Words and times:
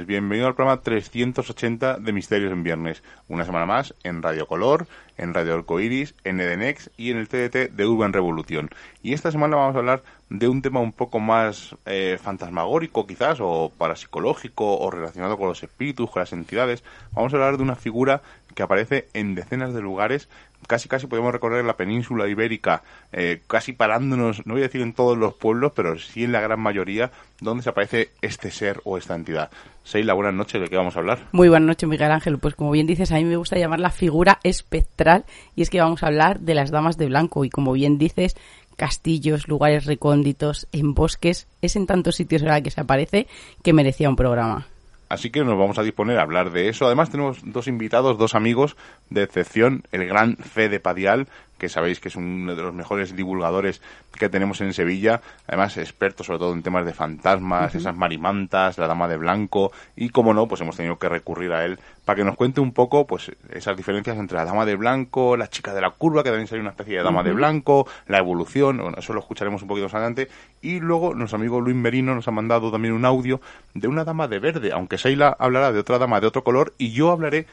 Bienvenido 0.00 0.46
al 0.46 0.54
programa 0.54 0.80
380 0.80 1.98
de 1.98 2.12
Misterios 2.14 2.50
en 2.50 2.62
Viernes. 2.62 3.02
Una 3.28 3.44
semana 3.44 3.66
más 3.66 3.94
en 4.04 4.22
Radio 4.22 4.46
Color, 4.46 4.86
en 5.18 5.34
Radio 5.34 5.54
Arcoiris, 5.54 6.14
en 6.24 6.40
Edenex 6.40 6.90
y 6.96 7.10
en 7.10 7.18
el 7.18 7.28
TDT 7.28 7.70
de 7.70 7.86
Urban 7.86 8.14
Revolución. 8.14 8.70
Y 9.02 9.12
esta 9.12 9.30
semana 9.30 9.56
vamos 9.56 9.76
a 9.76 9.80
hablar 9.80 10.02
de 10.30 10.48
un 10.48 10.62
tema 10.62 10.80
un 10.80 10.92
poco 10.92 11.20
más 11.20 11.76
eh, 11.84 12.18
fantasmagórico 12.20 13.06
quizás, 13.06 13.38
o 13.42 13.70
parapsicológico, 13.76 14.78
o 14.78 14.90
relacionado 14.90 15.36
con 15.36 15.48
los 15.48 15.62
espíritus, 15.62 16.10
con 16.10 16.20
las 16.20 16.32
entidades. 16.32 16.82
Vamos 17.12 17.34
a 17.34 17.36
hablar 17.36 17.58
de 17.58 17.62
una 17.62 17.76
figura 17.76 18.22
que 18.54 18.62
aparece 18.62 19.08
en 19.12 19.34
decenas 19.34 19.74
de 19.74 19.82
lugares 19.82 20.28
casi 20.66 20.88
casi 20.88 21.06
podemos 21.06 21.32
recorrer 21.32 21.64
la 21.64 21.76
península 21.76 22.28
ibérica, 22.28 22.82
eh, 23.12 23.40
casi 23.46 23.72
parándonos, 23.72 24.46
no 24.46 24.54
voy 24.54 24.62
a 24.62 24.66
decir 24.66 24.80
en 24.80 24.92
todos 24.92 25.18
los 25.18 25.34
pueblos, 25.34 25.72
pero 25.74 25.98
sí 25.98 26.24
en 26.24 26.32
la 26.32 26.40
gran 26.40 26.60
mayoría, 26.60 27.10
donde 27.40 27.62
se 27.62 27.70
aparece 27.70 28.10
este 28.20 28.50
ser 28.50 28.80
o 28.84 28.98
esta 28.98 29.14
entidad. 29.14 29.50
Seila, 29.84 30.14
buenas 30.14 30.34
noches, 30.34 30.60
¿de 30.60 30.68
qué 30.68 30.76
vamos 30.76 30.96
a 30.96 31.00
hablar? 31.00 31.18
Muy 31.32 31.48
buenas 31.48 31.66
noches, 31.66 31.88
Miguel 31.88 32.12
Ángel. 32.12 32.38
Pues 32.38 32.54
como 32.54 32.70
bien 32.70 32.86
dices, 32.86 33.10
a 33.10 33.16
mí 33.16 33.24
me 33.24 33.36
gusta 33.36 33.58
llamar 33.58 33.80
la 33.80 33.90
figura 33.90 34.38
espectral, 34.44 35.24
y 35.56 35.62
es 35.62 35.70
que 35.70 35.80
vamos 35.80 36.02
a 36.02 36.06
hablar 36.06 36.40
de 36.40 36.54
las 36.54 36.70
damas 36.70 36.96
de 36.98 37.06
blanco, 37.06 37.44
y 37.44 37.50
como 37.50 37.72
bien 37.72 37.98
dices, 37.98 38.36
castillos, 38.76 39.48
lugares 39.48 39.86
recónditos, 39.86 40.68
en 40.72 40.94
bosques, 40.94 41.48
es 41.60 41.76
en 41.76 41.86
tantos 41.86 42.16
sitios 42.16 42.42
en 42.42 42.62
que 42.62 42.70
se 42.70 42.80
aparece 42.80 43.26
que 43.62 43.72
merecía 43.72 44.08
un 44.08 44.16
programa. 44.16 44.66
Así 45.12 45.28
que 45.28 45.44
nos 45.44 45.58
vamos 45.58 45.78
a 45.78 45.82
disponer 45.82 46.18
a 46.18 46.22
hablar 46.22 46.52
de 46.52 46.70
eso. 46.70 46.86
Además 46.86 47.10
tenemos 47.10 47.40
dos 47.44 47.68
invitados, 47.68 48.16
dos 48.16 48.34
amigos 48.34 48.78
de 49.10 49.22
excepción, 49.22 49.82
el 49.92 50.06
gran 50.06 50.38
Fede 50.38 50.80
Padial, 50.80 51.28
que 51.62 51.68
sabéis 51.68 52.00
que 52.00 52.08
es 52.08 52.16
uno 52.16 52.56
de 52.56 52.60
los 52.60 52.74
mejores 52.74 53.14
divulgadores 53.14 53.80
que 54.18 54.28
tenemos 54.28 54.60
en 54.62 54.74
Sevilla, 54.74 55.20
además 55.46 55.76
experto 55.76 56.24
sobre 56.24 56.40
todo 56.40 56.52
en 56.54 56.64
temas 56.64 56.84
de 56.84 56.92
fantasmas, 56.92 57.72
esas 57.76 57.96
marimantas, 57.96 58.78
la 58.78 58.88
dama 58.88 59.06
de 59.06 59.16
blanco, 59.16 59.70
y 59.94 60.08
como 60.08 60.34
no, 60.34 60.48
pues 60.48 60.60
hemos 60.60 60.76
tenido 60.76 60.98
que 60.98 61.08
recurrir 61.08 61.52
a 61.52 61.64
él 61.64 61.78
para 62.04 62.16
que 62.16 62.24
nos 62.24 62.34
cuente 62.34 62.60
un 62.60 62.72
poco 62.72 63.06
pues 63.06 63.30
esas 63.50 63.76
diferencias 63.76 64.18
entre 64.18 64.38
la 64.38 64.44
dama 64.44 64.66
de 64.66 64.74
blanco, 64.74 65.36
la 65.36 65.46
chica 65.46 65.72
de 65.72 65.80
la 65.80 65.90
curva, 65.90 66.24
que 66.24 66.30
también 66.30 66.48
sería 66.48 66.62
una 66.62 66.70
especie 66.70 66.96
de 66.96 67.04
dama 67.04 67.22
de 67.22 67.32
blanco, 67.32 67.86
la 68.08 68.18
evolución, 68.18 68.78
bueno, 68.78 68.98
eso 68.98 69.12
lo 69.12 69.20
escucharemos 69.20 69.62
un 69.62 69.68
poquito 69.68 69.84
más 69.84 69.94
adelante, 69.94 70.26
y 70.62 70.80
luego 70.80 71.14
nuestro 71.14 71.38
amigo 71.38 71.60
Luis 71.60 71.76
Merino 71.76 72.12
nos 72.16 72.26
ha 72.26 72.32
mandado 72.32 72.72
también 72.72 72.92
un 72.92 73.04
audio 73.04 73.40
de 73.74 73.86
una 73.86 74.02
dama 74.02 74.26
de 74.26 74.40
verde, 74.40 74.72
aunque 74.72 74.98
Seila 74.98 75.36
hablará 75.38 75.70
de 75.70 75.78
otra 75.78 75.98
dama 75.98 76.20
de 76.20 76.26
otro 76.26 76.42
color, 76.42 76.74
y 76.76 76.90
yo 76.90 77.12
hablaré 77.12 77.46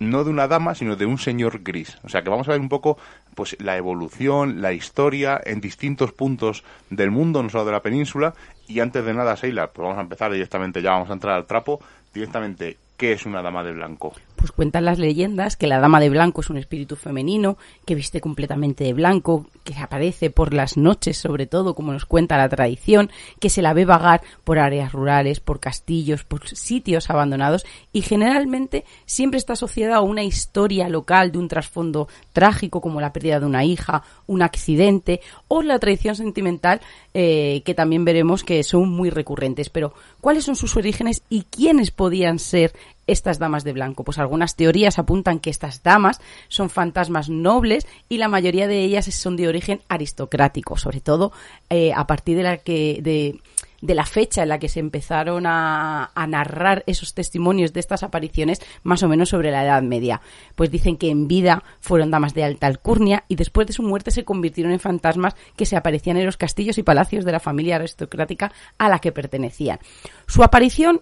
no 0.00 0.24
de 0.24 0.30
una 0.30 0.48
dama, 0.48 0.74
sino 0.74 0.96
de 0.96 1.06
un 1.06 1.18
señor 1.18 1.62
gris. 1.62 1.98
O 2.02 2.08
sea 2.08 2.22
que 2.22 2.30
vamos 2.30 2.48
a 2.48 2.52
ver 2.52 2.60
un 2.60 2.68
poco 2.68 2.98
pues 3.36 3.56
la 3.60 3.76
evolución, 3.76 4.60
la 4.60 4.72
historia 4.72 5.40
en 5.44 5.60
distintos 5.60 6.12
puntos 6.12 6.64
del 6.88 7.12
mundo, 7.12 7.42
no 7.42 7.50
solo 7.50 7.66
de 7.66 7.72
la 7.72 7.82
península. 7.82 8.34
Y 8.66 8.80
antes 8.80 9.04
de 9.04 9.14
nada, 9.14 9.36
Seila, 9.36 9.68
pues 9.68 9.84
vamos 9.84 9.98
a 9.98 10.02
empezar 10.02 10.32
directamente, 10.32 10.82
ya 10.82 10.90
vamos 10.90 11.10
a 11.10 11.12
entrar 11.12 11.36
al 11.36 11.46
trapo, 11.46 11.80
directamente, 12.12 12.78
¿qué 12.96 13.12
es 13.12 13.26
una 13.26 13.42
dama 13.42 13.62
de 13.62 13.72
blanco? 13.72 14.12
Pues 14.40 14.52
cuentan 14.52 14.86
las 14.86 14.98
leyendas 14.98 15.56
que 15.56 15.66
la 15.66 15.78
dama 15.78 16.00
de 16.00 16.08
blanco 16.08 16.40
es 16.40 16.48
un 16.48 16.56
espíritu 16.56 16.96
femenino 16.96 17.58
que 17.84 17.94
viste 17.94 18.20
completamente 18.20 18.84
de 18.84 18.94
blanco, 18.94 19.46
que 19.64 19.76
aparece 19.76 20.30
por 20.30 20.54
las 20.54 20.78
noches 20.78 21.18
sobre 21.18 21.46
todo, 21.46 21.74
como 21.74 21.92
nos 21.92 22.06
cuenta 22.06 22.38
la 22.38 22.48
tradición, 22.48 23.10
que 23.38 23.50
se 23.50 23.60
la 23.60 23.74
ve 23.74 23.84
vagar 23.84 24.22
por 24.42 24.58
áreas 24.58 24.92
rurales, 24.92 25.40
por 25.40 25.60
castillos, 25.60 26.24
por 26.24 26.48
sitios 26.48 27.10
abandonados 27.10 27.66
y 27.92 28.00
generalmente 28.00 28.84
siempre 29.04 29.38
está 29.38 29.52
asociada 29.52 29.96
a 29.96 30.00
una 30.00 30.24
historia 30.24 30.88
local 30.88 31.32
de 31.32 31.38
un 31.38 31.48
trasfondo 31.48 32.08
trágico 32.32 32.80
como 32.80 33.00
la 33.00 33.12
pérdida 33.12 33.40
de 33.40 33.46
una 33.46 33.64
hija, 33.64 34.02
un 34.26 34.42
accidente 34.42 35.20
o 35.48 35.62
la 35.62 35.78
tradición 35.78 36.16
sentimental 36.16 36.80
eh, 37.12 37.62
que 37.64 37.74
también 37.74 38.04
veremos 38.04 38.44
que 38.44 38.62
son 38.62 38.88
muy 38.88 39.10
recurrentes. 39.10 39.68
Pero, 39.68 39.92
¿cuáles 40.20 40.44
son 40.44 40.56
sus 40.56 40.76
orígenes 40.76 41.22
y 41.28 41.42
quiénes 41.42 41.90
podían 41.90 42.38
ser 42.38 42.72
estas 43.12 43.38
damas 43.38 43.64
de 43.64 43.72
blanco? 43.72 44.04
Pues 44.04 44.18
algunas 44.18 44.56
teorías 44.56 44.98
apuntan 44.98 45.38
que 45.38 45.50
estas 45.50 45.82
damas 45.82 46.20
son 46.48 46.70
fantasmas 46.70 47.28
nobles 47.28 47.86
y 48.08 48.18
la 48.18 48.28
mayoría 48.28 48.66
de 48.66 48.82
ellas 48.82 49.06
son 49.06 49.36
de 49.36 49.48
origen 49.48 49.80
aristocrático, 49.88 50.76
sobre 50.76 51.00
todo 51.00 51.32
eh, 51.68 51.92
a 51.94 52.06
partir 52.06 52.36
de 52.36 52.42
la 52.42 52.56
que 52.58 53.00
de, 53.02 53.40
de 53.80 53.94
la 53.94 54.04
fecha 54.04 54.42
en 54.42 54.48
la 54.48 54.58
que 54.58 54.68
se 54.68 54.80
empezaron 54.80 55.46
a, 55.46 56.10
a, 56.14 56.26
narrar 56.26 56.84
esos 56.86 57.14
testimonios 57.14 57.72
de 57.72 57.80
estas 57.80 58.02
apariciones, 58.02 58.60
más 58.82 59.02
o 59.02 59.08
menos 59.08 59.30
sobre 59.30 59.50
la 59.50 59.64
Edad 59.64 59.82
Media. 59.82 60.20
Pues 60.54 60.70
dicen 60.70 60.96
que 60.96 61.10
en 61.10 61.28
vida 61.28 61.62
fueron 61.80 62.10
damas 62.10 62.34
de 62.34 62.44
alta 62.44 62.66
alcurnia 62.66 63.24
y 63.28 63.36
después 63.36 63.66
de 63.66 63.72
su 63.72 63.82
muerte 63.82 64.10
se 64.10 64.24
convirtieron 64.24 64.72
en 64.72 64.80
fantasmas 64.80 65.34
que 65.56 65.66
se 65.66 65.76
aparecían 65.76 66.16
en 66.16 66.26
los 66.26 66.36
castillos 66.36 66.78
y 66.78 66.82
palacios 66.82 67.24
de 67.24 67.32
la 67.32 67.40
familia 67.40 67.76
aristocrática 67.76 68.52
a 68.78 68.88
la 68.88 68.98
que 68.98 69.12
pertenecían. 69.12 69.78
Su 70.26 70.42
aparición 70.42 71.00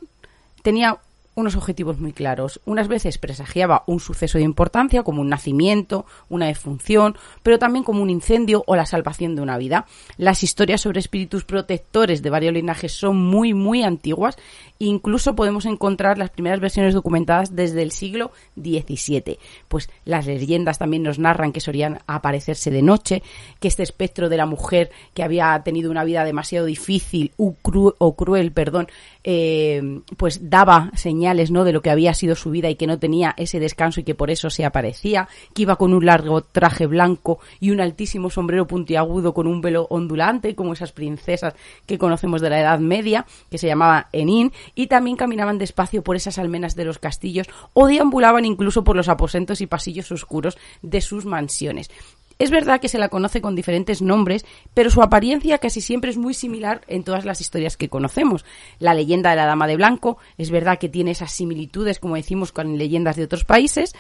tenía 0.63 0.99
unos 1.39 1.57
objetivos 1.57 2.01
muy 2.01 2.13
claros. 2.13 2.61
Unas 2.65 2.89
veces 2.89 3.17
presagiaba 3.19 3.85
un 3.87 4.01
suceso 4.01 4.39
de 4.39 4.45
importancia, 4.45 5.05
como 5.05 5.21
un 5.21 5.29
nacimiento, 5.29 6.05
una 6.29 6.47
defunción, 6.47 7.17
pero 7.43 7.59
también 7.59 7.85
como 7.85 8.03
un 8.03 8.11
incendio 8.11 8.65
o 8.67 8.75
la 8.75 8.87
salvación 8.87 9.37
de 9.37 9.43
una 9.43 9.57
vida. 9.57 9.87
Las 10.17 10.43
historias 10.43 10.81
sobre 10.81 10.99
espíritus 10.99 11.45
protectores 11.45 12.23
de 12.23 12.31
varios 12.31 12.53
linajes 12.53 12.93
son 12.93 13.17
muy, 13.17 13.55
muy 13.55 13.85
antiguas. 13.85 14.37
Incluso 14.81 15.35
podemos 15.35 15.67
encontrar 15.67 16.19
las 16.19 16.31
primeras 16.31 16.61
versiones 16.61 16.95
documentadas 16.95 17.57
desde 17.57 17.83
el 17.83 17.91
siglo 17.91 18.31
XVII. 18.57 19.39
Pues 19.67 19.91
las 20.05 20.27
leyendas 20.27 20.79
también 20.79 21.03
nos 21.03 21.19
narran 21.19 21.53
que 21.53 21.61
solían 21.61 22.01
aparecerse 22.07 22.71
de 22.71 22.83
noche, 22.83 23.23
que 23.59 23.69
este 23.69 23.83
espectro 23.83 24.29
de 24.29 24.37
la 24.37 24.47
mujer 24.47 24.91
que 25.15 25.25
había 25.25 25.61
tenido 25.65 25.91
una 25.91 26.05
vida 26.05 26.25
demasiado 26.25 26.67
difícil 26.67 27.33
o, 27.37 27.55
cru 27.55 27.95
o 27.99 28.15
cruel, 28.15 28.53
perdón, 28.53 28.89
eh, 29.25 30.01
pues 30.17 30.49
daba 30.49 30.91
señales 30.95 31.51
¿no? 31.51 31.65
de 31.65 31.73
lo 31.73 31.83
que 31.83 31.91
había 31.91 32.15
sido 32.15 32.37
su 32.37 32.51
vida 32.51 32.71
y 32.71 32.77
que 32.77 32.87
no 32.87 32.99
tenía 32.99 33.35
ese 33.37 33.61
descanso 33.61 34.01
y 34.01 34.05
que 34.05 34.15
por 34.15 34.31
eso 34.31 34.49
se 34.49 34.65
aparecía, 34.65 35.29
que 35.55 35.63
iba 35.63 35.77
con 35.77 35.93
un 35.93 36.07
largo 36.07 36.43
traje 36.43 36.87
blanco 36.87 37.41
y 37.61 37.71
un 37.71 37.81
altísimo 37.81 38.31
sombrero 38.31 38.67
puntiagudo 38.67 39.35
con 39.35 39.47
un 39.47 39.61
velo 39.61 39.87
ondulante, 39.91 40.55
como 40.55 40.73
esas 40.73 40.93
princesas 40.93 41.55
que 41.87 41.99
conocemos 41.99 42.41
de 42.41 42.51
la 42.51 42.61
Edad 42.61 42.79
Media, 42.79 43.27
que 43.51 43.59
se 43.59 43.67
llamaba 43.67 44.09
Enin, 44.13 44.53
y 44.75 44.87
también 44.87 45.17
caminaban 45.17 45.59
despacio 45.59 46.03
por 46.03 46.17
esas 46.17 46.39
almenas 46.39 46.75
de 46.75 46.85
los 46.85 46.99
castillos 46.99 47.49
o 47.73 47.87
deambulaban 47.87 48.45
incluso 48.45 48.85
por 48.85 48.97
los 48.97 49.09
aposentos 49.09 49.61
y 49.61 49.67
pasillos 49.67 50.11
oscuros 50.13 50.59
de 50.83 51.01
sus 51.01 51.25
mansiones. 51.25 51.91
Es 52.39 52.53
verdad 52.53 52.81
que 52.81 52.89
se 52.89 52.99
la 52.99 53.09
conoce 53.09 53.41
con 53.41 53.57
diferentes 53.57 54.01
nombres, 54.01 54.47
pero 54.73 54.91
su 54.91 55.03
apariencia 55.03 55.59
casi 55.59 55.81
siempre 55.81 56.11
es 56.11 56.17
muy 56.17 56.35
similar 56.35 56.83
en 56.87 57.03
todas 57.03 57.25
las 57.25 57.41
historias 57.41 57.77
que 57.77 57.89
conocemos. 57.89 58.45
La 58.79 58.95
leyenda 58.95 59.31
de 59.31 59.37
la 59.37 59.47
Dama 59.47 59.67
de 59.67 59.75
Blanco 59.75 60.19
es 60.37 60.51
verdad 60.51 60.79
que 60.79 60.89
tiene 60.89 61.11
esas 61.11 61.33
similitudes, 61.33 61.99
como 61.99 62.15
decimos, 62.15 62.53
con 62.53 62.79
leyendas 62.79 63.17
de 63.17 63.25
otros 63.25 63.45
países, 63.45 63.93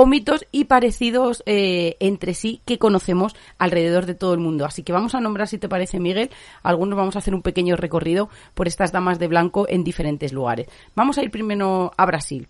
o 0.00 0.06
mitos 0.06 0.46
y 0.50 0.64
parecidos 0.64 1.42
eh, 1.44 1.98
entre 2.00 2.32
sí 2.32 2.62
que 2.64 2.78
conocemos 2.78 3.36
alrededor 3.58 4.06
de 4.06 4.14
todo 4.14 4.32
el 4.32 4.40
mundo. 4.40 4.64
Así 4.64 4.82
que 4.82 4.94
vamos 4.94 5.14
a 5.14 5.20
nombrar, 5.20 5.46
si 5.46 5.58
te 5.58 5.68
parece, 5.68 6.00
Miguel, 6.00 6.30
algunos 6.62 6.96
vamos 6.96 7.16
a 7.16 7.18
hacer 7.18 7.34
un 7.34 7.42
pequeño 7.42 7.76
recorrido 7.76 8.30
por 8.54 8.66
estas 8.66 8.92
damas 8.92 9.18
de 9.18 9.28
blanco 9.28 9.66
en 9.68 9.84
diferentes 9.84 10.32
lugares. 10.32 10.68
Vamos 10.94 11.18
a 11.18 11.22
ir 11.22 11.30
primero 11.30 11.92
a 11.98 12.06
Brasil. 12.06 12.48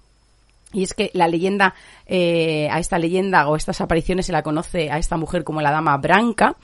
Y 0.72 0.84
es 0.84 0.94
que 0.94 1.10
la 1.12 1.26
leyenda, 1.26 1.74
eh, 2.06 2.68
a 2.70 2.78
esta 2.78 3.00
leyenda 3.00 3.48
o 3.48 3.56
estas 3.56 3.80
apariciones 3.80 4.26
se 4.26 4.32
la 4.32 4.44
conoce 4.44 4.88
a 4.88 4.98
esta 4.98 5.16
mujer 5.16 5.42
como 5.42 5.60
la 5.60 5.72
Dama 5.72 5.96
Branca, 5.96 6.54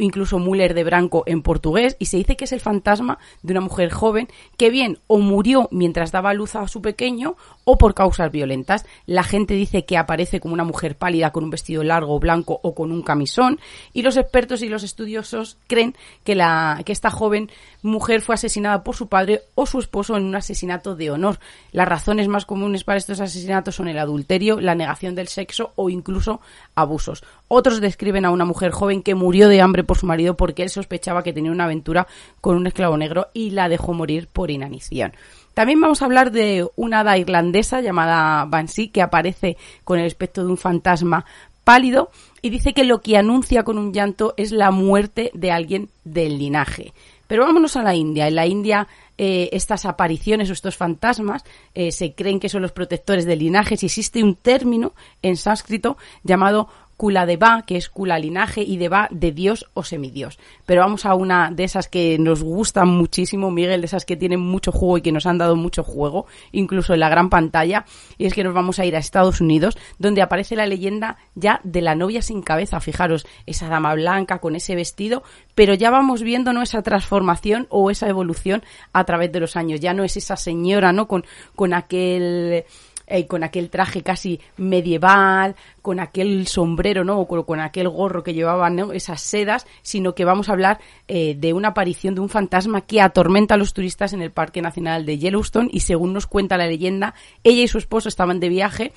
incluso 0.00 0.38
Müller 0.38 0.74
de 0.74 0.84
Branco 0.84 1.22
en 1.26 1.42
portugués, 1.42 1.96
y 1.98 2.06
se 2.06 2.16
dice 2.16 2.36
que 2.36 2.44
es 2.44 2.52
el 2.52 2.60
fantasma 2.60 3.18
de 3.42 3.52
una 3.52 3.60
mujer 3.60 3.90
joven 3.90 4.28
que 4.56 4.70
bien 4.70 4.98
o 5.06 5.18
murió 5.18 5.68
mientras 5.70 6.12
daba 6.12 6.34
luz 6.34 6.56
a 6.56 6.66
su 6.68 6.82
pequeño 6.82 7.36
o 7.64 7.78
por 7.78 7.94
causas 7.94 8.32
violentas. 8.32 8.84
La 9.06 9.22
gente 9.22 9.54
dice 9.54 9.84
que 9.84 9.96
aparece 9.96 10.40
como 10.40 10.54
una 10.54 10.64
mujer 10.64 10.96
pálida 10.96 11.30
con 11.30 11.44
un 11.44 11.50
vestido 11.50 11.82
largo 11.82 12.18
blanco 12.18 12.60
o 12.62 12.74
con 12.74 12.92
un 12.92 13.02
camisón, 13.02 13.60
y 13.92 14.02
los 14.02 14.16
expertos 14.16 14.62
y 14.62 14.68
los 14.68 14.82
estudiosos 14.82 15.58
creen 15.66 15.94
que, 16.24 16.34
la, 16.34 16.82
que 16.84 16.92
esta 16.92 17.10
joven 17.10 17.50
mujer 17.82 18.20
fue 18.20 18.34
asesinada 18.34 18.82
por 18.82 18.96
su 18.96 19.08
padre 19.08 19.42
o 19.54 19.66
su 19.66 19.78
esposo 19.78 20.16
en 20.16 20.24
un 20.24 20.34
asesinato 20.34 20.96
de 20.96 21.10
honor. 21.10 21.38
Las 21.72 21.88
razones 21.88 22.28
más 22.28 22.44
comunes 22.44 22.84
para 22.84 22.98
estos 22.98 23.20
asesinatos 23.20 23.74
son 23.74 23.88
el 23.88 23.98
adulterio, 23.98 24.60
la 24.60 24.74
negación 24.74 25.14
del 25.14 25.28
sexo 25.28 25.72
o 25.76 25.90
incluso 25.90 26.40
abusos. 26.74 27.24
Otros 27.48 27.80
describen 27.80 28.24
a 28.24 28.30
una 28.30 28.44
mujer 28.44 28.70
joven 28.70 29.02
que 29.02 29.14
murió 29.14 29.48
de 29.48 29.60
hambre 29.60 29.84
por 29.84 29.98
su 29.98 30.06
marido 30.06 30.36
porque 30.36 30.62
él 30.62 30.70
sospechaba 30.70 31.22
que 31.22 31.32
tenía 31.32 31.52
una 31.52 31.64
aventura 31.64 32.06
con 32.40 32.56
un 32.56 32.66
esclavo 32.66 32.96
negro 32.96 33.28
y 33.32 33.50
la 33.50 33.68
dejó 33.68 33.94
morir 33.94 34.28
por 34.32 34.50
inanición. 34.50 35.12
También 35.54 35.80
vamos 35.80 36.00
a 36.00 36.04
hablar 36.04 36.30
de 36.30 36.66
una 36.76 37.00
hada 37.00 37.18
irlandesa 37.18 37.80
llamada 37.80 38.44
Banshee 38.44 38.88
que 38.88 39.02
aparece 39.02 39.56
con 39.84 39.98
el 39.98 40.06
aspecto 40.06 40.44
de 40.44 40.50
un 40.50 40.56
fantasma 40.56 41.24
pálido 41.64 42.10
y 42.42 42.50
dice 42.50 42.72
que 42.72 42.84
lo 42.84 43.00
que 43.00 43.16
anuncia 43.16 43.64
con 43.64 43.78
un 43.78 43.92
llanto 43.92 44.34
es 44.36 44.52
la 44.52 44.70
muerte 44.70 45.30
de 45.34 45.52
alguien 45.52 45.88
del 46.04 46.38
linaje. 46.38 46.92
Pero 47.30 47.44
vámonos 47.44 47.76
a 47.76 47.84
la 47.84 47.94
India. 47.94 48.26
En 48.26 48.34
la 48.34 48.44
India 48.44 48.88
eh, 49.16 49.50
estas 49.52 49.84
apariciones 49.84 50.50
o 50.50 50.52
estos 50.52 50.76
fantasmas 50.76 51.44
eh, 51.74 51.92
se 51.92 52.12
creen 52.12 52.40
que 52.40 52.48
son 52.48 52.60
los 52.60 52.72
protectores 52.72 53.24
de 53.24 53.36
linajes 53.36 53.84
y 53.84 53.86
existe 53.86 54.24
un 54.24 54.34
término 54.34 54.94
en 55.22 55.36
sánscrito 55.36 55.96
llamado 56.24 56.68
Kula 57.00 57.24
de 57.24 57.38
Ba, 57.38 57.64
que 57.66 57.78
es 57.78 57.88
Kula 57.88 58.18
linaje, 58.18 58.60
y 58.60 58.76
de 58.76 58.90
Ba 58.90 59.08
de 59.10 59.32
Dios 59.32 59.70
o 59.72 59.84
semidios. 59.84 60.38
Pero 60.66 60.82
vamos 60.82 61.06
a 61.06 61.14
una 61.14 61.50
de 61.50 61.64
esas 61.64 61.88
que 61.88 62.18
nos 62.18 62.42
gustan 62.42 62.88
muchísimo, 62.88 63.50
Miguel, 63.50 63.80
de 63.80 63.86
esas 63.86 64.04
que 64.04 64.18
tienen 64.18 64.40
mucho 64.40 64.70
juego 64.70 64.98
y 64.98 65.00
que 65.00 65.10
nos 65.10 65.24
han 65.24 65.38
dado 65.38 65.56
mucho 65.56 65.82
juego, 65.82 66.26
incluso 66.52 66.92
en 66.92 67.00
la 67.00 67.08
gran 67.08 67.30
pantalla, 67.30 67.86
y 68.18 68.26
es 68.26 68.34
que 68.34 68.44
nos 68.44 68.52
vamos 68.52 68.78
a 68.80 68.84
ir 68.84 68.96
a 68.96 68.98
Estados 68.98 69.40
Unidos, 69.40 69.78
donde 69.98 70.20
aparece 70.20 70.56
la 70.56 70.66
leyenda 70.66 71.16
ya 71.34 71.62
de 71.64 71.80
la 71.80 71.94
novia 71.94 72.20
sin 72.20 72.42
cabeza. 72.42 72.80
Fijaros, 72.80 73.26
esa 73.46 73.70
dama 73.70 73.94
blanca 73.94 74.40
con 74.40 74.54
ese 74.54 74.74
vestido, 74.74 75.22
pero 75.54 75.72
ya 75.72 75.88
vamos 75.88 76.22
viendo 76.22 76.52
¿no? 76.52 76.60
esa 76.60 76.82
transformación 76.82 77.66
o 77.70 77.90
esa 77.90 78.10
evolución 78.10 78.62
a 78.92 79.04
través 79.04 79.32
de 79.32 79.40
los 79.40 79.56
años. 79.56 79.80
Ya 79.80 79.94
no 79.94 80.04
es 80.04 80.18
esa 80.18 80.36
señora, 80.36 80.92
¿no? 80.92 81.08
Con, 81.08 81.24
con 81.56 81.72
aquel 81.72 82.66
eh, 83.10 83.26
con 83.26 83.44
aquel 83.44 83.68
traje 83.68 84.02
casi 84.02 84.40
medieval, 84.56 85.56
con 85.82 86.00
aquel 86.00 86.46
sombrero, 86.46 87.04
¿no? 87.04 87.18
O 87.18 87.44
con, 87.44 87.60
aquel 87.60 87.88
gorro 87.88 88.22
que 88.22 88.34
llevaban 88.34 88.78
esas 88.92 89.20
sedas, 89.20 89.66
sino 89.82 90.14
que 90.14 90.24
vamos 90.24 90.48
a 90.48 90.52
hablar 90.52 90.80
eh, 91.08 91.34
de 91.36 91.52
una 91.52 91.68
aparición 91.68 92.14
de 92.14 92.20
un 92.20 92.28
fantasma 92.28 92.82
que 92.82 93.00
atormenta 93.00 93.54
a 93.54 93.58
los 93.58 93.74
turistas 93.74 94.12
en 94.12 94.22
el 94.22 94.30
Parque 94.30 94.62
Nacional 94.62 95.04
de 95.04 95.18
Yellowstone 95.18 95.68
y 95.72 95.80
según 95.80 96.12
nos 96.12 96.26
cuenta 96.26 96.56
la 96.56 96.66
leyenda, 96.66 97.14
ella 97.42 97.62
y 97.62 97.68
su 97.68 97.78
esposo 97.78 98.08
estaban 98.08 98.40
de 98.40 98.48
viaje 98.48 98.92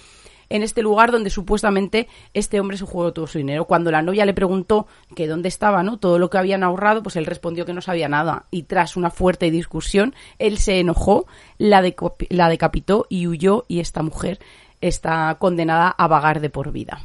en 0.54 0.62
este 0.62 0.84
lugar 0.84 1.12
donde 1.12 1.32
supuestamente 1.32 2.08
este 2.36 2.60
hombre 2.60 2.78
se 2.78 2.86
jugó 2.86 3.12
todo 3.12 3.26
su 3.26 3.40
dinero. 3.40 3.66
Cuando 3.66 3.90
la 3.90 4.04
novia 4.04 4.24
le 4.24 4.36
preguntó 4.36 4.86
que 5.16 5.28
dónde 5.28 5.50
estaba, 5.50 5.82
¿no? 5.82 5.98
Todo 5.98 6.20
lo 6.20 6.30
que 6.30 6.38
habían 6.38 6.64
ahorrado, 6.64 7.02
pues 7.02 7.16
él 7.16 7.26
respondió 7.26 7.66
que 7.66 7.74
no 7.74 7.82
sabía 7.82 8.08
nada. 8.08 8.46
Y 8.52 8.64
tras 8.64 8.96
una 8.96 9.10
fuerte 9.10 9.50
discusión, 9.50 10.14
él 10.38 10.60
se 10.60 10.80
enojó, 10.80 11.26
la, 11.58 11.84
la 12.30 12.50
decapitó 12.50 13.08
y 13.10 13.26
huyó 13.26 13.66
y 13.68 13.80
esta 13.80 14.04
mujer 14.04 14.40
está 14.80 15.36
condenada 15.40 15.90
a 15.90 16.08
vagar 16.08 16.40
de 16.40 16.52
por 16.52 16.72
vida. 16.72 17.02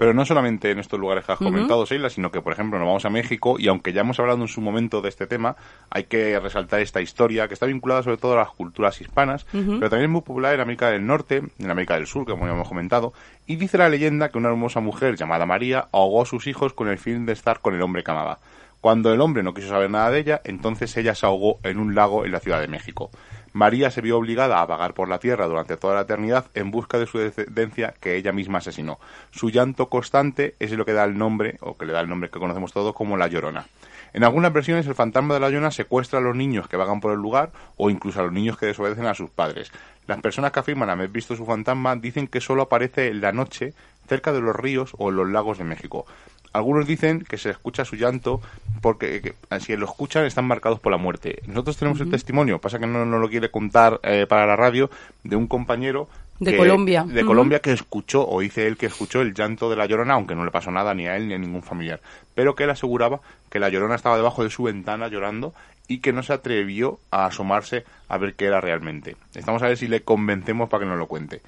Pero 0.00 0.14
no 0.14 0.24
solamente 0.24 0.70
en 0.70 0.78
estos 0.78 0.98
lugares 0.98 1.26
que 1.26 1.32
has 1.32 1.38
comentado, 1.38 1.84
Sheila, 1.84 2.08
sino 2.08 2.30
que, 2.30 2.40
por 2.40 2.54
ejemplo, 2.54 2.78
nos 2.78 2.88
vamos 2.88 3.04
a 3.04 3.10
México 3.10 3.56
y 3.58 3.68
aunque 3.68 3.92
ya 3.92 4.00
hemos 4.00 4.18
hablado 4.18 4.40
en 4.40 4.48
su 4.48 4.62
momento 4.62 5.02
de 5.02 5.10
este 5.10 5.26
tema, 5.26 5.56
hay 5.90 6.04
que 6.04 6.40
resaltar 6.40 6.80
esta 6.80 7.02
historia 7.02 7.48
que 7.48 7.52
está 7.52 7.66
vinculada 7.66 8.02
sobre 8.02 8.16
todo 8.16 8.32
a 8.32 8.36
las 8.36 8.48
culturas 8.48 8.98
hispanas, 9.02 9.44
pero 9.52 9.90
también 9.90 10.04
es 10.04 10.08
muy 10.08 10.22
popular 10.22 10.54
en 10.54 10.62
América 10.62 10.88
del 10.88 11.06
Norte, 11.06 11.42
en 11.58 11.70
América 11.70 11.96
del 11.96 12.06
Sur, 12.06 12.24
como 12.24 12.46
ya 12.46 12.54
hemos 12.54 12.66
comentado, 12.66 13.12
y 13.46 13.56
dice 13.56 13.76
la 13.76 13.90
leyenda 13.90 14.30
que 14.30 14.38
una 14.38 14.48
hermosa 14.48 14.80
mujer 14.80 15.16
llamada 15.16 15.44
María 15.44 15.88
ahogó 15.92 16.22
a 16.22 16.24
sus 16.26 16.46
hijos 16.46 16.72
con 16.72 16.88
el 16.88 16.96
fin 16.96 17.26
de 17.26 17.34
estar 17.34 17.60
con 17.60 17.74
el 17.74 17.82
hombre 17.82 18.02
que 18.02 18.10
amaba. 18.10 18.38
Cuando 18.80 19.12
el 19.12 19.20
hombre 19.20 19.42
no 19.42 19.52
quiso 19.52 19.68
saber 19.68 19.90
nada 19.90 20.10
de 20.10 20.20
ella, 20.20 20.40
entonces 20.44 20.96
ella 20.96 21.14
se 21.14 21.26
ahogó 21.26 21.58
en 21.62 21.78
un 21.78 21.94
lago 21.94 22.24
en 22.24 22.32
la 22.32 22.40
Ciudad 22.40 22.62
de 22.62 22.68
México. 22.68 23.10
María 23.52 23.90
se 23.90 24.00
vio 24.00 24.16
obligada 24.16 24.60
a 24.60 24.66
vagar 24.66 24.94
por 24.94 25.08
la 25.08 25.18
tierra 25.18 25.46
durante 25.46 25.76
toda 25.76 25.94
la 25.94 26.02
eternidad 26.02 26.46
en 26.54 26.70
busca 26.70 26.98
de 26.98 27.06
su 27.06 27.18
descendencia 27.18 27.94
que 28.00 28.16
ella 28.16 28.32
misma 28.32 28.58
asesinó. 28.58 29.00
Su 29.32 29.50
llanto 29.50 29.88
constante 29.88 30.54
es 30.60 30.70
lo 30.72 30.84
que 30.84 30.92
da 30.92 31.04
el 31.04 31.18
nombre, 31.18 31.58
o 31.60 31.76
que 31.76 31.86
le 31.86 31.92
da 31.92 32.00
el 32.00 32.08
nombre 32.08 32.30
que 32.30 32.38
conocemos 32.38 32.72
todos 32.72 32.94
como 32.94 33.16
La 33.16 33.26
Llorona. 33.26 33.66
En 34.12 34.24
algunas 34.24 34.52
versiones 34.52 34.86
el 34.86 34.94
fantasma 34.94 35.34
de 35.34 35.40
la 35.40 35.50
Llorona 35.50 35.70
secuestra 35.70 36.18
a 36.18 36.22
los 36.22 36.36
niños 36.36 36.68
que 36.68 36.76
vagan 36.76 37.00
por 37.00 37.12
el 37.12 37.18
lugar 37.18 37.50
o 37.76 37.90
incluso 37.90 38.20
a 38.20 38.24
los 38.24 38.32
niños 38.32 38.56
que 38.56 38.66
desobedecen 38.66 39.06
a 39.06 39.14
sus 39.14 39.30
padres. 39.30 39.72
Las 40.06 40.20
personas 40.20 40.52
que 40.52 40.60
afirman 40.60 40.90
haber 40.90 41.08
visto 41.08 41.36
su 41.36 41.44
fantasma 41.44 41.96
dicen 41.96 42.26
que 42.26 42.40
solo 42.40 42.62
aparece 42.62 43.08
en 43.08 43.20
la 43.20 43.32
noche 43.32 43.74
cerca 44.08 44.32
de 44.32 44.40
los 44.40 44.56
ríos 44.56 44.92
o 44.98 45.10
en 45.10 45.16
los 45.16 45.28
lagos 45.28 45.58
de 45.58 45.64
México. 45.64 46.06
Algunos 46.52 46.86
dicen 46.86 47.20
que 47.20 47.38
se 47.38 47.50
escucha 47.50 47.84
su 47.84 47.96
llanto 47.96 48.40
porque 48.80 49.34
si 49.60 49.76
lo 49.76 49.84
escuchan 49.84 50.24
están 50.24 50.46
marcados 50.46 50.80
por 50.80 50.90
la 50.90 50.98
muerte. 50.98 51.40
Nosotros 51.46 51.76
tenemos 51.76 52.00
el 52.00 52.10
testimonio, 52.10 52.60
pasa 52.60 52.78
que 52.78 52.86
no 52.86 53.04
nos 53.04 53.20
lo 53.20 53.28
quiere 53.28 53.50
contar 53.50 54.00
eh, 54.02 54.26
para 54.28 54.46
la 54.46 54.56
radio, 54.56 54.90
de 55.22 55.36
un 55.36 55.46
compañero 55.46 56.08
de 56.40 56.56
Colombia. 56.56 57.04
De 57.04 57.24
Colombia 57.24 57.60
que 57.60 57.72
escuchó, 57.72 58.26
o 58.26 58.40
dice 58.40 58.66
él 58.66 58.78
que 58.78 58.86
escuchó 58.86 59.20
el 59.20 59.34
llanto 59.34 59.68
de 59.68 59.76
la 59.76 59.84
llorona, 59.84 60.14
aunque 60.14 60.34
no 60.34 60.44
le 60.44 60.50
pasó 60.50 60.70
nada 60.70 60.94
ni 60.94 61.06
a 61.06 61.16
él 61.16 61.28
ni 61.28 61.34
a 61.34 61.38
ningún 61.38 61.62
familiar. 61.62 62.00
Pero 62.34 62.54
que 62.54 62.64
él 62.64 62.70
aseguraba 62.70 63.20
que 63.50 63.60
la 63.60 63.68
llorona 63.68 63.94
estaba 63.94 64.16
debajo 64.16 64.42
de 64.42 64.48
su 64.48 64.62
ventana 64.62 65.08
llorando 65.08 65.52
y 65.86 65.98
que 65.98 66.14
no 66.14 66.22
se 66.22 66.32
atrevió 66.32 66.98
a 67.10 67.26
asomarse 67.26 67.84
a 68.08 68.16
ver 68.16 68.34
qué 68.34 68.46
era 68.46 68.60
realmente. 68.60 69.16
Estamos 69.34 69.62
a 69.62 69.66
ver 69.66 69.76
si 69.76 69.86
le 69.86 70.00
convencemos 70.02 70.70
para 70.70 70.84
que 70.84 70.88
nos 70.88 70.98
lo 70.98 71.08
cuente. 71.08 71.42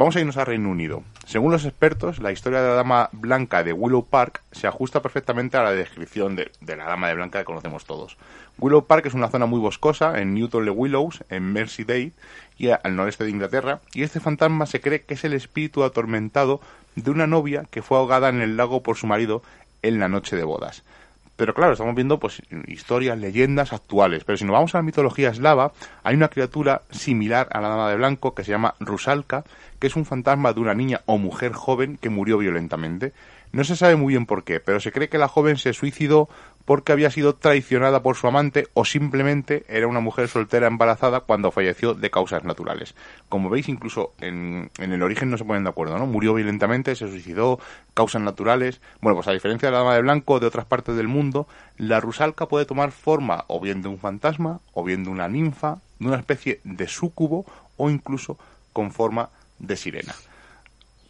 Vamos 0.00 0.16
a 0.16 0.20
irnos 0.20 0.38
a 0.38 0.46
Reino 0.46 0.70
Unido. 0.70 1.02
Según 1.26 1.52
los 1.52 1.66
expertos, 1.66 2.20
la 2.20 2.32
historia 2.32 2.62
de 2.62 2.68
la 2.68 2.74
dama 2.74 3.10
blanca 3.12 3.62
de 3.62 3.74
Willow 3.74 4.06
Park 4.06 4.40
se 4.50 4.66
ajusta 4.66 5.02
perfectamente 5.02 5.58
a 5.58 5.62
la 5.62 5.72
descripción 5.72 6.36
de, 6.36 6.50
la 6.66 6.86
dama 6.86 7.08
de 7.08 7.16
blanca 7.16 7.40
que 7.40 7.44
conocemos 7.44 7.84
todos. 7.84 8.16
Willow 8.56 8.86
Park 8.86 9.04
es 9.04 9.12
una 9.12 9.28
zona 9.28 9.44
muy 9.44 9.60
boscosa 9.60 10.18
en 10.18 10.32
Newton 10.32 10.64
le 10.64 10.70
Willows, 10.70 11.22
en 11.28 11.52
Merseyrail 11.52 12.14
y 12.56 12.70
al 12.70 12.96
noreste 12.96 13.24
de 13.24 13.30
Inglaterra, 13.30 13.80
y 13.92 14.02
este 14.02 14.20
fantasma 14.20 14.64
se 14.64 14.80
cree 14.80 15.02
que 15.02 15.12
es 15.12 15.24
el 15.24 15.34
espíritu 15.34 15.84
atormentado 15.84 16.62
de 16.96 17.10
una 17.10 17.26
novia 17.26 17.66
que 17.70 17.82
fue 17.82 17.98
ahogada 17.98 18.30
en 18.30 18.40
el 18.40 18.56
lago 18.56 18.82
por 18.82 18.96
su 18.96 19.06
marido 19.06 19.42
en 19.82 20.00
la 20.00 20.08
noche 20.08 20.34
de 20.34 20.44
bodas. 20.44 20.82
Pero 21.40 21.54
claro, 21.54 21.72
estamos 21.72 21.94
viendo 21.94 22.20
pues 22.20 22.42
historias, 22.66 23.18
leyendas 23.18 23.72
actuales. 23.72 24.24
Pero 24.24 24.36
si 24.36 24.44
nos 24.44 24.52
vamos 24.52 24.74
a 24.74 24.78
la 24.78 24.82
mitología 24.82 25.30
eslava, 25.30 25.72
hay 26.02 26.14
una 26.14 26.28
criatura 26.28 26.82
similar 26.90 27.48
a 27.50 27.62
la 27.62 27.70
dama 27.70 27.88
de 27.88 27.96
blanco 27.96 28.34
que 28.34 28.44
se 28.44 28.50
llama 28.50 28.74
Rusalka, 28.78 29.44
que 29.80 29.86
es 29.86 29.96
un 29.96 30.04
fantasma 30.04 30.52
de 30.52 30.60
una 30.60 30.74
niña 30.74 31.00
o 31.06 31.18
mujer 31.18 31.52
joven 31.52 31.96
que 31.96 32.10
murió 32.10 32.38
violentamente. 32.38 33.12
No 33.52 33.64
se 33.64 33.74
sabe 33.74 33.96
muy 33.96 34.12
bien 34.12 34.26
por 34.26 34.44
qué, 34.44 34.60
pero 34.60 34.78
se 34.78 34.92
cree 34.92 35.08
que 35.08 35.18
la 35.18 35.26
joven 35.26 35.56
se 35.56 35.72
suicidó 35.72 36.28
porque 36.64 36.92
había 36.92 37.10
sido 37.10 37.34
traicionada 37.34 38.00
por 38.00 38.14
su 38.14 38.28
amante 38.28 38.68
o 38.74 38.84
simplemente 38.84 39.64
era 39.68 39.88
una 39.88 39.98
mujer 39.98 40.28
soltera 40.28 40.68
embarazada 40.68 41.20
cuando 41.20 41.50
falleció 41.50 41.94
de 41.94 42.10
causas 42.10 42.44
naturales. 42.44 42.94
Como 43.28 43.50
veis, 43.50 43.68
incluso 43.68 44.12
en, 44.20 44.70
el 44.78 45.02
origen 45.02 45.30
no 45.30 45.38
se 45.38 45.44
ponen 45.44 45.64
de 45.64 45.70
acuerdo, 45.70 45.98
¿no? 45.98 46.06
Murió 46.06 46.34
violentamente, 46.34 46.94
se 46.94 47.08
suicidó, 47.08 47.58
causas 47.94 48.22
naturales. 48.22 48.80
Bueno, 49.00 49.16
pues 49.16 49.26
a 49.26 49.32
diferencia 49.32 49.68
de 49.68 49.72
la 49.72 49.78
dama 49.78 49.94
de 49.96 50.02
blanco 50.02 50.38
de 50.38 50.46
otras 50.46 50.66
partes 50.66 50.94
del 50.94 51.08
mundo, 51.08 51.48
la 51.76 51.98
rusalca 51.98 52.46
puede 52.46 52.66
tomar 52.66 52.92
forma 52.92 53.46
o 53.48 53.58
bien 53.58 53.82
de 53.82 53.88
un 53.88 53.98
fantasma, 53.98 54.60
o 54.72 54.84
bien 54.84 55.02
de 55.02 55.10
una 55.10 55.26
ninfa, 55.26 55.78
de 55.98 56.06
una 56.06 56.18
especie 56.18 56.60
de 56.62 56.86
súcubo 56.86 57.46
o 57.76 57.90
incluso 57.90 58.38
con 58.72 58.92
forma 58.92 59.30
de 59.60 59.76
sirena. 59.76 60.14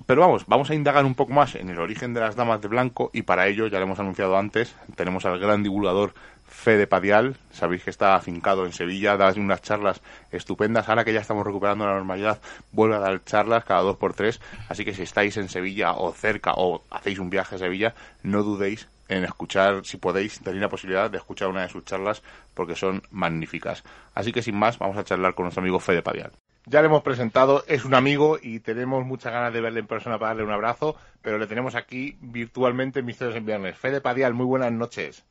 Pero 0.06 0.22
vamos, 0.22 0.44
vamos 0.46 0.68
a 0.70 0.74
indagar 0.74 1.04
un 1.04 1.14
poco 1.14 1.32
más 1.32 1.54
en 1.54 1.70
el 1.70 1.78
origen 1.78 2.14
de 2.14 2.20
las 2.20 2.34
damas 2.34 2.60
de 2.60 2.68
blanco 2.68 3.10
y 3.12 3.22
para 3.22 3.46
ello, 3.46 3.68
ya 3.68 3.78
lo 3.78 3.84
hemos 3.84 4.00
anunciado 4.00 4.36
antes, 4.36 4.74
tenemos 4.96 5.24
al 5.24 5.38
gran 5.38 5.62
divulgador 5.62 6.14
Fede 6.48 6.88
Padial, 6.88 7.36
sabéis 7.52 7.84
que 7.84 7.90
está 7.90 8.16
afincado 8.16 8.66
en 8.66 8.72
Sevilla, 8.72 9.16
da 9.16 9.32
unas 9.36 9.62
charlas 9.62 10.02
estupendas, 10.32 10.88
ahora 10.88 11.04
que 11.04 11.12
ya 11.12 11.20
estamos 11.20 11.46
recuperando 11.46 11.86
la 11.86 11.94
normalidad, 11.94 12.40
vuelve 12.72 12.96
a 12.96 12.98
dar 12.98 13.24
charlas 13.24 13.64
cada 13.64 13.82
dos 13.82 13.96
por 13.96 14.14
tres, 14.14 14.40
así 14.68 14.84
que 14.84 14.92
si 14.92 15.02
estáis 15.02 15.36
en 15.36 15.48
Sevilla 15.48 15.92
o 15.92 16.12
cerca 16.12 16.54
o 16.56 16.82
hacéis 16.90 17.20
un 17.20 17.30
viaje 17.30 17.54
a 17.54 17.58
Sevilla, 17.58 17.94
no 18.24 18.42
dudéis 18.42 18.88
en 19.08 19.24
escuchar, 19.24 19.84
si 19.84 19.96
podéis, 19.96 20.40
tenéis 20.40 20.62
la 20.62 20.68
posibilidad 20.68 21.10
de 21.10 21.18
escuchar 21.18 21.48
una 21.48 21.62
de 21.62 21.68
sus 21.68 21.84
charlas 21.84 22.22
porque 22.54 22.74
son 22.74 23.02
magníficas. 23.10 23.84
Así 24.14 24.32
que 24.32 24.42
sin 24.42 24.56
más, 24.56 24.78
vamos 24.78 24.96
a 24.96 25.04
charlar 25.04 25.34
con 25.34 25.44
nuestro 25.44 25.62
amigo 25.62 25.80
Fede 25.80 26.02
Padial. 26.02 26.32
Ya 26.70 26.82
le 26.82 26.86
hemos 26.86 27.02
presentado, 27.02 27.64
es 27.66 27.84
un 27.84 27.94
amigo 27.94 28.38
y 28.40 28.60
tenemos 28.60 29.04
muchas 29.04 29.32
ganas 29.32 29.52
de 29.52 29.60
verle 29.60 29.80
en 29.80 29.88
persona 29.88 30.20
para 30.20 30.28
darle 30.28 30.44
un 30.44 30.52
abrazo, 30.52 30.94
pero 31.20 31.36
le 31.36 31.48
tenemos 31.48 31.74
aquí 31.74 32.16
virtualmente 32.20 33.00
en 33.00 33.06
Misterios 33.06 33.36
en 33.36 33.44
Viernes. 33.44 33.76
Fede 33.76 34.00
Padial, 34.00 34.34
muy 34.34 34.46
buenas 34.46 34.70
noches. 34.70 35.26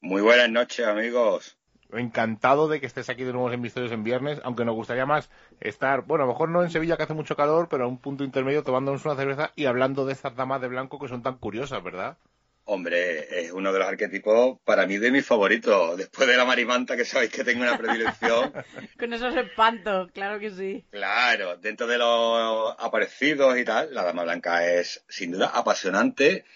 Muy 0.00 0.22
buenas 0.22 0.48
noches, 0.50 0.86
amigos. 0.86 1.58
Encantado 1.90 2.68
de 2.68 2.78
que 2.78 2.86
estés 2.86 3.10
aquí 3.10 3.24
de 3.24 3.32
nuevo 3.32 3.50
en 3.50 3.60
Misterios 3.60 3.90
en 3.90 4.04
Viernes, 4.04 4.40
aunque 4.44 4.64
nos 4.64 4.76
gustaría 4.76 5.04
más 5.04 5.30
estar, 5.58 6.02
bueno, 6.02 6.22
a 6.22 6.26
lo 6.28 6.32
mejor 6.32 6.50
no 6.50 6.62
en 6.62 6.70
Sevilla 6.70 6.96
que 6.96 7.02
hace 7.02 7.14
mucho 7.14 7.34
calor, 7.34 7.66
pero 7.68 7.86
a 7.86 7.88
un 7.88 7.98
punto 7.98 8.22
intermedio 8.22 8.62
tomándonos 8.62 9.04
una 9.04 9.16
cerveza 9.16 9.50
y 9.56 9.64
hablando 9.64 10.06
de 10.06 10.12
estas 10.12 10.36
damas 10.36 10.60
de 10.60 10.68
blanco 10.68 11.00
que 11.00 11.08
son 11.08 11.24
tan 11.24 11.38
curiosas, 11.38 11.82
¿verdad? 11.82 12.18
Hombre, 12.66 13.44
es 13.44 13.52
uno 13.52 13.74
de 13.74 13.78
los 13.78 13.86
arquetipos 13.86 14.58
para 14.64 14.86
mí 14.86 14.96
de 14.96 15.10
mis 15.10 15.26
favoritos. 15.26 15.98
Después 15.98 16.26
de 16.26 16.36
la 16.36 16.46
marimanta, 16.46 16.96
que 16.96 17.04
sabéis 17.04 17.30
que 17.30 17.44
tengo 17.44 17.62
una 17.62 17.76
predilección. 17.76 18.54
Con 18.98 19.12
esos 19.12 19.36
espantos, 19.36 20.10
claro 20.12 20.40
que 20.40 20.50
sí. 20.50 20.84
Claro, 20.90 21.58
dentro 21.58 21.86
de 21.86 21.98
los 21.98 22.74
aparecidos 22.78 23.58
y 23.58 23.64
tal, 23.64 23.92
la 23.92 24.02
Dama 24.02 24.24
Blanca 24.24 24.66
es 24.66 25.04
sin 25.08 25.32
duda 25.32 25.48
apasionante, 25.48 26.46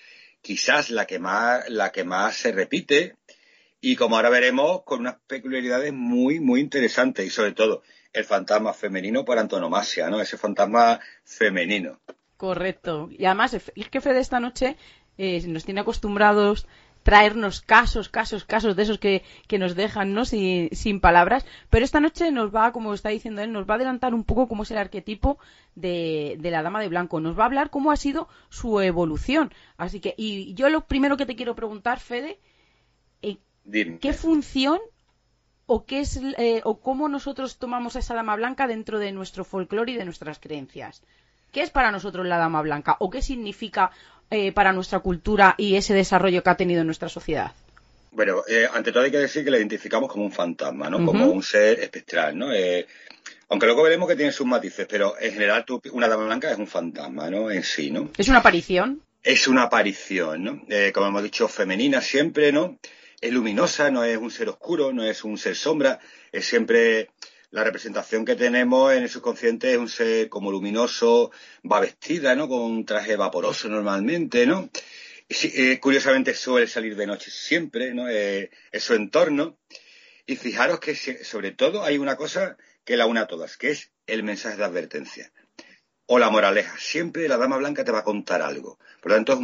quizás 0.41 0.89
la 0.89 1.07
que 1.07 1.19
más, 1.19 1.69
la 1.69 1.93
que 1.93 2.05
más 2.05 2.37
se 2.37 2.53
repite, 2.53 3.17
y 3.81 3.95
como 3.95 4.17
ahora 4.17 4.31
veremos, 4.31 4.85
con 4.85 5.01
unas 5.01 5.17
peculiaridades 5.27 5.93
muy, 5.93 6.41
muy 6.41 6.61
interesantes, 6.61 7.27
y 7.27 7.31
sobre 7.31 7.53
todo, 7.53 7.83
el 8.15 8.25
fantasma 8.25 8.73
femenino 8.73 9.27
por 9.27 9.39
antonomasia, 9.39 10.09
¿no? 10.09 10.23
Ese 10.23 10.39
fantasma 10.39 11.01
femenino. 11.23 12.01
Correcto. 12.39 13.09
Y 13.11 13.25
además, 13.27 13.53
el 13.53 13.89
jefe 13.91 14.13
de 14.13 14.21
esta 14.21 14.41
noche 14.41 14.77
eh, 15.19 15.45
nos 15.47 15.65
tiene 15.65 15.81
acostumbrados 15.81 16.67
traernos 17.03 17.63
casos, 17.63 18.09
casos, 18.09 18.45
casos 18.45 18.77
de 18.77 18.83
esos 18.83 18.99
que, 18.99 19.23
nos 19.59 19.75
dejan 19.75 20.13
¿no? 20.13 20.25
Sin, 20.25 20.69
sin, 20.75 21.01
palabras. 21.01 21.47
Pero 21.71 21.85
esta 21.85 22.01
noche 22.01 22.31
nos 22.31 22.55
va, 22.55 22.73
como 22.73 22.93
está 22.93 23.09
diciendo 23.09 23.41
él, 23.41 23.53
nos 23.53 23.67
va 23.67 23.75
a 23.75 23.77
adelantar 23.77 24.15
un 24.15 24.25
poco 24.25 24.47
cómo 24.47 24.65
es 24.65 24.71
el 24.73 24.79
arquetipo 24.79 25.39
de, 25.75 26.37
de, 26.39 26.51
la 26.51 26.63
Dama 26.63 26.81
de 26.81 26.89
Blanco. 26.89 27.21
Nos 27.21 27.39
va 27.39 27.45
a 27.45 27.47
hablar 27.47 27.71
cómo 27.71 27.93
ha 27.93 27.97
sido 27.97 28.29
su 28.51 28.81
evolución. 28.81 29.53
Así 29.77 30.01
que, 30.01 30.15
y 30.19 30.53
yo 30.55 30.69
lo 30.69 30.87
primero 30.87 31.17
que 31.17 31.27
te 31.27 31.35
quiero 31.35 31.55
preguntar, 31.55 31.99
Fede, 31.99 32.39
eh, 33.23 33.39
¿qué 34.01 34.13
función 34.13 34.79
o 35.65 35.85
qué 35.85 36.01
es 36.01 36.21
eh, 36.37 36.61
o 36.65 36.81
cómo 36.81 37.09
nosotros 37.09 37.59
tomamos 37.59 37.97
a 37.97 38.01
esa 38.01 38.15
Dama 38.15 38.37
Blanca 38.37 38.67
dentro 38.67 38.99
de 38.99 39.13
nuestro 39.13 39.45
folclore 39.45 39.93
y 39.93 39.97
de 39.97 40.05
nuestras 40.05 40.39
creencias? 40.39 41.03
¿Qué 41.53 41.63
es 41.63 41.71
para 41.71 41.91
nosotros 41.91 42.27
la 42.27 42.37
dama 42.37 42.61
blanca 42.61 42.97
o 43.01 43.09
qué 43.09 43.23
significa 43.23 43.91
eh, 44.31 44.53
para 44.53 44.73
nuestra 44.73 44.99
cultura 44.99 45.55
y 45.57 45.77
ese 45.77 45.95
desarrollo 45.95 46.43
que 46.43 46.51
ha 46.51 46.57
tenido 46.57 46.83
en 46.83 46.87
nuestra 46.87 47.09
sociedad? 47.09 47.53
Bueno, 48.11 48.43
eh, 48.49 48.69
ante 48.73 48.93
todo 48.93 49.05
hay 49.05 49.11
que 49.11 49.19
decir 49.19 49.45
que 49.45 49.51
la 49.51 49.59
identificamos 49.59 50.11
como 50.11 50.25
un 50.25 50.33
fantasma, 50.33 50.91
¿no? 50.91 51.05
Como 51.05 51.27
un 51.27 51.43
ser 51.43 51.81
espectral, 51.81 52.37
¿no? 52.37 52.53
Eh, 52.53 52.87
aunque 53.49 53.67
luego 53.67 53.83
veremos 53.83 54.09
que 54.09 54.17
tiene 54.17 54.33
sus 54.33 54.47
matices, 54.47 54.87
pero 54.89 55.15
en 55.19 55.33
general 55.33 55.65
una 55.93 56.09
dama 56.09 56.25
blanca 56.25 56.51
es 56.51 56.59
un 56.59 56.67
fantasma, 56.67 57.31
¿no? 57.31 57.51
En 57.51 57.63
sí, 57.63 57.91
¿no? 57.91 58.11
Es 58.19 58.29
una 58.29 58.39
aparición. 58.39 59.01
Es 59.23 59.49
una 59.49 59.65
aparición, 59.65 60.45
¿no? 60.45 60.63
como 60.93 61.09
hemos 61.09 61.23
dicho, 61.23 61.49
femenina 61.49 62.01
siempre, 62.01 62.53
¿no? 62.53 62.79
Es 63.21 63.33
luminosa, 63.33 63.91
no 63.91 64.05
es 64.05 64.17
un 64.17 64.31
ser 64.31 64.49
oscuro, 64.49 64.93
no 64.93 65.05
es 65.05 65.25
un 65.25 65.39
ser 65.39 65.57
sombra, 65.57 65.99
es 66.31 66.47
siempre 66.47 67.11
la 67.51 67.65
representación 67.65 68.25
que 68.25 68.37
tenemos 68.37 68.93
en 68.93 69.05
el 69.05 69.09
subconsciente 69.09 69.73
es 69.73 69.79
un 69.79 69.89
ser 69.89 70.29
como 70.29 70.51
luminoso, 70.51 71.31
va 71.71 71.81
vestida, 71.81 72.35
¿no? 72.35 72.49
Con 72.49 72.61
un 72.61 72.85
traje 72.85 73.17
vaporoso 73.17 73.69
normalmente, 73.69 74.47
¿no? 74.47 74.69
Eh, 75.29 75.79
curiosamente 75.81 76.35
suele 76.35 76.67
salir 76.67 76.97
de 76.97 77.07
noche 77.07 77.31
siempre, 77.31 77.95
¿no? 77.95 78.09
Eh, 78.09 78.51
es 78.71 78.83
su 78.83 78.95
entorno. 78.95 79.59
Y 80.27 80.37
fijaros 80.37 80.79
que 80.81 80.95
sobre 80.95 81.53
todo 81.53 81.85
hay 81.85 81.97
una 81.97 82.17
cosa 82.17 82.57
que 82.85 82.97
la 82.97 83.07
una 83.07 83.23
a 83.23 83.27
todas, 83.27 83.57
que 83.57 83.71
es 83.71 83.93
el 84.07 84.23
mensaje 84.23 84.57
de 84.57 84.65
advertencia. 84.65 85.33
O 86.07 86.19
la 86.19 86.31
moraleja. 86.31 86.77
Siempre 86.79 87.29
la 87.29 87.39
dama 87.39 87.57
blanca 87.57 87.85
te 87.85 87.93
va 87.93 88.01
a 88.01 88.05
contar 88.05 88.43
algo. 88.43 88.79
Por 89.01 89.13
lo 89.13 89.17
tanto, 89.17 89.41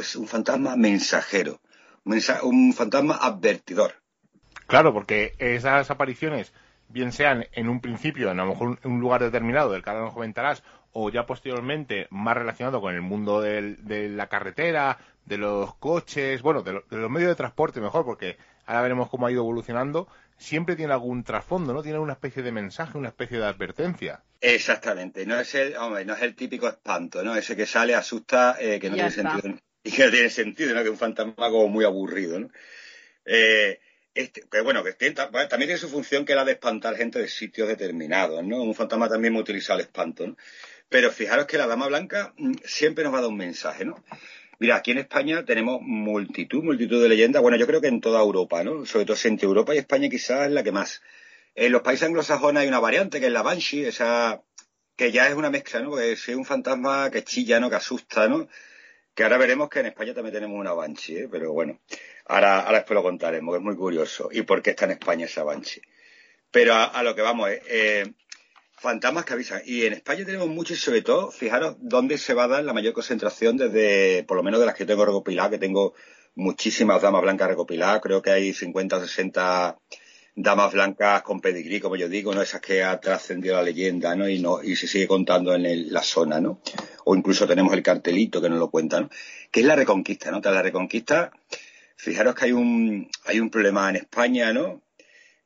es 0.00 0.16
un, 0.16 0.28
fantasma 0.28 0.76
mensajero, 0.76 1.60
un 2.04 2.72
fantasma 2.72 3.16
advertidor. 3.16 3.94
Claro, 4.66 4.92
porque 4.92 5.34
esas 5.38 5.90
apariciones 5.90 6.52
bien 6.88 7.12
sean 7.12 7.46
en 7.52 7.68
un 7.68 7.80
principio, 7.80 8.30
en 8.30 8.40
a 8.40 8.44
lo 8.44 8.50
mejor 8.50 8.78
un 8.84 9.00
lugar 9.00 9.22
determinado 9.22 9.72
del 9.72 9.82
que 9.82 9.90
ahora 9.90 10.02
nos 10.02 10.14
comentarás, 10.14 10.62
o 10.92 11.10
ya 11.10 11.26
posteriormente 11.26 12.06
más 12.10 12.36
relacionado 12.36 12.80
con 12.80 12.94
el 12.94 13.02
mundo 13.02 13.40
de 13.40 14.08
la 14.10 14.28
carretera, 14.28 14.98
de 15.26 15.38
los 15.38 15.74
coches, 15.76 16.42
bueno, 16.42 16.62
de, 16.62 16.82
los 16.90 17.10
medios 17.10 17.30
de 17.30 17.34
transporte 17.34 17.80
mejor, 17.80 18.04
porque 18.04 18.36
ahora 18.66 18.82
veremos 18.82 19.08
cómo 19.08 19.26
ha 19.26 19.32
ido 19.32 19.42
evolucionando, 19.42 20.08
siempre 20.36 20.76
tiene 20.76 20.92
algún 20.92 21.24
trasfondo, 21.24 21.72
¿no? 21.72 21.82
Tiene 21.82 21.98
una 21.98 22.14
especie 22.14 22.42
de 22.42 22.52
mensaje, 22.52 22.98
una 22.98 23.08
especie 23.08 23.38
de 23.38 23.46
advertencia. 23.46 24.22
Exactamente, 24.40 25.24
no 25.26 25.38
es 25.38 25.54
el, 25.54 25.76
hombre, 25.76 26.04
no 26.04 26.14
es 26.14 26.22
el 26.22 26.34
típico 26.34 26.68
espanto, 26.68 27.22
¿no? 27.22 27.34
Ese 27.34 27.56
que 27.56 27.66
sale, 27.66 27.94
asusta, 27.94 28.56
eh, 28.60 28.78
que 28.78 28.90
no 28.90 28.96
tiene 28.96 29.10
sentido, 29.10 29.58
y 29.84 29.90
que 29.90 30.04
no 30.04 30.10
tiene 30.10 30.30
sentido, 30.30 30.74
¿no? 30.74 30.80
Que 30.80 30.86
es 30.86 30.92
un 30.92 30.98
fantasma 30.98 31.50
como 31.50 31.68
muy 31.68 31.84
aburrido, 31.84 32.40
¿no? 32.40 32.50
Eh, 33.24 33.80
este, 34.14 34.42
que 34.48 34.60
bueno, 34.60 34.84
que 34.84 34.92
también 34.92 35.48
tiene 35.58 35.76
su 35.76 35.88
función 35.88 36.24
que 36.24 36.32
era 36.32 36.44
de 36.44 36.52
espantar 36.52 36.96
gente 36.96 37.18
de 37.18 37.28
sitios 37.28 37.66
determinados, 37.66 38.44
¿no? 38.44 38.62
Un 38.62 38.74
fantasma 38.74 39.08
también 39.08 39.32
muy 39.32 39.42
utiliza 39.42 39.74
el 39.74 39.80
espanto, 39.80 40.26
¿no? 40.26 40.36
Pero 40.88 41.10
fijaros 41.10 41.46
que 41.46 41.58
la 41.58 41.66
Dama 41.66 41.88
Blanca 41.88 42.32
mm, 42.36 42.54
siempre 42.64 43.02
nos 43.02 43.12
va 43.12 43.18
a 43.18 43.20
dar 43.22 43.30
un 43.30 43.36
mensaje, 43.36 43.84
¿no? 43.84 44.04
Mira, 44.60 44.76
aquí 44.76 44.92
en 44.92 44.98
España 44.98 45.44
tenemos 45.44 45.80
multitud, 45.82 46.62
multitud 46.62 47.02
de 47.02 47.08
leyendas. 47.08 47.42
Bueno, 47.42 47.56
yo 47.56 47.66
creo 47.66 47.80
que 47.80 47.88
en 47.88 48.00
toda 48.00 48.20
Europa, 48.20 48.62
¿no? 48.62 48.86
Sobre 48.86 49.04
todo 49.04 49.16
entre 49.24 49.46
Europa 49.46 49.74
y 49.74 49.78
España 49.78 50.08
quizás 50.08 50.46
es 50.46 50.52
la 50.52 50.62
que 50.62 50.70
más. 50.70 51.02
En 51.56 51.72
los 51.72 51.82
países 51.82 52.06
anglosajones 52.06 52.62
hay 52.62 52.68
una 52.68 52.78
variante 52.80 53.18
que 53.18 53.26
es 53.26 53.32
la 53.32 53.42
Banshee, 53.42 53.84
esa 53.84 54.42
que 54.96 55.10
ya 55.10 55.28
es 55.28 55.34
una 55.34 55.50
mezcla, 55.50 55.80
¿no? 55.80 55.96
Que 55.96 56.12
es 56.12 56.28
un 56.28 56.44
fantasma 56.44 57.10
que 57.10 57.24
chilla, 57.24 57.58
¿no? 57.58 57.68
Que 57.68 57.76
asusta, 57.76 58.28
¿no? 58.28 58.48
Que 59.14 59.24
ahora 59.24 59.38
veremos 59.38 59.68
que 59.68 59.80
en 59.80 59.86
España 59.86 60.14
también 60.14 60.34
tenemos 60.34 60.58
una 60.58 60.72
Banshee, 60.72 61.16
¿eh? 61.18 61.28
Pero 61.30 61.52
bueno. 61.52 61.80
Ahora, 62.26 62.60
ahora 62.60 62.78
después 62.78 62.94
lo 62.94 63.02
contaremos, 63.02 63.52
que 63.52 63.58
es 63.58 63.64
muy 63.64 63.76
curioso. 63.76 64.28
¿Y 64.32 64.42
por 64.42 64.62
qué 64.62 64.70
está 64.70 64.86
en 64.86 64.92
España 64.92 65.26
esa 65.26 65.44
Banshee? 65.44 65.82
Pero 66.50 66.74
a, 66.74 67.02
lo 67.02 67.14
que 67.14 67.22
vamos, 67.22 67.50
eh, 67.50 67.62
eh, 67.68 68.12
fantasmas 68.76 69.24
que 69.24 69.32
avisan. 69.32 69.62
Y 69.64 69.84
en 69.84 69.92
España 69.92 70.24
tenemos 70.24 70.48
muchos, 70.48 70.78
sobre 70.78 71.02
todo, 71.02 71.30
fijaros 71.30 71.76
dónde 71.80 72.16
se 72.18 72.34
va 72.34 72.44
a 72.44 72.48
dar 72.48 72.64
la 72.64 72.72
mayor 72.72 72.92
concentración 72.92 73.56
desde, 73.56 74.24
por 74.24 74.36
lo 74.36 74.42
menos 74.42 74.60
de 74.60 74.66
las 74.66 74.74
que 74.74 74.86
tengo 74.86 75.04
recopiladas, 75.04 75.50
que 75.50 75.58
tengo 75.58 75.94
muchísimas 76.34 77.00
damas 77.02 77.22
blancas 77.22 77.48
recopiladas, 77.48 78.00
creo 78.00 78.22
que 78.22 78.30
hay 78.30 78.52
50 78.52 78.96
o 78.96 79.00
60 79.00 79.78
damas 80.36 80.72
blancas 80.72 81.22
con 81.22 81.40
pedigrí, 81.40 81.80
como 81.80 81.96
yo 81.96 82.08
digo, 82.08 82.34
¿no? 82.34 82.42
Esas 82.42 82.60
que 82.60 82.82
ha 82.82 83.00
trascendido 83.00 83.54
la 83.56 83.62
leyenda, 83.62 84.16
¿no? 84.16 84.28
Y 84.28 84.40
no, 84.40 84.62
y 84.62 84.74
se 84.76 84.88
sigue 84.88 85.06
contando 85.06 85.54
en 85.54 85.92
la 85.92 86.02
zona, 86.02 86.40
¿no? 86.40 86.60
O 87.04 87.14
incluso 87.14 87.46
tenemos 87.46 87.72
el 87.72 87.82
cartelito 87.82 88.40
que 88.40 88.48
nos 88.48 88.58
lo 88.58 88.70
cuenta, 88.70 89.00
¿no? 89.00 89.10
Que 89.50 89.60
es 89.60 89.66
la 89.66 89.76
reconquista, 89.76 90.30
¿no? 90.30 90.40
Tras 90.40 90.54
la 90.54 90.62
reconquista, 90.62 91.30
Fijaros 92.04 92.34
que 92.34 92.44
hay 92.44 92.52
un, 92.52 93.10
hay 93.24 93.40
un 93.40 93.48
problema 93.48 93.88
en 93.88 93.96
España, 93.96 94.52
¿no? 94.52 94.82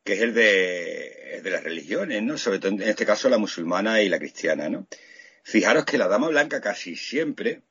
Que 0.02 0.14
es 0.14 0.22
el 0.22 0.34
de, 0.34 1.40
de 1.40 1.50
las 1.50 1.62
religiones, 1.62 2.20
¿no? 2.20 2.36
Sobre 2.36 2.58
todo 2.58 2.72
en 2.72 2.82
este 2.82 3.06
caso 3.06 3.28
la 3.28 3.38
musulmana 3.38 4.02
y 4.02 4.08
la 4.08 4.18
cristiana, 4.18 4.68
¿no? 4.68 4.88
Fijaros 5.44 5.84
que 5.84 5.98
la 5.98 6.08
dama 6.08 6.26
blanca 6.26 6.60
casi 6.60 6.96
siempre 6.96 7.62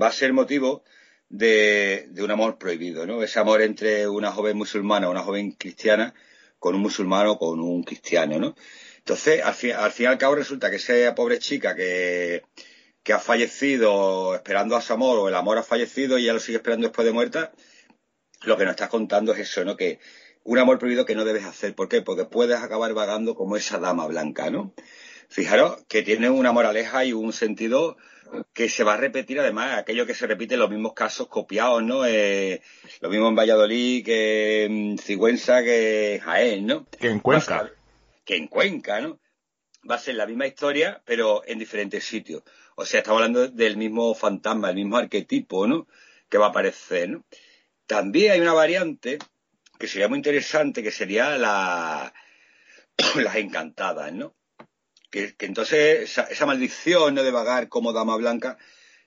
va 0.00 0.08
a 0.08 0.12
ser 0.12 0.32
motivo 0.32 0.82
de, 1.28 2.08
de, 2.10 2.24
un 2.24 2.32
amor 2.32 2.58
prohibido, 2.58 3.06
¿no? 3.06 3.22
Ese 3.22 3.38
amor 3.38 3.62
entre 3.62 4.08
una 4.08 4.32
joven 4.32 4.56
musulmana 4.56 5.06
o 5.06 5.12
una 5.12 5.22
joven 5.22 5.52
cristiana 5.52 6.12
con 6.58 6.74
un 6.74 6.80
musulmano 6.80 7.34
o 7.34 7.38
con 7.38 7.60
un 7.60 7.84
cristiano, 7.84 8.40
¿no? 8.40 8.56
Entonces, 8.98 9.40
al 9.44 9.54
fin, 9.54 9.70
al 9.70 9.92
fin 9.92 10.04
y 10.04 10.06
al 10.08 10.18
cabo 10.18 10.34
resulta 10.34 10.68
que 10.68 10.76
esa 10.76 11.14
pobre 11.14 11.38
chica 11.38 11.76
que, 11.76 12.42
que 13.04 13.12
ha 13.12 13.20
fallecido 13.20 14.34
esperando 14.34 14.74
a 14.74 14.82
su 14.82 14.92
amor 14.92 15.16
o 15.20 15.28
el 15.28 15.34
amor 15.36 15.58
ha 15.58 15.62
fallecido 15.62 16.18
y 16.18 16.24
ya 16.24 16.32
lo 16.32 16.40
sigue 16.40 16.56
esperando 16.56 16.88
después 16.88 17.06
de 17.06 17.12
muerta, 17.12 17.52
lo 18.46 18.56
que 18.56 18.64
nos 18.64 18.72
estás 18.72 18.88
contando 18.88 19.32
es 19.32 19.40
eso, 19.40 19.64
¿no? 19.64 19.76
Que 19.76 19.98
un 20.44 20.58
amor 20.58 20.78
prohibido 20.78 21.04
que 21.04 21.14
no 21.14 21.24
debes 21.24 21.44
hacer. 21.44 21.74
¿Por 21.74 21.88
qué? 21.88 22.02
Porque 22.02 22.24
puedes 22.24 22.58
acabar 22.60 22.94
vagando 22.94 23.34
como 23.34 23.56
esa 23.56 23.78
dama 23.78 24.06
blanca, 24.06 24.50
¿no? 24.50 24.72
Fijaros 25.28 25.84
que 25.88 26.02
tiene 26.02 26.30
una 26.30 26.52
moraleja 26.52 27.04
y 27.04 27.12
un 27.12 27.32
sentido 27.32 27.96
que 28.52 28.68
se 28.68 28.84
va 28.84 28.94
a 28.94 28.96
repetir 28.96 29.40
además, 29.40 29.78
aquello 29.78 30.06
que 30.06 30.14
se 30.14 30.26
repite 30.26 30.54
en 30.54 30.60
los 30.60 30.70
mismos 30.70 30.94
casos 30.94 31.28
copiados, 31.28 31.82
¿no? 31.82 32.06
Eh, 32.06 32.62
lo 33.00 33.10
mismo 33.10 33.28
en 33.28 33.34
Valladolid 33.34 34.04
que 34.04 34.64
en 34.64 34.98
Cigüenza 34.98 35.62
que 35.62 36.14
en 36.14 36.20
Jaén, 36.20 36.66
¿no? 36.66 36.86
Que 36.98 37.08
en 37.08 37.20
Cuenca. 37.20 37.70
que 38.24 38.36
en 38.36 38.46
Cuenca, 38.46 39.00
¿no? 39.00 39.18
Va 39.88 39.96
a 39.96 39.98
ser 39.98 40.14
la 40.14 40.26
misma 40.26 40.46
historia, 40.46 41.02
pero 41.04 41.42
en 41.46 41.58
diferentes 41.58 42.04
sitios. 42.04 42.42
O 42.76 42.84
sea, 42.84 43.00
estamos 43.00 43.18
hablando 43.20 43.48
del 43.48 43.76
mismo 43.76 44.14
fantasma, 44.14 44.70
el 44.70 44.76
mismo 44.76 44.96
arquetipo, 44.96 45.66
¿no? 45.66 45.86
Que 46.28 46.38
va 46.38 46.46
a 46.46 46.50
aparecer, 46.50 47.08
¿no? 47.08 47.24
También 47.86 48.32
hay 48.32 48.40
una 48.40 48.52
variante 48.52 49.18
que 49.78 49.88
sería 49.88 50.08
muy 50.08 50.18
interesante, 50.18 50.82
que 50.82 50.90
sería 50.90 51.36
la, 51.38 52.12
las 53.16 53.36
encantadas, 53.36 54.12
¿no? 54.12 54.34
Que, 55.10 55.34
entonces 55.40 56.18
esa, 56.18 56.46
maldición 56.46 57.14
de 57.14 57.30
vagar 57.30 57.68
como 57.68 57.92
dama 57.92 58.16
blanca 58.16 58.58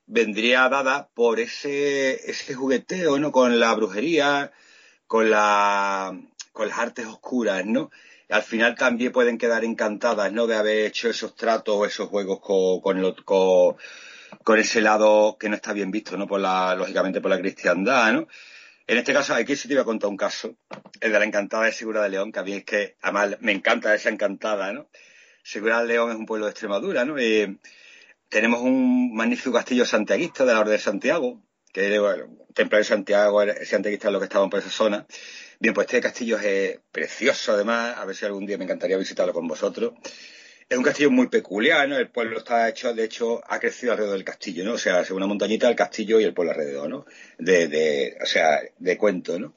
vendría 0.05 0.69
dada 0.69 1.09
por 1.13 1.39
ese, 1.39 2.29
ese 2.29 2.53
jugueteo, 2.53 3.19
¿no? 3.19 3.31
Con 3.31 3.59
la 3.59 3.73
brujería, 3.75 4.51
con, 5.07 5.29
la, 5.29 6.17
con 6.51 6.69
las 6.69 6.79
artes 6.79 7.05
oscuras, 7.05 7.65
¿no? 7.65 7.89
al 8.29 8.43
final 8.43 8.75
también 8.75 9.11
pueden 9.11 9.37
quedar 9.37 9.65
encantadas, 9.65 10.31
¿no? 10.31 10.45
De 10.45 10.55
haber 10.55 10.85
hecho 10.85 11.09
esos 11.09 11.35
tratos 11.35 11.75
o 11.75 11.85
esos 11.85 12.09
juegos 12.09 12.39
con, 12.39 12.79
con, 12.79 13.13
con, 13.25 13.75
con, 14.43 14.59
ese 14.59 14.81
lado 14.81 15.35
que 15.39 15.49
no 15.49 15.55
está 15.55 15.73
bien 15.73 15.89
visto, 15.89 16.15
¿no? 16.15 16.27
Por 16.27 16.39
la, 16.39 16.75
lógicamente 16.75 17.21
por 17.21 17.31
la 17.31 17.39
cristiandad, 17.39 18.13
¿no? 18.13 18.27
En 18.89 18.97
este 18.97 19.13
caso, 19.13 19.35
aquí 19.35 19.55
sí 19.55 19.67
te 19.67 19.75
iba 19.75 19.83
a 19.83 19.85
contar 19.85 20.09
un 20.09 20.17
caso, 20.17 20.57
el 20.99 21.11
de 21.11 21.19
la 21.19 21.23
encantada 21.23 21.65
de 21.65 21.71
Segura 21.71 22.01
de 22.01 22.09
León, 22.09 22.31
que 22.31 22.39
a 22.39 22.43
mí 22.43 22.53
es 22.53 22.63
que, 22.63 22.97
además, 23.03 23.37
me 23.39 23.51
encanta 23.51 23.93
esa 23.93 24.09
encantada, 24.09 24.73
¿no? 24.73 24.89
Segura 25.43 25.81
de 25.81 25.87
León 25.89 26.09
es 26.09 26.17
un 26.17 26.25
pueblo 26.25 26.47
de 26.47 26.51
Extremadura, 26.53 27.05
¿no? 27.05 27.13
tenemos 28.29 28.61
un 28.61 29.13
magnífico 29.13 29.53
castillo 29.53 29.85
santiaguista 29.85 30.43
de 30.43 30.53
la 30.53 30.61
Orden 30.61 30.73
de 30.73 30.79
Santiago, 30.79 31.39
que 31.71 31.99
bueno, 31.99 32.35
Templo 32.55 32.79
de 32.79 32.83
Santiago, 32.83 33.43
santiaguista 33.63 34.07
es 34.07 34.13
lo 34.13 34.19
que 34.19 34.25
estaban 34.25 34.49
por 34.49 34.59
esa 34.59 34.71
zona. 34.71 35.05
Bien, 35.59 35.75
pues 35.75 35.85
este 35.85 36.01
castillo 36.01 36.39
es 36.39 36.79
precioso, 36.91 37.51
además, 37.51 37.95
a 37.95 38.05
ver 38.05 38.15
si 38.15 38.25
algún 38.25 38.47
día 38.47 38.57
me 38.57 38.63
encantaría 38.63 38.97
visitarlo 38.97 39.33
con 39.33 39.47
vosotros. 39.47 39.93
Es 40.69 40.77
un 40.77 40.83
castillo 40.83 41.09
muy 41.09 41.29
peculiar, 41.29 41.89
¿no? 41.89 41.97
El 41.97 42.09
pueblo 42.09 42.37
está 42.37 42.69
hecho, 42.69 42.93
de 42.93 43.03
hecho, 43.03 43.41
ha 43.47 43.59
crecido 43.59 43.93
alrededor 43.93 44.17
del 44.17 44.23
castillo, 44.23 44.63
¿no? 44.63 44.73
O 44.73 44.77
sea, 44.77 45.01
es 45.01 45.09
una 45.09 45.25
montañita, 45.25 45.67
el 45.67 45.75
castillo 45.75 46.19
y 46.19 46.25
el 46.25 46.35
pueblo 46.35 46.51
alrededor, 46.51 46.87
¿no? 46.87 47.05
De, 47.39 48.15
o 48.21 48.25
sea, 48.27 48.61
de 48.77 48.95
cuento, 48.95 49.39
¿no? 49.39 49.55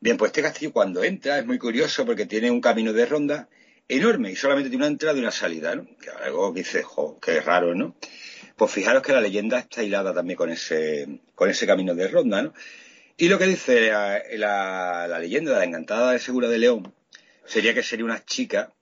Bien, 0.00 0.18
pues 0.18 0.28
este 0.28 0.42
castillo 0.42 0.70
cuando 0.70 1.02
entra 1.04 1.38
es 1.38 1.46
muy 1.46 1.58
curioso 1.58 2.04
porque 2.04 2.26
tiene 2.26 2.50
un 2.50 2.60
camino 2.60 2.92
de 2.92 3.06
ronda 3.06 3.48
enorme 3.88 4.30
y 4.30 4.36
solamente 4.36 4.68
tiene 4.68 4.84
una 4.84 4.92
entrada 4.92 5.16
y 5.16 5.22
una 5.22 5.30
salida, 5.30 5.74
¿no? 5.74 5.86
Que 5.96 6.10
algo 6.10 6.52
que 6.52 6.60
dice, 6.60 6.82
jo, 6.82 7.18
qué 7.18 7.40
raro, 7.40 7.74
¿no? 7.74 7.96
Pues 8.54 8.70
fijaros 8.72 9.02
que 9.02 9.12
la 9.14 9.22
leyenda 9.22 9.58
está 9.58 9.82
hilada 9.82 10.12
también 10.12 10.36
con 10.36 10.50
ese, 10.50 11.20
con 11.34 11.48
ese 11.48 11.66
camino 11.66 11.94
de 11.94 12.08
ronda, 12.08 12.42
¿no? 12.42 12.52
Y 13.16 13.30
lo 13.30 13.38
que 13.38 13.46
dice 13.46 13.88
la, 13.88 15.08
la 15.08 15.18
leyenda 15.18 15.52
de 15.52 15.58
la 15.60 15.64
encantada 15.64 16.12
de 16.12 16.18
Segura 16.18 16.50
de 16.50 16.58
León 16.58 16.92
sería 17.46 17.72
que 17.72 17.82
sería 17.82 18.04
una 18.04 18.22
chica 18.22 18.74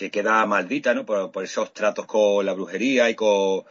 que 0.00 0.10
queda 0.10 0.46
maldita, 0.46 0.94
¿no? 0.94 1.04
Por, 1.04 1.44
esos 1.44 1.74
tratos 1.74 2.06
con 2.06 2.46
la 2.46 2.54
brujería 2.54 3.10
y 3.10 3.14
con... 3.14 3.64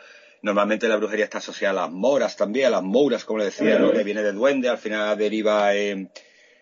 Normalmente 0.44 0.88
la 0.88 0.96
brujería 0.96 1.26
está 1.26 1.40
asociada 1.40 1.72
a 1.72 1.86
las 1.88 1.92
moras 1.92 2.38
también, 2.38 2.68
a 2.68 2.70
las 2.70 2.84
mouras, 2.84 3.26
como 3.26 3.40
le 3.40 3.46
decía, 3.46 3.80
¿no? 3.80 3.92
Que 3.92 4.04
viene 4.04 4.22
de 4.22 4.32
duende, 4.32 4.70
al 4.70 4.78
final 4.78 5.18
deriva 5.18 5.74
en, 5.74 6.12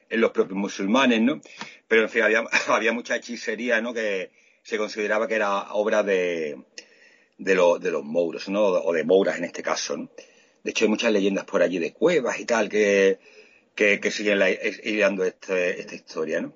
los 0.09 0.31
propios 0.31 0.57
musulmanes, 0.57 1.21
¿no? 1.21 1.41
Pero 1.85 2.03
en 2.03 2.09
fin, 2.09 2.21
había, 2.69 2.93
mucha 2.93 3.17
hechicería, 3.17 3.81
¿no? 3.81 3.93
Que 3.93 4.31
se 4.63 4.77
consideraba 4.77 5.27
que 5.27 5.35
era 5.35 5.73
obra 5.73 6.01
de, 6.01 6.63
de, 7.37 7.55
de 7.81 7.91
los 7.91 8.03
mouros, 8.05 8.47
¿no? 8.47 8.63
O 8.63 8.93
de 8.93 9.03
mouras 9.03 9.37
en 9.37 9.43
este 9.43 9.61
caso, 9.61 9.97
¿no? 9.97 10.09
De 10.63 10.71
hecho, 10.71 10.85
hay 10.85 10.89
muchas 10.89 11.11
leyendas 11.11 11.43
por 11.43 11.61
allí 11.61 11.77
de 11.77 11.91
cuevas 11.91 12.39
y 12.39 12.45
tal 12.45 12.69
que, 12.69 13.19
que, 13.75 14.11
siguen 14.11 14.39
ideando 14.83 15.25
este, 15.25 15.81
esta 15.81 15.93
historia, 15.93 16.41
¿no? 16.41 16.53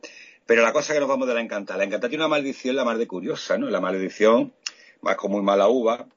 Pero 0.51 0.63
la 0.63 0.73
cosa 0.73 0.93
que 0.93 0.99
nos 0.99 1.07
vamos 1.07 1.29
de 1.29 1.33
la 1.33 1.39
encantada. 1.39 1.77
La 1.77 1.85
encantada 1.85 2.09
tiene 2.09 2.25
una 2.25 2.35
maldición 2.35 2.75
la 2.75 2.83
más 2.83 2.97
de 2.97 3.07
curiosa, 3.07 3.57
¿no? 3.57 3.69
La 3.69 3.79
maldición 3.79 4.53
va 5.07 5.15
con 5.15 5.31
muy 5.31 5.41
mala 5.41 5.69
uva, 5.69 6.09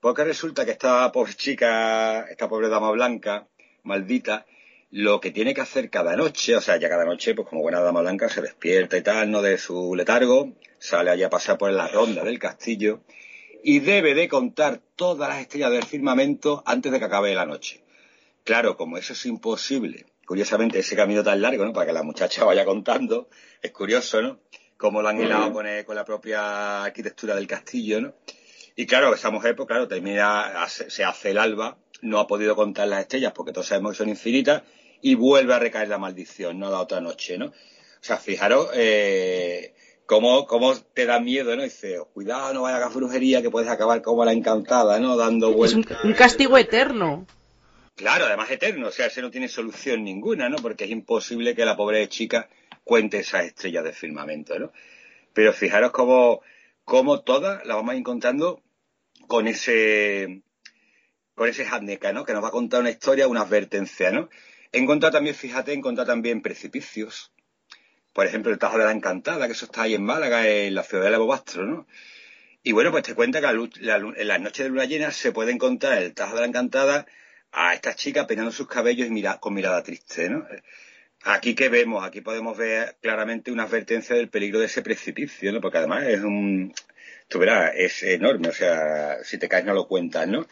porque 0.00 0.24
resulta 0.24 0.64
que 0.64 0.70
esta 0.70 1.12
pobre 1.12 1.34
chica, 1.34 2.22
esta 2.22 2.48
pobre 2.48 2.70
dama 2.70 2.90
blanca, 2.90 3.48
maldita, 3.82 4.46
lo 4.90 5.20
que 5.20 5.30
tiene 5.30 5.52
que 5.52 5.60
hacer 5.60 5.90
cada 5.90 6.16
noche, 6.16 6.56
o 6.56 6.62
sea, 6.62 6.78
ya 6.78 6.88
cada 6.88 7.04
noche, 7.04 7.34
pues 7.34 7.46
como 7.46 7.60
buena 7.60 7.80
dama 7.80 8.00
blanca, 8.00 8.30
se 8.30 8.40
despierta 8.40 8.96
y 8.96 9.02
tal, 9.02 9.30
¿no? 9.30 9.42
De 9.42 9.58
su 9.58 9.94
letargo, 9.94 10.54
sale 10.78 11.10
allá 11.10 11.26
a 11.26 11.28
pasar 11.28 11.58
por 11.58 11.70
la 11.70 11.86
ronda 11.86 12.24
del 12.24 12.38
castillo 12.38 13.02
y 13.62 13.80
debe 13.80 14.14
de 14.14 14.26
contar 14.26 14.80
todas 14.96 15.28
las 15.28 15.40
estrellas 15.40 15.70
del 15.70 15.84
firmamento 15.84 16.62
antes 16.64 16.92
de 16.92 16.98
que 16.98 17.04
acabe 17.04 17.34
la 17.34 17.44
noche. 17.44 17.84
Claro, 18.42 18.78
como 18.78 18.96
eso 18.96 19.12
es 19.12 19.26
imposible, 19.26 20.06
curiosamente 20.32 20.78
ese 20.78 20.96
camino 20.96 21.22
tan 21.22 21.42
largo, 21.42 21.62
¿no? 21.62 21.74
Para 21.74 21.88
que 21.88 21.92
la 21.92 22.02
muchacha 22.02 22.42
vaya 22.46 22.64
contando, 22.64 23.28
es 23.60 23.70
curioso, 23.70 24.22
¿no? 24.22 24.38
Cómo 24.78 25.02
lo 25.02 25.08
han 25.10 25.20
hilado 25.20 25.52
con, 25.52 25.66
con 25.84 25.94
la 25.94 26.06
propia 26.06 26.84
arquitectura 26.84 27.34
del 27.34 27.46
castillo, 27.46 28.00
¿no? 28.00 28.14
Y 28.74 28.86
claro, 28.86 29.14
esa 29.14 29.28
mujer, 29.28 29.54
pues 29.54 29.68
claro, 29.68 29.86
termina, 29.88 30.66
se 30.68 31.04
hace 31.04 31.32
el 31.32 31.38
alba, 31.38 31.76
no 32.00 32.18
ha 32.18 32.26
podido 32.26 32.56
contar 32.56 32.88
las 32.88 33.00
estrellas 33.00 33.34
porque 33.34 33.52
todos 33.52 33.66
sabemos 33.66 33.92
que 33.92 33.98
son 33.98 34.08
infinitas, 34.08 34.62
y 35.02 35.16
vuelve 35.16 35.52
a 35.52 35.58
recaer 35.58 35.88
la 35.88 35.98
maldición, 35.98 36.58
¿no? 36.58 36.70
La 36.70 36.80
otra 36.80 37.02
noche, 37.02 37.36
¿no? 37.36 37.48
O 37.48 37.52
sea, 38.00 38.16
fijaros, 38.16 38.70
eh, 38.72 39.74
cómo, 40.06 40.46
cómo 40.46 40.74
te 40.94 41.04
da 41.04 41.20
miedo, 41.20 41.54
¿no? 41.56 41.62
Dice, 41.62 41.98
cuidado, 42.14 42.54
no 42.54 42.62
vaya 42.62 42.82
a 42.82 42.88
brujería 42.88 43.42
que 43.42 43.50
puedes 43.50 43.68
acabar 43.68 44.00
como 44.00 44.24
la 44.24 44.32
encantada, 44.32 44.98
¿no? 44.98 45.14
Dando 45.14 45.52
vueltas. 45.52 45.98
Es 45.98 46.04
un, 46.06 46.14
castigo 46.14 46.56
eterno. 46.56 47.26
Claro, 47.94 48.24
además 48.24 48.50
eterno, 48.50 48.88
o 48.88 48.90
sea, 48.90 49.06
ese 49.06 49.20
no 49.20 49.30
tiene 49.30 49.48
solución 49.48 50.02
ninguna, 50.02 50.48
¿no? 50.48 50.56
Porque 50.56 50.84
es 50.84 50.90
imposible 50.90 51.54
que 51.54 51.64
la 51.64 51.76
pobre 51.76 52.08
chica 52.08 52.48
cuente 52.84 53.18
esas 53.18 53.44
estrellas 53.44 53.84
de 53.84 53.92
firmamento, 53.92 54.58
¿no? 54.58 54.72
Pero 55.34 55.52
fijaros 55.52 55.92
cómo, 55.92 56.40
cómo 56.84 57.20
todas 57.20 57.64
las 57.66 57.76
vamos 57.76 57.94
encontrando 57.94 58.62
con 59.28 59.46
ese, 59.46 60.42
con 61.34 61.48
ese 61.48 61.66
handicap, 61.66 62.14
¿no? 62.14 62.24
Que 62.24 62.32
nos 62.32 62.42
va 62.42 62.48
a 62.48 62.52
contar 62.52 62.80
una 62.80 62.90
historia, 62.90 63.28
una 63.28 63.42
advertencia, 63.42 64.10
¿no? 64.10 64.30
Encontrar 64.72 65.12
también, 65.12 65.34
fíjate, 65.34 65.74
encontrar 65.74 66.06
también 66.06 66.40
precipicios, 66.40 67.30
por 68.14 68.26
ejemplo, 68.26 68.50
el 68.52 68.58
Tajo 68.58 68.78
de 68.78 68.84
la 68.84 68.92
Encantada, 68.92 69.46
que 69.46 69.52
eso 69.52 69.66
está 69.66 69.82
ahí 69.82 69.94
en 69.94 70.04
Málaga, 70.04 70.48
en 70.48 70.74
la 70.74 70.82
ciudad 70.82 71.10
de 71.10 71.16
Bobastro, 71.16 71.66
¿no? 71.66 71.86
Y 72.62 72.72
bueno, 72.72 72.90
pues 72.90 73.02
te 73.02 73.14
cuenta 73.14 73.40
que 73.40 73.46
en 73.48 74.28
las 74.28 74.40
noches 74.40 74.64
de 74.64 74.70
luna 74.70 74.84
llena 74.84 75.10
se 75.10 75.32
puede 75.32 75.52
encontrar 75.52 75.98
el 75.98 76.14
Tajo 76.14 76.36
de 76.36 76.40
la 76.42 76.46
Encantada 76.46 77.06
a 77.52 77.74
esta 77.74 77.94
chica 77.94 78.26
peinando 78.26 78.50
sus 78.50 78.66
cabellos 78.66 79.08
y 79.10 79.24
con 79.38 79.54
mirada 79.54 79.82
triste, 79.82 80.28
¿no? 80.28 80.46
Aquí 81.24 81.54
que 81.54 81.68
vemos, 81.68 82.04
aquí 82.04 82.20
podemos 82.20 82.56
ver 82.56 82.96
claramente 83.00 83.52
una 83.52 83.64
advertencia 83.64 84.16
del 84.16 84.28
peligro 84.28 84.58
de 84.58 84.66
ese 84.66 84.82
precipicio, 84.82 85.52
¿no? 85.52 85.60
Porque 85.60 85.78
además 85.78 86.04
es 86.04 86.20
un, 86.20 86.74
tú 87.28 87.38
verás, 87.38 87.72
es 87.76 88.02
enorme, 88.02 88.48
o 88.48 88.52
sea, 88.52 89.22
si 89.22 89.38
te 89.38 89.48
caes 89.48 89.64
no 89.64 89.74
lo 89.74 89.86
cuentas, 89.86 90.26
¿no? 90.26 90.46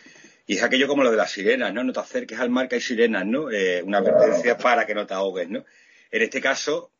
Y 0.47 0.57
es 0.57 0.63
aquello 0.63 0.87
como 0.87 1.03
lo 1.03 1.11
de 1.11 1.17
las 1.17 1.33
sirenas, 1.33 1.73
¿no? 1.73 1.83
No 1.83 1.93
te 1.93 2.01
acerques 2.01 2.39
al 2.39 2.51
mar 2.51 2.69
que 2.69 2.77
hay 2.77 2.81
sirenas, 2.81 3.27
¿no? 3.27 3.51
Eh, 3.51 3.83
una 3.83 3.99
advertencia 3.99 4.59
para 4.59 4.87
que 4.87 4.95
no 4.95 5.07
te 5.07 5.15
ahogues, 5.15 5.49
¿no? 5.49 5.65
En 6.11 6.23
este 6.23 6.41
caso, 6.41 6.93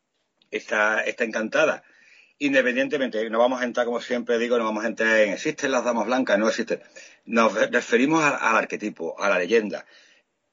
está, 0.49 1.01
está 1.01 1.23
encantada. 1.23 1.83
Independientemente, 2.43 3.29
no 3.29 3.37
vamos 3.37 3.61
a 3.61 3.65
entrar, 3.65 3.85
como 3.85 4.01
siempre 4.01 4.39
digo, 4.39 4.57
no 4.57 4.63
vamos 4.63 4.83
a 4.83 4.87
entrar 4.87 5.15
en 5.19 5.33
existen 5.33 5.69
las 5.69 5.83
damas 5.83 6.07
blancas, 6.07 6.39
no 6.39 6.47
existen. 6.49 6.81
Nos 7.25 7.53
referimos 7.69 8.23
al, 8.23 8.57
arquetipo, 8.57 9.15
a 9.21 9.29
la 9.29 9.37
leyenda. 9.37 9.85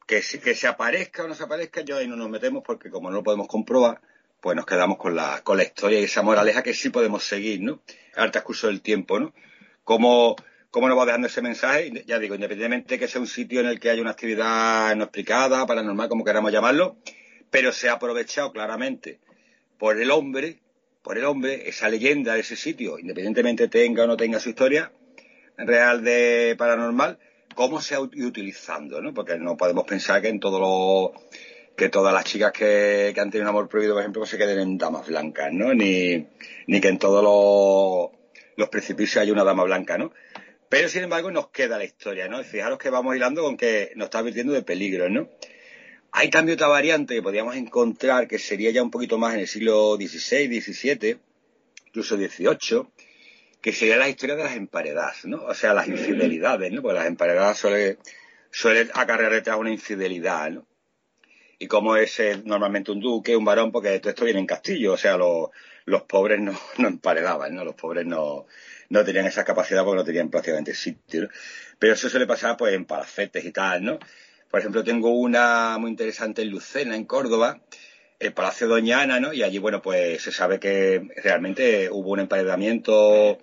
Que, 0.07 0.21
que 0.21 0.55
se 0.55 0.67
aparezca 0.67 1.25
o 1.25 1.29
no 1.29 1.35
se 1.35 1.45
aparezca, 1.45 1.81
yo 1.81 1.97
ahí 1.97 2.07
no 2.07 2.15
nos 2.15 2.29
metemos 2.29 2.63
porque 2.63 2.91
como 2.91 3.09
no 3.09 3.17
lo 3.17 3.23
podemos 3.23 3.49
comprobar, 3.49 4.03
pues 4.39 4.55
nos 4.55 4.67
quedamos 4.67 4.99
con 4.99 5.17
la, 5.17 5.41
con 5.43 5.57
la 5.57 5.63
historia 5.63 5.99
y 5.99 6.05
esa 6.05 6.21
moraleja 6.21 6.63
que 6.63 6.75
sí 6.75 6.91
podemos 6.91 7.25
seguir, 7.25 7.63
¿no? 7.63 7.81
Al 8.17 8.33
transcurso 8.33 8.67
del 8.67 8.83
tiempo, 8.83 9.19
¿no? 9.19 9.33
Cómo, 9.83 10.37
cómo 10.71 10.91
nos 10.91 10.99
va 10.99 11.07
dejando 11.07 11.29
ese 11.29 11.41
mensaje, 11.41 12.05
ya 12.07 12.19
digo, 12.19 12.35
independientemente 12.35 12.97
de 12.97 12.99
que 12.99 13.09
sea 13.09 13.23
un 13.23 13.27
sitio 13.27 13.61
en 13.61 13.67
el 13.67 13.81
que 13.81 13.89
haya 13.89 14.03
una 14.03 14.11
actividad 14.11 14.95
no 14.95 15.05
explicada, 15.05 15.65
paranormal, 15.65 16.11
como 16.11 16.23
queramos 16.23 16.53
llamarlo, 16.53 16.99
pero 17.51 17.73
se 17.73 17.89
ha 17.89 17.95
aprovechado 17.95 18.53
claramente 18.53 19.21
por 19.79 19.99
el 19.99 20.11
hombre, 20.11 20.61
por 21.09 21.17
el 21.17 21.25
hombre, 21.25 21.67
esa 21.67 21.89
leyenda 21.89 22.35
de 22.35 22.41
ese 22.41 22.55
sitio, 22.55 22.99
independientemente 22.99 23.69
tenga 23.69 24.05
o 24.05 24.07
no 24.07 24.19
tenga 24.19 24.39
su 24.39 24.51
historia 24.51 24.93
real 25.57 26.05
de 26.05 26.55
paranormal, 26.59 27.19
cómo 27.55 27.81
se 27.81 27.95
ha 27.95 28.01
utilizando, 28.01 29.01
¿no? 29.01 29.15
Porque 29.15 29.39
no 29.39 29.57
podemos 29.57 29.87
pensar 29.87 30.21
que 30.21 30.29
en 30.29 30.39
todo 30.39 30.61
lo 30.61 31.19
que 31.75 31.89
todas 31.89 32.13
las 32.13 32.25
chicas 32.25 32.53
que, 32.53 33.15
han 33.17 33.31
tenido 33.31 33.45
un 33.45 33.57
amor 33.57 33.71
prohibido, 33.71 33.95
por 33.95 34.03
ejemplo, 34.03 34.27
se 34.27 34.37
queden 34.37 34.59
en 34.59 34.77
damas 34.77 35.07
blancas, 35.07 35.51
¿no? 35.51 35.73
Ni, 35.73 36.27
ni 36.67 36.79
que 36.83 36.89
en 36.89 36.99
todos 36.99 37.25
los, 37.25 38.11
los 38.59 38.69
precipicios 38.69 39.23
haya 39.23 39.33
una 39.33 39.45
dama 39.45 39.65
blanca, 39.65 39.97
¿no? 39.97 40.13
Pero, 40.69 40.91
sin 40.91 41.05
embargo, 41.05 41.31
nos 41.31 41.49
queda 41.49 41.79
la 41.79 41.85
historia, 41.85 42.29
¿no? 42.29 42.39
Y 42.43 42.45
fijaros 42.45 42.79
que 42.79 42.91
vamos 42.91 43.17
hilando 43.17 43.43
con 43.45 43.57
que 43.57 43.93
nos 43.97 44.09
está 44.09 44.19
advirtiendo 44.19 44.53
de 44.53 44.61
peligro, 44.61 45.09
¿no? 45.09 45.31
Hay 46.13 46.31
también 46.31 46.57
otra 46.57 46.69
variante 46.69 47.15
que 47.15 47.23
podríamos 47.23 47.57
encontrar 47.57 48.27
que 48.27 48.39
sería 48.39 48.71
ya 48.71 48.83
un 48.83 48.91
poquito 48.91 49.19
más 49.19 49.35
en 49.35 49.41
el 49.41 49.49
siglo 49.49 49.97
XVI, 49.97 50.61
XVII, 50.61 51.19
incluso 51.87 52.17
XVIII, 52.17 52.89
que 53.61 53.73
sería 53.73 53.97
la 53.97 54.09
historia 54.09 54.37
de 54.37 54.45
las 54.45 54.57
emparedadas, 54.57 55.25
¿no? 55.25 55.45
O 55.45 55.55
sea, 55.55 55.75
las 55.75 55.89
infidelidades, 55.89 56.73
¿no? 56.73 56.83
Porque 56.83 56.99
las 56.99 57.07
emparedadas 57.07 57.59
suelen 57.59 57.99
suele 58.51 58.89
acarrear 58.95 59.33
detrás 59.33 59.59
una 59.59 59.71
infidelidad, 59.71 60.51
¿no? 60.51 60.67
Y 61.59 61.67
como 61.67 61.97
es 61.97 62.19
eh, 62.21 62.41
normalmente 62.45 62.93
un 62.93 63.01
duque, 63.01 63.37
un 63.37 63.45
varón, 63.45 63.73
porque 63.73 63.99
todo 63.99 64.11
esto 64.11 64.25
viene 64.25 64.41
en 64.41 64.47
castillo, 64.47 64.93
o 64.93 64.97
sea, 64.97 65.17
los, 65.17 65.49
los 65.87 66.03
pobres 66.03 66.41
no, 66.41 66.59
no 66.79 66.89
emparedaban, 66.89 67.55
¿no? 67.55 67.65
Los 67.65 67.75
pobres 67.75 68.07
no, 68.07 68.47
no 68.91 69.05
tenían 69.05 69.27
esa 69.27 69.45
capacidad 69.45 69.85
porque 69.85 69.99
no 69.99 70.05
tenían 70.05 70.31
prácticamente 70.31 70.75
sitio, 70.75 71.23
¿no? 71.23 71.29
Pero 71.79 71.95
eso 71.95 72.09
suele 72.09 72.27
pasar, 72.27 72.57
pues, 72.57 72.75
en 72.75 72.85
palacetes 72.85 73.45
y 73.45 73.53
tal, 73.53 73.85
¿no? 73.85 73.99
Por 74.51 74.61
ejemplo, 74.61 74.83
tengo 74.83 75.11
una 75.11 75.77
muy 75.79 75.91
interesante 75.91 76.43
en 76.43 76.51
Lucena, 76.51 76.97
en 76.97 77.05
Córdoba, 77.05 77.61
el 78.19 78.33
Palacio 78.33 78.67
Doñana, 78.67 79.21
¿no? 79.21 79.33
Y 79.33 79.43
allí, 79.43 79.59
bueno, 79.59 79.83
pues 79.83 80.23
se 80.23 80.33
sabe 80.33 80.59
que 80.59 81.07
realmente 81.23 81.91
hubo 81.91 82.11
un 82.13 82.21
emparedamiento, 82.21 83.39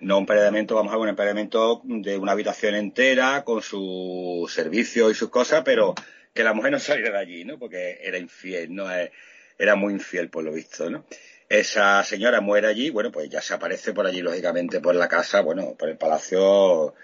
no 0.00 0.16
un 0.16 0.22
emparedamiento, 0.22 0.74
vamos 0.74 0.92
a 0.92 0.96
ver, 0.96 1.02
un 1.02 1.08
emparedamiento 1.10 1.82
de 1.84 2.16
una 2.16 2.32
habitación 2.32 2.74
entera 2.74 3.44
con 3.44 3.62
su 3.62 4.50
servicio 4.50 5.10
y 5.10 5.14
sus 5.14 5.28
cosas, 5.28 5.62
pero 5.64 5.94
que 6.32 6.42
la 6.42 6.54
mujer 6.54 6.72
no 6.72 6.78
saliera 6.78 7.10
de 7.12 7.18
allí, 7.18 7.44
¿no? 7.44 7.58
Porque 7.58 7.98
era 8.02 8.18
infiel, 8.18 8.74
¿no? 8.74 8.90
Eh, 8.92 9.12
era 9.58 9.74
muy 9.76 9.92
infiel, 9.94 10.30
por 10.30 10.44
lo 10.44 10.52
visto, 10.52 10.88
¿no? 10.90 11.04
Esa 11.48 12.02
señora 12.02 12.40
muere 12.40 12.66
allí, 12.66 12.90
bueno, 12.90 13.12
pues 13.12 13.28
ya 13.30 13.40
se 13.40 13.54
aparece 13.54 13.92
por 13.92 14.06
allí, 14.06 14.20
lógicamente, 14.20 14.80
por 14.80 14.94
la 14.96 15.08
casa, 15.08 15.42
bueno, 15.42 15.74
por 15.78 15.88
el 15.88 15.96
palacio, 15.96 16.94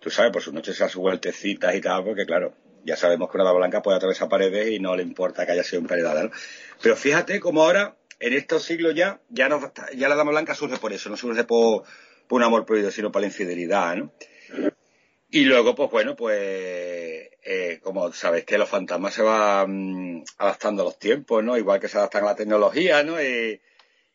tú 0.00 0.10
sabes, 0.10 0.32
por 0.32 0.42
sus 0.42 0.52
noches 0.52 0.80
a 0.80 0.88
sus 0.88 1.00
vueltecitas 1.00 1.74
y 1.74 1.80
tal, 1.80 2.02
porque 2.02 2.26
claro, 2.26 2.54
ya 2.84 2.96
sabemos 2.96 3.30
que 3.30 3.36
una 3.36 3.44
dama 3.44 3.58
blanca 3.58 3.82
puede 3.82 3.96
atravesar 3.96 4.28
paredes 4.28 4.70
y 4.70 4.78
no 4.78 4.94
le 4.96 5.02
importa 5.02 5.46
que 5.46 5.52
haya 5.52 5.64
sido 5.64 5.80
emparedada, 5.80 6.24
¿no? 6.24 6.30
Pero 6.82 6.96
fíjate 6.96 7.40
cómo 7.40 7.62
ahora, 7.62 7.96
en 8.20 8.32
estos 8.32 8.62
siglos 8.62 8.94
ya, 8.94 9.20
ya, 9.30 9.48
no, 9.48 9.72
ya 9.96 10.08
la 10.08 10.16
dama 10.16 10.30
blanca 10.30 10.54
surge 10.54 10.78
por 10.78 10.92
eso, 10.92 11.10
no 11.10 11.16
surge 11.16 11.44
por, 11.44 11.84
un 12.30 12.42
amor 12.42 12.66
prohibido, 12.66 12.90
sino 12.90 13.12
por 13.12 13.20
la 13.20 13.28
infidelidad, 13.28 13.96
¿no? 13.96 14.12
Y 15.30 15.44
luego, 15.44 15.74
pues 15.74 15.90
bueno, 15.90 16.14
pues 16.14 16.38
eh, 17.42 17.80
como 17.82 18.12
sabéis 18.12 18.44
que 18.44 18.56
los 18.56 18.68
fantasmas 18.68 19.14
se 19.14 19.22
van 19.22 20.18
mm, 20.18 20.24
adaptando 20.38 20.82
a 20.82 20.84
los 20.86 20.98
tiempos, 20.98 21.42
¿no? 21.42 21.56
Igual 21.56 21.80
que 21.80 21.88
se 21.88 21.98
adaptan 21.98 22.22
a 22.22 22.28
la 22.28 22.36
tecnología, 22.36 23.02
¿no? 23.02 23.20
Y, 23.20 23.60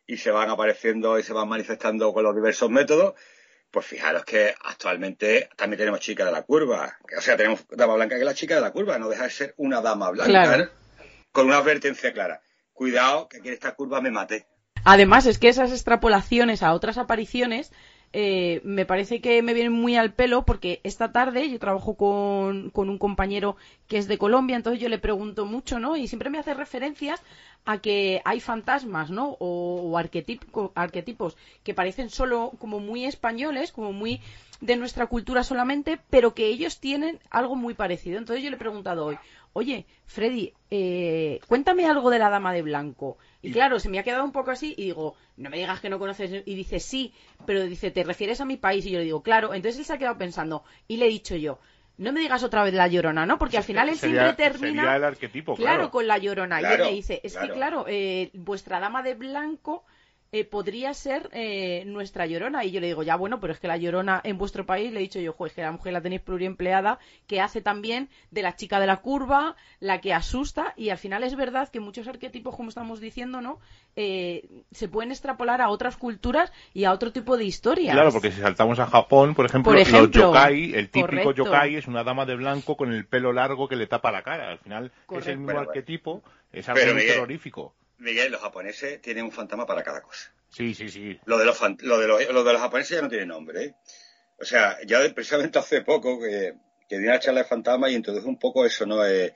y 0.07 0.17
se 0.17 0.31
van 0.31 0.49
apareciendo 0.49 1.19
y 1.19 1.23
se 1.23 1.33
van 1.33 1.47
manifestando 1.47 2.13
con 2.13 2.23
los 2.23 2.35
diversos 2.35 2.69
métodos. 2.69 3.15
Pues 3.71 3.85
fijaros 3.85 4.25
que 4.25 4.55
actualmente 4.63 5.49
también 5.55 5.77
tenemos 5.77 5.99
chica 5.99 6.25
de 6.25 6.31
la 6.31 6.41
curva. 6.41 6.97
O 7.17 7.21
sea, 7.21 7.37
tenemos 7.37 7.65
dama 7.69 7.95
blanca 7.95 8.15
que 8.15 8.21
es 8.21 8.25
la 8.25 8.33
chica 8.33 8.55
de 8.55 8.61
la 8.61 8.71
curva. 8.71 8.97
No 8.97 9.09
deja 9.09 9.25
de 9.25 9.29
ser 9.29 9.53
una 9.57 9.81
dama 9.81 10.09
blanca. 10.09 10.71
Con 11.31 11.47
una 11.47 11.57
advertencia 11.57 12.11
clara. 12.11 12.41
Cuidado, 12.73 13.27
que 13.27 13.37
aquí 13.37 13.49
en 13.49 13.53
esta 13.53 13.75
curva 13.75 14.01
me 14.01 14.09
mate. 14.09 14.47
Además, 14.85 15.25
es 15.25 15.37
que 15.37 15.49
esas 15.49 15.71
extrapolaciones 15.71 16.63
a 16.63 16.73
otras 16.73 16.97
apariciones 16.97 17.71
eh, 18.11 18.61
me 18.63 18.85
parece 18.85 19.21
que 19.21 19.41
me 19.43 19.53
vienen 19.53 19.73
muy 19.73 19.95
al 19.95 20.13
pelo 20.13 20.43
porque 20.43 20.81
esta 20.83 21.11
tarde 21.11 21.49
yo 21.49 21.59
trabajo 21.59 21.95
con, 21.95 22.71
con, 22.71 22.89
un 22.89 22.97
compañero 22.97 23.55
que 23.87 23.97
es 23.97 24.07
de 24.07 24.17
Colombia, 24.17 24.55
entonces 24.55 24.81
yo 24.81 24.89
le 24.89 24.97
pregunto 24.97 25.45
mucho, 25.45 25.79
¿no? 25.79 25.95
Y 25.95 26.07
siempre 26.07 26.29
me 26.29 26.39
hace 26.39 26.55
referencias 26.55 27.21
a 27.65 27.77
que 27.77 28.21
hay 28.25 28.39
fantasmas, 28.39 29.11
¿no? 29.11 29.37
O, 29.39 29.95
arquetipos 29.97 31.37
que 31.63 31.73
parecen 31.73 32.09
solo 32.09 32.51
como 32.57 32.79
muy 32.79 33.05
españoles, 33.05 33.71
como 33.71 33.93
muy 33.93 34.21
de 34.61 34.75
nuestra 34.75 35.07
cultura 35.07 35.43
solamente, 35.43 35.99
pero 36.09 36.33
que 36.33 36.47
ellos 36.47 36.79
tienen 36.79 37.19
algo 37.29 37.55
muy 37.55 37.75
parecido. 37.75 38.17
Entonces 38.17 38.43
yo 38.43 38.49
le 38.49 38.55
he 38.55 38.59
preguntado 38.59 39.05
hoy, 39.05 39.17
oye, 39.53 39.85
Freddy, 40.05 40.53
eh, 40.71 41.39
cuéntame 41.47 41.85
algo 41.85 42.09
de 42.09 42.19
la 42.19 42.29
Dama 42.29 42.53
de 42.53 42.63
Blanco. 42.63 43.17
Y 43.41 43.51
claro, 43.51 43.79
se 43.79 43.89
me 43.89 43.99
ha 43.99 44.03
quedado 44.03 44.25
un 44.25 44.31
poco 44.31 44.51
así 44.51 44.73
y 44.77 44.85
digo, 44.85 45.15
no 45.37 45.49
me 45.49 45.57
digas 45.57 45.79
que 45.79 45.89
no 45.89 45.97
conoces. 45.97 46.43
Y 46.45 46.55
dice, 46.55 46.79
sí, 46.79 47.13
pero 47.45 47.63
dice, 47.63 47.89
¿te 47.91 48.03
refieres 48.03 48.41
a 48.41 48.45
mi 48.45 48.57
país? 48.57 48.85
Y 48.85 48.91
yo 48.91 48.99
le 48.99 49.05
digo, 49.05 49.23
claro. 49.23 49.53
Entonces 49.53 49.79
él 49.79 49.85
se 49.85 49.93
ha 49.93 49.97
quedado 49.97 50.17
pensando. 50.17 50.63
Y 50.87 50.97
le 50.97 51.05
he 51.05 51.09
dicho 51.09 51.35
yo, 51.35 51.59
no 51.97 52.11
me 52.11 52.19
digas 52.21 52.43
otra 52.43 52.63
vez 52.63 52.73
la 52.73 52.87
llorona, 52.87 53.25
¿no? 53.25 53.37
Porque 53.37 53.57
al 53.57 53.63
final 53.63 53.89
él 53.89 53.97
siempre 53.97 54.33
termina. 54.33 54.83
Sería 54.83 54.95
el 54.95 55.03
arquetipo, 55.03 55.55
claro. 55.55 55.91
con 55.91 56.07
la 56.07 56.17
llorona. 56.17 56.61
y 56.61 56.65
él 56.65 56.79
me 56.79 56.91
dice, 56.91 57.21
es 57.23 57.37
que 57.37 57.49
claro, 57.49 57.85
eh, 57.87 58.31
vuestra 58.33 58.79
dama 58.79 59.03
de 59.03 59.15
blanco 59.15 59.85
eh, 60.31 60.45
podría 60.45 60.93
ser 60.93 61.29
eh, 61.33 61.83
nuestra 61.85 62.25
llorona. 62.27 62.63
Y 62.63 62.71
yo 62.71 62.79
le 62.79 62.87
digo, 62.87 63.03
ya 63.03 63.15
bueno, 63.15 63.39
pero 63.39 63.53
es 63.53 63.59
que 63.59 63.67
la 63.67 63.77
llorona 63.77 64.21
en 64.23 64.37
vuestro 64.37 64.65
país, 64.65 64.91
le 64.91 64.99
he 64.99 65.03
dicho 65.03 65.19
yo, 65.19 65.35
es 65.45 65.53
que 65.53 65.61
la 65.61 65.71
mujer 65.71 65.93
la 65.93 66.01
tenéis 66.01 66.21
pluriempleada, 66.21 66.99
que 67.27 67.41
hace 67.41 67.61
también 67.61 68.09
de 68.29 68.43
la 68.43 68.55
chica 68.55 68.79
de 68.79 68.87
la 68.87 68.97
curva, 68.97 69.55
la 69.79 70.01
que 70.01 70.13
asusta. 70.13 70.73
Y 70.77 70.89
al 70.89 70.97
final 70.97 71.23
es 71.23 71.35
verdad 71.35 71.69
que 71.69 71.79
muchos 71.79 72.07
arquetipos, 72.07 72.55
como 72.55 72.69
estamos 72.69 72.99
diciendo, 72.99 73.41
¿no? 73.41 73.59
Eh, 73.95 74.47
se 74.71 74.87
pueden 74.87 75.11
extrapolar 75.11 75.61
a 75.61 75.69
otras 75.69 75.97
culturas 75.97 76.51
y 76.73 76.83
a 76.83 76.91
otro 76.91 77.11
tipo 77.11 77.35
de 77.35 77.45
historias. 77.45 77.93
Claro, 77.93 78.11
porque 78.11 78.31
si 78.31 78.41
saltamos 78.41 78.79
a 78.79 78.85
Japón, 78.85 79.33
por 79.33 79.45
ejemplo, 79.45 79.73
los 79.73 80.11
yokai, 80.11 80.75
el 80.75 80.89
típico 80.89 81.33
yokai 81.33 81.75
es 81.75 81.87
una 81.87 82.03
dama 82.03 82.25
de 82.25 82.35
blanco 82.35 82.77
con 82.77 82.93
el 82.93 83.05
pelo 83.05 83.33
largo 83.33 83.67
que 83.67 83.75
le 83.75 83.87
tapa 83.87 84.11
la 84.11 84.21
cara. 84.21 84.51
Al 84.51 84.59
final 84.59 84.91
es 85.11 85.27
el 85.27 85.39
mismo 85.39 85.59
arquetipo, 85.59 86.21
es 86.51 86.69
algo 86.69 86.97
terrorífico. 86.97 87.73
Miguel, 87.99 88.31
los 88.31 88.41
japoneses 88.41 89.01
tienen 89.01 89.25
un 89.25 89.31
fantasma 89.31 89.65
para 89.65 89.83
cada 89.83 90.01
cosa. 90.01 90.31
Sí, 90.49 90.73
sí, 90.73 90.89
sí. 90.89 91.19
Lo 91.25 91.37
de 91.37 91.45
los, 91.45 91.59
lo 91.81 91.99
de 91.99 92.07
los, 92.07 92.19
de 92.19 92.33
los 92.33 92.61
japoneses 92.61 92.97
ya 92.97 93.01
no 93.01 93.09
tiene 93.09 93.25
nombre, 93.25 93.63
¿eh? 93.63 93.75
O 94.41 94.45
sea, 94.45 94.77
ya 94.85 94.99
precisamente 95.13 95.59
hace 95.59 95.81
poco 95.81 96.19
que, 96.19 96.53
que 96.87 96.97
di 96.97 97.05
una 97.05 97.19
charla 97.19 97.41
de 97.41 97.47
fantasma 97.47 97.89
y 97.89 97.95
introdujo 97.95 98.29
un 98.29 98.39
poco 98.39 98.65
eso, 98.65 98.85
¿no? 98.85 99.05
Eh, 99.05 99.35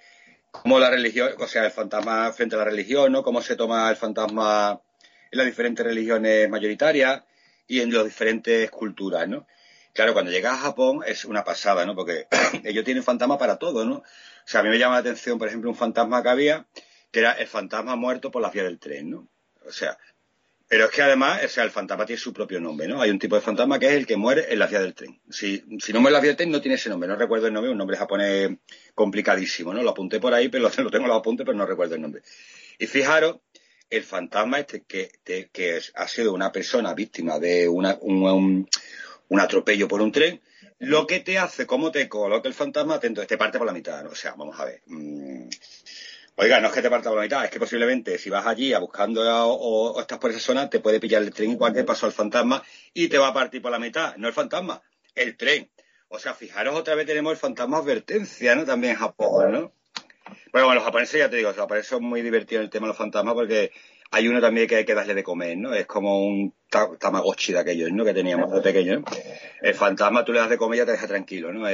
cómo 0.50 0.80
la 0.80 0.90
religión, 0.90 1.32
o 1.38 1.48
sea, 1.48 1.66
el 1.66 1.72
fantasma 1.72 2.32
frente 2.32 2.56
a 2.56 2.60
la 2.60 2.66
religión, 2.66 3.12
¿no? 3.12 3.22
Cómo 3.22 3.42
se 3.42 3.56
toma 3.56 3.90
el 3.90 3.98
fantasma 3.98 4.82
en 5.30 5.38
las 5.38 5.46
diferentes 5.46 5.86
religiones 5.86 6.50
mayoritarias 6.50 7.24
y 7.68 7.82
en 7.82 7.94
las 7.94 8.06
diferentes 8.06 8.72
culturas, 8.72 9.28
¿no? 9.28 9.46
Claro, 9.94 10.14
cuando 10.14 10.32
llegas 10.32 10.54
a 10.54 10.58
Japón 10.62 11.02
es 11.06 11.26
una 11.26 11.44
pasada, 11.44 11.86
¿no? 11.86 11.96
Porque 11.96 12.28
ellos 12.64 12.86
tienen 12.86 13.04
fantasma 13.04 13.38
para 13.38 13.58
todo, 13.58 13.84
¿no? 13.84 13.96
O 13.98 14.04
sea, 14.46 14.62
a 14.62 14.64
mí 14.64 14.70
me 14.70 14.80
llama 14.80 14.96
la 14.96 15.02
atención, 15.02 15.38
por 15.38 15.48
ejemplo, 15.48 15.70
un 15.70 15.76
fantasma 15.76 16.24
que 16.24 16.30
había 16.30 16.66
que 17.14 17.20
era 17.20 17.34
el 17.34 17.48
fantasma 17.48 17.96
muerto 17.96 18.32
por 18.32 18.42
la 18.42 18.50
vía 18.50 18.64
del 18.64 18.80
tren, 18.80 19.12
¿no? 19.12 19.30
O 19.66 19.72
sea, 19.72 19.98
pero 20.68 20.86
es 20.86 20.92
que 20.92 21.04
además, 21.04 21.44
o 21.46 21.48
sea, 21.48 21.64
el 21.64 21.70
fantasma 21.70 22.04
tiene 22.08 22.20
su 22.20 22.34
propio 22.34 22.60
nombre, 22.60 22.88
¿no? 22.88 23.00
Hay 23.00 23.12
un 23.12 23.20
tipo 23.20 23.36
de 23.36 23.42
fantasma 23.42 23.78
que 23.78 23.86
es 23.86 23.94
el 23.94 24.08
que 24.08 24.18
muere 24.18 24.52
en 24.52 24.58
la 24.58 24.66
vía 24.66 24.82
del 24.82 24.96
tren. 24.96 25.22
Si, 25.30 25.64
si 25.80 25.94
no 25.94 26.02
muere 26.02 26.10
en 26.10 26.14
la 26.14 26.20
vía 26.22 26.30
del 26.32 26.38
tren, 26.38 26.50
no 26.50 26.60
tiene 26.60 26.74
ese 26.74 26.90
nombre. 26.90 27.08
No 27.08 27.16
recuerdo 27.16 27.46
el 27.46 27.54
nombre, 27.54 27.72
un 27.72 27.78
nombre 27.78 27.96
japonés 27.96 28.58
complicadísimo, 28.96 29.72
¿no? 29.72 29.84
Lo 29.84 29.92
apunté 29.92 30.20
por 30.20 30.34
ahí, 30.34 30.50
pero 30.50 30.64
lo, 30.78 30.90
tengo 30.90 31.06
en 31.06 31.10
los 31.10 31.20
apuntes, 31.20 31.46
pero 31.46 31.56
no 31.56 31.68
recuerdo 31.68 31.94
el 31.94 32.02
nombre. 32.02 32.24
Y 32.80 32.88
fijaros, 32.88 33.42
el 33.88 34.04
fantasma 34.04 34.60
este 34.60 34.82
que, 34.82 35.12
que 35.24 35.80
ha 35.94 36.08
sido 36.08 36.34
una 36.34 36.52
persona 36.52 36.96
víctima 36.96 37.38
de 37.38 37.68
un, 37.68 37.86
un, 38.02 39.40
atropello 39.40 39.88
por 39.88 40.02
un 40.02 40.12
tren, 40.12 40.42
lo 40.80 41.06
que 41.06 41.20
te 41.20 41.38
hace, 41.38 41.68
cómo 41.68 41.92
te 41.92 42.10
coloca 42.10 42.48
el 42.48 42.56
fantasma, 42.56 42.96
atento, 42.96 43.24
te 43.28 43.38
parte 43.38 43.60
por 43.60 43.68
la 43.68 43.74
mitad, 43.74 44.04
¿no? 44.04 44.10
O 44.10 44.16
sea, 44.16 44.34
vamos 44.34 44.60
a 44.60 44.66
ver. 44.66 44.82
Mm, 44.88 45.50
Oiga, 46.36 46.60
no 46.60 46.68
es 46.68 46.74
que 46.74 46.82
te 46.82 46.90
parta 46.90 47.10
por 47.10 47.18
la 47.18 47.24
mitad, 47.24 47.46
es 47.46 47.52
que 47.52 47.60
posiblemente 47.60 48.18
si 48.18 48.32
vas 48.32 48.48
allí 48.48 48.74
a 48.74 48.80
buscando 48.80 49.22
o, 49.24 50.00
estás 50.02 50.18
por 50.18 50.32
esa 50.32 50.40
zona, 50.40 50.68
te 50.68 50.80
puede 50.80 51.00
pillar 51.00 51.22
el 51.22 51.32
tren 51.32 51.52
igual 51.52 51.74
que 51.74 51.84
pasó 51.84 52.08
al 52.08 52.12
fantasma 52.12 52.64
y 52.92 53.08
te 53.08 53.20
va 53.20 53.28
a 53.28 53.34
partir 53.34 53.62
por 53.62 53.72
la 53.72 53.78
mitad. 53.78 54.16
No 54.18 54.28
el 54.28 54.34
fantasma, 54.34 54.82
el 55.14 55.38
tren. 55.38 55.70
O 56.08 56.18
sea, 56.18 56.34
fijaros, 56.34 56.76
otra 56.76 56.96
vez 56.96 57.06
tenemos 57.06 57.32
el 57.34 57.38
fantasma 57.38 57.78
advertencia, 57.78 58.56
¿no? 58.56 58.66
También 58.66 58.94
en 58.94 59.00
Japón, 59.00 59.52
¿no? 59.52 59.74
Bueno, 60.52 60.68
bueno, 60.68 60.76
los 60.76 60.84
japoneses 60.84 61.20
ya 61.20 61.30
te 61.30 61.36
digo, 61.36 61.50
los 61.50 61.58
japoneses 61.58 61.90
son 61.90 62.04
muy 62.04 62.22
divertidos 62.24 62.62
en 62.62 62.66
el 62.66 62.70
tema 62.72 62.88
de 62.88 62.90
los 62.90 62.98
fantasmas 62.98 63.36
porque 63.36 63.72
hay 64.10 64.28
uno 64.28 64.42
también 64.42 64.68
que 64.68 64.78
hay 64.78 64.86
que 64.86 64.96
darle 64.96 65.14
de 65.14 65.24
comer, 65.24 65.58
¿no? 65.58 65.74
Es 65.74 65.86
como 65.86 66.26
un 66.26 66.54
tamagotchi 67.00 67.54
de 67.54 67.60
aquellos, 67.60 67.92
¿no? 67.92 68.04
Que 68.06 68.14
teníamos 68.14 68.52
de 68.52 68.62
pequeño. 68.62 69.04
El 69.62 69.76
fantasma 69.76 70.26
tú 70.26 70.34
le 70.34 70.40
das 70.40 70.50
de 70.50 70.58
comer 70.58 70.78
y 70.78 70.80
ya 70.80 70.86
te 70.86 70.92
deja 70.94 71.08
tranquilo, 71.08 71.54
¿no? 71.54 71.68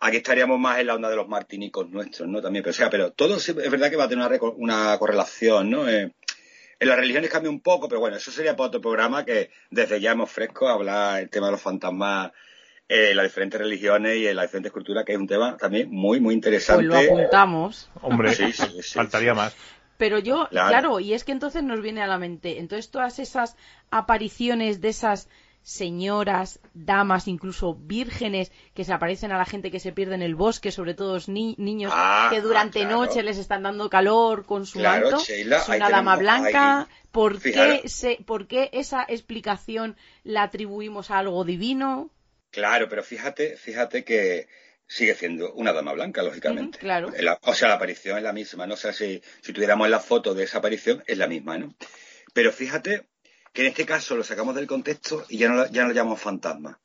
Aquí 0.00 0.18
estaríamos 0.18 0.58
más 0.58 0.78
en 0.78 0.86
la 0.86 0.94
onda 0.94 1.10
de 1.10 1.16
los 1.16 1.28
martinicos 1.28 1.88
nuestros, 1.90 2.28
¿no? 2.28 2.40
También, 2.40 2.62
pero 2.62 2.70
o 2.70 2.74
sea, 2.74 2.90
pero 2.90 3.12
todo 3.12 3.36
es 3.36 3.54
verdad 3.54 3.90
que 3.90 3.96
va 3.96 4.04
a 4.04 4.08
tener 4.08 4.40
una, 4.56 4.96
correlación, 4.98 5.70
¿no? 5.70 5.88
Eh, 5.88 6.12
en 6.80 6.88
las 6.88 6.98
religiones 6.98 7.30
cambia 7.30 7.50
un 7.50 7.60
poco, 7.60 7.88
pero 7.88 8.00
bueno, 8.00 8.16
eso 8.16 8.30
sería 8.30 8.56
para 8.56 8.68
otro 8.68 8.80
programa 8.80 9.24
que 9.24 9.50
desde 9.70 10.00
ya 10.00 10.12
hemos 10.12 10.30
fresco 10.30 10.68
hablar 10.68 11.20
el 11.20 11.28
tema 11.28 11.46
de 11.46 11.52
los 11.52 11.62
fantasmas 11.62 12.32
en 12.88 13.16
las 13.16 13.24
diferentes 13.24 13.60
religiones 13.60 14.16
y 14.16 14.28
en 14.28 14.36
las 14.36 14.46
diferentes 14.46 14.72
culturas, 14.72 15.04
que 15.04 15.12
es 15.12 15.18
un 15.18 15.26
tema 15.26 15.56
también 15.56 15.90
muy, 15.90 16.20
muy 16.20 16.34
interesante. 16.34 16.86
Pues 16.86 17.06
lo 17.06 17.14
apuntamos. 17.14 17.90
Hombre, 18.00 18.32
sí, 18.32 18.52
sí, 18.52 18.82
faltaría 18.94 19.34
más. 19.34 19.54
Pero 19.98 20.20
yo, 20.20 20.48
claro, 20.50 21.00
y 21.00 21.12
es 21.12 21.24
que 21.24 21.32
entonces 21.32 21.64
nos 21.64 21.82
viene 21.82 22.02
a 22.02 22.06
la 22.06 22.18
mente, 22.18 22.60
entonces 22.60 22.90
todas 22.90 23.18
esas 23.18 23.56
apariciones 23.90 24.80
de 24.80 24.90
esas 24.90 25.28
señoras, 25.62 26.60
damas, 26.72 27.28
incluso 27.28 27.74
vírgenes 27.74 28.52
que 28.74 28.84
se 28.84 28.92
aparecen 28.92 29.32
a 29.32 29.38
la 29.38 29.44
gente 29.44 29.70
que 29.70 29.80
se 29.80 29.92
pierde 29.92 30.14
en 30.14 30.22
el 30.22 30.34
bosque, 30.34 30.72
sobre 30.72 30.94
todo 30.94 31.18
niños 31.26 31.92
ah, 31.94 32.28
que 32.30 32.40
durante 32.40 32.84
noche 32.84 33.22
les 33.22 33.38
están 33.38 33.62
dando 33.62 33.90
calor 33.90 34.46
con 34.46 34.64
su 34.66 34.78
manto. 34.80 35.18
es 35.18 35.68
una 35.68 35.90
dama 35.90 36.16
blanca. 36.16 36.88
¿Por 37.10 37.40
qué, 37.40 37.82
¿Por 38.26 38.46
qué 38.46 38.70
esa 38.72 39.04
explicación 39.08 39.96
la 40.24 40.44
atribuimos 40.44 41.10
a 41.10 41.18
algo 41.18 41.44
divino? 41.44 42.10
Claro, 42.50 42.88
pero 42.88 43.02
fíjate, 43.02 43.56
fíjate 43.56 44.04
que 44.04 44.48
sigue 44.86 45.14
siendo 45.14 45.52
una 45.52 45.72
dama 45.72 45.92
blanca, 45.92 46.22
lógicamente. 46.22 46.78
claro. 46.78 47.12
o 47.42 47.54
sea, 47.54 47.68
la 47.68 47.74
aparición 47.74 48.16
es 48.16 48.24
la 48.24 48.32
misma, 48.32 48.66
¿no? 48.66 48.74
O 48.74 48.76
sea, 48.78 48.92
si, 48.92 49.22
si 49.42 49.52
tuviéramos 49.52 49.88
la 49.90 50.00
foto 50.00 50.34
de 50.34 50.44
esa 50.44 50.58
aparición, 50.58 51.04
es 51.06 51.18
la 51.18 51.26
misma, 51.26 51.58
¿no? 51.58 51.74
Pero 52.32 52.52
fíjate 52.52 53.06
que 53.52 53.62
en 53.62 53.68
este 53.68 53.86
caso 53.86 54.16
lo 54.16 54.24
sacamos 54.24 54.54
del 54.54 54.66
contexto 54.66 55.24
y 55.28 55.38
ya 55.38 55.48
no, 55.48 55.66
ya 55.66 55.82
no 55.82 55.88
lo 55.88 55.94
llamamos 55.94 56.20
fantasma. 56.20 56.78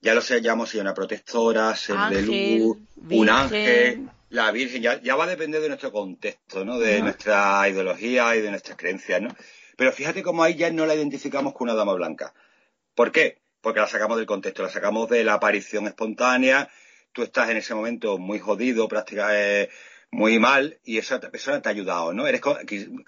Ya 0.00 0.14
lo 0.14 0.20
llamamos 0.20 0.70
si 0.70 0.78
una 0.78 0.94
protectora, 0.94 1.74
ser 1.76 1.96
de 2.10 2.22
luz, 2.22 2.76
un 3.08 3.30
ángel, 3.30 4.10
la 4.30 4.50
Virgen. 4.50 4.82
Ya, 4.82 5.00
ya, 5.00 5.14
va 5.14 5.24
a 5.24 5.28
depender 5.28 5.60
de 5.60 5.68
nuestro 5.68 5.92
contexto, 5.92 6.64
¿no? 6.64 6.78
De 6.78 7.00
nuestra 7.00 7.68
ideología 7.68 8.34
y 8.34 8.40
de 8.40 8.50
nuestras 8.50 8.76
creencias, 8.76 9.22
¿no? 9.22 9.28
Pero 9.76 9.92
fíjate 9.92 10.24
cómo 10.24 10.42
ahí 10.42 10.56
ya 10.56 10.70
no 10.72 10.86
la 10.86 10.96
identificamos 10.96 11.52
con 11.52 11.68
una 11.68 11.74
dama 11.74 11.94
blanca. 11.94 12.34
¿Por 12.96 13.12
qué? 13.12 13.38
Porque 13.60 13.78
la 13.78 13.86
sacamos 13.86 14.16
del 14.16 14.26
contexto, 14.26 14.64
la 14.64 14.70
sacamos 14.70 15.08
de 15.08 15.22
la 15.22 15.34
aparición 15.34 15.86
espontánea. 15.86 16.68
Tú 17.12 17.22
estás 17.22 17.50
en 17.50 17.58
ese 17.58 17.74
momento 17.74 18.18
muy 18.18 18.40
jodido, 18.40 18.88
prácticamente 18.88 19.70
muy 20.12 20.38
mal, 20.38 20.78
y 20.84 20.98
esa 20.98 21.18
persona 21.20 21.62
te 21.62 21.68
ha 21.68 21.72
ayudado, 21.72 22.12
¿no? 22.12 22.26
Eres, 22.26 22.42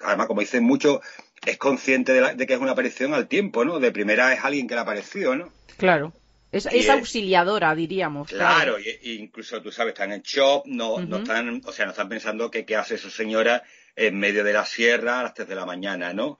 además, 0.01 0.27
como 0.27 0.41
dicen 0.41 0.65
mucho, 0.65 1.03
es 1.47 1.59
consciente 1.59 2.13
de, 2.13 2.47
que 2.47 2.55
es 2.55 2.61
una 2.61 2.73
aparición 2.73 3.15
al 3.15 3.29
tiempo, 3.29 3.65
¿no? 3.65 3.79
De 3.81 3.93
primera 3.93 4.33
es 4.33 4.45
alguien 4.45 4.67
que 4.67 4.75
le 4.75 4.81
ha 4.81 4.83
aparecido, 4.83 5.37
¿no? 5.37 5.53
Claro. 5.77 6.13
Es, 6.53 6.89
auxiliadora, 6.89 7.75
diríamos. 7.75 8.29
Claro, 8.29 8.77
incluso 9.03 9.61
tú 9.61 9.73
sabes, 9.73 9.93
están 9.93 10.13
en 10.13 10.23
shock, 10.23 10.67
no, 10.67 11.01
no 11.01 11.19
están, 11.19 11.61
o 11.65 11.73
sea, 11.73 11.85
no 11.85 11.91
están 11.91 12.09
pensando 12.09 12.49
que 12.49 12.65
qué 12.65 12.77
hace 12.77 12.97
su 12.97 13.11
señora 13.11 13.65
en 13.97 14.17
medio 14.17 14.45
de 14.45 14.53
la 14.53 14.65
sierra 14.65 15.19
a 15.19 15.23
las 15.25 15.35
3 15.35 15.49
de 15.49 15.55
la 15.57 15.67
mañana, 15.67 16.13
¿no? 16.13 16.39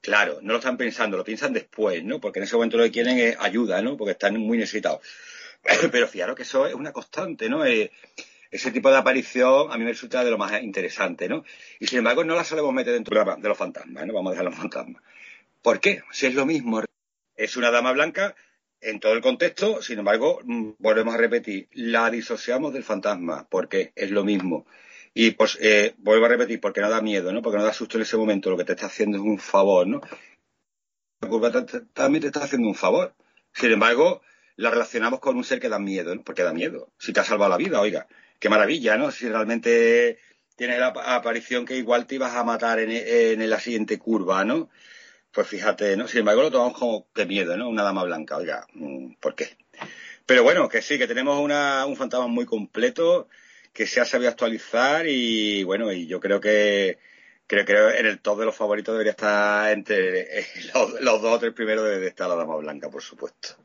Claro, 0.00 0.38
no 0.40 0.52
lo 0.52 0.60
están 0.60 0.78
pensando, 0.78 1.18
lo 1.18 1.24
piensan 1.24 1.52
después, 1.52 2.02
¿no? 2.02 2.20
Porque 2.20 2.38
en 2.38 2.44
ese 2.44 2.56
momento 2.56 2.78
lo 2.78 2.84
que 2.84 2.90
quieren 2.90 3.18
es 3.18 3.36
ayuda, 3.38 3.82
¿no? 3.82 3.98
Porque 3.98 4.12
están 4.12 4.38
muy 4.38 4.56
necesitados. 4.56 5.00
Pero 5.92 6.08
fijaros 6.08 6.36
que 6.36 6.44
eso 6.44 6.66
es 6.66 6.74
una 6.74 6.92
constante, 6.92 7.50
¿no? 7.50 7.66
Eh, 7.66 7.92
ese 8.50 8.72
tipo 8.72 8.90
de 8.90 8.96
aparición 8.96 9.70
a 9.70 9.78
mí 9.78 9.84
me 9.84 9.90
resulta 9.90 10.24
de 10.24 10.30
lo 10.30 10.38
más 10.38 10.60
interesante, 10.62 11.28
¿no? 11.28 11.44
Y 11.78 11.86
sin 11.86 11.98
embargo 11.98 12.24
no 12.24 12.34
la 12.34 12.44
solemos 12.44 12.72
meter 12.72 12.92
dentro 12.92 13.24
de 13.24 13.48
los 13.48 13.58
fantasmas, 13.58 14.06
¿no? 14.06 14.14
Vamos 14.14 14.30
a 14.30 14.32
dejar 14.32 14.44
los 14.46 14.56
fantasmas. 14.56 15.02
¿Por 15.62 15.80
qué? 15.80 16.02
Si 16.10 16.26
es 16.26 16.34
lo 16.34 16.46
mismo. 16.46 16.82
Es 17.36 17.56
una 17.56 17.70
dama 17.70 17.92
blanca 17.92 18.34
en 18.80 18.98
todo 18.98 19.12
el 19.12 19.20
contexto, 19.20 19.82
sin 19.82 19.98
embargo, 19.98 20.40
mm, 20.42 20.72
volvemos 20.78 21.14
a 21.14 21.18
repetir, 21.18 21.68
la 21.72 22.10
disociamos 22.10 22.72
del 22.72 22.82
fantasma, 22.82 23.46
porque 23.48 23.92
es 23.94 24.10
lo 24.10 24.24
mismo. 24.24 24.66
Y 25.14 25.32
pues 25.32 25.58
eh, 25.60 25.94
vuelvo 25.98 26.26
a 26.26 26.28
repetir, 26.28 26.60
porque 26.60 26.80
no 26.80 26.90
da 26.90 27.00
miedo, 27.02 27.32
¿no? 27.32 27.42
Porque 27.42 27.58
no 27.58 27.64
da 27.64 27.72
susto 27.72 27.98
en 27.98 28.02
ese 28.02 28.16
momento, 28.16 28.50
lo 28.50 28.56
que 28.56 28.64
te 28.64 28.72
está 28.72 28.86
haciendo 28.86 29.18
es 29.18 29.24
un 29.24 29.38
favor, 29.38 29.86
¿no? 29.86 30.00
También 31.92 32.22
te 32.22 32.28
está 32.28 32.44
haciendo 32.44 32.68
un 32.68 32.74
favor. 32.74 33.14
Sin 33.52 33.72
embargo, 33.72 34.22
la 34.56 34.70
relacionamos 34.70 35.20
con 35.20 35.36
un 35.36 35.44
ser 35.44 35.60
que 35.60 35.68
da 35.68 35.78
miedo, 35.78 36.14
¿no? 36.14 36.22
Porque 36.22 36.42
da 36.42 36.52
miedo. 36.52 36.90
Si 36.98 37.12
te 37.12 37.20
ha 37.20 37.24
salvado 37.24 37.50
la 37.50 37.56
vida, 37.58 37.80
oiga 37.80 38.06
qué 38.40 38.48
maravilla, 38.48 38.96
¿no? 38.96 39.12
Si 39.12 39.28
realmente 39.28 40.18
tienes 40.56 40.80
la 40.80 40.88
aparición 40.88 41.64
que 41.64 41.76
igual 41.76 42.06
te 42.06 42.16
ibas 42.16 42.34
a 42.34 42.42
matar 42.42 42.80
en, 42.80 43.48
la 43.50 43.60
siguiente 43.60 43.98
curva, 43.98 44.44
¿no? 44.44 44.70
Pues 45.32 45.46
fíjate, 45.46 45.96
¿no? 45.96 46.08
Sin 46.08 46.20
embargo, 46.20 46.42
lo 46.42 46.50
tomamos 46.50 46.76
como 46.76 47.06
que 47.12 47.26
miedo, 47.26 47.56
¿no? 47.56 47.68
Una 47.68 47.84
dama 47.84 48.02
blanca, 48.04 48.36
oiga, 48.36 48.66
mm, 48.74 49.14
¿por 49.20 49.36
qué? 49.36 49.56
Pero 50.26 50.42
bueno, 50.42 50.68
que 50.68 50.82
sí, 50.82 50.98
que 50.98 51.06
tenemos 51.06 51.38
un 51.38 51.96
fantasma 51.96 52.26
muy 52.26 52.46
completo 52.46 53.28
que 53.72 53.86
se 53.86 54.00
ha 54.00 54.04
sabido 54.04 54.30
actualizar 54.30 55.06
y 55.06 55.62
bueno, 55.64 55.92
y 55.92 56.06
yo 56.06 56.18
creo 56.20 56.40
que 56.40 56.98
creo 57.46 57.64
que 57.64 57.98
en 57.98 58.06
el 58.06 58.20
top 58.20 58.40
de 58.40 58.46
los 58.46 58.56
favoritos 58.56 58.94
debería 58.94 59.12
estar 59.12 59.70
entre 59.72 60.46
los, 61.00 61.22
dos 61.22 61.24
o 61.24 61.38
tres 61.38 61.52
primeros 61.52 61.84
de 61.84 62.06
estar 62.06 62.28
la 62.28 62.36
dama 62.36 62.56
blanca, 62.56 62.90
por 62.90 63.02
supuesto. 63.02 63.56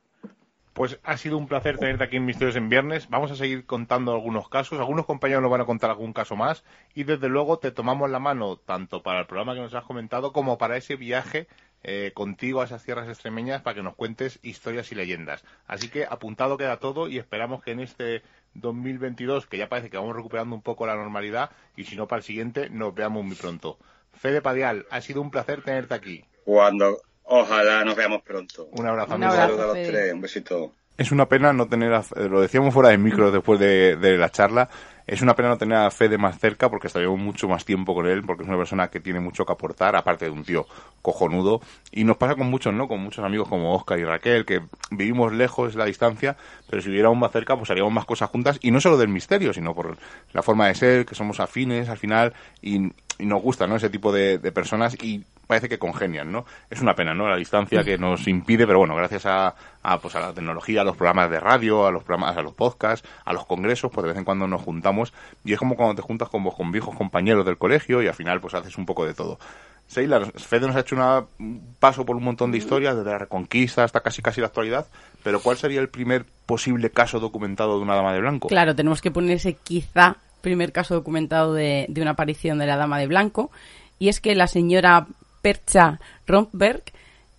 Pues 0.76 1.00
ha 1.06 1.16
sido 1.16 1.38
un 1.38 1.48
placer 1.48 1.78
tenerte 1.78 2.04
aquí 2.04 2.18
en 2.18 2.26
Misterios 2.26 2.58
en 2.58 2.68
Viernes. 2.68 3.08
Vamos 3.10 3.32
a 3.32 3.38
seguir 3.38 3.66
contando 3.66 4.12
algunos 4.12 4.50
casos. 4.50 4.78
Algunos 4.78 5.06
compañeros 5.06 5.42
nos 5.42 5.50
van 5.50 5.62
a 5.62 5.66
contar 5.66 5.90
algún 5.90 6.12
caso 6.12 6.36
más. 6.36 6.66
Y 6.94 7.06
desde 7.06 7.30
luego 7.30 7.60
te 7.60 7.72
tomamos 7.72 8.10
la 8.10 8.20
mano 8.20 8.58
tanto 8.58 9.02
para 9.02 9.22
el 9.22 9.26
programa 9.26 9.54
que 9.54 9.62
nos 9.62 9.74
has 9.74 9.86
comentado 9.86 10.34
como 10.34 10.58
para 10.58 10.76
ese 10.76 10.98
viaje 10.98 11.48
eh, 11.84 12.12
contigo 12.14 12.60
a 12.60 12.66
esas 12.66 12.84
tierras 12.84 13.08
extremeñas 13.08 13.62
para 13.62 13.76
que 13.76 13.84
nos 13.84 13.96
cuentes 13.96 14.38
historias 14.44 14.92
y 14.92 14.96
leyendas. 14.96 15.46
Así 15.66 15.88
que 15.88 16.04
apuntado 16.04 16.58
queda 16.58 16.76
todo 16.76 17.08
y 17.08 17.20
esperamos 17.20 17.64
que 17.64 17.72
en 17.72 17.80
este 17.80 18.22
2022, 18.56 19.46
que 19.46 19.58
ya 19.58 19.70
parece 19.70 19.90
que 19.90 19.96
vamos 19.96 20.14
recuperando 20.14 20.58
un 20.58 20.62
poco 20.62 20.86
la 20.86 20.96
normalidad, 20.96 21.52
y 21.78 21.86
si 21.86 21.96
no 21.96 22.10
para 22.10 22.18
el 22.18 22.24
siguiente, 22.26 22.70
nos 22.70 22.94
veamos 22.94 23.24
muy 23.24 23.38
pronto. 23.38 23.78
Fede 24.12 24.42
Padial, 24.42 24.88
ha 24.92 25.00
sido 25.00 25.22
un 25.22 25.32
placer 25.32 25.62
tenerte 25.62 25.94
aquí. 25.94 26.26
Cuando 26.44 26.98
Ojalá 27.28 27.84
nos 27.84 27.96
veamos 27.96 28.22
pronto. 28.22 28.68
Un 28.72 28.86
abrazo, 28.86 29.16
un 29.16 29.22
saludo 29.22 29.64
a 29.64 29.68
los 29.68 29.88
tres, 29.88 30.14
un 30.14 30.22
besito. 30.22 30.74
Es 30.98 31.12
una 31.12 31.26
pena 31.26 31.52
no 31.52 31.68
tener, 31.68 31.94
a, 31.94 32.04
lo 32.30 32.40
decíamos 32.40 32.74
fuera 32.74 32.90
de 32.90 32.98
micro 32.98 33.30
después 33.30 33.60
de, 33.60 34.18
la 34.18 34.30
charla, 34.30 34.70
es 35.08 35.22
una 35.22 35.36
pena 35.36 35.50
no 35.50 35.58
tener 35.58 35.78
a 35.78 35.92
Fede 35.92 36.18
más 36.18 36.40
cerca 36.40 36.70
porque 36.70 36.88
estaríamos 36.88 37.20
mucho 37.20 37.50
más 37.50 37.66
tiempo 37.66 37.94
con 37.94 38.08
él, 38.08 38.24
porque 38.26 38.44
es 38.44 38.50
una 38.50 38.58
persona 38.58 38.88
que 38.88 39.02
tiene 39.02 39.20
mucho 39.20 39.46
que 39.46 39.52
aportar, 39.52 39.96
aparte 39.96 40.26
de 40.26 40.32
un 40.32 40.46
tío 40.46 40.66
cojonudo. 41.02 41.62
Y 41.92 42.06
nos 42.06 42.16
pasa 42.16 42.36
con 42.36 42.50
muchos, 42.50 42.74
¿no? 42.74 42.88
Con 42.88 43.02
muchos 43.02 43.26
amigos 43.26 43.50
como 43.50 43.76
Oscar 43.76 44.00
y 44.00 44.06
Raquel, 44.06 44.46
que 44.46 44.62
vivimos 44.90 45.34
lejos 45.34 45.76
la 45.76 45.86
distancia, 45.86 46.38
pero 46.70 46.82
si 46.82 46.88
viviéramos 46.88 47.18
más 47.18 47.32
cerca, 47.32 47.58
pues 47.58 47.70
haríamos 47.70 47.92
más 47.92 48.06
cosas 48.06 48.30
juntas, 48.30 48.58
y 48.62 48.72
no 48.72 48.80
solo 48.80 48.98
del 48.98 49.10
misterio, 49.10 49.54
sino 49.54 49.76
por 49.76 49.98
la 50.32 50.42
forma 50.42 50.68
de 50.68 50.76
ser, 50.76 51.06
que 51.06 51.14
somos 51.14 51.40
afines 51.40 51.90
al 51.90 51.98
final, 51.98 52.34
y, 52.62 52.92
nos 53.20 53.42
gusta, 53.42 53.68
¿no? 53.68 53.76
Ese 53.76 53.90
tipo 53.90 54.12
de, 54.12 54.40
de 54.40 54.52
personas, 54.52 54.96
y 55.02 55.24
parece 55.48 55.70
que 55.70 55.80
congenian, 55.80 56.32
¿no? 56.32 56.46
Es 56.70 56.82
una 56.82 56.96
pena, 56.96 57.14
¿no? 57.14 57.28
La 57.28 57.36
distancia 57.38 57.84
que 57.84 57.98
nos 57.98 58.28
impide, 58.28 58.66
pero 58.66 58.80
bueno, 58.80 58.96
gracias 58.96 59.26
a, 59.26 59.56
a, 59.84 60.00
pues 60.00 60.16
a 60.16 60.20
la 60.20 60.34
tecnología, 60.34 60.82
a 60.82 60.84
los 60.84 60.98
programas 60.98 61.30
de 61.30 61.40
radio, 61.40 61.86
a 61.86 61.92
los 61.92 62.04
programas, 62.04 62.36
a 62.38 62.42
los 62.42 62.54
podcasts, 62.54 63.08
a 63.24 63.34
los 63.34 63.46
congresos, 63.46 63.92
pues 63.92 64.04
de 64.04 64.10
vez 64.10 64.18
en 64.18 64.26
cuando 64.26 64.48
nos 64.48 64.62
juntamos 64.62 65.14
y 65.44 65.54
es 65.54 65.60
como 65.60 65.76
cuando 65.76 65.96
te 65.96 66.02
juntas 66.02 66.30
con, 66.30 66.44
con 66.44 66.72
viejos 66.72 66.96
compañeros 66.96 67.46
del 67.46 67.58
colegio 67.58 68.02
y 68.02 68.08
al 68.08 68.14
final 68.14 68.42
pues 68.42 68.54
haces 68.54 68.78
un 68.78 68.86
poco 68.86 69.06
de 69.06 69.14
todo. 69.14 69.40
Seila, 69.88 70.26
Fede 70.26 70.66
nos 70.66 70.76
ha 70.76 70.80
hecho 70.80 70.96
un 70.96 71.76
paso 71.80 72.06
por 72.06 72.16
un 72.16 72.24
montón 72.24 72.52
de 72.52 72.58
historias, 72.58 72.96
desde 72.96 73.12
la 73.12 73.20
Reconquista 73.20 73.84
hasta 73.84 74.02
casi 74.02 74.24
casi 74.24 74.42
la 74.42 74.48
actualidad, 74.48 74.88
pero 75.24 75.40
¿cuál 75.42 75.58
sería 75.58 75.80
el 75.80 75.90
primer 75.90 76.26
posible 76.48 76.90
caso 76.90 77.20
documentado 77.20 77.78
de 77.78 77.84
una 77.84 77.96
dama 77.96 78.12
de 78.14 78.20
blanco? 78.20 78.48
Claro, 78.48 78.76
tenemos 78.76 79.02
que 79.02 79.12
ponerse 79.12 79.54
quizá 79.54 80.18
primer 80.42 80.72
caso 80.72 80.96
documentado 80.96 81.54
de 81.54 81.88
una 81.98 82.12
aparición 82.12 82.58
de 82.58 82.68
la 82.68 82.78
dama 82.78 82.98
de 82.98 83.08
blanco, 83.08 83.52
y 84.00 84.10
es 84.10 84.20
que 84.22 84.36
la 84.36 84.48
señora 84.48 85.08
Percha 85.46 86.00
Romberg 86.26 86.82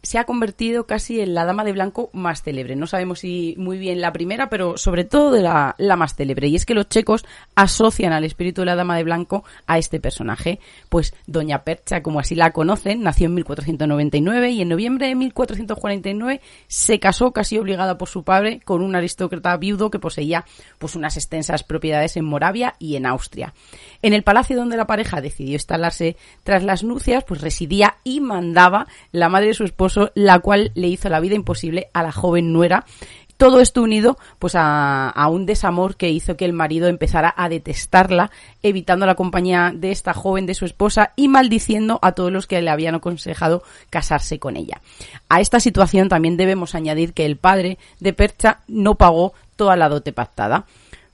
se 0.07 0.21
ha 0.21 0.25
convertido 0.25 0.87
casi 0.87 1.21
en 1.21 1.35
la 1.35 1.45
dama 1.45 1.65
de 1.65 1.73
blanco 1.73 2.11
más 2.13 2.43
célebre. 2.43 2.77
No 2.77 2.87
sabemos 2.87 3.19
si 3.19 3.57
muy 3.59 3.77
bien 3.77 4.01
la 4.01 4.13
primera, 4.13 4.49
pero 4.49 4.77
sobre 4.77 5.05
todo 5.05 5.33
de 5.33 5.43
la, 5.43 5.75
más 5.97 6.15
célebre. 6.15 6.47
Y 6.47 6.55
es 6.55 6.65
que 6.65 6.75
los 6.75 6.89
checos 6.89 7.25
asocian 7.57 8.13
al 8.13 8.23
espíritu 8.23 8.61
de 8.61 8.67
la 8.67 8.77
dama 8.77 8.97
de 8.97 9.03
blanco 9.03 9.43
a 9.67 9.79
este 9.79 9.99
personaje. 9.99 10.61
Pues 10.89 11.13
Doña 11.27 11.65
Percha, 11.65 12.05
como 12.05 12.21
así 12.21 12.37
la 12.37 12.53
conocen, 12.53 13.03
nació 13.03 13.27
en 13.27 13.35
1499 13.35 14.51
y 14.51 14.63
en 14.63 14.69
noviembre 14.69 15.09
de 15.09 15.17
1449 15.17 16.41
se 16.69 17.01
casó 17.01 17.33
casi 17.33 17.59
obligada 17.59 17.99
por 17.99 18.09
su 18.09 18.23
padre 18.23 18.61
con 18.65 18.83
un 18.83 18.95
aristócrata 18.95 19.57
viudo 19.57 19.91
que 19.91 19.99
poseía 19.99 20.45
pues 20.79 20.95
unas 20.95 21.17
extensas 21.17 21.65
propiedades 21.65 22.17
en 22.17 22.27
Moravia 22.27 22.77
y 22.79 22.95
en 22.95 23.07
Austria. 23.07 23.55
En 24.03 24.13
el 24.13 24.23
palacio 24.23 24.57
donde 24.57 24.77
la 24.77 24.87
pareja 24.87 25.21
decidió 25.21 25.55
instalarse 25.55 26.17
tras 26.45 26.63
las 26.63 26.85
nupcias, 26.85 27.25
pues 27.25 27.41
residía 27.41 27.97
y 28.05 28.21
mandaba 28.21 28.87
la 29.11 29.29
madre 29.29 29.49
de 29.49 29.55
su 29.55 29.65
esposo 29.65 29.96
la 30.15 30.39
cual 30.41 30.73
le 30.75 30.89
hizo 30.89 31.09
la 31.09 31.21
vida 31.21 31.35
imposible 31.35 31.89
a 31.93 32.03
la 32.03 32.13
joven 32.13 32.53
nuera 32.53 32.85
todo 33.37 33.61
esto 33.61 33.83
unido 33.83 34.19
pues 34.39 34.55
a, 34.55 35.11
a, 35.11 35.29
un 35.29 35.47
desamor 35.47 35.97
que 35.97 36.11
hizo 36.11 36.37
que 36.37 36.45
el 36.45 36.53
marido 36.53 36.89
empezara 36.89 37.35
a 37.37 37.49
detestarla, 37.49 38.31
evitando 38.63 39.07
la 39.07 39.15
compañía 39.15 39.73
de 39.75 39.91
esta 39.91 40.15
joven 40.15 40.47
de 40.47 40.55
su 40.55 40.65
esposa 40.65 41.13
y 41.17 41.29
maldiciendo 41.29 41.99
a 42.03 42.13
todos 42.13 42.33
los 42.33 42.47
que 42.47 42.63
le 42.63 42.71
habían 42.71 42.95
aconsejado 42.95 43.63
casarse 43.91 44.39
con 44.39 44.57
ella. 44.57 44.81
A 45.29 45.41
esta 45.41 45.61
situación 45.61 46.09
también 46.09 46.37
debemos 46.37 46.75
añadir 46.75 47.13
que 47.13 47.27
el 47.27 47.37
padre 47.37 47.79
de 48.01 48.13
Percha 48.13 48.61
no 48.69 48.95
pagó 48.95 49.35
toda 49.57 49.77
la 49.77 49.89
dote 49.89 50.13
pactada 50.13 50.67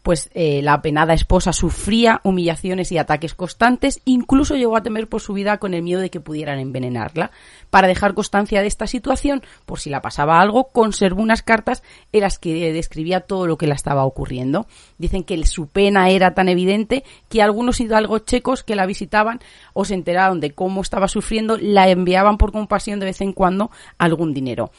pues 0.02 0.30
eh, 0.34 0.62
la 0.62 0.74
apenada 0.74 1.14
esposa 1.14 1.52
sufría 1.52 2.20
humillaciones 2.24 2.90
y 2.90 2.98
ataques 2.98 3.34
constantes, 3.34 4.00
incluso 4.04 4.56
llegó 4.56 4.76
a 4.76 4.82
temer 4.82 5.08
por 5.08 5.20
su 5.20 5.32
vida 5.32 5.58
con 5.58 5.74
el 5.74 5.82
miedo 5.82 6.00
de 6.00 6.10
que 6.10 6.20
pudieran 6.20 6.58
envenenarla. 6.58 7.30
Para 7.70 7.88
dejar 7.88 8.14
constancia 8.14 8.60
de 8.60 8.66
esta 8.66 8.86
situación, 8.86 9.42
por 9.64 9.78
si 9.78 9.90
la 9.90 10.02
pasaba 10.02 10.40
algo, 10.40 10.64
conservó 10.64 11.22
unas 11.22 11.42
cartas 11.42 11.82
en 12.12 12.22
las 12.22 12.38
que 12.38 12.72
describía 12.72 13.20
todo 13.20 13.46
lo 13.46 13.56
que 13.56 13.66
le 13.66 13.74
estaba 13.74 14.04
ocurriendo. 14.04 14.66
Dicen 14.98 15.22
que 15.22 15.42
su 15.46 15.68
pena 15.68 16.10
era 16.10 16.34
tan 16.34 16.48
evidente 16.48 17.04
que 17.28 17.42
algunos 17.42 17.80
hidalgos 17.80 18.24
checos 18.24 18.64
que 18.64 18.76
la 18.76 18.86
visitaban 18.86 19.40
o 19.72 19.84
se 19.84 19.94
enteraron 19.94 20.40
de 20.40 20.52
cómo 20.52 20.82
estaba 20.82 21.06
sufriendo, 21.08 21.56
la 21.58 21.88
enviaban 21.88 22.38
por 22.38 22.52
compasión 22.52 22.98
de 22.98 23.06
vez 23.06 23.20
en 23.20 23.32
cuando 23.32 23.70
algún 23.98 24.34
dinero. 24.34 24.70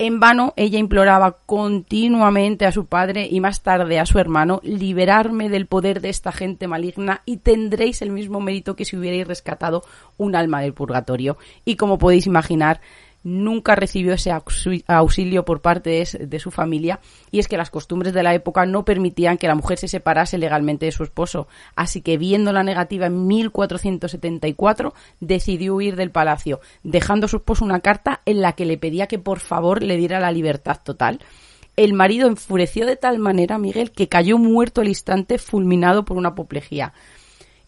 En 0.00 0.20
vano, 0.20 0.54
ella 0.54 0.78
imploraba 0.78 1.38
continuamente 1.44 2.66
a 2.66 2.70
su 2.70 2.86
padre 2.86 3.26
y 3.28 3.40
más 3.40 3.62
tarde 3.62 3.98
a 3.98 4.06
su 4.06 4.20
hermano 4.20 4.60
liberarme 4.62 5.48
del 5.48 5.66
poder 5.66 6.00
de 6.00 6.08
esta 6.08 6.30
gente 6.30 6.68
maligna 6.68 7.22
y 7.24 7.38
tendréis 7.38 8.00
el 8.00 8.10
mismo 8.10 8.40
mérito 8.40 8.76
que 8.76 8.84
si 8.84 8.96
hubierais 8.96 9.26
rescatado 9.26 9.82
un 10.16 10.36
alma 10.36 10.60
del 10.60 10.72
purgatorio. 10.72 11.36
Y 11.64 11.74
como 11.74 11.98
podéis 11.98 12.28
imaginar, 12.28 12.80
nunca 13.28 13.74
recibió 13.74 14.14
ese 14.14 14.32
auxilio 14.86 15.44
por 15.44 15.60
parte 15.60 16.04
de, 16.18 16.38
su 16.38 16.50
familia 16.50 17.00
y 17.30 17.38
es 17.38 17.48
que 17.48 17.56
las 17.56 17.70
costumbres 17.70 18.14
de 18.14 18.22
la 18.22 18.34
época 18.34 18.64
no 18.64 18.84
permitían 18.84 19.36
que 19.36 19.46
la 19.46 19.54
mujer 19.54 19.78
se 19.78 19.88
separase 19.88 20.38
legalmente 20.38 20.86
de 20.86 20.92
su 20.92 21.02
esposo. 21.02 21.46
Así 21.76 22.00
que 22.00 22.16
viendo 22.16 22.52
la 22.52 22.62
negativa 22.62 23.06
en 23.06 23.26
1474 23.26 24.94
decidió 25.20 25.74
huir 25.74 25.96
del 25.96 26.10
palacio, 26.10 26.60
dejando 26.82 27.26
a 27.26 27.28
su 27.28 27.36
esposo 27.36 27.64
una 27.64 27.80
carta 27.80 28.22
en 28.24 28.40
la 28.40 28.52
que 28.52 28.64
le 28.64 28.78
pedía 28.78 29.06
que 29.06 29.18
por 29.18 29.40
favor 29.40 29.82
le 29.82 29.96
diera 29.96 30.20
la 30.20 30.32
libertad 30.32 30.80
total. 30.82 31.20
El 31.76 31.92
marido 31.92 32.26
enfureció 32.26 32.86
de 32.86 32.96
tal 32.96 33.18
manera, 33.18 33.58
Miguel, 33.58 33.92
que 33.92 34.08
cayó 34.08 34.38
muerto 34.38 34.80
al 34.80 34.88
instante 34.88 35.38
fulminado 35.38 36.04
por 36.04 36.16
una 36.16 36.30
apoplejía 36.30 36.92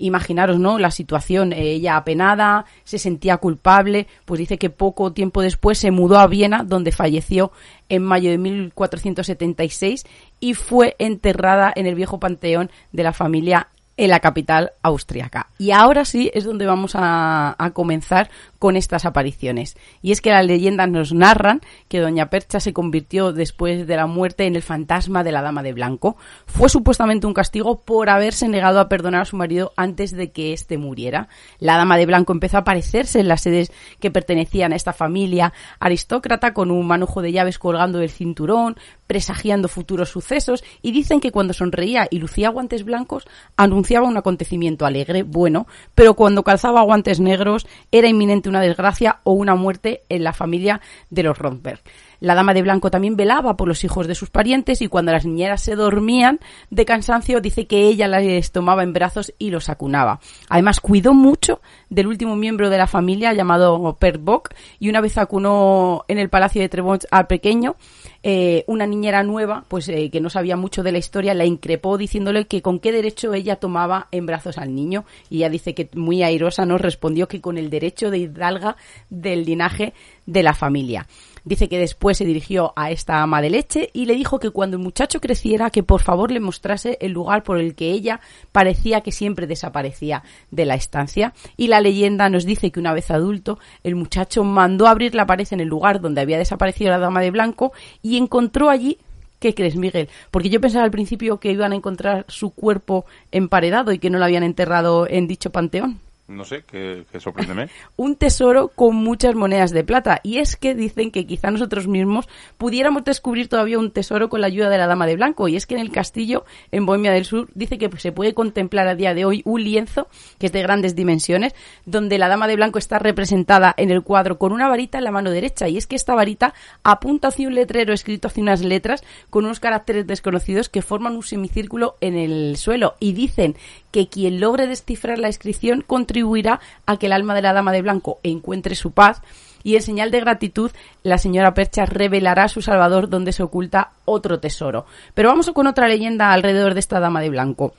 imaginaros, 0.01 0.59
¿no? 0.59 0.79
La 0.79 0.91
situación, 0.91 1.53
eh, 1.53 1.73
ella 1.73 1.97
apenada, 1.97 2.65
se 2.85 2.99
sentía 2.99 3.37
culpable, 3.37 4.07
pues 4.25 4.39
dice 4.39 4.59
que 4.59 4.71
poco 4.71 5.13
tiempo 5.13 5.43
después 5.43 5.79
se 5.79 5.91
mudó 5.91 6.19
a 6.19 6.27
Viena, 6.27 6.65
donde 6.65 6.91
falleció 6.91 7.53
en 7.89 8.03
mayo 8.03 8.31
de 8.31 8.39
1476 8.39 10.05
y 10.41 10.55
fue 10.55 10.97
enterrada 10.99 11.73
en 11.75 11.87
el 11.87 11.95
viejo 11.95 12.19
panteón 12.19 12.71
de 12.93 13.03
la 13.03 13.13
familia 13.13 13.69
en 14.01 14.09
la 14.09 14.21
capital 14.21 14.73
austriaca. 14.81 15.49
Y 15.59 15.73
ahora 15.73 16.07
sí 16.07 16.31
es 16.33 16.45
donde 16.45 16.65
vamos 16.65 16.93
a, 16.95 17.55
comenzar 17.75 18.31
con 18.59 18.77
estas 18.77 19.05
apariciones. 19.05 19.77
Y 20.01 20.13
es 20.13 20.23
que 20.23 20.31
las 20.31 20.47
leyendas 20.47 20.89
nos 20.89 21.13
narran 21.13 21.61
que 21.89 22.01
Doña 22.01 22.31
Percha 22.31 22.61
se 22.61 22.73
convirtió 22.73 23.35
después 23.35 23.87
de 23.87 23.97
la 23.97 24.07
muerte 24.07 24.47
en 24.47 24.57
el 24.57 24.63
fantasma 24.63 25.23
de 25.23 25.33
la 25.33 25.43
Dama 25.43 25.63
de 25.63 25.75
Blanco. 25.75 26.17
Fue 26.47 26.71
supuestamente 26.71 27.27
un 27.27 27.35
castigo 27.35 27.83
por 27.83 28.09
haberse 28.09 28.49
negado 28.49 28.81
a 28.81 28.89
perdonar 28.89 29.23
a 29.23 29.27
su 29.27 29.37
marido 29.37 29.75
antes 29.77 30.13
de 30.13 30.33
que 30.33 30.55
éste 30.55 30.79
muriera. 30.79 31.29
La 31.59 31.77
Dama 31.77 31.99
de 31.99 32.07
Blanco 32.07 32.33
empezó 32.33 32.57
a 32.57 32.61
aparecerse 32.61 33.21
en 33.21 33.29
las 33.29 33.43
sedes 33.43 33.71
que 34.01 34.11
pertenecían 34.11 34.73
a 34.73 34.77
esta 34.77 34.95
familia 34.95 35.53
aristócrata 35.79 36.55
con 36.55 36.71
un 36.71 36.87
manojo 36.87 37.21
de 37.21 37.33
llaves 37.33 37.59
colgando 37.59 37.99
del 37.99 38.11
cinturón, 38.11 38.77
presagiando 39.11 39.66
futuros 39.66 40.09
sucesos 40.09 40.62
y 40.83 40.92
dicen 40.92 41.18
que 41.18 41.33
cuando 41.33 41.53
sonreía 41.53 42.07
y 42.12 42.20
lucía 42.20 42.49
guantes 42.49 42.85
blancos 42.85 43.27
anunciaba 43.57 44.07
un 44.07 44.16
acontecimiento 44.16 44.87
alegre, 44.87 45.25
bueno, 45.25 45.66
pero 45.96 46.14
cuando 46.14 46.44
calzaba 46.44 46.83
guantes 46.83 47.18
negros 47.18 47.66
era 47.90 48.07
inminente 48.07 48.49
una 48.49 48.61
desgracia 48.61 49.18
o 49.25 49.33
una 49.33 49.57
muerte 49.57 50.05
en 50.09 50.23
la 50.23 50.33
familia 50.33 50.81
de 51.11 51.25
los 51.25 51.37
Romberg. 51.37 51.81
La 52.20 52.35
dama 52.35 52.54
de 52.54 52.62
blanco 52.62 52.90
también 52.90 53.16
velaba 53.16 53.56
por 53.56 53.66
los 53.66 53.83
hijos 53.85 54.06
de 54.06 54.14
sus 54.14 54.30
parientes 54.30 54.83
y 54.83 54.88
cuando 54.88 55.12
las 55.12 55.24
niñeras 55.24 55.62
se 55.62 55.74
dormían 55.74 56.38
de 56.70 56.85
cansancio 56.85 57.40
dice 57.40 57.66
que 57.66 57.88
ella 57.88 58.09
las 58.09 58.52
tomaba 58.52 58.83
en 58.83 58.92
brazos 58.92 59.33
y 59.38 59.50
los 59.50 59.68
acunaba. 59.68 60.20
Además 60.48 60.80
cuidó 60.80 61.14
mucho 61.14 61.61
del 61.88 62.06
último 62.06 62.37
miembro 62.37 62.70
de 62.70 62.78
la 62.78 62.87
familia 62.87 63.33
llamado 63.33 63.96
Bock 64.20 64.54
y 64.78 64.88
una 64.88 65.00
vez 65.00 65.18
acunó 65.18 66.04
en 66.09 66.18
el 66.18 66.28
palacio 66.28 66.61
de 66.61 66.68
Trebont 66.68 67.04
al 67.11 67.26
pequeño 67.26 67.76
eh, 68.22 68.64
una 68.66 68.87
niñera 68.87 69.22
nueva, 69.22 69.64
pues 69.66 69.88
eh, 69.88 70.11
que 70.11 70.20
no 70.20 70.28
sabía 70.28 70.56
mucho 70.56 70.83
de 70.83 70.92
la 70.92 70.98
historia, 70.98 71.33
la 71.33 71.46
increpó 71.46 71.96
diciéndole 71.96 72.46
que 72.46 72.61
con 72.61 72.78
qué 72.78 72.92
derecho 72.92 73.33
ella 73.33 73.56
tomaba 73.56 74.09
en 74.11 74.26
brazos 74.26 74.59
al 74.59 74.74
niño. 74.74 75.04
Y 75.30 75.38
ella 75.38 75.48
dice 75.48 75.74
que 75.74 75.88
muy 75.94 76.22
airosa 76.22 76.66
nos 76.66 76.80
respondió 76.80 77.28
que 77.28 77.40
con 77.40 77.56
el 77.56 77.70
derecho 77.70 78.11
de 78.11 78.18
hidalga 78.18 78.76
del 79.09 79.44
linaje 79.44 79.94
de 80.26 80.42
la 80.42 80.52
familia. 80.52 81.06
Dice 81.44 81.68
que 81.68 81.79
después 81.79 82.18
se 82.18 82.24
dirigió 82.24 82.72
a 82.76 82.90
esta 82.90 83.22
ama 83.22 83.40
de 83.42 83.50
leche 83.50 83.90
y 83.92 84.07
le 84.07 84.14
dijo 84.14 84.38
que 84.38 84.50
cuando 84.50 84.76
el 84.76 84.83
muchacho 84.83 85.20
creciera 85.20 85.70
que 85.70 85.83
por 85.83 86.03
favor 86.03 86.31
le 86.31 86.40
mostrase 86.40 86.98
el 87.00 87.12
lugar 87.12 87.42
por 87.42 87.59
el 87.59 87.74
que 87.74 87.90
ella 87.90 88.20
parecía 88.53 89.00
que 89.00 89.12
siempre 89.12 89.46
desaparecía 89.46 90.22
de 90.50 90.64
la 90.66 90.74
estancia. 90.74 91.35
Y 91.57 91.68
la 91.68 91.81
leyenda 91.81 92.29
nos 92.29 92.44
dice 92.44 92.70
que 92.70 92.81
una 92.81 92.92
vez 92.92 93.11
adulto 93.11 93.59
el 93.85 93.96
muchacho 93.96 94.44
mandó 94.44 94.87
abrir 94.87 95.14
la 95.14 95.26
pared 95.26 95.48
en 95.50 95.61
el 95.61 95.68
lugar 95.68 96.00
donde 96.00 96.20
había 96.20 96.38
desaparecido 96.38 96.90
la 96.90 96.98
dama 96.98 97.20
de 97.20 97.31
blanco 97.31 97.72
y 98.03 98.16
encontró 98.16 98.68
allí 98.68 98.98
¿Qué 99.40 99.55
crees, 99.55 99.74
Miguel? 99.74 100.11
Porque 100.31 100.50
yo 100.50 100.61
pensaba 100.61 100.85
al 100.85 100.90
principio 100.90 101.40
que 101.40 101.50
iban 101.50 101.72
a 101.72 101.74
encontrar 101.74 102.26
su 102.29 102.50
cuerpo 102.50 103.07
emparedado 103.33 103.90
y 103.90 103.98
que 103.98 104.11
no 104.11 104.18
lo 104.18 104.26
habían 104.26 104.42
enterrado 104.42 105.09
en 105.09 105.26
dicho 105.26 105.50
panteón. 105.50 105.98
No 106.31 106.45
sé, 106.45 106.62
que, 106.62 107.05
sorpréndeme. 107.19 107.69
un 107.97 108.14
tesoro 108.14 108.69
con 108.69 108.95
muchas 108.95 109.35
monedas 109.35 109.73
de 109.73 109.83
plata. 109.83 110.21
Y 110.23 110.38
es 110.38 110.55
que 110.55 110.77
dicen 110.77 111.11
que 111.11 111.27
quizá 111.27 111.51
nosotros 111.51 111.88
mismos 111.88 112.29
pudiéramos 112.57 113.03
descubrir 113.03 113.49
todavía 113.49 113.81
un 113.81 113.90
tesoro 113.90 114.29
con 114.29 114.40
la 114.40 114.47
ayuda 114.47 114.71
de 114.71 114.79
la 114.79 114.87
Dama 114.87 115.07
de 115.07 115.16
Blanco. 115.16 115.49
Y 115.49 115.57
es 115.57 115.66
que 115.66 115.75
en 115.75 115.81
el 115.81 115.90
castillo, 115.90 116.45
en 116.71 116.87
Bohemia 116.87 117.11
del 117.11 117.25
Sur, 117.25 117.49
dice 117.55 117.79
que 117.79 117.90
se 117.99 118.12
puede 118.12 118.33
contemplar 118.33 118.87
a 118.87 118.95
día 118.95 119.12
de 119.12 119.25
hoy 119.25 119.43
un 119.45 119.64
lienzo 119.64 120.07
que 120.38 120.47
es 120.47 120.53
de 120.53 120.62
grandes 120.62 120.95
dimensiones, 120.95 121.53
donde 121.85 122.16
la 122.16 122.29
Dama 122.29 122.47
de 122.47 122.55
Blanco 122.55 122.79
está 122.79 123.01
representada 123.01 123.75
en 123.77 123.90
el 123.90 124.03
cuadro 124.03 124.38
con 124.38 124.53
una 124.53 124.69
varita 124.69 124.99
en 124.99 125.05
la 125.05 125.11
mano 125.11 125.33
derecha. 125.33 125.69
Y 125.69 125.79
es 125.79 125.88
que 125.88 125.97
esta 125.97 126.14
varita 126.14 126.55
apunta 126.85 127.29
hacia 127.29 127.49
un 127.49 127.57
letrero 127.57 127.93
escrito 127.93 128.29
hacia 128.29 128.43
unas 128.43 128.62
letras 128.62 129.03
con 129.31 129.47
unos 129.47 129.59
caracteres 129.59 130.07
desconocidos 130.07 130.69
que 130.69 130.83
forman 130.83 131.16
un 131.16 131.25
semicírculo 131.25 131.97
en 132.01 132.16
el 132.16 132.57
suelo. 132.57 132.95
Y 133.01 133.14
dicen 133.14 133.57
que 133.90 134.09
quien 134.09 134.40
logre 134.40 134.66
descifrar 134.66 135.18
la 135.18 135.29
inscripción 135.29 135.83
contribuirá 135.87 136.61
a 136.87 136.96
que 136.96 137.07
el 137.07 137.12
alma 137.12 137.35
de 137.35 137.42
la 137.42 137.53
dama 137.53 137.72
de 137.72 137.83
blanco 137.83 138.18
encuentre 138.22 138.74
su 138.74 138.92
paz 138.92 139.22
y 139.62 139.76
en 139.76 139.83
señal 139.83 140.11
de 140.11 140.20
gratitud 140.20 140.70
la 141.03 141.18
señora 141.18 141.55
Percha 141.55 141.87
revelará 141.87 142.44
a 142.44 142.48
su 142.48 142.62
salvador 142.62 143.09
donde 143.09 143.33
se 143.33 143.42
oculta 143.42 143.92
otro 144.05 144.40
tesoro. 144.40 144.87
Pero 145.14 145.29
vamos 145.29 145.50
con 145.50 145.66
otra 145.66 145.88
leyenda 145.88 146.33
alrededor 146.33 146.74
de 146.74 146.81
esta 146.81 147.00
dama 147.00 147.20
de 147.20 147.31
blanco. 147.31 147.74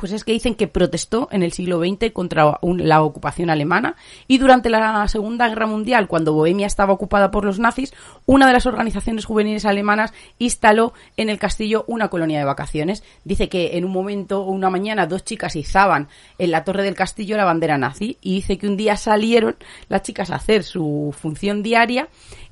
Pues 0.00 0.12
es 0.12 0.24
que 0.24 0.32
dicen 0.32 0.54
que 0.54 0.66
protestó 0.66 1.28
en 1.30 1.42
el 1.42 1.52
siglo 1.52 1.78
XX 1.78 2.10
contra 2.14 2.58
la 2.62 3.02
ocupación 3.02 3.50
alemana 3.50 3.96
y 4.26 4.38
durante 4.38 4.70
la 4.70 5.06
Segunda 5.08 5.46
Guerra 5.46 5.66
Mundial, 5.66 6.08
cuando 6.08 6.32
Bohemia 6.32 6.66
estaba 6.66 6.94
ocupada 6.94 7.30
por 7.30 7.44
los 7.44 7.58
nazis, 7.58 7.92
una 8.24 8.46
de 8.46 8.54
las 8.54 8.64
organizaciones 8.64 9.26
juveniles 9.26 9.66
alemanas 9.66 10.14
instaló 10.38 10.94
en 11.18 11.28
el 11.28 11.38
castillo 11.38 11.84
una 11.86 12.08
colonia 12.08 12.38
de 12.38 12.46
vacaciones. 12.46 13.04
Dice 13.24 13.50
que 13.50 13.76
en 13.76 13.84
un 13.84 13.92
momento 13.92 14.42
una 14.44 14.70
mañana 14.70 15.06
dos 15.06 15.22
chicas 15.22 15.54
izaban 15.54 16.08
en 16.38 16.50
la 16.50 16.64
torre 16.64 16.82
del 16.82 16.94
castillo 16.94 17.36
la 17.36 17.44
bandera 17.44 17.76
nazi 17.76 18.16
y 18.22 18.36
dice 18.36 18.56
que 18.56 18.68
un 18.68 18.78
día 18.78 18.96
salieron 18.96 19.56
las 19.90 20.00
chicas 20.00 20.30
a 20.30 20.36
hacer 20.36 20.64
su 20.64 21.14
función 21.14 21.62
diaria 21.62 22.08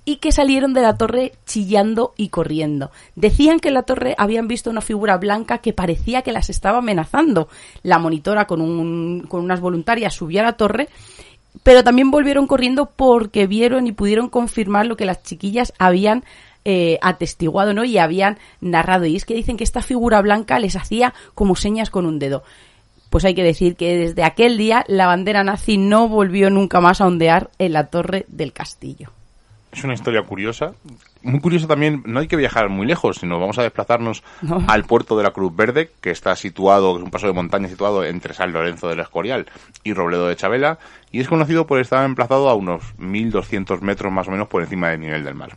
y 0.09 0.17
que 0.17 0.33
salieron 0.33 0.73
de 0.73 0.81
la 0.81 0.97
torre 0.97 1.33
chillando 1.45 2.15
y 2.17 2.31
corriendo. 2.31 2.91
Decían 3.15 3.61
que 3.61 3.69
en 3.69 3.75
la 3.75 3.83
torre 3.83 4.15
habían 4.17 4.49
visto 4.49 4.71
una 4.71 4.81
figura 4.81 5.19
blanca 5.19 5.59
que 5.59 5.75
parecía 5.75 6.23
que 6.23 6.33
las 6.33 6.49
estaba 6.49 6.79
amenazando. 6.79 7.51
La 7.83 7.99
monitora 7.99 8.47
con, 8.47 8.63
un, 8.63 9.27
con 9.29 9.45
unas 9.45 9.61
voluntarias 9.61 10.15
subió 10.15 10.41
a 10.41 10.45
la 10.45 10.55
torre 10.55 10.89
pero 11.63 11.85
también 11.85 12.11
volvieron 12.11 12.47
corriendo 12.47 12.87
porque 12.87 13.47
vieron 13.47 13.87
y 13.87 13.93
pudieron 13.93 14.31
confirmar 14.31 14.87
lo 14.87 14.97
que 14.97 15.05
las 15.05 15.23
chiquillas 15.23 15.75
habían 15.79 16.25
eh, 16.65 16.99
atestiguado 17.03 17.75
¿no? 17.75 17.85
y 17.85 17.99
habían 17.99 18.39
narrado. 18.63 19.05
Y 19.05 19.15
es 19.15 19.27
que 19.27 19.35
dicen 19.35 19.59
que 19.59 19.65
esta 19.65 19.83
figura 19.83 20.23
blanca 20.23 20.59
les 20.59 20.77
hacía 20.77 21.13
como 21.35 21.55
señas 21.55 21.91
con 21.91 22.07
un 22.07 22.19
dedo. 22.19 22.45
Pues 23.11 23.27
hay 23.27 23.35
que 23.35 23.45
decir 23.45 23.77
que 23.77 23.99
desde 23.99 24.25
aquel 24.25 24.57
día 24.57 24.87
la 24.89 25.07
bandera 25.07 25.45
nazi 25.45 25.77
no 25.77 26.09
volvió 26.09 26.49
nunca 26.49 26.81
más 26.81 27.03
a 27.03 27.07
ondear 27.07 27.51
en 27.59 27.75
la 27.75 27.89
torre 27.89 28.25
del 28.29 28.55
castillo 28.55 29.11
es 29.73 29.85
una 29.85 29.95
historia 29.95 30.23
curiosa. 30.23 30.73
Muy 31.23 31.41
curiosa 31.41 31.67
también, 31.67 32.03
no 32.07 32.21
hay 32.21 32.29
que 32.29 32.37
viajar 32.37 32.69
muy 32.69 32.87
lejos, 32.87 33.19
sino 33.19 33.41
vamos 33.41 33.59
a 33.59 33.63
desplazarnos 33.63 34.23
al 34.69 34.85
puerto 34.85 35.17
de 35.17 35.25
la 35.25 35.33
Cruz 35.33 35.55
Verde, 35.55 35.91
que 36.01 36.11
está 36.11 36.35
situado, 36.37 36.97
es 36.97 37.03
un 37.03 37.11
paso 37.11 37.27
de 37.27 37.33
montaña 37.33 37.69
situado 37.69 38.05
entre 38.05 38.35
San 38.35 38.53
Lorenzo 38.53 38.89
del 38.89 39.01
Escorial 39.01 39.47
y 39.85 39.93
Robledo 39.93 40.29
de 40.29 40.37
Chabela, 40.37 40.79
y 41.11 41.21
es 41.21 41.29
conocido 41.29 41.67
por 41.67 41.81
estar 41.81 42.05
emplazado 42.05 42.49
a 42.49 42.55
unos 42.55 42.83
1.200 42.99 43.81
metros 43.81 44.13
más 44.13 44.29
o 44.29 44.31
menos 44.31 44.49
por 44.49 44.63
encima 44.63 44.91
del 44.91 45.01
nivel 45.01 45.25
del 45.25 45.35
mar. 45.35 45.57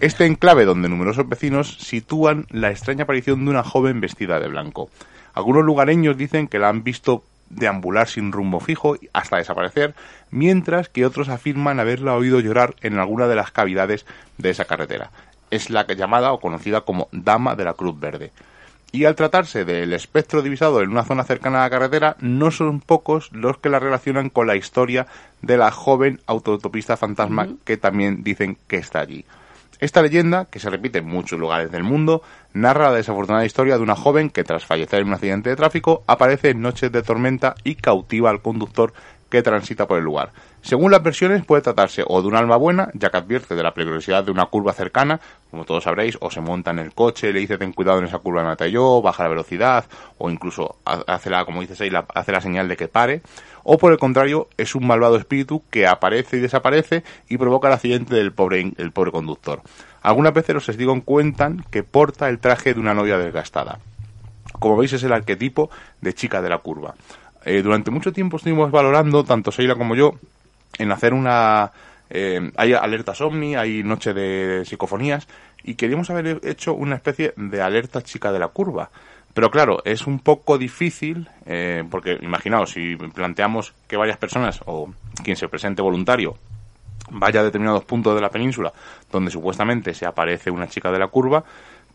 Este 0.00 0.26
enclave 0.26 0.64
donde 0.64 0.88
numerosos 0.88 1.28
vecinos 1.28 1.76
sitúan 1.78 2.46
la 2.50 2.70
extraña 2.70 3.04
aparición 3.04 3.44
de 3.44 3.50
una 3.50 3.62
joven 3.62 4.00
vestida 4.00 4.40
de 4.40 4.48
blanco. 4.48 4.90
Algunos 5.34 5.64
lugareños 5.64 6.16
dicen 6.16 6.48
que 6.48 6.58
la 6.58 6.68
han 6.68 6.82
visto 6.82 7.22
deambular 7.50 8.08
sin 8.08 8.32
rumbo 8.32 8.60
fijo 8.60 8.96
hasta 9.12 9.38
desaparecer, 9.38 9.94
mientras 10.30 10.88
que 10.88 11.06
otros 11.06 11.28
afirman 11.28 11.80
haberla 11.80 12.14
oído 12.14 12.40
llorar 12.40 12.76
en 12.82 12.98
alguna 12.98 13.26
de 13.26 13.36
las 13.36 13.50
cavidades 13.50 14.06
de 14.36 14.50
esa 14.50 14.64
carretera. 14.64 15.10
Es 15.50 15.70
la 15.70 15.86
llamada 15.86 16.32
o 16.32 16.40
conocida 16.40 16.82
como 16.82 17.08
Dama 17.12 17.56
de 17.56 17.64
la 17.64 17.74
Cruz 17.74 17.98
Verde. 17.98 18.32
Y 18.90 19.04
al 19.04 19.16
tratarse 19.16 19.64
del 19.64 19.92
espectro 19.92 20.40
divisado 20.40 20.80
en 20.80 20.90
una 20.90 21.04
zona 21.04 21.24
cercana 21.24 21.58
a 21.58 21.64
la 21.64 21.70
carretera, 21.70 22.16
no 22.20 22.50
son 22.50 22.80
pocos 22.80 23.30
los 23.32 23.58
que 23.58 23.68
la 23.68 23.78
relacionan 23.78 24.30
con 24.30 24.46
la 24.46 24.56
historia 24.56 25.06
de 25.42 25.58
la 25.58 25.70
joven 25.70 26.20
autotopista 26.26 26.96
fantasma 26.96 27.48
que 27.64 27.76
también 27.76 28.22
dicen 28.22 28.56
que 28.66 28.76
está 28.76 29.00
allí. 29.00 29.26
Esta 29.80 30.02
leyenda, 30.02 30.46
que 30.46 30.58
se 30.58 30.70
repite 30.70 30.98
en 30.98 31.06
muchos 31.06 31.38
lugares 31.38 31.70
del 31.70 31.84
mundo, 31.84 32.22
narra 32.52 32.90
la 32.90 32.96
desafortunada 32.96 33.46
historia 33.46 33.76
de 33.76 33.82
una 33.82 33.94
joven 33.94 34.28
que 34.28 34.42
tras 34.42 34.66
fallecer 34.66 35.00
en 35.00 35.08
un 35.08 35.14
accidente 35.14 35.50
de 35.50 35.56
tráfico 35.56 36.02
aparece 36.08 36.50
en 36.50 36.60
noches 36.60 36.90
de 36.90 37.02
tormenta 37.02 37.54
y 37.62 37.76
cautiva 37.76 38.30
al 38.30 38.42
conductor 38.42 38.92
que 39.30 39.42
transita 39.42 39.86
por 39.86 39.98
el 39.98 40.04
lugar. 40.04 40.32
Según 40.62 40.90
las 40.90 41.02
versiones, 41.02 41.44
puede 41.44 41.62
tratarse 41.62 42.02
o 42.06 42.20
de 42.20 42.28
un 42.28 42.34
alma 42.34 42.56
buena, 42.56 42.90
ya 42.94 43.10
que 43.10 43.18
advierte 43.18 43.54
de 43.54 43.62
la 43.62 43.72
peligrosidad 43.72 44.24
de 44.24 44.32
una 44.32 44.46
curva 44.46 44.72
cercana, 44.72 45.20
como 45.50 45.64
todos 45.64 45.84
sabréis, 45.84 46.18
o 46.20 46.30
se 46.30 46.40
monta 46.40 46.70
en 46.70 46.78
el 46.78 46.94
coche, 46.94 47.32
le 47.32 47.40
dice 47.40 47.58
ten 47.58 47.72
cuidado 47.72 47.98
en 47.98 48.06
esa 48.06 48.18
curva 48.18 48.42
de 48.42 48.48
mata 48.48 48.66
yo, 48.66 49.00
baja 49.02 49.22
la 49.22 49.28
velocidad, 49.28 49.84
o 50.18 50.30
incluso 50.30 50.76
hace 50.84 51.30
la, 51.30 51.44
como 51.44 51.60
dice 51.60 51.90
la, 51.90 52.06
hace 52.14 52.32
la 52.32 52.40
señal 52.40 52.68
de 52.68 52.76
que 52.76 52.88
pare, 52.88 53.22
o 53.62 53.78
por 53.78 53.92
el 53.92 53.98
contrario, 53.98 54.48
es 54.56 54.74
un 54.74 54.86
malvado 54.86 55.16
espíritu 55.16 55.62
que 55.70 55.86
aparece 55.86 56.36
y 56.36 56.40
desaparece 56.40 57.04
y 57.28 57.38
provoca 57.38 57.68
el 57.68 57.74
accidente 57.74 58.14
del 58.14 58.32
pobre, 58.32 58.72
el 58.76 58.92
pobre 58.92 59.12
conductor. 59.12 59.62
Algunas 60.02 60.32
veces 60.32 60.54
los 60.54 60.66
testigos 60.66 60.98
cuentan 61.04 61.64
que 61.70 61.82
porta 61.82 62.28
el 62.28 62.38
traje 62.38 62.74
de 62.74 62.80
una 62.80 62.94
novia 62.94 63.18
desgastada. 63.18 63.78
Como 64.58 64.76
veis 64.76 64.92
es 64.92 65.02
el 65.02 65.12
arquetipo 65.12 65.70
de 66.00 66.14
chica 66.14 66.40
de 66.40 66.48
la 66.48 66.58
curva. 66.58 66.94
Eh, 67.44 67.62
durante 67.62 67.90
mucho 67.90 68.12
tiempo 68.12 68.36
estuvimos 68.36 68.70
valorando, 68.70 69.24
tanto 69.24 69.52
Seila 69.52 69.74
como 69.74 69.94
yo, 69.94 70.14
en 70.78 70.92
hacer 70.92 71.14
una... 71.14 71.72
Eh, 72.10 72.52
hay 72.56 72.72
alertas 72.72 73.20
OVNI, 73.20 73.56
hay 73.56 73.82
noche 73.82 74.14
de 74.14 74.64
psicofonías, 74.64 75.28
y 75.62 75.74
queríamos 75.74 76.08
haber 76.10 76.40
hecho 76.42 76.74
una 76.74 76.96
especie 76.96 77.34
de 77.36 77.60
alerta 77.60 78.02
chica 78.02 78.32
de 78.32 78.38
la 78.38 78.48
curva. 78.48 78.90
Pero 79.34 79.50
claro, 79.50 79.82
es 79.84 80.06
un 80.06 80.18
poco 80.18 80.58
difícil, 80.58 81.28
eh, 81.46 81.84
porque 81.90 82.18
imaginaos, 82.22 82.72
si 82.72 82.96
planteamos 82.96 83.72
que 83.86 83.96
varias 83.96 84.18
personas 84.18 84.60
o 84.66 84.90
quien 85.22 85.36
se 85.36 85.48
presente 85.48 85.82
voluntario 85.82 86.36
vaya 87.10 87.40
a 87.40 87.44
determinados 87.44 87.84
puntos 87.84 88.14
de 88.14 88.20
la 88.20 88.30
península 88.30 88.72
donde 89.10 89.30
supuestamente 89.30 89.94
se 89.94 90.06
aparece 90.06 90.50
una 90.50 90.68
chica 90.68 90.90
de 90.92 90.98
la 90.98 91.08
curva, 91.08 91.44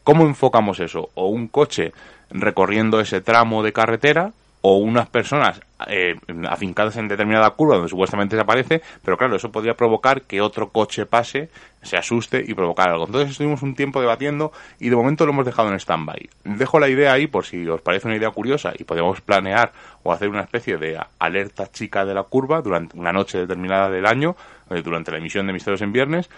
¿cómo 0.04 0.26
enfocamos 0.26 0.80
eso? 0.80 1.10
O 1.14 1.28
un 1.28 1.48
coche 1.48 1.94
recorriendo 2.32 3.00
ese 3.00 3.22
tramo 3.22 3.62
de 3.62 3.74
carretera 3.74 4.32
o 4.66 4.78
unas 4.78 5.10
personas 5.10 5.60
eh, 5.88 6.16
afincadas 6.50 6.96
en 6.96 7.10
determinada 7.10 7.50
curva 7.50 7.76
donde 7.76 7.90
supuestamente 7.90 8.38
se 8.38 8.42
aparece, 8.42 8.82
pero 9.04 9.18
claro, 9.18 9.36
eso 9.36 9.52
podría 9.52 9.74
provocar 9.74 10.22
que 10.22 10.40
otro 10.40 10.70
coche 10.70 11.06
pase, 11.06 11.50
se 11.82 11.98
asuste 11.98 12.42
y 12.48 12.54
provocar 12.54 12.90
algo. 12.90 13.06
Entonces 13.06 13.32
estuvimos 13.32 13.62
un 13.62 13.76
tiempo 13.76 14.00
debatiendo 14.00 14.54
y 14.80 14.88
de 14.88 14.96
momento 14.96 15.26
lo 15.26 15.34
hemos 15.34 15.46
dejado 15.46 15.68
en 15.68 15.76
stand-by. 15.76 16.30
Dejo 16.46 16.80
la 16.80 16.88
idea 16.88 17.12
ahí 17.12 17.28
por 17.28 17.44
si 17.44 17.68
os 17.68 17.82
parece 17.82 18.08
una 18.08 18.16
idea 18.16 18.32
curiosa 18.32 18.72
y 18.80 18.86
podemos 18.86 19.20
planear 19.20 19.74
o 20.02 20.14
hacer 20.14 20.30
una 20.30 20.42
especie 20.42 20.78
de 20.78 20.98
alerta 21.20 21.70
chica 21.70 22.06
de 22.06 22.14
la 22.14 22.24
curva 22.24 22.62
durante 22.62 22.98
una 22.98 23.12
noche 23.12 23.40
determinada 23.40 23.90
del 23.90 24.06
año, 24.06 24.38
eh, 24.70 24.82
durante 24.82 25.12
la 25.12 25.18
emisión 25.18 25.46
de 25.46 25.52
Misterios 25.52 25.82
en 25.82 25.92
Viernes, 25.92 26.30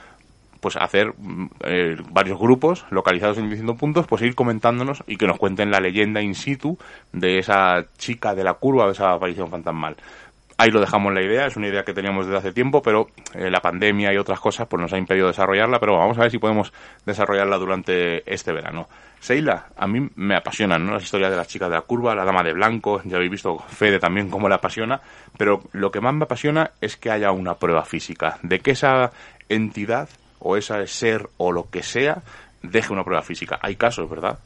pues 0.65 0.77
hacer 0.77 1.13
mm, 1.15 1.45
eh, 1.63 1.95
varios 2.09 2.39
grupos 2.39 2.87
localizados 2.89 3.37
en 3.37 3.47
distintos 3.51 3.77
puntos, 3.77 4.07
pues 4.07 4.23
ir 4.23 4.33
comentándonos 4.33 5.03
y 5.05 5.15
que 5.15 5.27
nos 5.27 5.37
cuenten 5.37 5.69
la 5.69 5.79
leyenda 5.79 6.23
in 6.23 6.33
situ 6.33 6.75
de 7.13 7.37
esa 7.37 7.85
chica 7.99 8.33
de 8.33 8.43
la 8.43 8.55
curva, 8.55 8.87
de 8.87 8.93
esa 8.93 9.11
aparición 9.11 9.47
fantasmal. 9.51 9.95
Ahí 10.57 10.71
lo 10.71 10.79
dejamos 10.79 11.13
la 11.13 11.21
idea, 11.21 11.45
es 11.45 11.55
una 11.55 11.67
idea 11.67 11.83
que 11.83 11.93
teníamos 11.93 12.25
desde 12.25 12.39
hace 12.39 12.51
tiempo, 12.51 12.81
pero 12.81 13.09
eh, 13.35 13.51
la 13.51 13.59
pandemia 13.59 14.11
y 14.11 14.17
otras 14.17 14.39
cosas 14.39 14.65
pues 14.67 14.81
nos 14.81 14.91
ha 14.91 14.97
impedido 14.97 15.27
desarrollarla, 15.27 15.79
pero 15.79 15.99
vamos 15.99 16.17
a 16.17 16.21
ver 16.21 16.31
si 16.31 16.39
podemos 16.39 16.73
desarrollarla 17.05 17.59
durante 17.59 18.23
este 18.33 18.51
verano. 18.51 18.87
Seila, 19.19 19.67
a 19.77 19.85
mí 19.85 20.09
me 20.15 20.35
apasionan 20.35 20.83
¿no? 20.83 20.93
las 20.93 21.03
historias 21.03 21.29
de 21.29 21.37
la 21.37 21.45
chica 21.45 21.69
de 21.69 21.75
la 21.75 21.81
curva, 21.81 22.15
la 22.15 22.25
dama 22.25 22.41
de 22.41 22.53
blanco, 22.53 23.03
ya 23.03 23.17
habéis 23.17 23.29
visto 23.29 23.59
Fede 23.59 23.99
también 23.99 24.31
cómo 24.31 24.49
le 24.49 24.55
apasiona, 24.55 24.99
pero 25.37 25.61
lo 25.73 25.91
que 25.91 26.01
más 26.01 26.15
me 26.15 26.23
apasiona 26.23 26.71
es 26.81 26.97
que 26.97 27.11
haya 27.11 27.31
una 27.31 27.53
prueba 27.53 27.85
física, 27.85 28.39
de 28.41 28.61
que 28.61 28.71
esa 28.71 29.11
entidad 29.47 30.09
o 30.45 30.57
esa 30.57 30.85
ser 30.85 31.27
o 31.37 31.51
lo 31.51 31.69
que 31.71 31.81
sea 31.81 32.21
deje 32.61 32.93
una 32.93 33.03
prueba 33.03 33.23
física. 33.23 33.59
Hay 33.61 33.75
casos, 33.75 34.07
¿verdad? 34.07 34.37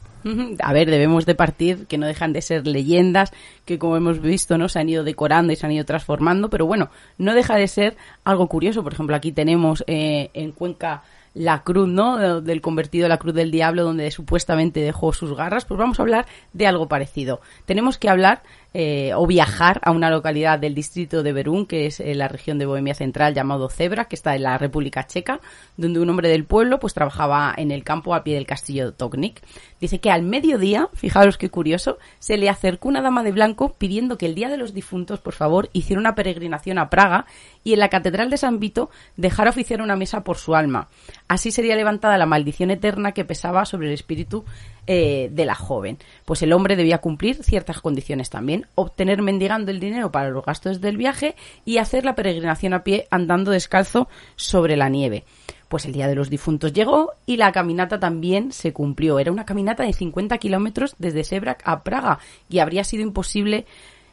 A 0.62 0.74
ver, 0.74 0.90
debemos 0.90 1.26
de 1.26 1.36
partir 1.36 1.88
que 1.88 1.98
no 1.98 2.08
dejan 2.08 2.34
de 2.34 2.42
ser 2.42 2.68
leyendas 2.68 3.32
que 3.66 3.78
como 3.78 3.98
hemos 3.98 4.22
visto, 4.22 4.58
¿no? 4.58 4.68
Se 4.70 4.80
han 4.80 4.90
ido 4.90 5.04
decorando 5.04 5.54
y 5.54 5.56
se 5.56 5.66
han 5.66 5.72
ido 5.72 5.86
transformando, 5.86 6.50
pero 6.50 6.66
bueno, 6.66 6.90
no 7.18 7.34
deja 7.34 7.56
de 7.56 7.68
ser 7.68 7.98
algo 8.24 8.48
curioso. 8.48 8.84
Por 8.84 8.94
ejemplo, 8.94 9.16
aquí 9.16 9.32
tenemos 9.32 9.84
eh, 9.88 10.30
en 10.34 10.52
Cuenca 10.52 11.04
la 11.34 11.64
cruz, 11.64 11.88
¿no? 11.88 12.42
Del 12.42 12.62
convertido 12.62 13.06
a 13.06 13.10
la 13.10 13.18
cruz 13.18 13.34
del 13.34 13.52
diablo, 13.52 13.84
donde 13.84 14.12
supuestamente 14.12 14.82
dejó 14.82 15.14
sus 15.14 15.36
garras, 15.36 15.66
pues 15.66 15.78
vamos 15.78 16.00
a 16.00 16.04
hablar 16.04 16.26
de 16.54 16.68
algo 16.68 16.88
parecido. 16.88 17.40
Tenemos 17.66 17.98
que 17.98 18.10
hablar 18.10 18.42
eh, 18.74 19.12
o 19.16 19.26
viajar 19.26 19.82
a 19.84 19.92
una 19.92 20.10
localidad 20.10 20.60
del 20.60 20.76
distrito 20.76 21.24
de 21.24 21.34
Berún, 21.34 21.66
que 21.66 21.88
es 21.88 22.00
la 22.00 22.28
región 22.28 22.60
de 22.60 22.66
Bohemia 22.66 22.94
Central, 22.94 23.34
llamado 23.34 23.70
Cebra, 23.70 24.06
que 24.06 24.16
está 24.16 24.36
en 24.36 24.44
la 24.44 24.58
República 24.58 25.08
Checa, 25.08 25.40
donde 25.78 26.00
un 26.00 26.10
hombre 26.10 26.30
del 26.30 26.46
pueblo 26.46 26.80
pues 26.80 26.94
trabajaba 26.94 27.54
en 27.58 27.72
el 27.72 27.84
campo 27.84 28.14
a 28.14 28.24
pie 28.24 28.36
del 28.36 28.46
castillo 28.46 28.86
de 28.86 28.92
Toknik. 28.92 29.42
Dice 29.82 30.00
que 30.00 30.12
al 30.12 30.24
mediodía, 30.24 30.90
fijaros 30.94 31.38
qué 31.38 31.50
curioso, 31.50 31.98
se 32.20 32.38
le 32.38 32.50
acercó 32.50 32.90
una 32.90 33.02
dama 33.02 33.24
de 33.24 33.32
blanco 33.32 33.74
pidiendo 33.78 34.18
que 34.18 34.26
el 34.26 34.36
Día 34.36 34.50
de 34.50 34.58
los 34.58 34.74
Difuntos, 34.74 35.20
por 35.20 35.34
favor, 35.34 35.70
hiciera 35.74 36.00
una 36.00 36.16
peregrinación 36.16 36.78
a 36.78 36.90
Praga 36.90 37.26
y 37.64 37.74
en 37.74 37.80
la 37.80 37.90
Catedral 37.90 38.30
de 38.30 38.38
San 38.38 38.60
Vito 38.60 38.90
dejara 39.18 39.50
oficiar 39.50 39.82
una 39.82 39.96
mesa 39.96 40.24
por 40.24 40.38
su 40.38 40.56
alma. 40.56 40.90
Así 41.28 41.52
sería 41.52 41.76
levantada 41.76 42.18
la 42.18 42.26
maldición 42.26 42.72
eterna 42.72 43.14
que 43.14 43.26
pesaba 43.26 43.66
sobre 43.66 43.88
el 43.88 43.94
espíritu 43.94 44.46
eh, 44.88 45.30
de 45.32 45.46
la 45.46 45.56
joven. 45.56 45.98
Pues 46.26 46.42
el 46.42 46.54
hombre 46.54 46.76
debía 46.76 47.00
cumplir 47.00 47.44
ciertas 47.44 47.80
condiciones 47.82 48.30
también, 48.30 48.66
obtener 48.76 49.22
mendigando 49.22 49.72
el 49.72 49.80
dinero 49.80 50.12
para 50.12 50.30
los 50.30 50.46
gastos 50.46 50.82
del 50.82 50.98
viaje 50.98 51.36
y 51.66 51.78
hacer 51.78 52.06
la 52.06 52.16
peregrinación 52.16 52.74
a 52.74 52.84
pie 52.84 53.08
andando 53.12 53.52
descalzo 53.52 54.08
sobre 54.36 54.78
la 54.78 54.90
nieve. 54.90 55.26
Pues 55.68 55.86
el 55.86 55.94
Día 55.94 56.08
de 56.08 56.16
los 56.16 56.32
Difuntos 56.32 56.74
llegó 56.74 57.12
y 57.28 57.38
la 57.38 57.52
caminata 57.52 58.00
también 58.00 58.52
se 58.52 58.74
cumplió. 58.74 59.20
Era 59.20 59.32
una 59.32 59.46
caminata 59.46 59.84
de 59.84 59.94
50 59.94 60.38
kilómetros 60.40 60.96
desde 60.98 61.24
Sebrac 61.24 61.62
a 61.64 61.84
Praga 61.84 62.20
y 62.50 62.58
habría 62.58 62.84
sido 62.84 63.04
imposible 63.04 63.66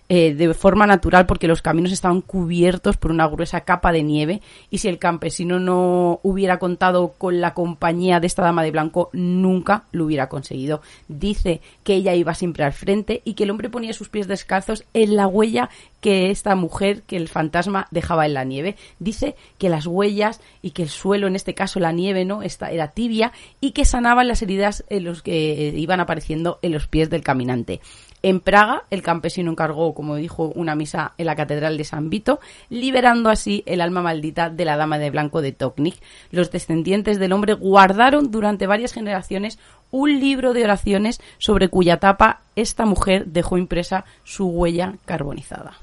eh, 0.08 0.34
de 0.34 0.54
forma 0.54 0.86
natural 0.86 1.26
porque 1.26 1.48
los 1.48 1.62
caminos 1.62 1.90
estaban 1.90 2.20
cubiertos 2.20 2.96
por 2.96 3.10
una 3.10 3.26
gruesa 3.26 3.62
capa 3.62 3.90
de 3.90 4.04
nieve 4.04 4.40
y 4.70 4.78
si 4.78 4.86
el 4.86 4.98
campesino 4.98 5.58
no 5.58 6.20
hubiera 6.22 6.60
contado 6.60 7.14
con 7.18 7.40
la 7.40 7.54
compañía 7.54 8.20
de 8.20 8.28
esta 8.28 8.42
dama 8.42 8.62
de 8.62 8.70
blanco 8.70 9.10
nunca 9.12 9.84
lo 9.90 10.04
hubiera 10.04 10.28
conseguido. 10.28 10.80
Dice 11.08 11.60
que 11.82 11.94
ella 11.94 12.14
iba 12.14 12.34
siempre 12.34 12.62
al 12.62 12.72
frente 12.72 13.20
y 13.24 13.34
que 13.34 13.44
el 13.44 13.50
hombre 13.50 13.68
ponía 13.68 13.92
sus 13.92 14.08
pies 14.08 14.28
descalzos 14.28 14.84
en 14.94 15.16
la 15.16 15.26
huella 15.26 15.70
que 16.00 16.30
esta 16.30 16.54
mujer, 16.54 17.02
que 17.02 17.16
el 17.16 17.26
fantasma 17.28 17.88
dejaba 17.90 18.26
en 18.26 18.34
la 18.34 18.44
nieve. 18.44 18.76
Dice 19.00 19.34
que 19.58 19.68
las 19.68 19.88
huellas 19.88 20.40
y 20.62 20.70
que 20.70 20.84
el 20.84 20.88
suelo, 20.88 21.26
en 21.26 21.34
este 21.34 21.54
caso 21.54 21.80
la 21.80 21.90
nieve, 21.90 22.24
no, 22.24 22.42
esta 22.42 22.70
era 22.70 22.92
tibia 22.92 23.32
y 23.60 23.72
que 23.72 23.84
sanaban 23.84 24.28
las 24.28 24.40
heridas 24.40 24.84
en 24.88 25.02
los 25.02 25.22
que 25.22 25.74
iban 25.76 25.98
apareciendo 25.98 26.60
en 26.62 26.72
los 26.72 26.86
pies 26.86 27.10
del 27.10 27.24
caminante. 27.24 27.80
En 28.22 28.40
Praga, 28.40 28.84
el 28.90 29.02
campesino 29.02 29.50
encargó, 29.50 29.94
como 29.94 30.16
dijo, 30.16 30.50
una 30.54 30.74
misa 30.74 31.12
en 31.18 31.26
la 31.26 31.36
Catedral 31.36 31.76
de 31.76 31.84
San 31.84 32.10
Vito, 32.10 32.40
liberando 32.70 33.30
así 33.30 33.62
el 33.66 33.80
alma 33.80 34.02
maldita 34.02 34.50
de 34.50 34.64
la 34.64 34.76
Dama 34.76 34.98
de 34.98 35.10
Blanco 35.10 35.42
de 35.42 35.52
Toknik. 35.52 35.96
Los 36.30 36.50
descendientes 36.50 37.18
del 37.18 37.32
hombre 37.32 37.52
guardaron 37.54 38.30
durante 38.30 38.66
varias 38.66 38.92
generaciones 38.92 39.58
un 39.90 40.18
libro 40.18 40.52
de 40.54 40.64
oraciones 40.64 41.20
sobre 41.38 41.68
cuya 41.68 41.98
tapa 41.98 42.40
esta 42.56 42.86
mujer 42.86 43.26
dejó 43.26 43.58
impresa 43.58 44.04
su 44.24 44.46
huella 44.48 44.94
carbonizada. 45.04 45.74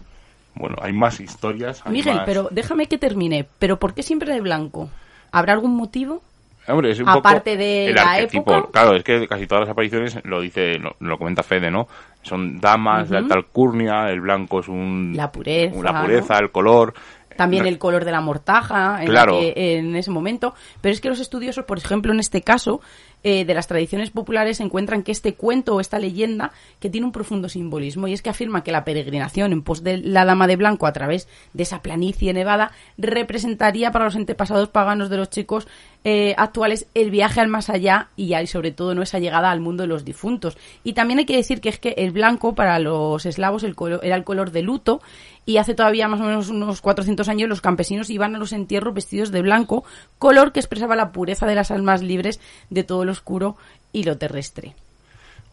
Bueno, 0.56 0.76
hay 0.82 0.94
más 0.94 1.20
historias. 1.20 1.86
Miguel, 1.88 2.22
pero 2.26 2.48
déjame 2.52 2.88
que 2.88 2.98
termine. 2.98 3.48
¿Pero 3.60 3.80
por 3.80 3.94
qué 3.94 4.04
siempre 4.04 4.34
de 4.34 4.42
blanco? 4.42 4.90
¿Habrá 5.32 5.54
algún 5.54 5.76
motivo? 5.76 6.22
Aparte 7.06 7.58
de 7.58 7.94
la 7.94 8.20
época. 8.20 8.68
Claro, 8.72 8.96
es 8.96 9.04
que 9.04 9.28
casi 9.28 9.48
todas 9.48 9.62
las 9.62 9.70
apariciones 9.70 10.18
lo 10.24 10.40
dice, 10.40 10.80
lo, 11.00 11.18
comenta 11.18 11.44
Fede, 11.44 11.70
¿no? 11.70 11.88
Son 12.24 12.60
damas 12.60 13.10
de 13.10 13.18
alta 13.18 13.36
alcurnia, 13.36 14.10
el 14.10 14.22
blanco 14.22 14.62
es 14.62 14.68
un... 14.68 15.14
La 15.16 15.32
pureza. 15.32 15.82
La 15.82 16.02
pureza, 16.02 16.38
el 16.40 16.52
color. 16.52 16.94
También 17.36 17.66
el 17.66 17.80
color 17.80 18.06
de 18.06 18.12
la 18.12 18.22
mortaja 18.22 19.02
en, 19.02 19.08
claro. 19.08 19.40
en 19.42 19.96
ese 19.96 20.12
momento. 20.12 20.54
Pero 20.82 20.94
es 20.94 21.02
que 21.02 21.10
los 21.10 21.20
estudiosos, 21.20 21.66
por 21.66 21.78
ejemplo, 21.78 22.14
en 22.14 22.20
este 22.20 22.42
caso, 22.42 22.80
eh, 23.26 23.46
de 23.46 23.54
las 23.54 23.68
tradiciones 23.68 24.12
populares 24.12 24.60
encuentran 24.60 25.02
que 25.02 25.14
este 25.14 25.36
cuento 25.36 25.76
o 25.76 25.80
esta 25.80 25.98
leyenda 25.98 26.52
que 26.82 26.90
tiene 26.90 27.06
un 27.06 27.14
profundo 27.14 27.48
simbolismo 27.48 28.10
y 28.10 28.14
es 28.14 28.22
que 28.22 28.30
afirma 28.30 28.66
que 28.66 28.74
la 28.74 28.84
peregrinación 28.84 29.54
en 29.54 29.62
pos 29.62 29.82
de 29.82 29.98
la 29.98 30.26
Dama 30.26 30.46
de 30.46 30.58
Blanco 30.58 30.88
a 30.88 30.92
través 30.92 31.30
de 31.54 31.64
esa 31.64 31.82
planicie 31.82 32.34
nevada 32.34 32.74
representaría 32.98 33.92
para 33.92 34.04
los 34.04 34.18
antepasados 34.18 34.68
paganos 34.68 35.10
de 35.10 35.16
los 35.16 35.30
chicos 35.30 35.70
eh, 36.04 36.36
actuales 36.38 36.88
el 36.94 37.12
viaje 37.12 37.40
al 37.40 37.48
más 37.48 37.70
allá 37.70 38.10
y, 38.16 38.34
sobre 38.48 38.72
todo 38.72 38.94
no 38.94 39.02
esa 39.02 39.20
llegada 39.20 39.52
al 39.52 39.60
mundo 39.60 39.84
de 39.84 39.88
los 39.88 40.04
difuntos. 40.04 40.58
Y 40.84 40.94
también 40.94 41.20
hay 41.20 41.26
que 41.26 41.36
decir 41.36 41.62
que 41.62 41.70
es 41.70 41.80
que 41.80 41.96
el 41.98 42.12
blanco 42.12 42.56
para 42.56 42.80
los 42.80 43.26
eslavos 43.26 43.64
el 43.64 43.76
era 44.02 44.16
el 44.16 44.24
color 44.24 44.52
de 44.52 44.62
luto 44.62 45.02
y 45.46 45.58
hace 45.58 45.76
todavía 45.76 46.08
más 46.08 46.22
o 46.22 46.26
menos 46.26 46.50
unos 46.50 46.82
400 46.82 47.28
años 47.30 47.50
los 47.50 47.62
campesinos 47.62 48.10
iban 48.10 48.36
a 48.36 48.40
los 48.40 48.54
entierros 48.54 48.94
vestidos 48.94 49.32
de 49.32 49.42
blanco, 49.42 49.84
color 50.18 50.52
que 50.52 50.60
expresaba 50.60 50.96
la 50.96 51.12
pureza 51.12 51.46
de 51.46 51.56
las 51.56 51.72
almas 51.72 52.02
libres 52.02 52.40
de 52.70 52.84
todo 52.84 53.06
lo 53.06 53.12
oscuro 53.12 53.56
y 53.92 54.04
lo 54.04 54.18
terrestre. 54.18 54.76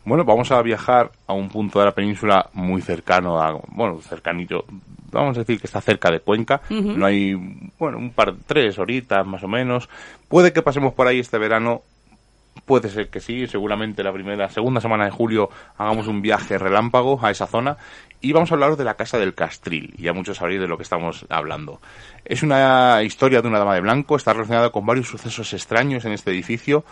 Bueno, 0.05 0.25
vamos 0.25 0.51
a 0.51 0.63
viajar 0.63 1.13
a 1.27 1.35
un 1.35 1.49
punto 1.49 1.79
de 1.79 1.85
la 1.85 1.93
península 1.93 2.49
muy 2.55 2.81
cercano 2.81 3.41
a, 3.41 3.61
bueno, 3.69 4.01
cercanito, 4.01 4.65
vamos 5.11 5.37
a 5.37 5.41
decir 5.41 5.61
que 5.61 5.67
está 5.67 5.81
cerca 5.81 6.11
de 6.11 6.21
Cuenca, 6.21 6.61
no 6.71 7.07
hay, 7.07 7.35
bueno, 7.79 7.99
un 7.99 8.11
par, 8.11 8.35
tres 8.47 8.79
horitas 8.79 9.27
más 9.27 9.43
o 9.43 9.49
menos. 9.49 9.89
Puede 10.29 10.53
que 10.53 10.63
pasemos 10.63 10.95
por 10.95 11.07
ahí 11.07 11.21
este 11.21 11.39
verano, 11.39 11.83
puede 12.71 12.89
ser 12.89 13.09
que 13.09 13.19
sí, 13.19 13.49
seguramente 13.49 14.05
la 14.05 14.13
primera, 14.13 14.49
segunda 14.49 14.81
semana 14.81 15.05
de 15.05 15.11
julio 15.11 15.51
hagamos 15.77 16.07
un 16.07 16.23
viaje 16.23 16.57
relámpago 16.57 17.19
a 17.21 17.33
esa 17.33 17.49
zona 17.49 17.77
y 18.21 18.33
vamos 18.33 18.53
a 18.53 18.55
hablar 18.55 18.77
de 18.77 18.85
la 18.85 18.95
Casa 18.95 19.19
del 19.19 19.35
Castril, 19.35 19.93
ya 19.99 20.13
muchos 20.13 20.37
sabréis 20.37 20.61
de 20.61 20.69
lo 20.69 20.77
que 20.77 20.85
estamos 20.85 21.27
hablando. 21.31 21.81
Es 22.25 22.43
una 22.45 23.03
historia 23.03 23.41
de 23.41 23.49
una 23.49 23.59
dama 23.59 23.75
de 23.75 23.81
blanco, 23.81 24.15
está 24.15 24.35
relacionada 24.35 24.71
con 24.71 24.87
varios 24.87 25.09
sucesos 25.09 25.53
extraños 25.53 26.05
en 26.05 26.13
este 26.13 26.31
edificio, 26.31 26.85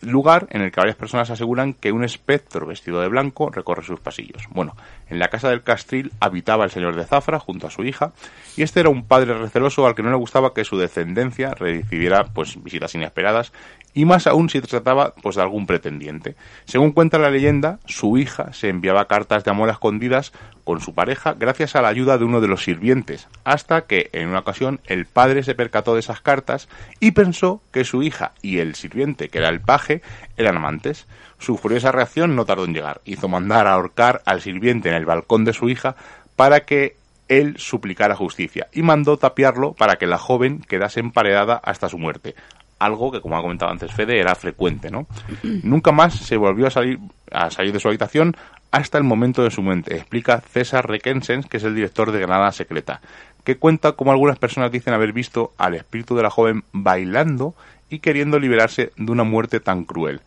lugar 0.00 0.46
en 0.50 0.62
el 0.62 0.70
que 0.70 0.80
varias 0.80 0.96
personas 0.96 1.30
aseguran 1.30 1.74
que 1.74 1.92
un 1.92 2.04
espectro 2.04 2.66
vestido 2.66 3.00
de 3.00 3.08
blanco 3.08 3.50
recorre 3.50 3.82
sus 3.82 4.00
pasillos. 4.00 4.44
Bueno, 4.50 4.76
en 5.10 5.18
la 5.18 5.28
Casa 5.28 5.50
del 5.50 5.62
Castril 5.62 6.12
habitaba 6.20 6.64
el 6.64 6.70
señor 6.70 6.94
de 6.94 7.04
Zafra 7.04 7.38
junto 7.38 7.66
a 7.66 7.70
su 7.70 7.82
hija, 7.82 8.12
y 8.56 8.62
este 8.62 8.80
era 8.80 8.88
un 8.88 9.04
padre 9.04 9.34
receloso 9.34 9.86
al 9.86 9.94
que 9.94 10.02
no 10.02 10.10
le 10.10 10.16
gustaba 10.16 10.54
que 10.54 10.64
su 10.64 10.78
descendencia 10.78 11.50
recibiera 11.54 12.24
pues 12.32 12.62
visitas 12.62 12.94
inesperadas 12.94 13.52
y 13.98 14.04
más 14.04 14.28
aún 14.28 14.48
si 14.48 14.60
trataba 14.60 15.12
pues 15.20 15.34
de 15.34 15.42
algún 15.42 15.66
pretendiente. 15.66 16.36
Según 16.66 16.92
cuenta 16.92 17.18
la 17.18 17.30
leyenda, 17.30 17.80
su 17.84 18.16
hija 18.16 18.52
se 18.52 18.68
enviaba 18.68 19.08
cartas 19.08 19.42
de 19.42 19.50
amor 19.50 19.70
escondidas 19.70 20.32
con 20.62 20.80
su 20.80 20.94
pareja 20.94 21.34
gracias 21.36 21.74
a 21.74 21.82
la 21.82 21.88
ayuda 21.88 22.16
de 22.16 22.24
uno 22.24 22.40
de 22.40 22.46
los 22.46 22.62
sirvientes, 22.62 23.26
hasta 23.42 23.86
que 23.86 24.08
en 24.12 24.28
una 24.28 24.38
ocasión 24.38 24.78
el 24.86 25.06
padre 25.06 25.42
se 25.42 25.56
percató 25.56 25.94
de 25.94 26.00
esas 26.00 26.20
cartas 26.20 26.68
y 27.00 27.10
pensó 27.10 27.60
que 27.72 27.82
su 27.82 28.04
hija 28.04 28.34
y 28.40 28.58
el 28.58 28.76
sirviente, 28.76 29.30
que 29.30 29.38
era 29.38 29.48
el 29.48 29.60
paje, 29.60 30.00
eran 30.36 30.58
amantes. 30.58 31.08
Su 31.40 31.56
furiosa 31.56 31.90
reacción 31.90 32.36
no 32.36 32.44
tardó 32.44 32.66
en 32.66 32.74
llegar, 32.74 33.00
hizo 33.04 33.26
mandar 33.26 33.66
a 33.66 33.72
ahorcar 33.72 34.22
al 34.26 34.42
sirviente 34.42 34.90
en 34.90 34.94
el 34.94 35.06
balcón 35.06 35.44
de 35.44 35.54
su 35.54 35.68
hija 35.68 35.96
para 36.36 36.60
que 36.60 36.94
él 37.28 37.56
suplicara 37.58 38.16
justicia 38.16 38.68
y 38.72 38.82
mandó 38.82 39.16
tapiarlo 39.16 39.72
para 39.72 39.96
que 39.96 40.06
la 40.06 40.18
joven 40.18 40.60
quedase 40.60 41.00
emparedada 41.00 41.60
hasta 41.62 41.88
su 41.88 41.98
muerte, 41.98 42.34
algo 42.78 43.10
que, 43.10 43.20
como 43.20 43.36
ha 43.36 43.42
comentado 43.42 43.70
antes 43.70 43.92
Fede, 43.92 44.20
era 44.20 44.34
frecuente, 44.34 44.90
¿no? 44.90 45.06
Nunca 45.42 45.92
más 45.92 46.14
se 46.14 46.36
volvió 46.36 46.66
a 46.66 46.70
salir, 46.70 46.98
a 47.30 47.50
salir 47.50 47.72
de 47.72 47.80
su 47.80 47.88
habitación 47.88 48.36
hasta 48.70 48.98
el 48.98 49.04
momento 49.04 49.42
de 49.42 49.50
su 49.50 49.62
muerte, 49.62 49.96
explica 49.96 50.40
César 50.40 50.88
Requensens, 50.88 51.46
que 51.46 51.56
es 51.56 51.64
el 51.64 51.74
director 51.74 52.12
de 52.12 52.20
Granada 52.20 52.52
Secreta, 52.52 53.00
que 53.44 53.56
cuenta 53.56 53.92
cómo 53.92 54.12
algunas 54.12 54.38
personas 54.38 54.70
dicen 54.70 54.92
haber 54.92 55.12
visto 55.12 55.52
al 55.56 55.74
espíritu 55.74 56.14
de 56.14 56.22
la 56.22 56.30
joven 56.30 56.64
bailando 56.72 57.54
y 57.88 58.00
queriendo 58.00 58.38
liberarse 58.38 58.92
de 58.96 59.12
una 59.12 59.24
muerte 59.24 59.60
tan 59.60 59.84
cruel. 59.84 60.20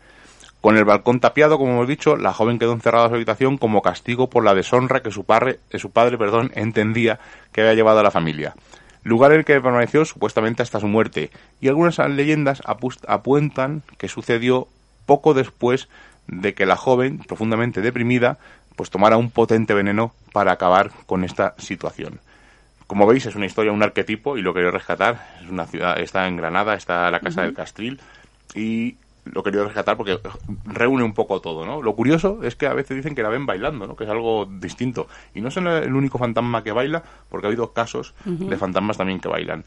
Con 0.60 0.78
el 0.78 0.86
balcón 0.86 1.20
tapiado, 1.20 1.58
como 1.58 1.72
hemos 1.72 1.88
dicho, 1.88 2.18
la 2.18 2.34
joven 2.34 2.60
quedó 2.60 2.74
encerrada 2.74 3.06
en 3.06 3.12
su 3.12 3.16
habitación 3.16 3.58
como 3.58 3.82
castigo 3.82 4.30
por 4.30 4.44
la 4.44 4.54
deshonra 4.54 5.02
que 5.02 5.12
su 5.12 5.24
padre, 5.24 5.60
su 5.74 5.92
padre 5.92 6.18
perdón, 6.18 6.52
entendía 6.56 7.20
que 7.52 7.62
había 7.62 7.74
llevado 7.74 8.00
a 8.00 8.04
la 8.04 8.12
familia 8.12 8.56
lugar 9.04 9.32
en 9.32 9.40
el 9.40 9.46
que 9.46 9.60
permaneció 9.60 10.06
supuestamente 10.06 10.64
hasta 10.64 10.80
su 10.80 10.88
muerte, 10.88 11.32
y 11.60 11.68
algunas 11.68 11.98
leyendas 12.00 12.62
apuntan 12.66 13.84
que 13.98 14.08
sucedió 14.08 14.68
poco 15.06 15.34
después 15.34 15.90
de 16.28 16.54
que 16.54 16.66
la 16.66 16.76
joven, 16.76 17.20
profundamente 17.20 17.82
deprimida, 17.82 18.38
pues 18.76 18.90
tomara 18.90 19.18
un 19.18 19.32
potente 19.32 19.74
veneno 19.74 20.14
para 20.32 20.54
acabar 20.54 20.92
con 21.06 21.24
esta 21.24 21.56
situación. 21.58 22.20
Como 22.88 23.08
veis, 23.08 23.26
es 23.26 23.36
una 23.36 23.46
historia, 23.46 23.72
un 23.72 23.84
arquetipo, 23.84 24.38
y 24.38 24.42
lo 24.42 24.54
quería 24.54 24.72
rescatar. 24.72 25.36
Es 25.42 25.50
una 25.50 25.66
ciudad, 25.66 26.00
está 26.00 26.28
en 26.28 26.38
Granada, 26.38 26.76
está 26.76 27.10
la 27.10 27.20
Casa 27.20 27.42
del 27.42 27.54
Castril, 27.54 28.00
y 28.54 28.98
lo 29.26 29.44
quería 29.44 29.64
rescatar 29.64 29.98
porque 29.98 30.20
reúne 30.66 31.04
un 31.04 31.14
poco 31.14 31.42
todo, 31.42 31.66
¿no? 31.66 31.82
Lo 31.82 31.96
curioso 31.96 32.40
es 32.44 32.56
que 32.56 32.68
a 32.68 32.74
veces 32.74 32.98
dicen 32.98 33.16
que 33.16 33.24
la 33.24 33.30
ven 33.30 33.46
bailando, 33.46 33.88
¿no? 33.88 33.96
Que 33.96 34.06
es 34.06 34.10
algo 34.10 34.46
distinto. 34.46 35.08
Y 35.34 35.42
no 35.42 35.50
es 35.50 35.58
el 35.58 35.94
único 35.94 36.18
fantasma 36.18 36.64
que 36.64 36.72
baila, 36.72 37.04
porque 37.30 37.48
ha 37.48 37.50
habido 37.50 37.74
casos 37.74 38.14
de 38.26 38.58
fantasmas 38.58 38.98
también 38.98 39.20
que 39.20 39.30
bailan. 39.30 39.64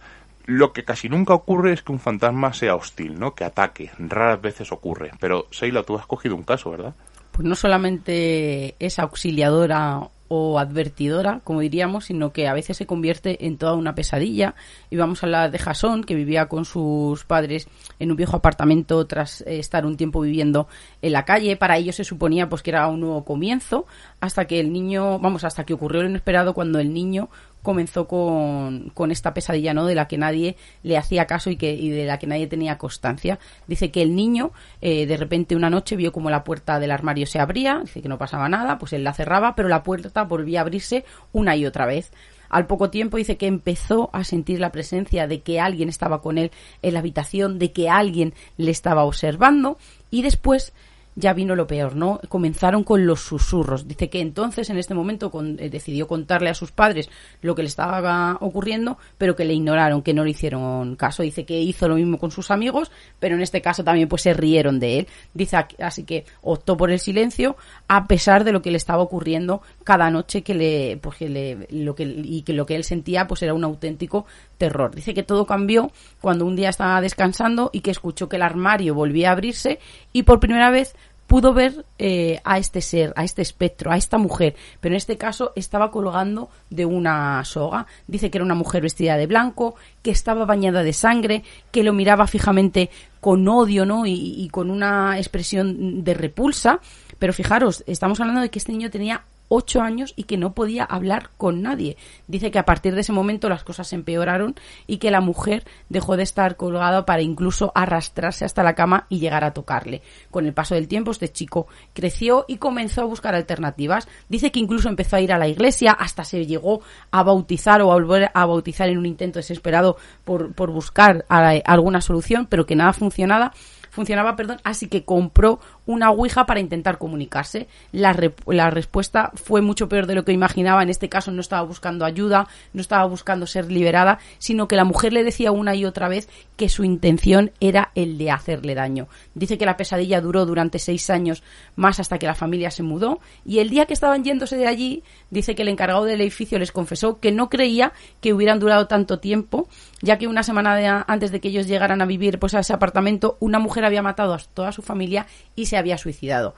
Lo 0.47 0.73
que 0.73 0.85
casi 0.85 1.09
nunca 1.09 1.33
ocurre 1.33 1.73
es 1.73 1.83
que 1.83 1.93
un 1.93 2.01
fantasma 2.01 2.53
sea 2.53 2.75
hostil, 2.75 3.19
¿no? 3.19 3.35
Que 3.35 3.45
ataque. 3.45 3.91
Raras 3.99 4.43
veces 4.43 4.73
ocurre. 4.73 5.11
Pero, 5.19 5.47
Seila, 5.51 5.83
tú 5.85 5.97
has 5.97 6.07
cogido 6.07 6.37
un 6.37 6.43
caso, 6.43 6.71
¿verdad? 6.71 6.95
Pues 7.33 7.49
no 7.49 7.55
solamente 7.55 8.75
es 8.79 8.99
auxiliadora 8.99 10.01
o 10.35 10.59
advertidora, 10.59 11.41
como 11.45 11.61
diríamos, 11.61 12.07
sino 12.07 12.33
que 12.33 12.49
a 12.49 12.55
veces 12.55 12.77
se 12.77 12.87
convierte 12.87 13.47
en 13.47 13.57
toda 13.57 13.75
una 13.75 13.95
pesadilla. 13.95 14.55
Y 14.91 14.97
vamos 14.97 15.23
a 15.23 15.27
hablar 15.27 15.51
de 15.51 15.59
Jason, 15.59 16.03
que 16.03 16.15
vivía 16.15 16.47
con 16.47 16.65
sus 16.65 17.25
padres 17.25 17.69
en 17.99 18.11
un 18.11 18.17
viejo 18.17 18.37
apartamento 18.37 19.07
tras 19.07 19.43
eh, 19.43 19.59
estar 19.59 19.87
un 19.87 19.97
tiempo 19.97 20.21
viviendo 20.21 20.67
en 21.03 21.13
la 21.13 21.25
calle. 21.25 21.57
Para 21.57 21.77
ellos 21.77 21.97
se 21.97 22.05
suponía 22.05 22.49
pues 22.49 22.63
que 22.63 22.71
era 22.71 22.89
un 22.89 23.01
nuevo 23.01 23.25
comienzo, 23.25 23.87
hasta 24.21 24.47
que 24.47 24.61
el 24.61 24.73
niño, 24.73 25.19
vamos, 25.19 25.45
hasta 25.45 25.65
que 25.65 25.75
ocurrió 25.75 26.03
lo 26.03 26.09
inesperado 26.09 26.55
cuando 26.55 26.79
el 26.79 26.93
niño 26.93 27.29
comenzó 27.65 28.07
con, 28.07 28.91
con, 28.91 29.11
esta 29.11 29.33
pesadilla, 29.33 29.73
¿no? 29.73 29.87
De 29.87 29.95
la 29.95 30.07
que 30.07 30.19
nadie 30.19 30.57
le 30.83 30.99
hacía 30.99 31.27
caso 31.27 31.49
y, 31.49 31.57
que, 31.57 31.73
y 31.73 31.89
de 31.89 32.05
la 32.05 32.19
que 32.19 32.27
nadie 32.27 32.47
tenía 32.47 32.77
constancia. 32.77 33.39
Dice 33.67 33.91
que 33.91 34.03
el 34.03 34.15
niño, 34.15 34.53
eh, 34.83 35.07
de 35.07 35.17
repente 35.17 35.57
una 35.57 35.71
noche 35.71 35.97
vio 35.97 36.13
como 36.13 36.29
la 36.29 36.45
puerta 36.45 36.79
del 36.79 36.91
armario 36.91 37.27
se 37.27 37.41
abría, 37.41 37.81
dice 37.81 38.03
que 38.03 38.09
no 38.09 38.19
pasaba 38.19 38.51
nada, 38.51 38.79
pues 38.79 38.93
él 38.93 39.03
la 39.03 39.15
cerraba, 39.15 39.55
pero 39.55 39.69
la 39.69 39.83
puerta 39.83 40.25
volvía 40.25 40.61
a 40.61 40.63
abrirse 40.63 41.07
una 41.33 41.57
y 41.57 41.65
otra 41.65 41.87
vez. 41.87 42.13
Al 42.51 42.67
poco 42.67 42.91
tiempo 42.91 43.17
dice 43.17 43.39
que 43.39 43.47
empezó 43.47 44.11
a 44.13 44.25
sentir 44.25 44.61
la 44.61 44.71
presencia 44.71 45.27
de 45.27 45.41
que 45.41 45.59
alguien 45.59 45.89
estaba 45.89 46.21
con 46.21 46.37
él 46.37 46.51
en 46.83 46.93
la 46.93 47.01
habitación, 47.01 47.59
de 47.59 47.73
que 47.73 47.89
alguien 47.89 48.35
le 48.59 48.71
estaba 48.71 49.05
observando 49.05 49.79
y 50.11 50.21
después 50.21 50.75
ya 51.17 51.33
vino 51.33 51.55
lo 51.55 51.67
peor, 51.67 51.95
¿no? 51.95 52.21
Comenzaron 52.29 52.83
con 52.83 53.07
los 53.07 53.21
susurros. 53.21 53.87
Dice 53.87 54.09
que 54.11 54.21
entonces, 54.21 54.69
en 54.71 54.79
este 54.79 54.95
momento, 54.95 55.31
eh, 55.59 55.71
decidió 55.71 56.09
contarle 56.09 56.51
a 56.51 56.55
sus 56.55 56.73
padres 56.73 57.09
lo 57.41 57.55
que 57.55 57.63
le 57.63 57.69
estaba 57.69 58.37
ocurriendo, 58.41 58.99
pero 59.17 59.37
que 59.37 59.45
le 59.45 59.55
ignoraron, 59.55 60.03
que 60.03 60.15
no 60.15 60.25
le 60.25 60.31
hicieron 60.31 60.97
caso. 60.97 61.23
Dice 61.23 61.45
que 61.45 61.61
hizo 61.61 61.89
lo 61.89 61.97
mismo 61.97 62.19
con 62.19 62.31
sus 62.31 62.51
amigos, 62.51 62.91
pero 63.21 63.37
en 63.37 63.43
este 63.43 63.63
caso 63.63 63.85
también 63.85 64.09
pues 64.09 64.23
se 64.23 64.35
rieron 64.35 64.81
de 64.81 65.01
él. 65.01 65.09
Dice 65.33 65.57
así 65.79 66.05
que 66.05 66.25
optó 66.43 66.77
por 66.77 66.91
el 66.91 66.99
silencio 66.99 67.57
a 67.89 68.07
pesar 68.07 68.45
de 68.45 68.53
lo 68.53 68.63
que 68.63 68.71
le 68.71 68.77
estaba 68.77 69.03
ocurriendo 69.03 69.63
cada 69.85 70.11
noche 70.11 70.43
que 70.43 70.55
le, 70.55 70.99
pues 71.01 71.21
le, 71.21 71.67
lo 71.71 71.95
que, 71.95 72.05
y 72.05 72.43
que 72.43 72.53
lo 72.53 72.67
que 72.67 72.75
él 72.75 72.85
sentía 72.85 73.27
pues 73.27 73.43
era 73.43 73.55
un 73.55 73.65
auténtico 73.65 74.27
terror. 74.57 74.95
Dice 74.95 75.15
que 75.15 75.23
todo 75.23 75.47
cambió 75.47 75.91
cuando 76.21 76.47
un 76.47 76.57
día 76.57 76.71
estaba 76.71 77.01
descansando 77.01 77.71
y 77.73 77.81
que 77.81 77.91
escuchó 77.91 78.29
que 78.29 78.37
el 78.37 78.43
armario 78.43 78.95
volvía 78.95 79.31
a 79.31 79.33
abrirse 79.33 79.79
y 80.13 80.23
por 80.25 80.41
primera 80.41 80.71
vez 80.71 80.95
pudo 81.27 81.55
ver 81.55 81.85
eh, 81.99 82.41
a 82.45 82.59
este 82.59 82.81
ser, 82.81 83.13
a 83.17 83.25
este 83.25 83.43
espectro, 83.43 83.91
a 83.91 83.97
esta 83.97 84.19
mujer, 84.19 84.55
pero 84.81 84.93
en 84.93 84.99
este 84.99 85.17
caso 85.17 85.53
estaba 85.57 85.91
colgando 85.91 86.49
de 86.71 86.85
una 86.85 87.45
soga. 87.45 87.87
Dice 88.07 88.31
que 88.31 88.39
era 88.39 88.45
una 88.45 88.55
mujer 88.55 88.83
vestida 88.83 89.17
de 89.17 89.27
blanco, 89.27 89.75
que 90.03 90.11
estaba 90.11 90.45
bañada 90.45 90.83
de 90.83 90.93
sangre, 90.93 91.43
que 91.71 91.83
lo 91.83 91.93
miraba 91.93 92.27
fijamente 92.27 92.91
con 93.21 93.49
odio, 93.49 93.87
¿no? 93.87 94.07
Y, 94.07 94.35
y 94.37 94.49
con 94.51 94.71
una 94.71 95.19
expresión 95.19 96.05
de 96.05 96.15
repulsa. 96.15 96.81
Pero 97.19 97.33
fijaros, 97.33 97.85
estamos 97.87 98.21
hablando 98.21 98.43
de 98.43 98.51
que 98.51 98.59
este 98.59 98.73
niño 98.73 98.91
tenía 98.91 99.25
ocho 99.49 99.81
años 99.81 100.13
y 100.17 100.25
que 100.25 100.37
no 100.37 100.55
podía 100.55 100.85
hablar 100.85 101.31
con 101.37 101.63
nadie. 101.63 101.97
Dice 102.27 102.51
que 102.51 102.59
a 102.59 102.65
partir 102.65 102.95
de 102.95 103.03
ese 103.03 103.13
momento 103.13 103.49
las 103.49 103.65
cosas 103.65 103.89
se 103.89 103.97
empeoraron 103.97 104.55
y 104.87 104.99
que 104.99 105.11
la 105.11 105.21
mujer 105.21 105.65
dejó 105.89 106.17
de 106.17 106.23
estar 106.23 106.57
colgada 106.57 107.07
para 107.07 107.23
incluso 107.23 107.73
arrastrarse 107.75 108.45
hasta 108.45 108.63
la 108.63 108.75
cama 108.75 109.07
y 109.09 109.19
llegar 109.19 109.45
a 109.45 109.53
tocarle. 109.53 110.03
Con 110.31 110.47
el 110.47 110.55
paso 110.55 110.75
del 110.75 110.89
tiempo 110.89 111.11
este 111.11 111.31
chico 111.31 111.67
creció 111.93 112.45
y 112.49 112.57
comenzó 112.57 113.03
a 113.03 113.07
buscar 113.07 113.35
alternativas. 113.35 114.09
Dice 114.29 114.51
que 114.51 114.61
incluso 114.61 114.89
empezó 114.89 115.17
a 115.17 115.21
ir 115.21 115.33
a 115.33 115.39
la 115.39 115.49
iglesia, 115.49 115.93
hasta 115.93 116.25
se 116.25 116.47
llegó 116.47 116.81
a 117.11 117.23
bautizar 117.23 117.83
o 117.83 117.93
a 117.93 117.95
volver 117.95 118.31
a 118.35 118.47
bautizar 118.47 118.89
en 118.89 118.99
un 118.99 119.07
intento 119.07 119.39
desesperado 119.39 119.97
por, 120.25 120.53
por 120.55 120.71
buscar 120.71 121.25
alguna 121.29 122.01
solución, 122.01 122.47
pero 122.47 122.67
que 122.67 122.77
nada 122.77 122.93
funcionaba 122.93 123.53
funcionaba, 123.95 124.35
perdón, 124.35 124.59
así 124.65 124.89
que 124.89 125.05
compró 125.05 125.61
una 125.87 126.11
Ouija 126.11 126.47
para 126.47 126.61
intentar 126.61 126.99
comunicarse. 126.99 127.69
La, 127.93 128.17
la 128.47 128.71
respuesta 128.71 129.33
fue 129.35 129.61
mucho 129.61 129.89
peor 129.89 130.07
de 130.07 130.15
lo 130.15 130.25
que 130.25 130.33
imaginaba. 130.33 130.83
En 130.83 130.91
este 130.91 131.09
caso 131.09 131.31
no 131.31 131.41
estaba 131.41 131.63
buscando 131.63 132.05
ayuda, 132.05 132.49
no 132.73 132.81
estaba 132.81 133.05
buscando 133.07 133.47
ser 133.47 133.71
liberada, 133.71 134.19
sino 134.39 134.69
que 134.69 134.77
la 134.77 134.85
mujer 134.85 135.13
le 135.13 135.25
decía 135.25 135.53
una 135.53 135.75
y 135.75 135.85
otra 135.85 136.09
vez 136.09 136.29
que 136.57 136.69
su 136.69 136.85
intención 136.85 137.53
era 137.61 137.91
el 137.95 138.19
de 138.19 138.31
hacerle 138.31 138.75
daño. 138.75 139.09
Dice 139.35 139.59
que 139.59 139.67
la 139.67 139.77
pesadilla 139.77 140.21
duró 140.21 140.47
durante 140.47 140.79
seis 140.79 141.11
años 141.11 141.43
más 141.77 142.01
hasta 142.01 142.19
que 142.19 142.27
la 142.27 142.35
familia 142.35 142.71
se 142.71 142.83
mudó 142.83 143.21
y 143.45 143.59
el 143.59 143.71
día 143.71 143.87
que 143.87 143.95
estaban 143.95 144.25
yéndose 144.25 144.57
de 144.57 144.67
allí, 144.67 145.03
dice 145.31 145.55
que 145.55 145.63
el 145.63 145.69
encargado 145.69 146.05
del 146.05 146.21
edificio 146.21 146.59
les 146.59 146.73
confesó 146.73 147.21
que 147.21 147.33
no 147.33 147.49
creía 147.49 147.93
que 148.21 148.33
hubieran 148.33 148.61
durado 148.61 148.87
tanto 148.87 149.19
tiempo, 149.19 149.69
ya 150.01 150.19
que 150.19 150.27
una 150.27 150.43
semana 150.43 151.05
antes 151.07 151.31
de 151.31 151.41
que 151.41 151.49
ellos 151.49 151.67
llegaran 151.67 152.03
a 152.03 152.07
vivir 152.07 152.39
pues, 152.39 152.55
a 152.55 152.61
ese 152.61 152.73
apartamento, 152.73 153.37
una 153.41 153.59
mujer 153.59 153.85
había 153.85 154.03
matado 154.03 154.35
a 154.35 154.39
toda 154.39 154.73
su 154.73 154.83
familia 154.83 155.27
y 155.55 155.67
se 155.67 155.74
había 155.77 155.99
suicidado. 155.99 156.55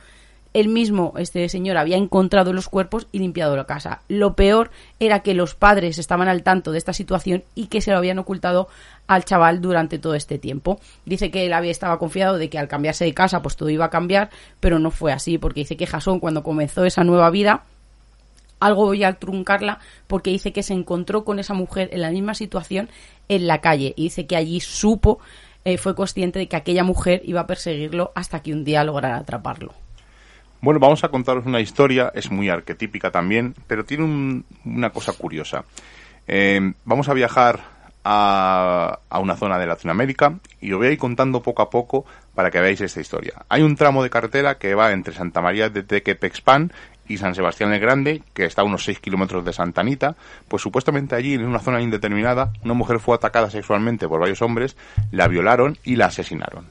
Él 0.57 0.69
mismo, 0.69 1.13
este 1.19 1.47
señor, 1.51 1.77
había 1.77 1.99
encontrado 1.99 2.55
los 2.55 2.71
cuerpos 2.71 3.09
y 3.13 3.19
limpiado 3.19 3.57
la 3.57 3.67
casa. 3.67 4.01
Lo 4.09 4.35
peor 4.37 4.71
era 4.99 5.21
que 5.21 5.35
los 5.35 5.55
padres 5.55 5.99
estaban 5.99 6.29
al 6.29 6.43
tanto 6.43 6.73
de 6.73 6.79
esta 6.79 6.95
situación 6.95 7.45
y 7.55 7.67
que 7.67 7.83
se 7.83 7.91
lo 7.91 7.99
habían 7.99 8.19
ocultado 8.19 8.69
al 9.07 9.27
chaval 9.27 9.61
durante 9.61 9.99
todo 9.99 10.15
este 10.15 10.39
tiempo. 10.39 10.81
Dice 11.05 11.31
que 11.31 11.45
él 11.45 11.53
había 11.53 11.71
estado 11.71 11.99
confiado 11.99 12.39
de 12.39 12.49
que 12.49 12.59
al 12.59 12.69
cambiarse 12.69 13.05
de 13.05 13.13
casa 13.13 13.43
pues 13.43 13.57
todo 13.57 13.69
iba 13.69 13.85
a 13.85 13.91
cambiar, 13.91 14.31
pero 14.59 14.79
no 14.79 14.91
fue 14.91 15.13
así, 15.13 15.37
porque 15.37 15.61
dice 15.61 15.77
que 15.77 15.87
Jason 15.87 16.21
cuando 16.21 16.43
comenzó 16.43 16.87
esa 16.87 17.05
nueva 17.05 17.29
vida 17.29 17.65
algo 18.59 18.87
voy 18.87 19.05
a 19.05 19.13
truncarla 19.13 19.81
porque 20.07 20.31
dice 20.31 20.53
que 20.53 20.63
se 20.63 20.73
encontró 20.73 21.25
con 21.25 21.39
esa 21.39 21.53
mujer 21.53 21.91
en 21.93 22.01
la 22.01 22.11
misma 22.11 22.35
situación 22.35 22.89
en 23.29 23.47
la 23.47 23.61
calle 23.61 23.93
y 23.97 24.05
dice 24.05 24.27
que 24.27 24.37
allí 24.37 24.61
supo 24.61 25.19
eh, 25.67 25.79
fue 25.79 25.97
consciente 25.97 26.39
de 26.39 26.47
que 26.47 26.55
aquella 26.55 26.85
mujer 26.85 27.23
iba 27.25 27.41
a 27.41 27.47
perseguirlo 27.49 28.13
hasta 28.15 28.41
que 28.41 28.53
un 28.53 28.63
día 28.63 28.85
lograra 28.85 29.17
atraparlo. 29.17 29.75
Bueno, 30.61 30.79
vamos 30.79 31.03
a 31.03 31.09
contaros 31.09 31.45
una 31.45 31.61
historia, 31.61 32.13
es 32.15 32.31
muy 32.31 32.49
arquetípica 32.49 33.11
también, 33.11 33.53
pero 33.67 33.85
tiene 33.85 34.45
una 34.65 34.91
cosa 34.91 35.13
curiosa. 35.13 35.65
Eh, 36.29 36.73
vamos 36.85 37.09
a 37.09 37.15
viajar 37.15 37.59
a, 38.05 39.01
a, 39.11 39.19
una 39.19 39.35
zona 39.35 39.59
de 39.59 39.67
Latinoamérica 39.67 40.39
y 40.61 40.71
os 40.71 40.79
voy 40.79 40.87
a 40.87 40.93
ir 40.93 40.99
contando 40.99 41.43
poco 41.43 41.63
a 41.63 41.69
poco 41.69 42.07
para 42.37 42.53
que 42.53 42.61
veáis 42.61 42.81
esta 42.81 43.01
historia. 43.01 43.35
Hay 43.49 43.63
un 43.63 43.75
tramo 43.75 44.05
de 44.05 44.11
carretera 44.11 44.59
que 44.59 44.77
va 44.77 44.93
entre 44.93 45.15
Santa 45.15 45.41
María 45.41 45.69
de 45.69 45.83
Tequepexpan 45.83 46.73
y 47.09 47.19
San 47.19 47.35
Sebastián 47.35 47.73
el 47.73 47.81
Grande, 47.81 48.23
que 48.35 48.45
está 48.45 48.63
a 48.63 48.65
unos 48.65 48.85
6 48.85 49.01
kilómetros 49.01 49.45
de 49.45 49.53
Santa 49.53 49.81
Anita, 49.81 50.17
pues 50.49 50.63
supuestamente 50.63 51.15
allí, 51.15 51.35
en 51.35 51.45
una 51.45 51.59
zona 51.59 51.81
indeterminada, 51.81 52.53
una 52.65 52.75
mujer 52.75 52.99
fue 52.99 53.15
atacada 53.15 53.51
sexualmente 53.51 54.09
por 54.09 54.21
varios 54.21 54.43
hombres, 54.43 54.77
la 55.11 55.29
violaron 55.29 55.79
y 55.85 55.97
la 55.97 56.07
asesinaron. 56.07 56.71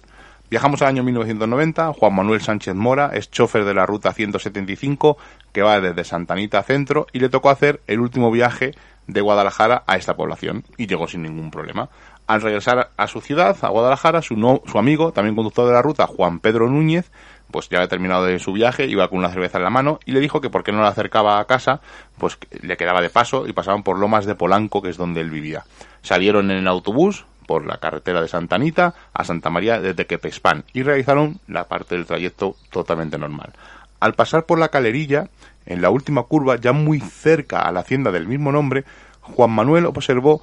Viajamos 0.49 0.81
al 0.83 0.89
año 0.89 1.03
1990, 1.03 1.93
Juan 1.93 2.15
Manuel 2.15 2.39
Sánchez 2.39 2.75
Mora 2.75 3.09
es 3.13 3.31
chofer 3.31 3.65
de 3.65 3.73
la 3.73 3.87
ruta 3.87 4.13
175 4.13 5.17
que 5.51 5.63
va 5.63 5.81
desde 5.81 6.03
Santa 6.03 6.33
Anita 6.35 6.59
a 6.59 6.63
Centro 6.63 7.07
y 7.11 7.19
le 7.19 7.29
tocó 7.29 7.49
hacer 7.49 7.81
el 7.87 7.99
último 7.99 8.29
viaje 8.29 8.73
de 9.07 9.21
Guadalajara 9.21 9.83
a 9.87 9.97
esta 9.97 10.15
población 10.15 10.63
y 10.77 10.85
llegó 10.85 11.07
sin 11.07 11.23
ningún 11.23 11.49
problema. 11.49 11.89
Al 12.27 12.41
regresar 12.41 12.91
a 12.95 13.07
su 13.07 13.21
ciudad, 13.21 13.57
a 13.61 13.69
Guadalajara, 13.69 14.21
su, 14.21 14.35
no, 14.35 14.61
su 14.65 14.77
amigo, 14.77 15.11
también 15.11 15.35
conductor 15.35 15.67
de 15.67 15.73
la 15.73 15.81
ruta, 15.81 16.07
Juan 16.07 16.39
Pedro 16.39 16.69
Núñez, 16.69 17.11
pues 17.51 17.69
ya 17.69 17.77
había 17.77 17.87
terminado 17.87 18.25
de 18.25 18.39
su 18.39 18.53
viaje, 18.53 18.85
iba 18.85 19.07
con 19.07 19.19
una 19.19 19.29
cerveza 19.29 19.57
en 19.57 19.63
la 19.63 19.69
mano 19.69 19.99
y 20.05 20.11
le 20.11 20.19
dijo 20.19 20.41
que 20.41 20.49
por 20.49 20.63
qué 20.63 20.71
no 20.71 20.81
la 20.81 20.89
acercaba 20.89 21.39
a 21.39 21.45
casa, 21.45 21.81
pues 22.17 22.37
le 22.61 22.77
quedaba 22.77 23.01
de 23.01 23.09
paso 23.09 23.47
y 23.47 23.53
pasaban 23.53 23.83
por 23.83 23.99
Lomas 23.99 24.25
de 24.25 24.35
Polanco, 24.35 24.81
que 24.81 24.89
es 24.89 24.97
donde 24.97 25.21
él 25.21 25.29
vivía. 25.29 25.63
Salieron 26.01 26.51
en 26.51 26.57
el 26.57 26.67
autobús 26.67 27.25
por 27.45 27.65
la 27.65 27.77
carretera 27.77 28.21
de 28.21 28.27
Santa 28.27 28.55
Anita 28.55 28.93
a 29.13 29.23
Santa 29.23 29.49
María 29.49 29.79
de 29.79 29.93
Tequepexpan 29.93 30.65
y 30.73 30.83
realizaron 30.83 31.39
la 31.47 31.65
parte 31.65 31.95
del 31.95 32.05
trayecto 32.05 32.55
totalmente 32.71 33.17
normal. 33.17 33.53
Al 33.99 34.13
pasar 34.13 34.45
por 34.45 34.59
la 34.59 34.69
calerilla, 34.69 35.29
en 35.65 35.81
la 35.81 35.89
última 35.89 36.23
curva, 36.23 36.57
ya 36.57 36.73
muy 36.73 36.99
cerca 36.99 37.61
a 37.61 37.71
la 37.71 37.79
hacienda 37.81 38.11
del 38.11 38.27
mismo 38.27 38.51
nombre, 38.51 38.83
Juan 39.21 39.51
Manuel 39.51 39.85
observó 39.85 40.41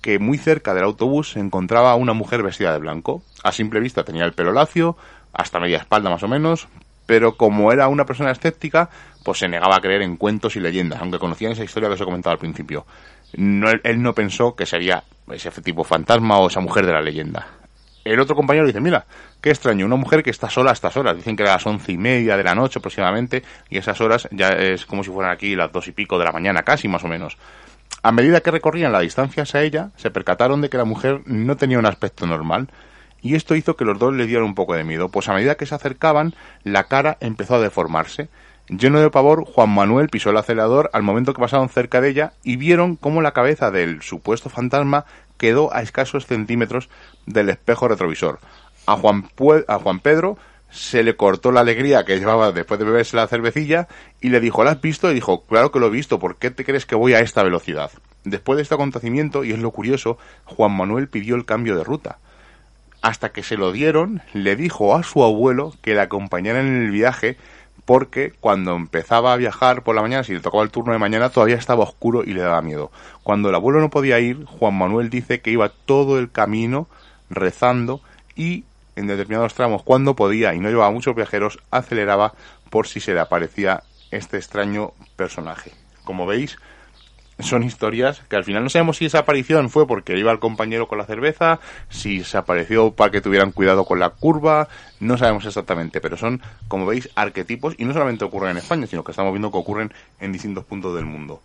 que 0.00 0.18
muy 0.18 0.38
cerca 0.38 0.74
del 0.74 0.84
autobús 0.84 1.32
se 1.32 1.40
encontraba 1.40 1.94
una 1.96 2.12
mujer 2.12 2.42
vestida 2.42 2.72
de 2.72 2.78
blanco. 2.78 3.22
A 3.42 3.52
simple 3.52 3.80
vista 3.80 4.04
tenía 4.04 4.24
el 4.24 4.32
pelo 4.32 4.52
lacio, 4.52 4.96
hasta 5.38 5.60
media 5.60 5.78
espalda 5.78 6.10
más 6.10 6.22
o 6.22 6.28
menos, 6.28 6.68
pero 7.06 7.36
como 7.36 7.72
era 7.72 7.88
una 7.88 8.04
persona 8.04 8.32
escéptica, 8.32 8.90
pues 9.24 9.38
se 9.38 9.48
negaba 9.48 9.76
a 9.76 9.80
creer 9.80 10.02
en 10.02 10.16
cuentos 10.16 10.56
y 10.56 10.60
leyendas, 10.60 11.00
aunque 11.00 11.18
conocían 11.18 11.52
esa 11.52 11.64
historia 11.64 11.88
que 11.88 11.94
os 11.94 12.00
he 12.00 12.04
comentado 12.04 12.32
al 12.32 12.38
principio. 12.38 12.84
No, 13.34 13.70
él 13.70 14.02
no 14.02 14.14
pensó 14.14 14.54
que 14.54 14.66
sería 14.66 15.04
ese 15.32 15.50
tipo 15.62 15.84
fantasma 15.84 16.38
o 16.38 16.48
esa 16.48 16.60
mujer 16.60 16.84
de 16.84 16.92
la 16.92 17.00
leyenda. 17.00 17.46
El 18.04 18.20
otro 18.20 18.34
compañero 18.34 18.66
dice, 18.66 18.80
mira, 18.80 19.06
qué 19.40 19.50
extraño, 19.50 19.86
una 19.86 19.96
mujer 19.96 20.22
que 20.22 20.30
está 20.30 20.50
sola 20.50 20.70
a 20.70 20.72
estas 20.72 20.96
horas. 20.96 21.14
Dicen 21.14 21.36
que 21.36 21.44
era 21.44 21.52
las 21.52 21.66
once 21.66 21.92
y 21.92 21.98
media 21.98 22.36
de 22.36 22.42
la 22.42 22.54
noche 22.54 22.80
aproximadamente, 22.80 23.44
y 23.70 23.78
esas 23.78 24.00
horas 24.00 24.28
ya 24.32 24.48
es 24.48 24.86
como 24.86 25.04
si 25.04 25.10
fueran 25.10 25.32
aquí 25.32 25.54
las 25.54 25.70
dos 25.70 25.86
y 25.88 25.92
pico 25.92 26.18
de 26.18 26.24
la 26.24 26.32
mañana, 26.32 26.62
casi 26.62 26.88
más 26.88 27.04
o 27.04 27.08
menos. 27.08 27.36
A 28.02 28.10
medida 28.10 28.40
que 28.40 28.50
recorrían 28.50 28.92
la 28.92 29.00
distancia 29.00 29.44
hacia 29.44 29.62
ella, 29.62 29.90
se 29.96 30.10
percataron 30.10 30.60
de 30.62 30.68
que 30.68 30.78
la 30.78 30.84
mujer 30.84 31.20
no 31.26 31.56
tenía 31.56 31.78
un 31.78 31.86
aspecto 31.86 32.26
normal, 32.26 32.68
y 33.22 33.34
esto 33.34 33.54
hizo 33.54 33.76
que 33.76 33.84
los 33.84 33.98
dos 33.98 34.14
le 34.14 34.26
dieran 34.26 34.44
un 34.44 34.54
poco 34.54 34.74
de 34.74 34.84
miedo, 34.84 35.08
pues 35.08 35.28
a 35.28 35.34
medida 35.34 35.56
que 35.56 35.66
se 35.66 35.74
acercaban, 35.74 36.34
la 36.64 36.84
cara 36.84 37.16
empezó 37.20 37.56
a 37.56 37.60
deformarse. 37.60 38.28
Lleno 38.68 39.00
de 39.00 39.10
pavor, 39.10 39.44
Juan 39.44 39.70
Manuel 39.70 40.08
pisó 40.08 40.30
el 40.30 40.36
acelerador 40.36 40.90
al 40.92 41.02
momento 41.02 41.32
que 41.32 41.40
pasaron 41.40 41.70
cerca 41.70 42.00
de 42.00 42.10
ella 42.10 42.32
y 42.42 42.56
vieron 42.56 42.96
cómo 42.96 43.22
la 43.22 43.32
cabeza 43.32 43.70
del 43.70 44.02
supuesto 44.02 44.50
fantasma 44.50 45.06
quedó 45.38 45.74
a 45.74 45.80
escasos 45.80 46.26
centímetros 46.26 46.90
del 47.26 47.48
espejo 47.48 47.88
retrovisor. 47.88 48.40
A 48.86 48.96
Juan, 48.96 49.28
a 49.68 49.78
Juan 49.78 50.00
Pedro 50.00 50.36
se 50.70 51.02
le 51.02 51.16
cortó 51.16 51.50
la 51.50 51.60
alegría 51.60 52.04
que 52.04 52.18
llevaba 52.18 52.52
después 52.52 52.78
de 52.78 52.84
beberse 52.84 53.16
la 53.16 53.26
cervecilla 53.26 53.88
y 54.20 54.28
le 54.28 54.40
dijo, 54.40 54.64
¿la 54.64 54.72
has 54.72 54.80
visto? 54.80 55.10
Y 55.10 55.14
dijo, 55.14 55.44
claro 55.46 55.72
que 55.72 55.78
lo 55.78 55.86
he 55.86 55.90
visto, 55.90 56.18
¿por 56.18 56.36
qué 56.36 56.50
te 56.50 56.64
crees 56.64 56.84
que 56.84 56.94
voy 56.94 57.14
a 57.14 57.20
esta 57.20 57.42
velocidad? 57.42 57.90
Después 58.24 58.56
de 58.56 58.62
este 58.62 58.74
acontecimiento, 58.74 59.44
y 59.44 59.52
es 59.52 59.58
lo 59.60 59.70
curioso, 59.70 60.18
Juan 60.44 60.72
Manuel 60.72 61.08
pidió 61.08 61.36
el 61.36 61.46
cambio 61.46 61.76
de 61.76 61.84
ruta. 61.84 62.18
Hasta 63.00 63.30
que 63.30 63.42
se 63.42 63.56
lo 63.56 63.72
dieron, 63.72 64.22
le 64.32 64.56
dijo 64.56 64.96
a 64.96 65.02
su 65.02 65.22
abuelo 65.22 65.74
que 65.82 65.94
le 65.94 66.00
acompañara 66.00 66.60
en 66.60 66.84
el 66.84 66.90
viaje 66.90 67.36
porque 67.84 68.32
cuando 68.38 68.76
empezaba 68.76 69.32
a 69.32 69.36
viajar 69.36 69.82
por 69.82 69.94
la 69.94 70.02
mañana, 70.02 70.22
si 70.22 70.34
le 70.34 70.40
tocaba 70.40 70.62
el 70.62 70.70
turno 70.70 70.92
de 70.92 70.98
mañana, 70.98 71.30
todavía 71.30 71.56
estaba 71.56 71.84
oscuro 71.84 72.22
y 72.22 72.34
le 72.34 72.42
daba 72.42 72.60
miedo. 72.60 72.90
Cuando 73.22 73.48
el 73.48 73.54
abuelo 73.54 73.80
no 73.80 73.88
podía 73.88 74.20
ir, 74.20 74.44
Juan 74.44 74.74
Manuel 74.74 75.08
dice 75.08 75.40
que 75.40 75.50
iba 75.50 75.70
todo 75.70 76.18
el 76.18 76.30
camino 76.30 76.86
rezando 77.30 78.02
y 78.36 78.64
en 78.98 79.06
determinados 79.06 79.54
tramos, 79.54 79.82
cuando 79.84 80.16
podía 80.16 80.54
y 80.54 80.58
no 80.58 80.68
llevaba 80.68 80.90
muchos 80.90 81.14
viajeros, 81.14 81.60
aceleraba 81.70 82.34
por 82.68 82.88
si 82.88 83.00
se 83.00 83.14
le 83.14 83.20
aparecía 83.20 83.84
este 84.10 84.36
extraño 84.36 84.92
personaje. 85.16 85.72
Como 86.04 86.26
veis, 86.26 86.58
son 87.38 87.62
historias 87.62 88.20
que 88.28 88.36
al 88.36 88.44
final 88.44 88.64
no 88.64 88.70
sabemos 88.70 88.96
si 88.96 89.06
esa 89.06 89.20
aparición 89.20 89.70
fue 89.70 89.86
porque 89.86 90.18
iba 90.18 90.32
el 90.32 90.38
compañero 90.38 90.88
con 90.88 90.98
la 90.98 91.04
cerveza, 91.04 91.60
si 91.88 92.24
se 92.24 92.36
apareció 92.36 92.92
para 92.92 93.10
que 93.10 93.20
tuvieran 93.20 93.52
cuidado 93.52 93.84
con 93.84 93.98
la 93.98 94.10
curva, 94.10 94.68
no 95.00 95.16
sabemos 95.16 95.44
exactamente, 95.44 96.00
pero 96.00 96.16
son, 96.16 96.42
como 96.66 96.86
veis, 96.86 97.08
arquetipos 97.14 97.74
y 97.78 97.84
no 97.84 97.92
solamente 97.92 98.24
ocurren 98.24 98.52
en 98.52 98.56
España, 98.58 98.86
sino 98.86 99.04
que 99.04 99.12
estamos 99.12 99.32
viendo 99.32 99.50
que 99.50 99.58
ocurren 99.58 99.92
en 100.20 100.32
distintos 100.32 100.64
puntos 100.64 100.94
del 100.94 101.04
mundo. 101.04 101.40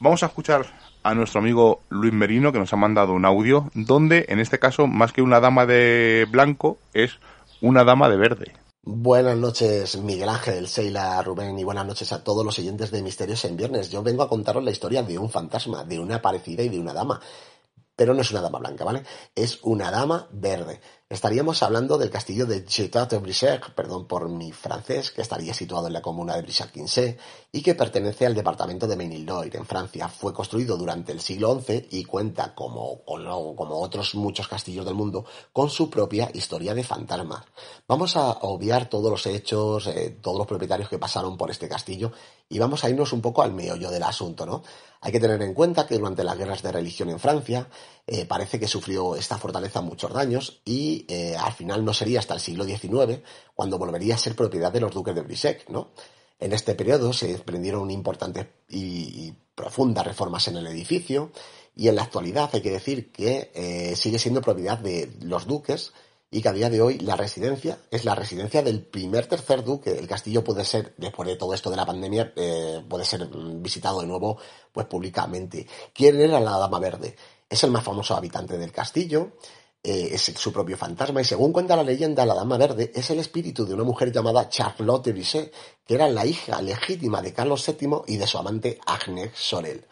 Vamos 0.00 0.22
a 0.22 0.26
escuchar 0.26 0.66
a 1.02 1.14
nuestro 1.14 1.40
amigo 1.40 1.80
Luis 1.88 2.12
Merino 2.12 2.52
que 2.52 2.58
nos 2.58 2.72
ha 2.72 2.76
mandado 2.76 3.12
un 3.14 3.24
audio 3.24 3.70
donde, 3.74 4.26
en 4.28 4.40
este 4.40 4.58
caso, 4.58 4.86
más 4.86 5.12
que 5.12 5.22
una 5.22 5.40
dama 5.40 5.64
de 5.64 6.26
blanco, 6.30 6.78
es 6.92 7.18
una 7.60 7.84
dama 7.84 8.08
de 8.08 8.16
verde. 8.16 8.65
Buenas 8.88 9.36
noches, 9.36 9.96
Miguel 9.96 10.28
Ángel, 10.28 10.68
Seila, 10.68 11.20
Rubén 11.20 11.58
y 11.58 11.64
buenas 11.64 11.84
noches 11.84 12.12
a 12.12 12.22
todos 12.22 12.44
los 12.44 12.56
oyentes 12.60 12.92
de 12.92 13.02
Misterios 13.02 13.44
en 13.44 13.56
Viernes. 13.56 13.90
Yo 13.90 14.00
vengo 14.00 14.22
a 14.22 14.28
contaros 14.28 14.62
la 14.62 14.70
historia 14.70 15.02
de 15.02 15.18
un 15.18 15.28
fantasma, 15.28 15.82
de 15.82 15.98
una 15.98 16.22
parecida 16.22 16.62
y 16.62 16.68
de 16.68 16.78
una 16.78 16.92
dama. 16.92 17.20
Pero 17.96 18.14
no 18.14 18.20
es 18.20 18.30
una 18.30 18.42
dama 18.42 18.60
blanca, 18.60 18.84
¿vale? 18.84 19.02
Es 19.34 19.58
una 19.64 19.90
dama 19.90 20.28
verde. 20.30 20.80
Estaríamos 21.08 21.62
hablando 21.62 21.98
del 21.98 22.10
castillo 22.10 22.46
de 22.46 22.64
Château-Brissac, 22.64 23.74
perdón 23.74 24.08
por 24.08 24.28
mi 24.28 24.50
francés, 24.50 25.12
que 25.12 25.22
estaría 25.22 25.54
situado 25.54 25.86
en 25.86 25.92
la 25.92 26.02
comuna 26.02 26.34
de 26.34 26.42
Brissac-Quinsay 26.42 27.16
y 27.52 27.62
que 27.62 27.76
pertenece 27.76 28.26
al 28.26 28.34
departamento 28.34 28.88
de 28.88 28.96
Ménildoire, 28.96 29.56
en 29.56 29.66
Francia. 29.66 30.08
Fue 30.08 30.34
construido 30.34 30.76
durante 30.76 31.12
el 31.12 31.20
siglo 31.20 31.60
XI 31.60 31.86
y 31.92 32.02
cuenta, 32.02 32.56
como, 32.56 33.04
como 33.04 33.80
otros 33.80 34.16
muchos 34.16 34.48
castillos 34.48 34.84
del 34.84 34.96
mundo, 34.96 35.24
con 35.52 35.70
su 35.70 35.88
propia 35.88 36.28
historia 36.34 36.74
de 36.74 36.82
fantasmas. 36.82 37.44
Vamos 37.86 38.16
a 38.16 38.28
obviar 38.40 38.88
todos 38.88 39.08
los 39.08 39.26
hechos, 39.26 39.86
eh, 39.86 40.18
todos 40.20 40.38
los 40.38 40.46
propietarios 40.48 40.88
que 40.88 40.98
pasaron 40.98 41.36
por 41.36 41.52
este 41.52 41.68
castillo 41.68 42.10
y 42.48 42.58
vamos 42.58 42.84
a 42.84 42.90
irnos 42.90 43.12
un 43.12 43.20
poco 43.20 43.42
al 43.42 43.52
meollo 43.52 43.90
del 43.90 44.02
asunto, 44.02 44.46
¿no? 44.46 44.62
Hay 45.00 45.12
que 45.12 45.20
tener 45.20 45.40
en 45.42 45.54
cuenta 45.54 45.86
que 45.86 45.98
durante 45.98 46.24
las 46.24 46.38
guerras 46.38 46.62
de 46.62 46.72
religión 46.72 47.10
en 47.10 47.18
Francia 47.18 47.68
eh, 48.06 48.24
parece 48.24 48.58
que 48.58 48.68
sufrió 48.68 49.14
esta 49.16 49.38
fortaleza 49.38 49.80
muchos 49.80 50.12
daños 50.12 50.60
y 50.64 51.04
eh, 51.08 51.36
al 51.36 51.52
final 51.52 51.84
no 51.84 51.92
sería 51.92 52.20
hasta 52.20 52.34
el 52.34 52.40
siglo 52.40 52.64
XIX 52.64 53.20
cuando 53.54 53.78
volvería 53.78 54.14
a 54.14 54.18
ser 54.18 54.34
propiedad 54.34 54.72
de 54.72 54.80
los 54.80 54.92
duques 54.92 55.14
de 55.14 55.22
Brissac, 55.22 55.68
¿no? 55.68 55.90
En 56.38 56.52
este 56.52 56.74
periodo 56.74 57.12
se 57.12 57.28
desprendieron 57.28 57.90
importantes 57.90 58.46
y, 58.68 59.32
profundas 59.54 60.06
reformas 60.06 60.48
en 60.48 60.58
el 60.58 60.66
edificio 60.66 61.32
y 61.74 61.88
en 61.88 61.96
la 61.96 62.02
actualidad 62.02 62.50
hay 62.52 62.60
que 62.60 62.72
decir 62.72 63.10
que 63.10 63.50
eh, 63.54 63.96
sigue 63.96 64.18
siendo 64.18 64.42
propiedad 64.42 64.76
de 64.76 65.10
los 65.22 65.46
duques 65.46 65.94
y 66.30 66.42
que 66.42 66.48
a 66.48 66.52
día 66.52 66.68
de 66.68 66.80
hoy 66.80 66.98
la 66.98 67.16
residencia 67.16 67.78
es 67.90 68.04
la 68.04 68.14
residencia 68.14 68.62
del 68.62 68.82
primer 68.82 69.26
tercer 69.26 69.62
duque. 69.62 69.96
El 69.96 70.08
castillo 70.08 70.42
puede 70.42 70.64
ser, 70.64 70.94
después 70.96 71.28
de 71.28 71.36
todo 71.36 71.54
esto 71.54 71.70
de 71.70 71.76
la 71.76 71.86
pandemia, 71.86 72.32
eh, 72.36 72.84
puede 72.88 73.04
ser 73.04 73.28
visitado 73.28 74.00
de 74.00 74.06
nuevo 74.06 74.38
pues 74.72 74.86
públicamente. 74.86 75.66
¿Quién 75.94 76.20
era 76.20 76.40
la 76.40 76.58
Dama 76.58 76.78
Verde? 76.80 77.16
Es 77.48 77.62
el 77.62 77.70
más 77.70 77.84
famoso 77.84 78.16
habitante 78.16 78.58
del 78.58 78.72
castillo, 78.72 79.32
eh, 79.82 80.08
es 80.12 80.22
su 80.22 80.52
propio 80.52 80.76
fantasma 80.76 81.20
y 81.20 81.24
según 81.24 81.52
cuenta 81.52 81.76
la 81.76 81.84
leyenda, 81.84 82.26
la 82.26 82.34
Dama 82.34 82.58
Verde 82.58 82.90
es 82.92 83.08
el 83.10 83.20
espíritu 83.20 83.64
de 83.64 83.74
una 83.74 83.84
mujer 83.84 84.10
llamada 84.10 84.48
Charlotte 84.48 85.12
Brisset, 85.12 85.54
que 85.86 85.94
era 85.94 86.08
la 86.08 86.26
hija 86.26 86.60
legítima 86.60 87.22
de 87.22 87.32
Carlos 87.32 87.64
VII 87.64 88.02
y 88.08 88.16
de 88.16 88.26
su 88.26 88.36
amante 88.36 88.80
Agnes 88.84 89.30
Sorel. 89.34 89.86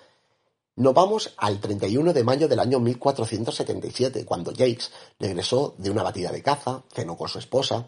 Nos 0.77 0.93
vamos 0.93 1.35
al 1.37 1.61
31 1.61 2.13
de 2.13 2.25
mayo 2.25 2.49
del 2.49 2.59
año 2.59 2.81
1477, 2.81 4.25
cuando 4.25 4.51
Jakes 4.51 4.91
regresó 5.21 5.77
de 5.79 5.89
una 5.89 6.03
batida 6.03 6.33
de 6.33 6.43
caza, 6.43 6.83
cenó 6.93 7.17
con 7.17 7.29
su 7.29 7.39
esposa 7.39 7.87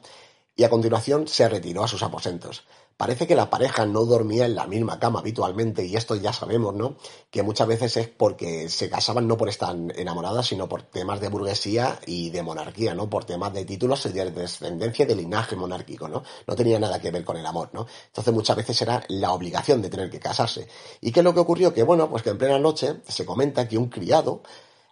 y 0.55 0.63
a 0.63 0.71
continuación 0.71 1.27
se 1.27 1.49
retiró 1.49 1.83
a 1.83 1.89
sus 1.89 2.05
aposentos. 2.05 2.63
Parece 2.97 3.27
que 3.27 3.35
la 3.35 3.51
pareja 3.51 3.85
no 3.85 4.07
dormía 4.07 4.47
en 4.47 4.55
la 4.55 4.67
misma 4.67 4.99
cama 4.99 5.21
habitualmente 5.21 5.85
y 5.85 5.97
esto 5.97 6.15
ya 6.15 6.33
sabemos, 6.33 6.75
¿no? 6.75 6.97
Que 7.31 7.43
muchas 7.43 7.69
veces 7.69 7.97
es 7.99 8.09
porque 8.09 8.71
se 8.71 8.89
casaban 8.89 9.29
no 9.29 9.37
por 9.37 9.51
estar 9.51 9.77
enamoradas, 9.97 10.47
sino 10.47 10.67
por 10.67 10.83
temas 10.83 11.21
de 11.21 11.29
burguesía 11.29 12.01
y 12.07 12.31
de 12.31 12.43
monarquía, 12.43 12.95
¿no? 12.95 13.11
Por 13.11 13.27
temas 13.27 13.53
de 13.53 13.67
títulos 13.67 14.07
y 14.07 14.13
de 14.13 14.31
descendencia 14.31 15.05
y 15.05 15.09
de 15.09 15.15
linaje 15.15 15.57
monárquico, 15.57 16.09
¿no? 16.09 16.23
No 16.47 16.57
tenía 16.57 16.79
nada 16.79 16.99
que 16.99 17.11
ver 17.11 17.23
con 17.23 17.37
el 17.37 17.45
amor, 17.45 17.69
¿no? 17.75 17.87
Entonces 18.07 18.33
muchas 18.33 18.57
veces 18.57 18.81
era 18.81 19.05
la 19.09 19.33
obligación 19.33 19.83
de 19.83 19.91
tener 19.91 20.09
que 20.09 20.19
casarse. 20.19 20.67
¿Y 21.03 21.13
qué 21.13 21.21
es 21.21 21.25
lo 21.25 21.35
que 21.35 21.41
ocurrió? 21.41 21.75
Que 21.75 21.83
bueno, 21.83 22.09
pues 22.09 22.23
que 22.23 22.31
en 22.31 22.39
plena 22.39 22.59
noche 22.59 23.03
se 23.07 23.27
comenta 23.27 23.69
que 23.69 23.77
un 23.77 23.91
criado 23.91 24.41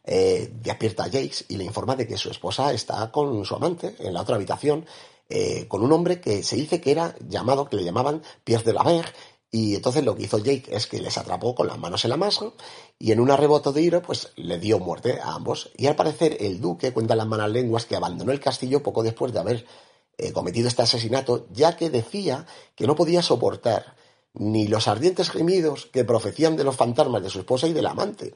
eh, 0.05 0.53
despierta 0.53 1.05
a 1.05 1.07
Jakes 1.07 1.47
y 1.49 1.57
le 1.57 1.65
informa 1.65 1.97
de 1.97 2.07
que 2.07 2.19
su 2.19 2.29
esposa 2.29 2.71
está 2.75 3.11
con 3.11 3.47
su 3.47 3.55
amante 3.55 3.97
en 3.99 4.13
la 4.13 4.21
otra 4.21 4.37
habitación 4.37 4.85
eh, 5.29 5.67
con 5.69 5.83
un 5.83 5.93
hombre 5.93 6.21
que 6.21 6.43
se 6.43 6.57
dice 6.57 6.81
que 6.81 6.91
era 6.91 7.15
llamado, 7.27 7.69
que 7.69 7.77
le 7.77 7.85
llamaban 7.85 8.23
Pierre 8.45 8.65
de 8.65 8.73
la 8.73 8.85
Mer, 8.85 9.13
y 9.55 9.77
entonces 9.77 10.05
lo 10.05 10.17
que 10.17 10.25
hizo 10.25 10.39
Jake 10.39 10.65
es 10.75 10.89
que 10.89 11.01
les 11.01 11.17
atrapó 11.17 11.55
con 11.55 11.69
las 11.69 11.79
manos 11.79 12.05
en 12.05 12.11
la 12.11 12.17
masa 12.17 12.47
y 12.99 13.13
en 13.13 13.21
un 13.21 13.31
arreboto 13.31 13.73
de 13.73 13.83
ira 13.83 14.03
pues 14.03 14.33
le 14.35 14.59
dio 14.59 14.81
muerte 14.81 15.21
a 15.23 15.35
ambos. 15.35 15.71
Y 15.77 15.87
al 15.87 15.95
parecer 15.95 16.37
el 16.41 16.61
duque 16.61 16.93
cuenta 16.93 17.15
las 17.15 17.29
malas 17.29 17.51
lenguas 17.51 17.87
que 17.87 17.95
abandonó 17.95 18.33
el 18.33 18.41
castillo 18.41 18.83
poco 18.83 19.05
después 19.05 19.33
de 19.33 19.39
haber 19.39 19.65
eh, 20.19 20.33
cometido 20.33 20.67
este 20.67 20.83
asesinato, 20.83 21.47
ya 21.53 21.77
que 21.77 21.89
decía 21.89 22.47
que 22.75 22.89
no 22.89 22.97
podía 22.97 23.23
soportar 23.23 23.95
ni 24.33 24.67
los 24.67 24.89
ardientes 24.89 25.31
gemidos 25.31 25.87
que 25.87 26.05
profecían 26.05 26.57
de 26.57 26.65
los 26.65 26.75
fantasmas 26.75 27.23
de 27.23 27.31
su 27.31 27.39
esposa 27.39 27.69
y 27.69 27.73
del 27.73 27.87
amante. 27.87 28.35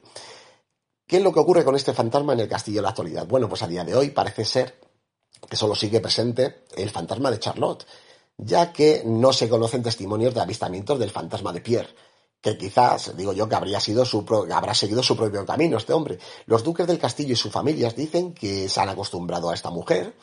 ¿Qué 1.05 1.17
es 1.17 1.23
lo 1.23 1.33
que 1.33 1.41
ocurre 1.41 1.65
con 1.65 1.75
este 1.75 1.93
fantasma 1.93 2.31
en 2.31 2.39
el 2.39 2.47
castillo 2.47 2.79
en 2.79 2.83
la 2.83 2.89
actualidad? 2.91 3.27
Bueno, 3.27 3.49
pues 3.49 3.61
a 3.61 3.67
día 3.67 3.83
de 3.83 3.93
hoy 3.93 4.11
parece 4.11 4.45
ser 4.45 4.79
que 5.47 5.55
solo 5.55 5.75
sigue 5.75 5.99
presente 5.99 6.63
el 6.75 6.89
fantasma 6.89 7.31
de 7.31 7.39
Charlotte, 7.39 7.85
ya 8.37 8.71
que 8.71 9.03
no 9.05 9.33
se 9.33 9.49
conocen 9.49 9.83
testimonios 9.83 10.33
de 10.33 10.41
avistamientos 10.41 10.97
del 10.97 11.11
fantasma 11.11 11.51
de 11.51 11.61
Pierre, 11.61 11.93
que 12.41 12.57
quizás, 12.57 13.15
digo 13.17 13.33
yo, 13.33 13.49
que 13.49 13.55
habría 13.55 13.79
sido 13.79 14.05
su 14.05 14.25
habrá 14.53 14.73
seguido 14.73 15.03
su 15.03 15.17
propio 15.17 15.45
camino 15.45 15.77
este 15.77 15.93
hombre. 15.93 16.19
Los 16.45 16.63
duques 16.63 16.87
del 16.87 16.99
castillo 16.99 17.33
y 17.33 17.35
sus 17.35 17.51
familias 17.51 17.95
dicen 17.95 18.33
que 18.33 18.69
se 18.69 18.79
han 18.79 18.89
acostumbrado 18.89 19.49
a 19.49 19.53
esta 19.53 19.69
mujer, 19.69 20.15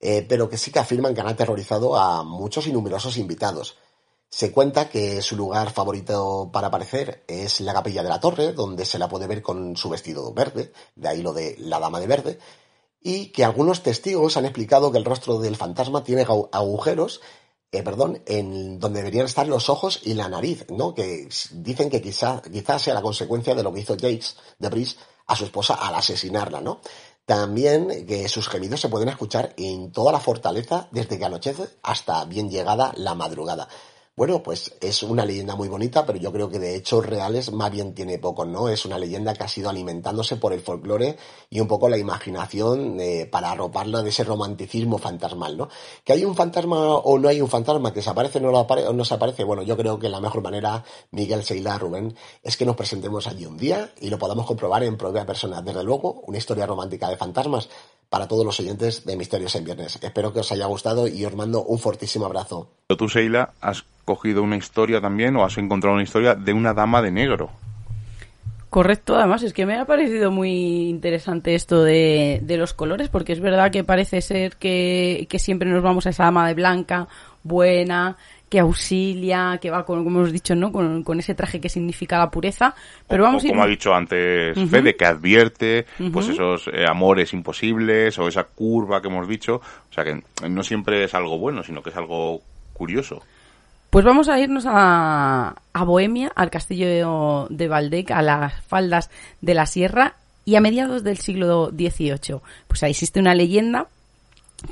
eh, 0.00 0.24
pero 0.26 0.48
que 0.48 0.56
sí 0.56 0.70
que 0.70 0.78
afirman 0.78 1.14
que 1.14 1.20
han 1.20 1.28
aterrorizado 1.28 1.96
a 1.96 2.24
muchos 2.24 2.66
y 2.66 2.72
numerosos 2.72 3.18
invitados. 3.18 3.76
Se 4.30 4.52
cuenta 4.52 4.88
que 4.88 5.20
su 5.22 5.36
lugar 5.36 5.70
favorito 5.70 6.50
para 6.52 6.68
aparecer 6.68 7.24
es 7.26 7.60
la 7.60 7.74
capilla 7.74 8.02
de 8.02 8.08
la 8.08 8.20
torre, 8.20 8.52
donde 8.52 8.86
se 8.86 8.98
la 8.98 9.08
puede 9.08 9.26
ver 9.26 9.42
con 9.42 9.76
su 9.76 9.90
vestido 9.90 10.32
verde, 10.32 10.72
de 10.94 11.08
ahí 11.08 11.20
lo 11.20 11.34
de 11.34 11.56
la 11.58 11.80
dama 11.80 12.00
de 12.00 12.06
verde, 12.06 12.38
y 13.02 13.26
que 13.26 13.44
algunos 13.44 13.82
testigos 13.82 14.36
han 14.36 14.44
explicado 14.44 14.92
que 14.92 14.98
el 14.98 15.04
rostro 15.04 15.38
del 15.38 15.56
fantasma 15.56 16.04
tiene 16.04 16.22
agujeros, 16.22 17.20
eh, 17.72 17.82
perdón, 17.82 18.22
en 18.26 18.78
donde 18.78 18.98
deberían 19.00 19.26
estar 19.26 19.46
los 19.46 19.68
ojos 19.68 20.00
y 20.02 20.14
la 20.14 20.28
nariz, 20.28 20.66
¿no? 20.70 20.94
Que 20.94 21.28
dicen 21.52 21.88
que 21.88 22.02
quizá, 22.02 22.42
quizás 22.42 22.82
sea 22.82 22.94
la 22.94 23.02
consecuencia 23.02 23.54
de 23.54 23.62
lo 23.62 23.72
que 23.72 23.80
hizo 23.80 23.94
Jakes 23.94 24.36
de 24.58 24.68
Brice 24.68 24.96
a 25.26 25.36
su 25.36 25.44
esposa 25.44 25.74
al 25.74 25.94
asesinarla, 25.94 26.60
¿no? 26.60 26.80
También 27.24 28.06
que 28.06 28.28
sus 28.28 28.48
gemidos 28.48 28.80
se 28.80 28.88
pueden 28.88 29.08
escuchar 29.08 29.54
en 29.56 29.92
toda 29.92 30.10
la 30.10 30.18
fortaleza 30.18 30.88
desde 30.90 31.16
que 31.16 31.24
anochece 31.24 31.68
hasta 31.82 32.24
bien 32.24 32.50
llegada 32.50 32.92
la 32.96 33.14
madrugada. 33.14 33.68
Bueno, 34.20 34.42
pues 34.42 34.74
es 34.82 35.02
una 35.02 35.24
leyenda 35.24 35.56
muy 35.56 35.68
bonita, 35.68 36.04
pero 36.04 36.18
yo 36.18 36.30
creo 36.30 36.50
que 36.50 36.58
de 36.58 36.76
hechos 36.76 37.06
reales 37.06 37.52
más 37.52 37.70
bien 37.70 37.94
tiene 37.94 38.18
poco, 38.18 38.44
¿no? 38.44 38.68
Es 38.68 38.84
una 38.84 38.98
leyenda 38.98 39.32
que 39.32 39.44
ha 39.44 39.48
sido 39.48 39.70
alimentándose 39.70 40.36
por 40.36 40.52
el 40.52 40.60
folclore 40.60 41.16
y 41.48 41.58
un 41.58 41.66
poco 41.66 41.88
la 41.88 41.96
imaginación 41.96 43.00
eh, 43.00 43.24
para 43.24 43.52
arroparla 43.52 44.02
de 44.02 44.10
ese 44.10 44.24
romanticismo 44.24 44.98
fantasmal, 44.98 45.56
¿no? 45.56 45.70
Que 46.04 46.12
hay 46.12 46.26
un 46.26 46.36
fantasma 46.36 46.96
o 46.96 47.18
no 47.18 47.28
hay 47.28 47.40
un 47.40 47.48
fantasma, 47.48 47.94
que 47.94 48.02
se 48.02 48.10
aparece 48.10 48.42
no, 48.42 48.50
o 48.50 48.92
no 48.92 49.04
se 49.06 49.14
aparece, 49.14 49.42
bueno, 49.42 49.62
yo 49.62 49.74
creo 49.78 49.98
que 49.98 50.10
la 50.10 50.20
mejor 50.20 50.42
manera, 50.42 50.84
Miguel, 51.12 51.42
Seila, 51.42 51.78
Rubén, 51.78 52.14
es 52.42 52.58
que 52.58 52.66
nos 52.66 52.76
presentemos 52.76 53.26
allí 53.26 53.46
un 53.46 53.56
día 53.56 53.90
y 54.02 54.10
lo 54.10 54.18
podamos 54.18 54.44
comprobar 54.44 54.82
en 54.84 54.98
propia 54.98 55.24
persona. 55.24 55.62
Desde 55.62 55.82
luego, 55.82 56.24
una 56.26 56.36
historia 56.36 56.66
romántica 56.66 57.08
de 57.08 57.16
fantasmas 57.16 57.70
para 58.10 58.26
todos 58.26 58.44
los 58.44 58.58
oyentes 58.60 59.06
de 59.06 59.16
Misterios 59.16 59.54
en 59.54 59.64
Viernes. 59.64 59.98
Espero 60.02 60.32
que 60.32 60.40
os 60.40 60.52
haya 60.52 60.66
gustado 60.66 61.06
y 61.06 61.24
os 61.24 61.34
mando 61.34 61.62
un 61.62 61.78
fortísimo 61.78 62.26
abrazo. 62.26 62.68
Tú, 62.88 63.08
Seila, 63.08 63.52
has 63.60 63.84
cogido 64.04 64.42
una 64.42 64.56
historia 64.56 65.00
también 65.00 65.36
o 65.36 65.44
has 65.44 65.56
encontrado 65.56 65.94
una 65.94 66.02
historia 66.02 66.34
de 66.34 66.52
una 66.52 66.74
dama 66.74 67.00
de 67.00 67.12
negro. 67.12 67.50
Correcto, 68.68 69.16
además 69.16 69.42
es 69.42 69.52
que 69.52 69.66
me 69.66 69.78
ha 69.78 69.84
parecido 69.84 70.30
muy 70.30 70.88
interesante 70.88 71.54
esto 71.54 71.82
de, 71.82 72.40
de 72.42 72.56
los 72.56 72.72
colores, 72.72 73.08
porque 73.08 73.32
es 73.32 73.40
verdad 73.40 73.72
que 73.72 73.82
parece 73.82 74.20
ser 74.20 74.56
que, 74.56 75.26
que 75.28 75.38
siempre 75.40 75.68
nos 75.68 75.82
vamos 75.82 76.06
a 76.06 76.10
esa 76.10 76.24
dama 76.24 76.46
de 76.46 76.54
blanca, 76.54 77.08
buena, 77.42 78.16
que 78.50 78.58
auxilia, 78.58 79.58
que 79.62 79.70
va 79.70 79.86
con, 79.86 80.02
como 80.04 80.18
hemos 80.18 80.32
dicho, 80.32 80.54
¿no? 80.56 80.72
Con, 80.72 81.04
con 81.04 81.18
ese 81.20 81.34
traje 81.36 81.60
que 81.60 81.68
significa 81.68 82.18
la 82.18 82.30
pureza. 82.30 82.74
Pero 83.08 83.22
O- 83.22 83.26
vamos 83.26 83.44
o 83.44 83.46
a 83.46 83.48
ir- 83.48 83.52
como 83.52 83.62
ha 83.62 83.66
dicho 83.68 83.94
antes 83.94 84.56
Ujú. 84.58 84.66
Fede, 84.66 84.96
que 84.96 85.06
advierte 85.06 85.86
pues 86.12 86.26
Ujú. 86.26 86.34
esos 86.34 86.68
eh, 86.74 86.84
amores 86.88 87.32
imposibles 87.32 88.18
o 88.18 88.26
esa 88.28 88.44
curva 88.44 89.00
que 89.00 89.06
hemos 89.08 89.28
dicho. 89.28 89.62
O 89.88 89.92
sea 89.94 90.02
que 90.04 90.20
no 90.48 90.62
siempre 90.64 91.04
es 91.04 91.14
algo 91.14 91.38
bueno, 91.38 91.62
sino 91.62 91.80
que 91.82 91.90
es 91.90 91.96
algo 91.96 92.42
curioso. 92.74 93.22
Pues 93.90 94.04
vamos 94.04 94.28
a 94.28 94.38
irnos 94.40 94.66
a, 94.68 95.54
a 95.72 95.84
Bohemia, 95.84 96.30
al 96.34 96.50
castillo 96.50 97.46
de 97.50 97.68
Valdec, 97.68 98.10
a 98.10 98.22
las 98.22 98.54
faldas 98.64 99.10
de 99.40 99.54
la 99.54 99.66
sierra 99.66 100.14
y 100.44 100.56
a 100.56 100.60
mediados 100.60 101.02
del 101.04 101.18
siglo 101.18 101.70
XVIII. 101.70 102.40
Pues 102.66 102.82
ahí 102.82 102.90
existe 102.92 103.20
una 103.20 103.34
leyenda 103.34 103.86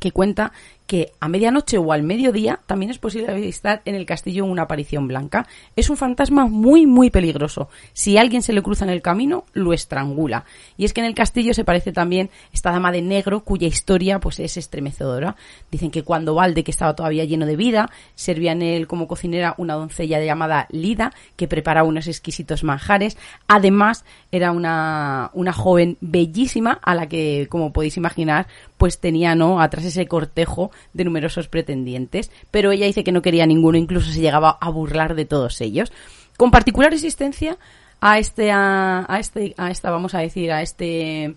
que 0.01 0.13
cuenta 0.13 0.53
que 0.89 1.13
a 1.21 1.29
medianoche 1.29 1.77
o 1.77 1.93
al 1.93 2.03
mediodía 2.03 2.61
también 2.65 2.91
es 2.91 2.99
posible 2.99 3.31
avistar 3.31 3.83
en 3.85 3.95
el 3.95 4.07
castillo 4.07 4.47
una 4.47 4.63
aparición 4.63 5.07
blanca. 5.07 5.47
Es 5.77 5.91
un 5.91 5.99
fantasma 5.99 6.47
muy, 6.47 6.87
muy 6.87 7.11
peligroso. 7.11 7.69
Si 7.93 8.17
alguien 8.17 8.41
se 8.41 8.55
le 8.55 8.63
cruza 8.63 8.87
en 8.87 8.91
el 8.91 9.03
camino, 9.03 9.45
lo 9.53 9.75
estrangula. 9.75 10.47
Y 10.79 10.87
es 10.87 10.95
que 10.95 11.03
en 11.03 11.07
el 11.07 11.15
castillo 11.15 11.53
se 11.53 11.63
parece 11.63 11.93
también 11.93 12.31
esta 12.55 12.73
dama 12.73 12.91
de 12.91 13.03
negro 13.03 13.41
cuya 13.41 13.69
historia 13.69 14.19
pues 14.19 14.41
es 14.41 14.57
estremecedora. 14.57 15.37
Dicen 15.71 15.91
que 15.91 16.05
cuando 16.05 16.35
Valde, 16.35 16.65
que 16.65 16.71
estaba 16.71 16.97
todavía 16.97 17.27
lleno 17.27 17.45
de 17.45 17.57
vida, 17.57 17.91
servía 18.15 18.53
en 18.53 18.63
él 18.63 18.87
como 18.87 19.07
cocinera 19.07 19.55
una 19.59 19.75
doncella 19.75 20.25
llamada 20.25 20.69
Lida, 20.71 21.13
que 21.37 21.49
preparaba 21.49 21.87
unos 21.87 22.09
exquisitos 22.09 22.65
manjares. 22.65 23.19
Además, 23.47 24.07
era 24.33 24.53
una, 24.53 25.31
una 25.35 25.53
joven 25.53 25.99
bellísima 26.01 26.81
a 26.83 26.95
la 26.95 27.11
que, 27.11 27.47
como 27.51 27.75
podéis 27.75 27.99
imaginar, 27.99 28.47
pues 28.79 29.01
tenía, 29.01 29.35
¿no?, 29.35 29.61
atrás 29.61 29.85
ese 29.85 30.07
cortejo 30.07 30.71
de 30.93 31.05
numerosos 31.05 31.49
pretendientes, 31.49 32.31
pero 32.51 32.73
ella 32.73 32.87
dice 32.87 33.05
que 33.05 33.13
no 33.13 33.23
quería 33.23 33.47
ninguno, 33.47 33.79
incluso 33.79 34.11
se 34.13 34.21
llegaba 34.21 34.59
a 34.61 34.71
burlar 34.71 35.15
de 35.15 35.25
todos 35.25 35.61
ellos. 35.61 35.93
Con 36.37 36.51
particular 36.51 36.93
existencia 36.93 37.59
a 38.01 38.19
este, 38.19 38.51
a, 38.53 39.07
este, 39.19 39.55
a 39.57 39.71
esta, 39.71 39.91
vamos 39.91 40.15
a 40.15 40.21
decir, 40.21 40.53
a 40.53 40.63
este, 40.63 41.35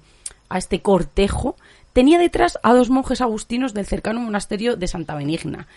a 0.50 0.58
este 0.58 0.82
cortejo, 0.82 1.56
tenía 1.94 2.20
detrás 2.20 2.60
a 2.64 2.74
dos 2.74 2.89
monjes 2.89 3.22
agustinos 3.22 3.74
del 3.74 3.86
cercano 3.86 4.20
monasterio 4.20 4.76
de 4.76 4.88
Santa 4.88 5.16
Benigna. 5.16 5.68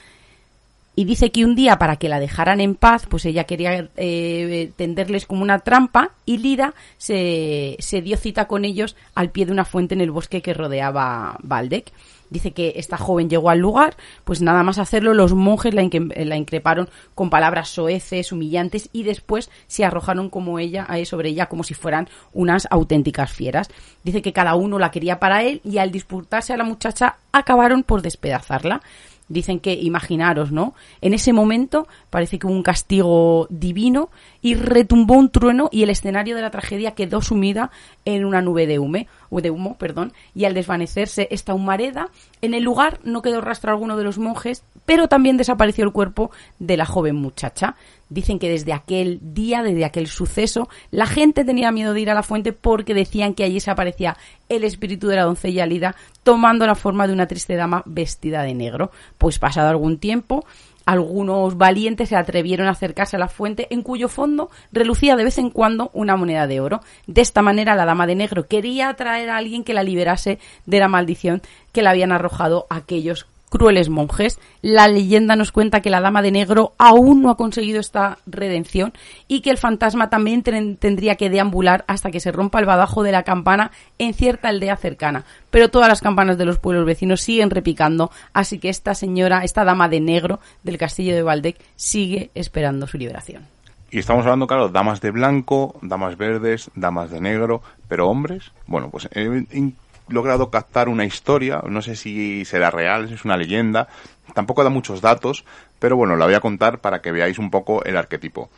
Y 0.97 1.07
dice 1.07 1.33
que 1.33 1.45
un 1.45 1.57
día, 1.57 1.77
para 1.77 1.97
que 1.97 2.09
la 2.09 2.21
dejaran 2.21 2.61
en 2.61 2.77
paz, 2.77 3.07
pues 3.09 3.25
ella 3.25 3.45
quería 3.45 3.89
eh, 3.97 4.71
tenderles 4.77 5.27
como 5.27 5.43
una 5.43 5.59
trampa 5.59 6.11
y 6.25 6.39
Lida 6.39 6.73
se, 6.99 7.77
se 7.81 8.01
dio 8.01 8.17
cita 8.17 8.47
con 8.47 8.65
ellos 8.65 8.95
al 9.17 9.31
pie 9.31 9.47
de 9.47 9.53
una 9.53 9.65
fuente 9.65 9.95
en 9.95 10.01
el 10.01 10.13
bosque 10.13 10.41
que 10.41 10.55
rodeaba 10.55 11.37
Valdec. 11.43 11.91
Dice 12.31 12.53
que 12.53 12.75
esta 12.77 12.97
joven 12.97 13.29
llegó 13.29 13.51
al 13.51 13.59
lugar, 13.59 13.97
pues 14.25 14.41
nada 14.41 14.63
más 14.63 14.79
hacerlo, 14.79 15.15
los 15.15 15.35
monjes 15.35 15.75
la, 15.75 15.83
increparon 15.83 16.89
con 17.15 17.31
palabras 17.31 17.69
soeces, 17.69 18.33
humillantes, 18.33 18.89
y 18.93 19.03
después 19.03 19.51
se 19.67 19.85
arrojaron 19.85 20.31
como 20.31 20.59
ella, 20.59 20.87
sobre 21.05 21.31
ella 21.31 21.47
como 21.47 21.65
si 21.65 21.75
fueran 21.75 22.09
unas 22.33 22.67
auténticas 22.71 23.33
fieras. 23.33 23.69
Dice 24.03 24.23
que 24.23 24.33
cada 24.33 24.55
uno 24.55 24.79
la 24.79 24.91
quería 24.91 25.19
para 25.19 25.43
él 25.43 25.61
y 25.65 25.79
al 25.79 25.91
disputarse 25.91 26.53
a 26.53 26.57
la 26.57 26.65
muchacha 26.65 27.17
acabaron 27.33 27.83
por 27.83 28.03
despedazarla. 28.03 28.81
Dicen 29.29 29.59
que, 29.59 29.73
imaginaros, 29.73 30.53
¿no? 30.53 30.75
En 31.01 31.15
ese 31.15 31.33
momento 31.33 31.89
parece 32.11 32.39
que 32.39 32.47
hubo 32.47 32.55
un 32.55 32.63
castigo 32.63 33.47
divino 33.51 34.11
y 34.43 34.55
retumbó 34.55 35.15
un 35.15 35.31
trueno 35.31 35.69
y 35.73 35.83
el 35.83 35.91
escenario 35.91 36.37
de 36.37 36.43
la 36.43 36.51
tragedia 36.51 36.93
quedó 36.93 37.23
sumida 37.23 37.71
en 38.05 38.25
una 38.25 38.43
nube 38.43 38.67
de 38.67 38.79
humo, 38.79 39.07
de 39.31 39.51
humo, 39.51 39.77
perdón, 39.79 40.13
y 40.35 40.45
al 40.45 40.55
desvanecerse 40.55 41.29
esta 41.31 41.55
humareda, 41.55 42.11
en 42.43 42.55
el 42.55 42.63
lugar 42.63 43.01
no 43.05 43.23
quedó 43.23 43.41
rastro 43.41 43.71
alguno 43.71 43.97
de 43.97 44.05
los 44.05 44.19
monjes, 44.19 44.65
pero 44.85 45.09
también 45.09 45.37
desapareció 45.37 45.85
el 45.85 45.93
cuerpo 45.93 46.31
de 46.59 46.77
la 46.77 46.87
joven 46.87 47.17
muchacha. 47.17 47.77
Dicen 48.09 48.39
que 48.39 48.49
desde 48.49 48.73
aquel 48.73 49.19
día, 49.23 49.63
desde 49.63 49.85
aquel 49.85 50.07
suceso, 50.07 50.69
la 50.91 51.07
gente 51.07 51.45
tenía 51.45 51.73
miedo 51.73 51.95
de 51.95 52.01
ir 52.01 52.11
a 52.11 52.15
la 52.15 52.23
fuente 52.23 52.53
porque 52.53 52.95
decían 52.95 53.35
que 53.35 53.45
allí 53.45 53.61
se 53.61 53.71
aparecía 53.71 54.17
el 54.49 54.65
espíritu 54.65 55.09
de 55.09 55.17
la 55.17 55.25
doncella 55.25 55.67
Lida 55.67 55.97
tomando 56.23 56.67
la 56.67 56.75
forma 56.75 57.07
de 57.07 57.13
una 57.13 57.27
triste 57.27 57.57
dama 57.57 57.83
vestida 57.87 58.43
de 58.43 58.55
negro. 58.55 58.91
Pues 59.19 59.39
pasado 59.39 59.69
algún 59.69 59.99
tiempo, 59.99 60.45
algunos 60.87 61.57
valientes 61.57 62.11
se 62.11 62.17
atrevieron 62.17 62.67
a 62.67 62.73
acercarse 62.73 63.17
a 63.17 63.19
la 63.19 63.29
fuente 63.29 63.67
en 63.71 63.83
cuyo 63.83 64.09
fondo 64.09 64.51
relucía 64.71 65.17
de 65.17 65.25
vez 65.25 65.39
en 65.39 65.51
cuando 65.51 65.91
una 65.95 66.17
moneda 66.17 66.47
de 66.47 66.61
oro. 66.61 66.81
De 67.07 67.23
esta 67.23 67.43
manera 67.43 67.75
la 67.75 67.87
dama 67.87 68.07
de 68.07 68.15
negro 68.15 68.47
quería 68.47 68.91
atraer 68.91 69.31
a 69.31 69.39
alguien 69.39 69.65
que 69.65 69.75
la 69.75 69.83
liberase 69.83 70.39
de 70.67 70.79
la 70.79 70.89
maldición 70.89 71.43
que 71.73 71.83
le 71.83 71.89
habían 71.89 72.13
arrojado 72.13 72.67
aquellos 72.69 73.27
crueles 73.55 73.89
monjes. 73.89 74.41
La 74.63 74.89
leyenda 74.89 75.37
nos 75.37 75.53
cuenta 75.53 75.81
que 75.81 75.89
la 75.91 76.01
dama 76.01 76.23
de 76.23 76.33
negro 76.33 76.73
aún 76.77 77.23
no 77.23 77.31
ha 77.31 77.37
conseguido 77.37 77.79
esta 77.79 78.19
redención 78.27 78.93
y 79.29 79.43
que 79.43 79.51
el 79.51 79.59
fantasma 79.59 80.11
también 80.11 80.43
ten- 80.43 80.77
tendría 80.77 81.15
que 81.15 81.31
deambular 81.31 81.85
hasta 81.87 82.11
que 82.11 82.19
se 82.19 82.33
rompa 82.33 82.59
el 82.59 82.67
badajo 82.67 83.05
de 83.05 83.13
la 83.13 83.23
campana 83.23 83.71
en 83.99 84.13
cierta 84.13 84.49
aldea 84.49 84.77
cercana. 84.77 85.25
Pero 85.51 85.69
todas 85.69 85.89
las 85.89 86.01
campanas 86.01 86.37
de 86.37 86.45
los 86.47 86.59
pueblos 86.59 86.85
vecinos 86.85 87.21
siguen 87.21 87.51
repicando, 87.51 88.11
así 88.33 88.59
que 88.59 88.69
esta 88.71 88.95
señora, 88.97 89.45
esta 89.45 89.65
dama 89.65 89.89
de 89.89 90.01
negro 90.01 90.41
del 90.65 90.77
castillo 90.77 91.15
de 91.15 91.23
Valdec 91.23 91.57
sigue 91.77 92.31
esperando 92.35 92.89
su 92.89 92.99
liberación. 92.99 93.47
Y 93.93 93.99
estamos 94.01 94.25
hablando, 94.25 94.49
claro, 94.49 94.69
damas 94.71 95.01
de 95.01 95.13
blanco, 95.13 95.77
damas 95.81 96.17
verdes, 96.19 96.69
damas 96.75 97.13
de 97.13 97.21
negro, 97.21 97.63
pero 97.87 98.09
hombres. 98.09 98.51
Bueno, 98.67 98.91
pues 98.91 99.09
in- 99.15 99.77
logrado 100.09 100.51
captar 100.51 100.89
una 100.89 101.05
historia, 101.05 101.63
no 101.67 101.83
sé 101.83 101.97
si 101.97 102.45
será 102.45 102.71
real, 102.71 103.09
si 103.09 103.15
es 103.15 103.25
una 103.25 103.37
leyenda, 103.37 103.89
tampoco 104.35 104.65
da 104.65 104.71
muchos 104.71 105.01
datos, 105.01 105.45
pero 105.79 105.97
bueno, 105.97 106.17
la 106.17 106.27
voy 106.27 106.35
a 106.35 106.41
contar 106.41 106.79
para 106.81 107.01
que 107.01 107.13
veáis 107.13 107.39
un 107.39 107.51
poco 107.51 107.85
el 107.85 107.97
arquetipo. 107.97 108.51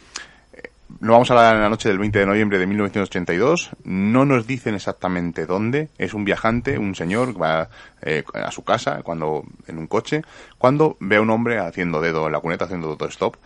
Eh, 0.53 0.71
Lo 1.01 1.13
vamos 1.13 1.31
a 1.31 1.35
hablar 1.35 1.57
en 1.57 1.63
la 1.63 1.69
noche 1.69 1.89
del 1.89 1.99
20 1.99 2.19
de 2.19 2.27
noviembre 2.27 2.59
de 2.59 2.67
1982. 2.67 3.71
No 3.85 4.25
nos 4.25 4.47
dicen 4.47 4.75
exactamente 4.75 5.47
dónde. 5.47 5.89
Es 5.99 6.15
un 6.15 6.25
viajante, 6.25 6.79
un 6.79 6.95
señor, 6.95 7.41
va 7.41 7.69
eh, 8.03 8.25
a 8.35 8.51
su 8.51 8.65
casa 8.65 9.03
cuando 9.03 9.45
en 9.67 9.79
un 9.79 9.87
coche, 9.87 10.23
cuando 10.59 10.97
ve 11.01 11.17
a 11.17 11.21
un 11.21 11.31
hombre 11.31 11.59
haciendo 11.59 12.01
dedo 12.01 12.27
en 12.27 12.33
la 12.33 12.41
cuneta, 12.41 12.67
haciendo 12.67 12.97
stop. 13.09 13.37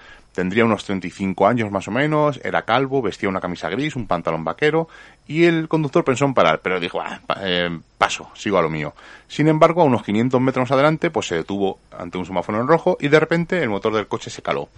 Tendría 0.41 0.65
unos 0.65 0.87
35 0.87 1.47
años 1.47 1.71
más 1.71 1.87
o 1.87 1.91
menos, 1.91 2.41
era 2.43 2.63
calvo, 2.63 3.03
vestía 3.03 3.29
una 3.29 3.43
camisa 3.43 3.69
gris, 3.69 3.95
un 3.95 4.07
pantalón 4.07 4.43
vaquero, 4.43 4.89
y 5.29 5.45
el 5.45 5.69
conductor 5.69 6.03
pensó 6.03 6.25
en 6.25 6.33
parar, 6.33 6.61
pero 6.63 6.81
dijo, 6.81 6.99
"Ah, 6.99 7.21
eh, 7.43 7.79
paso, 7.99 8.31
sigo 8.33 8.57
a 8.57 8.63
lo 8.63 8.71
mío. 8.71 8.95
Sin 9.29 9.49
embargo, 9.49 9.83
a 9.83 9.85
unos 9.85 10.03
500 10.03 10.41
metros 10.41 10.71
adelante, 10.71 11.11
pues 11.11 11.27
se 11.27 11.35
detuvo 11.35 11.79
ante 11.95 12.17
un 12.17 12.25
semáforo 12.25 12.59
en 12.59 12.69
rojo 12.69 12.97
y 12.99 13.09
de 13.09 13.21
repente 13.21 13.63
el 13.63 13.69
motor 13.69 13.93
del 13.93 14.07
coche 14.07 14.31
se 14.31 14.41
caló. 14.41 14.71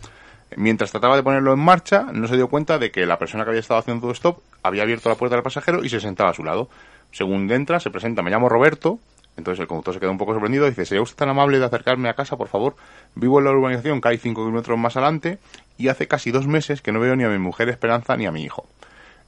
Mientras 0.57 0.91
trataba 0.91 1.15
de 1.15 1.23
ponerlo 1.23 1.53
en 1.53 1.61
marcha, 1.61 2.07
no 2.13 2.27
se 2.27 2.35
dio 2.35 2.49
cuenta 2.49 2.81
de 2.81 2.91
que 2.91 3.07
la 3.07 3.21
persona 3.21 3.45
que 3.45 3.51
había 3.51 3.61
estado 3.61 3.79
haciendo 3.79 4.11
stop 4.11 4.41
había 4.65 4.83
abierto 4.83 5.11
la 5.11 5.15
puerta 5.15 5.37
del 5.37 5.45
pasajero 5.45 5.85
y 5.85 5.91
se 5.91 6.01
sentaba 6.01 6.31
a 6.31 6.35
su 6.35 6.43
lado. 6.43 6.69
Según 7.13 7.49
entra, 7.53 7.79
se 7.79 7.91
presenta, 7.91 8.21
me 8.23 8.33
llamo 8.33 8.49
Roberto. 8.49 8.99
Entonces 9.37 9.61
el 9.61 9.67
conductor 9.67 9.95
se 9.95 10.01
queda 10.01 10.11
un 10.11 10.19
poco 10.19 10.33
sorprendido 10.33 10.67
y 10.67 10.71
dice, 10.71 10.85
¿sería 10.85 11.03
usted 11.03 11.17
tan 11.17 11.29
amable 11.31 11.59
de 11.59 11.65
acercarme 11.65 12.09
a 12.09 12.15
casa, 12.15 12.37
por 12.37 12.49
favor? 12.49 12.77
Vivo 13.15 13.39
en 13.39 13.47
la 13.47 13.51
urbanización 13.53 14.01
que 14.01 14.09
hay 14.09 14.19
5 14.19 14.43
kilómetros 14.45 14.79
más 14.79 14.97
adelante 14.97 15.39
y 15.79 15.89
hace 15.89 16.07
casi 16.07 16.31
dos 16.31 16.47
meses 16.47 16.83
que 16.83 16.93
no 16.93 17.01
veo 17.01 17.17
ni 17.17 17.25
a 17.25 17.29
mi 17.29 17.39
mujer 17.39 17.69
Esperanza 17.71 18.17
ni 18.17 18.27
a 18.27 18.31
mi 18.33 18.43
hijo. 18.43 18.67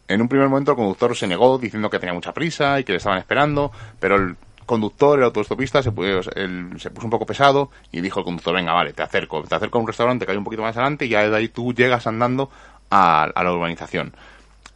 En 0.07 0.21
un 0.21 0.29
primer 0.29 0.49
momento 0.49 0.73
el 0.73 0.77
conductor 0.77 1.17
se 1.17 1.27
negó 1.27 1.57
diciendo 1.59 1.89
que 1.89 1.99
tenía 1.99 2.13
mucha 2.13 2.35
prisa 2.35 2.79
y 2.79 2.85
que 2.85 2.93
le 2.93 2.99
estaban 2.99 3.19
esperando, 3.19 3.73
pero 3.99 4.17
el 4.17 4.37
conductor, 4.67 5.19
el 5.19 5.25
autostopista, 5.25 5.83
se, 5.83 5.91
pu- 5.91 6.31
el- 6.37 6.79
se 6.81 6.91
puso 6.91 7.07
un 7.07 7.11
poco 7.11 7.25
pesado 7.27 7.71
y 7.91 8.01
dijo 8.03 8.21
el 8.21 8.25
conductor, 8.25 8.55
venga, 8.55 8.73
vale, 8.75 8.93
te 8.93 9.03
acerco, 9.03 9.43
te 9.45 9.55
acerco 9.55 9.79
a 9.79 9.81
un 9.81 9.87
restaurante 9.87 10.27
que 10.27 10.33
hay 10.33 10.39
un 10.39 10.45
poquito 10.45 10.63
más 10.63 10.77
adelante 10.77 11.07
y 11.07 11.09
ya 11.09 11.29
de 11.29 11.35
ahí 11.37 11.49
tú 11.49 11.73
llegas 11.73 12.07
andando 12.07 12.51
a, 12.91 13.23
a 13.25 13.43
la 13.45 13.53
urbanización. 13.53 14.15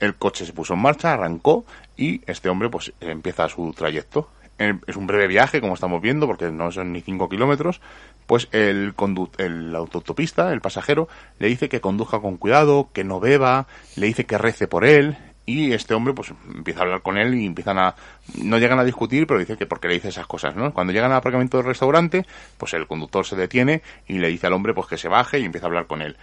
El 0.00 0.14
coche 0.14 0.46
se 0.46 0.52
puso 0.54 0.74
en 0.74 0.80
marcha, 0.80 1.12
arrancó 1.12 1.64
y 1.96 2.22
este 2.26 2.48
hombre 2.48 2.70
pues 2.70 2.92
empieza 3.00 3.48
su 3.48 3.72
trayecto. 3.76 4.28
Es 4.58 4.96
un 4.96 5.06
breve 5.06 5.28
viaje, 5.28 5.60
como 5.60 5.74
estamos 5.74 6.02
viendo, 6.02 6.26
porque 6.26 6.50
no 6.50 6.72
son 6.72 6.92
ni 6.92 7.00
5 7.00 7.28
kilómetros. 7.28 7.80
Pues 8.26 8.48
el, 8.52 8.94
el 9.38 9.76
autostopista, 9.76 10.52
el 10.52 10.60
pasajero, 10.60 11.08
le 11.38 11.46
dice 11.46 11.68
que 11.68 11.80
conduzca 11.80 12.18
con 12.20 12.36
cuidado, 12.36 12.90
que 12.92 13.04
no 13.04 13.20
beba, 13.20 13.68
le 13.96 14.06
dice 14.06 14.26
que 14.26 14.36
rece 14.36 14.66
por 14.66 14.84
él. 14.84 15.16
Y 15.46 15.72
este 15.72 15.94
hombre 15.94 16.12
pues 16.12 16.34
empieza 16.54 16.80
a 16.80 16.82
hablar 16.82 17.02
con 17.02 17.16
él 17.16 17.34
y 17.34 17.46
empiezan 17.46 17.78
a... 17.78 17.94
No 18.42 18.58
llegan 18.58 18.78
a 18.78 18.84
discutir, 18.84 19.26
pero 19.26 19.40
dice 19.40 19.56
que 19.56 19.64
por 19.64 19.80
qué 19.80 19.88
le 19.88 19.94
dice 19.94 20.08
esas 20.08 20.26
cosas, 20.26 20.54
¿no? 20.56 20.74
Cuando 20.74 20.92
llegan 20.92 21.10
al 21.10 21.18
aparcamiento 21.18 21.56
del 21.56 21.64
restaurante, 21.64 22.26
pues 22.58 22.74
el 22.74 22.86
conductor 22.86 23.24
se 23.24 23.36
detiene 23.36 23.80
y 24.06 24.18
le 24.18 24.28
dice 24.28 24.46
al 24.48 24.52
hombre 24.52 24.74
pues 24.74 24.88
que 24.88 24.98
se 24.98 25.08
baje 25.08 25.38
y 25.38 25.44
empieza 25.46 25.66
a 25.66 25.68
hablar 25.68 25.86
con 25.86 26.02
él 26.02 26.18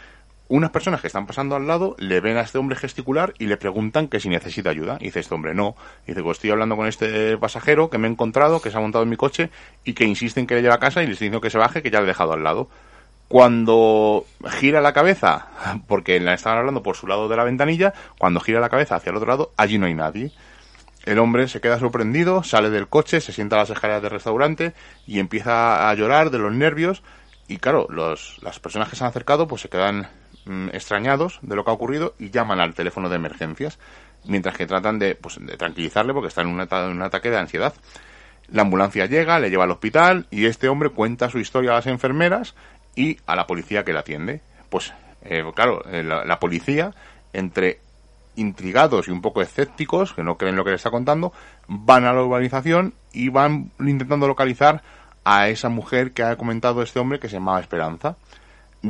unas 0.48 0.70
personas 0.70 1.02
que 1.02 1.08
están 1.08 1.26
pasando 1.26 1.56
al 1.56 1.66
lado 1.66 1.96
le 1.98 2.20
ven 2.20 2.38
a 2.38 2.42
este 2.42 2.60
hombre 2.60 2.76
gesticular 2.76 3.34
y 3.40 3.48
le 3.48 3.58
preguntan 3.58 4.08
que 4.08 4.20
si 4.20 4.30
necesita 4.30 4.70
ayuda. 4.70 4.98
Y 5.00 5.06
dice 5.06 5.22
este 5.22 5.34
hombre, 5.34 5.56
no. 5.56 5.76
Dice, 6.06 6.22
pues 6.22 6.38
estoy 6.38 6.52
hablando 6.52 6.76
con 6.76 6.88
este 6.88 7.38
pasajero 7.38 7.90
que 7.90 7.98
me 7.98 8.08
he 8.08 8.12
encontrado, 8.12 8.62
que 8.62 8.70
se 8.70 8.78
ha 8.78 8.80
montado 8.80 9.04
en 9.04 9.10
mi 9.10 9.18
coche 9.18 9.50
y 9.84 9.94
que 9.94 10.06
insiste 10.06 10.40
en 10.40 10.48
que 10.48 10.56
le 10.56 10.62
lleve 10.62 10.76
a 10.76 10.80
casa 10.80 11.02
y 11.02 11.08
le 11.08 11.14
estoy 11.14 11.32
que 11.42 11.50
se 11.50 11.58
baje, 11.58 11.82
que 11.82 11.90
ya 11.90 12.00
le 12.00 12.06
he 12.06 12.08
dejado 12.08 12.34
al 12.34 12.44
lado. 12.44 12.70
Cuando 13.28 14.26
gira 14.60 14.82
la 14.82 14.94
cabeza, 14.94 15.48
porque 15.88 16.20
la 16.20 16.36
estaban 16.36 16.60
hablando 16.60 16.84
por 16.84 16.96
su 16.96 17.08
lado 17.08 17.28
de 17.28 17.36
la 17.36 17.44
ventanilla, 17.44 17.94
cuando 18.20 18.40
gira 18.40 18.60
la 18.60 18.70
cabeza 18.70 18.96
hacia 18.96 19.10
el 19.10 19.16
otro 19.16 19.30
lado, 19.30 19.52
allí 19.58 19.80
no 19.80 19.88
hay 19.88 19.96
nadie. 19.96 20.32
El 21.06 21.18
hombre 21.20 21.48
se 21.48 21.62
queda 21.62 21.80
sorprendido, 21.80 22.44
sale 22.44 22.70
del 22.70 22.88
coche, 22.88 23.20
se 23.20 23.32
sienta 23.32 23.56
a 23.56 23.60
las 23.60 23.70
escaleras 23.72 24.02
del 24.02 24.12
restaurante 24.12 24.74
y 25.08 25.20
empieza 25.20 25.90
a 25.90 25.94
llorar 25.96 26.30
de 26.30 26.38
los 26.38 26.52
nervios. 26.52 27.04
Y 27.48 27.58
claro, 27.58 27.88
los, 27.90 28.40
las 28.42 28.60
personas 28.60 28.90
que 28.90 28.96
se 28.96 29.04
han 29.04 29.10
acercado 29.10 29.48
pues 29.48 29.62
se 29.62 29.70
quedan 29.70 30.08
mm, 30.46 30.70
extrañados 30.70 31.40
de 31.42 31.56
lo 31.56 31.64
que 31.64 31.72
ha 31.72 31.74
ocurrido 31.74 32.16
y 32.20 32.30
llaman 32.30 32.60
al 32.60 32.74
teléfono 32.74 33.10
de 33.10 33.16
emergencias, 33.16 33.80
mientras 34.26 34.58
que 34.58 34.66
tratan 34.66 35.00
de, 35.00 35.16
pues, 35.16 35.38
de 35.40 35.58
tranquilizarle 35.58 36.14
porque 36.14 36.30
está 36.30 36.42
en 36.42 36.48
un, 36.48 37.02
ataque 37.02 37.30
de 37.30 37.38
ansiedad. 37.38 37.74
La 38.50 38.62
ambulancia 38.62 39.06
llega, 39.08 39.40
le 39.40 39.50
lleva 39.50 39.64
al 39.64 39.72
hospital 39.72 40.28
y 40.30 40.46
este 40.46 40.70
hombre 40.70 40.90
cuenta 40.90 41.30
su 41.30 41.40
historia 41.40 41.72
a 41.72 41.76
las 41.76 41.88
enfermeras 41.88 42.56
y 42.96 43.18
a 43.26 43.36
la 43.36 43.48
policía 43.48 43.84
que 43.84 43.94
la 43.94 44.02
atiende. 44.02 44.42
Pues 44.70 44.94
eh, 45.24 45.44
claro, 45.56 45.84
eh, 45.90 46.04
la, 46.04 46.26
la, 46.26 46.40
policía, 46.40 46.94
entre 47.34 47.80
intrigados 48.36 49.08
y 49.08 49.12
un 49.12 49.22
poco 49.22 49.42
escépticos, 49.42 50.14
que 50.14 50.24
no 50.24 50.38
creen 50.38 50.56
lo 50.56 50.64
que 50.64 50.72
le 50.72 50.76
está 50.76 50.92
contando, 50.92 51.34
van 51.68 52.06
a 52.06 52.14
la 52.14 52.22
urbanización 52.22 52.94
y 53.14 53.30
van 53.30 53.72
intentando 53.80 54.28
localizar 54.28 54.84
a 55.24 55.50
esa 55.50 55.70
mujer 55.70 56.14
que 56.14 56.24
ha 56.24 56.38
comentado 56.38 56.82
este 56.82 57.00
hombre 57.00 57.20
que 57.20 57.28
se 57.28 57.36
llamaba 57.36 57.60
Esperanza. 57.60 58.16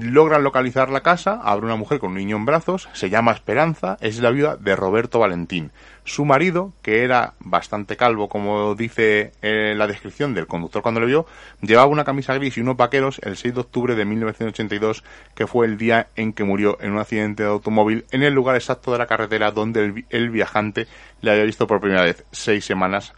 Logran 0.02 0.44
localizar 0.44 0.90
la 0.90 1.02
casa, 1.02 1.40
abre 1.42 1.66
una 1.66 1.78
mujer 1.78 2.00
con 2.00 2.12
un 2.12 2.18
niño 2.18 2.36
en 2.36 2.46
brazos, 2.46 2.90
se 2.94 3.10
llama 3.10 3.32
Esperanza, 3.32 3.98
es 4.02 4.20
la 4.20 4.32
viuda 4.32 4.58
de 4.58 4.76
Roberto 4.76 5.20
Valentín. 5.20 5.72
Su 6.04 6.26
marido, 6.26 6.74
que 6.82 7.04
era 7.04 7.34
bastante 7.40 7.96
calvo, 7.96 8.28
como 8.28 8.76
dice 8.76 9.32
eh, 9.42 9.74
la 9.76 9.88
descripción 9.88 10.34
del 10.34 10.48
conductor 10.48 10.82
cuando 10.82 11.00
lo 11.00 11.08
vio, 11.08 11.26
llevaba 11.62 11.88
una 11.88 12.04
camisa 12.04 12.34
gris 12.34 12.58
y 12.58 12.62
unos 12.62 12.76
vaqueros 12.76 13.20
el 13.24 13.38
6 13.38 13.54
de 13.54 13.60
octubre 13.62 13.96
de 13.96 14.04
1982, 14.06 15.04
que 15.34 15.48
fue 15.48 15.66
el 15.66 15.78
día 15.78 16.08
en 16.16 16.34
que 16.34 16.44
murió 16.44 16.78
en 16.82 16.92
un 16.92 17.00
accidente 17.00 17.44
de 17.44 17.50
automóvil 17.50 18.06
en 18.12 18.24
el 18.24 18.34
lugar 18.34 18.56
exacto 18.56 18.92
de 18.92 18.98
la 18.98 19.08
carretera 19.08 19.52
donde 19.52 19.86
el, 19.86 20.06
el 20.10 20.30
viajante 20.30 20.88
le 21.22 21.32
había 21.32 21.44
visto 21.44 21.68
por 21.68 21.80
primera 21.80 22.04
vez 22.04 22.26
seis 22.32 22.66
semanas 22.66 23.14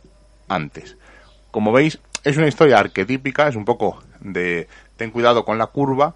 antes. 0.47 0.95
Como 1.49 1.71
veis, 1.71 1.99
es 2.23 2.37
una 2.37 2.47
historia 2.47 2.77
arquetípica, 2.77 3.47
es 3.47 3.55
un 3.55 3.65
poco 3.65 4.03
de 4.19 4.67
ten 4.97 5.11
cuidado 5.11 5.45
con 5.45 5.57
la 5.57 5.67
curva, 5.67 6.13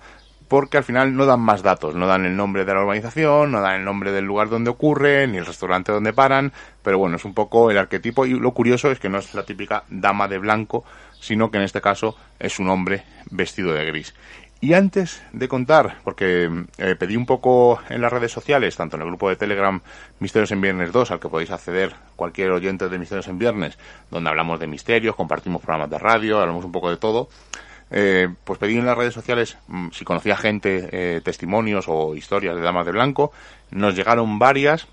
porque 0.52 0.76
al 0.76 0.84
final 0.84 1.16
no 1.16 1.26
dan 1.26 1.40
más 1.40 1.64
datos, 1.64 1.96
no 1.96 2.08
dan 2.08 2.26
el 2.26 2.36
nombre 2.36 2.66
de 2.66 2.74
la 2.74 2.82
organización, 2.82 3.54
no 3.54 3.62
dan 3.62 3.80
el 3.80 3.86
nombre 3.86 4.12
del 4.12 4.26
lugar 4.26 4.50
donde 4.50 4.70
ocurre, 4.70 5.26
ni 5.26 5.38
el 5.38 5.46
restaurante 5.46 5.94
donde 5.94 6.12
paran, 6.12 6.52
pero 6.84 6.98
bueno, 6.98 7.16
es 7.16 7.24
un 7.24 7.34
poco 7.34 7.72
el 7.72 7.78
arquetipo 7.78 8.26
y 8.26 8.38
lo 8.38 8.52
curioso 8.52 8.92
es 8.92 9.00
que 9.00 9.08
no 9.08 9.20
es 9.20 9.34
la 9.34 9.44
típica 9.44 9.86
dama 9.88 10.28
de 10.28 10.40
blanco, 10.40 10.84
sino 11.22 11.50
que 11.50 11.58
en 11.58 11.64
este 11.64 11.80
caso 11.80 12.18
es 12.38 12.60
un 12.60 12.68
hombre 12.68 13.06
vestido 13.30 13.72
de 13.72 13.86
gris. 13.86 14.14
Y 14.60 14.74
antes 14.74 15.24
de 15.32 15.48
contar, 15.48 16.00
porque 16.04 16.50
eh, 16.78 16.96
pedí 17.00 17.16
un 17.16 17.26
poco 17.26 17.80
en 17.88 18.02
las 18.02 18.12
redes 18.12 18.34
sociales, 18.34 18.76
tanto 18.76 18.98
en 18.98 19.04
el 19.04 19.08
grupo 19.08 19.30
de 19.30 19.38
Telegram 19.38 19.80
Misterios 20.20 20.52
en 20.52 20.60
Viernes 20.60 20.92
2, 20.92 21.12
al 21.12 21.22
que 21.22 21.30
podéis 21.30 21.52
acceder 21.52 21.96
cualquier 22.18 22.52
oyente 22.52 22.90
de 22.90 23.00
Misterios 23.00 23.30
en 23.30 23.40
Viernes, 23.40 23.80
donde 24.10 24.30
hablamos 24.30 24.60
de 24.60 24.68
misterios, 24.68 25.16
compartimos 25.16 25.62
programas 25.62 25.90
de 25.90 25.98
radio, 25.98 26.42
hablamos 26.42 26.66
un 26.66 26.74
poco 26.74 26.90
de 26.90 26.98
todo, 26.98 27.30
eh, 27.92 28.30
pues 28.44 28.58
pedí 28.60 28.78
en 28.78 28.86
las 28.86 28.98
redes 28.98 29.14
sociales 29.14 29.58
mmm, 29.68 29.90
si 29.92 30.06
conocía 30.06 30.38
gente, 30.38 30.90
eh, 30.92 31.22
testimonios 31.22 31.86
o 31.88 32.16
historias 32.16 32.56
de 32.56 32.62
damas 32.62 32.86
de 32.86 32.92
blanco. 32.92 33.32
Nos 33.72 33.96
llegaron 33.96 34.40
varias. 34.40 34.88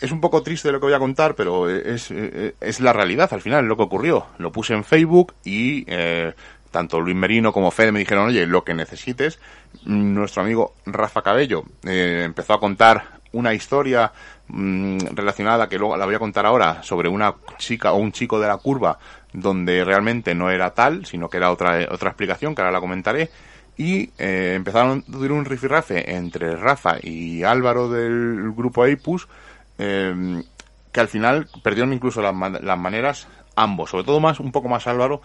Es 0.00 0.12
un 0.12 0.20
poco 0.20 0.42
triste 0.42 0.70
lo 0.70 0.78
que 0.78 0.86
voy 0.86 0.94
a 0.94 0.98
contar, 0.98 1.34
pero 1.34 1.70
es, 1.70 2.10
es 2.10 2.80
la 2.80 2.92
realidad 2.92 3.32
al 3.32 3.40
final, 3.40 3.64
lo 3.64 3.76
que 3.78 3.84
ocurrió. 3.84 4.26
Lo 4.36 4.52
puse 4.52 4.74
en 4.74 4.84
Facebook 4.84 5.32
y 5.42 5.84
eh, 5.88 6.34
tanto 6.70 7.00
Luis 7.00 7.16
Merino 7.16 7.50
como 7.50 7.70
Fede 7.70 7.92
me 7.92 8.00
dijeron, 8.00 8.28
oye, 8.28 8.46
lo 8.46 8.62
que 8.62 8.74
necesites. 8.74 9.38
Nuestro 9.86 10.42
amigo 10.42 10.74
Rafa 10.84 11.22
Cabello 11.22 11.64
eh, 11.86 12.22
empezó 12.26 12.52
a 12.52 12.60
contar 12.60 13.16
una 13.32 13.54
historia 13.54 14.12
mmm, 14.48 14.98
relacionada, 15.14 15.68
que 15.68 15.78
luego 15.78 15.96
la 15.96 16.04
voy 16.04 16.14
a 16.14 16.18
contar 16.18 16.44
ahora, 16.44 16.82
sobre 16.82 17.08
una 17.08 17.34
chica 17.56 17.92
o 17.92 17.96
un 17.96 18.12
chico 18.12 18.38
de 18.38 18.48
la 18.48 18.58
curva 18.58 18.98
donde 19.36 19.84
realmente 19.84 20.34
no 20.34 20.50
era 20.50 20.70
tal, 20.70 21.04
sino 21.04 21.28
que 21.28 21.36
era 21.36 21.50
otra, 21.50 21.86
otra 21.90 22.08
explicación, 22.08 22.54
que 22.54 22.62
ahora 22.62 22.72
la 22.72 22.80
comentaré. 22.80 23.28
Y 23.76 24.10
eh, 24.16 24.54
empezaron 24.56 25.04
a 25.06 25.12
tener 25.12 25.32
un 25.32 25.44
rifirrafe 25.44 26.16
entre 26.16 26.56
Rafa 26.56 26.96
y 27.02 27.42
Álvaro 27.42 27.90
del 27.90 28.52
grupo 28.52 28.82
Aipus, 28.82 29.28
eh, 29.76 30.42
que 30.90 31.00
al 31.00 31.08
final 31.08 31.48
perdieron 31.62 31.92
incluso 31.92 32.22
las, 32.22 32.34
las, 32.62 32.78
maneras 32.78 33.28
ambos, 33.54 33.90
sobre 33.90 34.04
todo 34.04 34.18
más, 34.20 34.40
un 34.40 34.50
poco 34.50 34.70
más 34.70 34.86
Álvaro, 34.86 35.20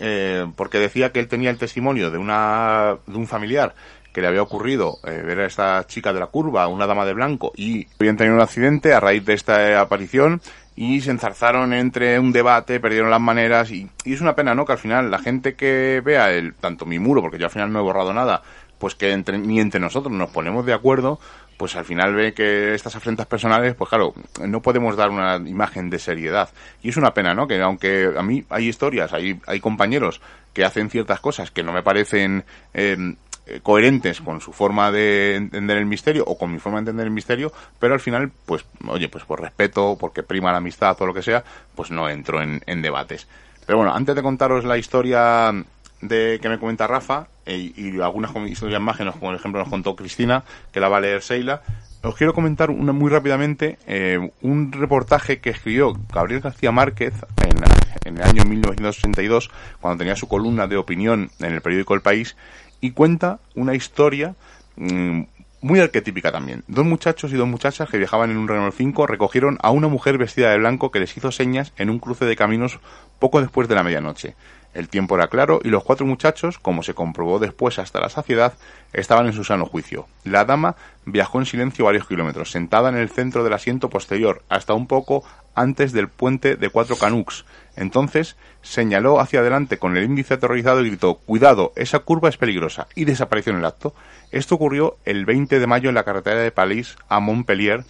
eh, 0.00 0.44
porque 0.56 0.80
decía 0.80 1.12
que 1.12 1.20
él 1.20 1.28
tenía 1.28 1.50
el 1.50 1.58
testimonio 1.58 2.10
de 2.10 2.18
una, 2.18 2.96
de 3.06 3.16
un 3.16 3.28
familiar 3.28 3.76
que 4.12 4.20
le 4.20 4.26
había 4.26 4.42
ocurrido 4.42 4.98
eh, 5.04 5.22
ver 5.24 5.40
a 5.40 5.46
esta 5.46 5.86
chica 5.86 6.12
de 6.12 6.20
la 6.20 6.26
curva, 6.26 6.66
una 6.66 6.86
dama 6.86 7.06
de 7.06 7.14
blanco, 7.14 7.52
y 7.56 7.86
habían 8.00 8.16
tenido 8.16 8.34
un 8.34 8.42
accidente 8.42 8.92
a 8.92 9.00
raíz 9.00 9.24
de 9.24 9.34
esta 9.34 9.80
aparición 9.80 10.40
y 10.76 11.00
se 11.00 11.10
enzarzaron 11.10 11.72
entre 11.72 12.18
un 12.18 12.32
debate, 12.32 12.80
perdieron 12.80 13.10
las 13.10 13.20
maneras 13.20 13.70
y, 13.70 13.88
y, 14.04 14.14
es 14.14 14.20
una 14.20 14.34
pena, 14.34 14.54
¿no? 14.54 14.64
Que 14.64 14.72
al 14.72 14.78
final 14.78 15.10
la 15.10 15.18
gente 15.18 15.54
que 15.54 16.00
vea 16.04 16.30
el 16.32 16.54
tanto 16.54 16.86
mi 16.86 16.98
muro, 16.98 17.20
porque 17.20 17.38
yo 17.38 17.46
al 17.46 17.50
final 17.50 17.72
no 17.72 17.80
he 17.80 17.82
borrado 17.82 18.12
nada, 18.12 18.42
pues 18.78 18.94
que 18.94 19.12
entre, 19.12 19.38
ni 19.38 19.60
entre 19.60 19.80
nosotros 19.80 20.12
nos 20.12 20.30
ponemos 20.30 20.66
de 20.66 20.72
acuerdo, 20.72 21.20
pues 21.56 21.76
al 21.76 21.84
final 21.84 22.14
ve 22.14 22.34
que 22.34 22.74
estas 22.74 22.96
afrentas 22.96 23.26
personales, 23.26 23.76
pues 23.76 23.88
claro, 23.88 24.14
no 24.44 24.60
podemos 24.62 24.96
dar 24.96 25.10
una 25.10 25.36
imagen 25.36 25.90
de 25.90 26.00
seriedad. 26.00 26.48
Y 26.82 26.88
es 26.88 26.96
una 26.96 27.14
pena, 27.14 27.34
¿no? 27.34 27.46
Que 27.46 27.60
aunque 27.62 28.10
a 28.16 28.22
mí 28.22 28.44
hay 28.48 28.66
historias, 28.66 29.12
hay, 29.12 29.38
hay 29.46 29.60
compañeros 29.60 30.20
que 30.52 30.64
hacen 30.64 30.90
ciertas 30.90 31.20
cosas 31.20 31.52
que 31.52 31.62
no 31.62 31.72
me 31.72 31.84
parecen 31.84 32.44
eh, 32.74 33.14
coherentes 33.62 34.20
con 34.20 34.40
su 34.40 34.52
forma 34.52 34.90
de 34.92 35.36
entender 35.36 35.78
el 35.78 35.86
misterio 35.86 36.24
o 36.26 36.38
con 36.38 36.52
mi 36.52 36.58
forma 36.58 36.78
de 36.78 36.82
entender 36.82 37.06
el 37.06 37.12
misterio, 37.12 37.52
pero 37.78 37.94
al 37.94 38.00
final, 38.00 38.30
pues, 38.46 38.64
oye, 38.86 39.08
pues 39.08 39.24
por 39.24 39.40
respeto, 39.40 39.96
porque 39.98 40.22
prima 40.22 40.52
la 40.52 40.58
amistad 40.58 40.96
o 41.00 41.06
lo 41.06 41.14
que 41.14 41.22
sea, 41.22 41.42
pues 41.74 41.90
no 41.90 42.08
entro 42.08 42.40
en, 42.42 42.60
en 42.66 42.82
debates. 42.82 43.26
Pero 43.66 43.78
bueno, 43.78 43.94
antes 43.94 44.14
de 44.14 44.22
contaros 44.22 44.64
la 44.64 44.78
historia 44.78 45.52
de 46.00 46.38
que 46.42 46.48
me 46.48 46.58
comenta 46.58 46.86
Rafa 46.86 47.28
e, 47.46 47.72
y 47.74 48.00
algunas 48.00 48.34
historias 48.48 48.80
más 48.80 48.98
nos, 49.00 49.16
por 49.16 49.34
ejemplo 49.34 49.60
nos 49.60 49.70
contó 49.70 49.96
Cristina, 49.96 50.44
que 50.72 50.80
la 50.80 50.88
va 50.88 50.98
a 50.98 51.00
leer 51.00 51.22
Seila, 51.22 51.62
os 52.02 52.16
quiero 52.16 52.34
comentar 52.34 52.70
una 52.70 52.92
muy 52.92 53.10
rápidamente 53.10 53.78
eh, 53.86 54.18
un 54.42 54.72
reportaje 54.72 55.38
que 55.40 55.50
escribió 55.50 55.94
Gabriel 56.12 56.40
García 56.40 56.72
Márquez 56.72 57.14
en, 57.44 57.62
en 58.04 58.16
el 58.16 58.22
año 58.22 58.44
1982, 58.44 59.50
cuando 59.80 59.98
tenía 59.98 60.16
su 60.16 60.26
columna 60.26 60.66
de 60.66 60.76
opinión 60.76 61.30
en 61.38 61.52
el 61.52 61.60
periódico 61.62 61.94
El 61.94 62.02
País, 62.02 62.36
y 62.82 62.90
cuenta 62.90 63.38
una 63.54 63.74
historia 63.74 64.34
mmm, 64.76 65.22
muy 65.62 65.78
arquetípica 65.80 66.32
también. 66.32 66.64
Dos 66.66 66.84
muchachos 66.84 67.32
y 67.32 67.36
dos 67.36 67.46
muchachas 67.46 67.88
que 67.88 67.96
viajaban 67.96 68.30
en 68.30 68.36
un 68.36 68.48
Renault 68.48 68.74
5 68.76 69.06
recogieron 69.06 69.58
a 69.62 69.70
una 69.70 69.88
mujer 69.88 70.18
vestida 70.18 70.50
de 70.50 70.58
blanco 70.58 70.90
que 70.90 70.98
les 71.00 71.16
hizo 71.16 71.30
señas 71.30 71.72
en 71.78 71.88
un 71.88 72.00
cruce 72.00 72.26
de 72.26 72.36
caminos 72.36 72.80
poco 73.20 73.40
después 73.40 73.68
de 73.68 73.76
la 73.76 73.84
medianoche. 73.84 74.34
El 74.74 74.88
tiempo 74.88 75.14
era 75.14 75.28
claro 75.28 75.60
y 75.62 75.68
los 75.68 75.84
cuatro 75.84 76.06
muchachos, 76.06 76.58
como 76.58 76.82
se 76.82 76.94
comprobó 76.94 77.38
después 77.38 77.78
hasta 77.78 78.00
la 78.00 78.08
saciedad, 78.08 78.54
estaban 78.92 79.26
en 79.26 79.34
su 79.34 79.44
sano 79.44 79.66
juicio. 79.66 80.08
La 80.24 80.44
dama 80.44 80.76
viajó 81.04 81.38
en 81.38 81.46
silencio 81.46 81.84
varios 81.84 82.08
kilómetros, 82.08 82.50
sentada 82.50 82.88
en 82.88 82.96
el 82.96 83.10
centro 83.10 83.44
del 83.44 83.52
asiento 83.52 83.88
posterior, 83.88 84.42
hasta 84.48 84.74
un 84.74 84.86
poco 84.86 85.24
antes 85.54 85.92
del 85.92 86.08
puente 86.08 86.56
de 86.56 86.70
cuatro 86.70 86.96
canucks. 86.96 87.44
Entonces 87.76 88.36
señaló 88.60 89.20
hacia 89.20 89.40
adelante 89.40 89.78
con 89.78 89.96
el 89.96 90.04
índice 90.04 90.34
aterrorizado 90.34 90.80
y 90.82 90.88
gritó 90.88 91.16
Cuidado, 91.16 91.72
esa 91.76 92.00
curva 92.00 92.28
es 92.28 92.36
peligrosa 92.36 92.86
y 92.94 93.04
desapareció 93.04 93.52
en 93.52 93.58
el 93.58 93.64
acto. 93.64 93.94
Esto 94.30 94.54
ocurrió 94.54 94.98
el 95.04 95.24
20 95.24 95.58
de 95.58 95.66
mayo 95.66 95.88
en 95.88 95.94
la 95.94 96.04
carretera 96.04 96.40
de 96.40 96.52
París 96.52 96.96
a 97.08 97.20
Montpellier 97.20 97.84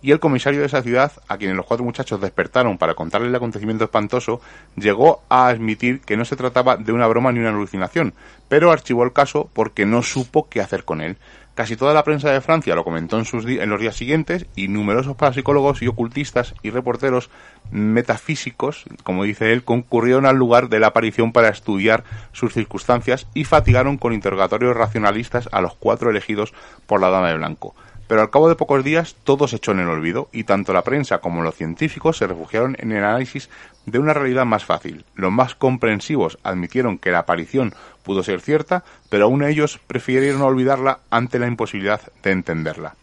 y 0.00 0.12
el 0.12 0.20
comisario 0.20 0.60
de 0.60 0.66
esa 0.66 0.82
ciudad, 0.82 1.12
a 1.26 1.36
quien 1.38 1.56
los 1.56 1.66
cuatro 1.66 1.84
muchachos 1.84 2.20
despertaron 2.20 2.78
para 2.78 2.94
contarle 2.94 3.28
el 3.28 3.34
acontecimiento 3.34 3.84
espantoso, 3.84 4.40
llegó 4.76 5.22
a 5.28 5.48
admitir 5.48 6.00
que 6.00 6.16
no 6.16 6.24
se 6.24 6.36
trataba 6.36 6.76
de 6.76 6.92
una 6.92 7.08
broma 7.08 7.32
ni 7.32 7.40
una 7.40 7.48
alucinación, 7.48 8.14
pero 8.48 8.70
archivó 8.70 9.02
el 9.02 9.12
caso 9.12 9.50
porque 9.52 9.86
no 9.86 10.02
supo 10.02 10.48
qué 10.48 10.60
hacer 10.60 10.84
con 10.84 11.00
él. 11.00 11.16
Casi 11.58 11.74
toda 11.74 11.92
la 11.92 12.04
prensa 12.04 12.30
de 12.30 12.40
Francia 12.40 12.76
lo 12.76 12.84
comentó 12.84 13.18
en, 13.18 13.68
los 13.68 13.80
días 13.80 13.96
siguientes 13.96 14.46
y 14.54 14.68
numerosos 14.68 15.16
parapsicólogos 15.16 15.82
y 15.82 15.88
ocultistas 15.88 16.54
y 16.62 16.70
reporteros 16.70 17.30
metafísicos, 17.72 18.84
como 19.02 19.24
dice 19.24 19.52
él, 19.52 19.64
concurrieron 19.64 20.24
al 20.24 20.36
lugar 20.36 20.68
de 20.68 20.78
la 20.78 20.86
aparición 20.86 21.32
para 21.32 21.48
estudiar 21.48 22.04
sus 22.30 22.52
circunstancias 22.52 23.26
y 23.34 23.42
fatigaron 23.42 23.98
con 23.98 24.12
interrogatorios 24.12 24.76
racionalistas 24.76 25.48
a 25.50 25.60
los 25.60 25.74
cuatro 25.74 26.10
elegidos 26.10 26.54
por 26.86 27.00
la 27.00 27.10
Dama 27.10 27.30
de 27.30 27.38
Blanco. 27.38 27.74
Pero 28.06 28.22
al 28.22 28.30
cabo 28.30 28.48
de 28.48 28.54
pocos 28.54 28.84
días 28.84 29.16
todo 29.24 29.48
se 29.48 29.56
echó 29.56 29.72
en 29.72 29.80
el 29.80 29.88
olvido 29.88 30.28
y 30.32 30.44
tanto 30.44 30.72
la 30.72 30.82
prensa 30.82 31.18
como 31.18 31.42
los 31.42 31.56
científicos 31.56 32.16
se 32.16 32.28
refugiaron 32.28 32.76
en 32.78 32.92
el 32.92 33.04
análisis 33.04 33.50
de 33.84 33.98
una 33.98 34.14
realidad 34.14 34.46
más 34.46 34.64
fácil. 34.64 35.04
Los 35.14 35.32
más 35.32 35.54
comprensivos 35.54 36.38
admitieron 36.42 36.98
que 36.98 37.10
la 37.10 37.20
aparición 37.20 37.74
pudo 38.08 38.22
ser 38.22 38.40
cierta, 38.40 38.84
pero 39.10 39.26
aún 39.26 39.44
ellos 39.44 39.78
prefirieron 39.86 40.40
olvidarla 40.40 41.00
ante 41.10 41.38
la 41.38 41.46
imposibilidad 41.46 42.00
de 42.22 42.30
entenderla. 42.30 42.94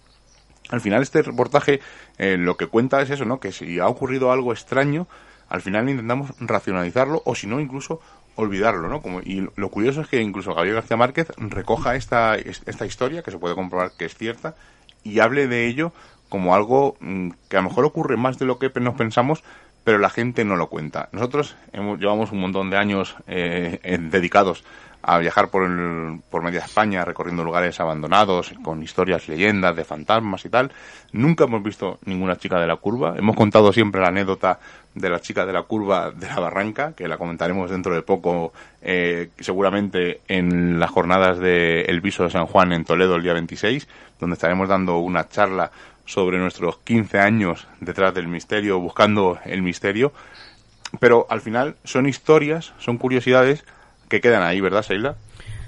Al 0.69 0.81
final 0.81 1.03
este 1.03 1.21
reportaje 1.21 1.79
eh, 2.17 2.37
lo 2.37 2.57
que 2.57 2.65
cuenta 2.65 2.99
es 3.03 3.11
eso, 3.11 3.23
¿no? 3.23 3.39
Que 3.39 3.51
si 3.51 3.77
ha 3.77 3.87
ocurrido 3.87 4.31
algo 4.31 4.51
extraño, 4.51 5.07
al 5.47 5.61
final 5.61 5.87
intentamos 5.89 6.31
racionalizarlo 6.39 7.21
o 7.23 7.35
si 7.35 7.45
no 7.45 7.59
incluso 7.59 8.01
olvidarlo, 8.33 8.89
¿no? 8.89 9.03
Como, 9.03 9.19
y 9.19 9.47
lo 9.55 9.69
curioso 9.69 10.01
es 10.01 10.07
que 10.07 10.19
incluso 10.19 10.55
Gabriel 10.55 10.77
García 10.77 10.97
Márquez 10.97 11.27
recoja 11.37 11.95
esta, 11.95 12.35
esta 12.35 12.87
historia, 12.87 13.21
que 13.21 13.29
se 13.29 13.37
puede 13.37 13.53
comprobar 13.53 13.91
que 13.95 14.05
es 14.05 14.15
cierta, 14.15 14.55
y 15.03 15.19
hable 15.19 15.47
de 15.47 15.67
ello 15.67 15.93
como 16.29 16.55
algo 16.55 16.97
mm, 16.99 17.29
que 17.47 17.57
a 17.57 17.61
lo 17.61 17.69
mejor 17.69 17.85
ocurre 17.85 18.17
más 18.17 18.39
de 18.39 18.45
lo 18.45 18.57
que 18.57 18.71
nos 18.79 18.95
pensamos, 18.95 19.43
pero 19.85 19.99
la 19.99 20.09
gente 20.09 20.43
no 20.43 20.57
lo 20.57 20.67
cuenta. 20.67 21.09
Nosotros 21.11 21.55
hemos, 21.71 21.99
llevamos 21.99 22.31
un 22.31 22.41
montón 22.41 22.69
de 22.71 22.77
años 22.77 23.15
eh, 23.27 23.79
dedicados 24.11 24.65
a 25.07 25.19
viajar 25.19 25.49
por, 25.49 25.69
por 26.31 26.41
media 26.41 26.61
España, 26.61 27.05
recorriendo 27.05 27.43
lugares 27.43 27.79
abandonados, 27.79 28.51
con 28.63 28.81
historias, 28.81 29.27
leyendas 29.27 29.75
de 29.75 29.83
fantasmas 29.83 30.43
y 30.45 30.49
tal. 30.49 30.71
Nunca 31.11 31.43
hemos 31.43 31.61
visto 31.61 31.99
ninguna 32.05 32.37
chica 32.37 32.59
de 32.59 32.65
la 32.65 32.77
curva. 32.77 33.13
Hemos 33.15 33.35
contado 33.35 33.71
siempre 33.71 34.01
la 34.01 34.07
anécdota 34.07 34.59
de 34.95 35.09
la 35.09 35.19
chica 35.19 35.45
de 35.45 35.53
la 35.53 35.61
curva 35.61 36.09
de 36.09 36.25
la 36.25 36.39
barranca, 36.39 36.93
que 36.93 37.07
la 37.07 37.19
comentaremos 37.19 37.69
dentro 37.69 37.93
de 37.93 38.01
poco, 38.01 38.51
eh, 38.81 39.29
seguramente 39.39 40.21
en 40.27 40.79
las 40.79 40.89
jornadas 40.89 41.37
de 41.37 41.81
El 41.81 42.01
Viso 42.01 42.23
de 42.23 42.31
San 42.31 42.47
Juan 42.47 42.73
en 42.73 42.83
Toledo 42.83 43.15
el 43.15 43.21
día 43.21 43.33
26, 43.33 43.87
donde 44.19 44.33
estaremos 44.33 44.67
dando 44.67 44.97
una 44.97 45.27
charla 45.27 45.69
sobre 46.05 46.39
nuestros 46.39 46.79
15 46.79 47.19
años 47.19 47.67
detrás 47.79 48.15
del 48.15 48.27
misterio, 48.27 48.79
buscando 48.79 49.37
el 49.45 49.61
misterio. 49.61 50.13
Pero 50.99 51.27
al 51.29 51.41
final 51.41 51.75
son 51.83 52.07
historias, 52.07 52.73
son 52.79 52.97
curiosidades 52.97 53.65
que 54.07 54.21
quedan 54.21 54.43
ahí, 54.43 54.61
¿verdad, 54.61 54.85
Sheila? 54.87 55.15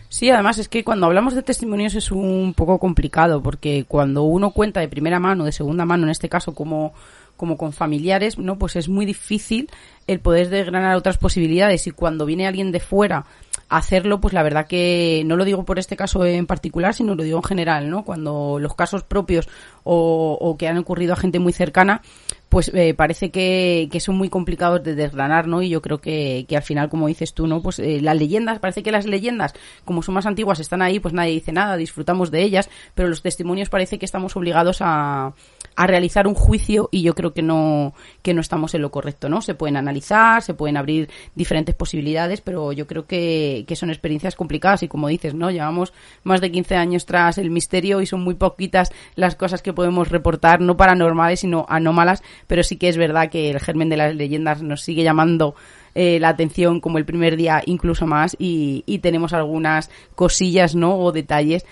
Sí, 0.10 0.30
además 0.30 0.58
es 0.58 0.70
que 0.70 0.84
cuando 0.84 1.06
hablamos 1.06 1.36
de 1.36 1.44
testimonios 1.44 1.94
es 1.96 2.12
un 2.12 2.54
poco 2.56 2.80
complicado, 2.80 3.44
porque 3.44 3.86
cuando 3.88 4.24
uno 4.24 4.52
cuenta 4.52 4.80
de 4.80 4.88
primera 4.88 5.20
mano, 5.20 5.44
de 5.44 5.52
segunda 5.52 5.86
mano, 5.86 6.04
en 6.04 6.10
este 6.10 6.30
caso 6.30 6.54
como, 6.56 6.94
como 7.36 7.58
con 7.58 7.74
familiares, 7.74 8.38
¿no? 8.38 8.58
Pues 8.58 8.78
es 8.78 8.88
muy 8.88 9.06
difícil 9.06 9.70
el 10.08 10.20
poder 10.20 10.50
desgranar 10.50 10.96
otras 10.96 11.18
posibilidades 11.18 11.88
y 11.88 11.92
cuando 11.92 12.26
viene 12.26 12.48
alguien 12.48 12.72
de 12.72 12.80
fuera 12.80 13.26
hacerlo, 13.70 14.22
pues 14.22 14.34
la 14.34 14.43
verdad 14.43 14.68
que 14.68 15.24
no 15.26 15.36
lo 15.36 15.45
digo 15.45 15.65
por 15.65 15.80
este 15.80 15.97
caso 15.97 16.26
en 16.26 16.45
particular, 16.45 16.93
sino 16.93 17.15
lo 17.15 17.24
digo 17.24 17.38
en 17.38 17.43
general, 17.43 17.89
¿no? 17.89 18.03
Cuando 18.03 18.59
los 18.59 18.76
casos 18.76 19.03
propios 19.03 19.47
o, 19.84 20.38
o 20.39 20.57
que 20.57 20.68
han 20.68 20.78
ocurrido 20.78 21.13
a 21.13 21.18
gente 21.18 21.39
muy 21.39 21.53
cercana, 21.53 22.01
pues 22.49 22.72
eh, 22.74 22.93
parece 22.93 23.30
que, 23.30 23.89
que, 23.91 23.99
son 23.99 24.18
muy 24.18 24.30
complicados 24.30 24.84
de 24.84 24.95
desgranar, 24.95 25.47
¿no? 25.47 25.61
Y 25.61 25.70
yo 25.70 25.82
creo 25.82 25.99
que, 25.99 26.45
que 26.47 26.55
al 26.55 26.63
final, 26.63 26.89
como 26.89 27.07
dices 27.07 27.34
tú, 27.34 27.45
¿no? 27.45 27.61
Pues 27.61 27.80
eh, 27.80 27.99
las 28.01 28.18
leyendas, 28.18 28.59
parece 28.59 28.84
que 28.84 28.91
las 28.91 29.05
leyendas, 29.05 29.53
como 29.84 30.01
son 30.01 30.15
más 30.15 30.26
antiguas, 30.26 30.59
están 30.59 30.82
ahí, 30.82 30.99
pues 30.99 31.13
nadie 31.13 31.34
dice 31.34 31.51
nada, 31.51 31.76
disfrutamos 31.76 32.32
de 32.32 32.43
ellas, 32.43 32.70
pero 32.95 33.09
los 33.09 33.22
testimonios 33.22 33.70
parece 33.70 33.99
que 33.99 34.05
estamos 34.05 34.36
obligados 34.38 34.78
a, 34.80 35.34
a 35.78 35.86
realizar 35.86 36.28
un 36.28 36.34
juicio 36.34 36.90
y 36.92 37.04
yo 37.04 37.14
creo 37.14 37.34
que 37.34 37.44
no, 37.44 37.94
que 38.24 38.34
no 38.34 38.42
estamos 38.42 38.74
en 38.74 38.82
lo 38.82 38.90
correcto, 38.90 39.30
¿no? 39.30 39.42
Se 39.42 39.54
pueden 39.54 39.78
analizar, 39.78 40.42
se 40.42 40.56
pueden 40.56 40.76
abrir 40.76 41.08
diferentes 41.36 41.76
posibilidades, 41.76 42.42
pero 42.42 42.72
yo 42.72 42.88
creo 42.88 43.06
que, 43.06 43.64
que 43.68 43.76
son 43.76 43.92
experiencias 43.92 44.36
complicadas 44.36 44.82
y 44.82 44.88
como 44.88 45.08
dices, 45.08 45.36
¿no? 45.36 45.52
Llevamos 45.52 45.94
más 46.24 46.42
de 46.42 46.52
15 46.52 46.76
años 46.76 47.06
tras 47.06 47.38
el 47.38 47.52
misterio 47.52 48.02
y 48.02 48.08
son 48.08 48.22
muy 48.22 48.34
poquitas 48.34 48.92
las 49.16 49.36
cosas 49.36 49.62
que 49.62 49.72
podemos 49.72 50.10
reportar, 50.10 50.62
no 50.62 50.78
paranormales, 50.78 51.42
sino 51.42 51.68
anómalas, 51.70 52.24
pero 52.48 52.64
sí 52.64 52.78
que 52.78 52.90
es 52.90 52.98
verdad 52.98 53.30
que 53.30 53.52
el 53.52 53.60
germen 53.60 53.90
de 53.90 53.98
las 53.98 54.16
leyendas 54.16 54.64
nos 54.64 54.82
sigue 54.82 55.04
llamando 55.04 55.54
eh, 55.94 56.20
la 56.20 56.30
atención 56.30 56.80
como 56.80 56.98
el 56.98 57.06
primer 57.06 57.38
día, 57.38 57.62
incluso 57.66 58.08
más, 58.08 58.36
y, 58.40 58.84
y 58.88 59.00
tenemos 59.00 59.34
algunas 59.34 59.92
cosillas, 60.16 60.76
¿no? 60.76 60.98
O 60.98 61.12
detalles 61.12 61.66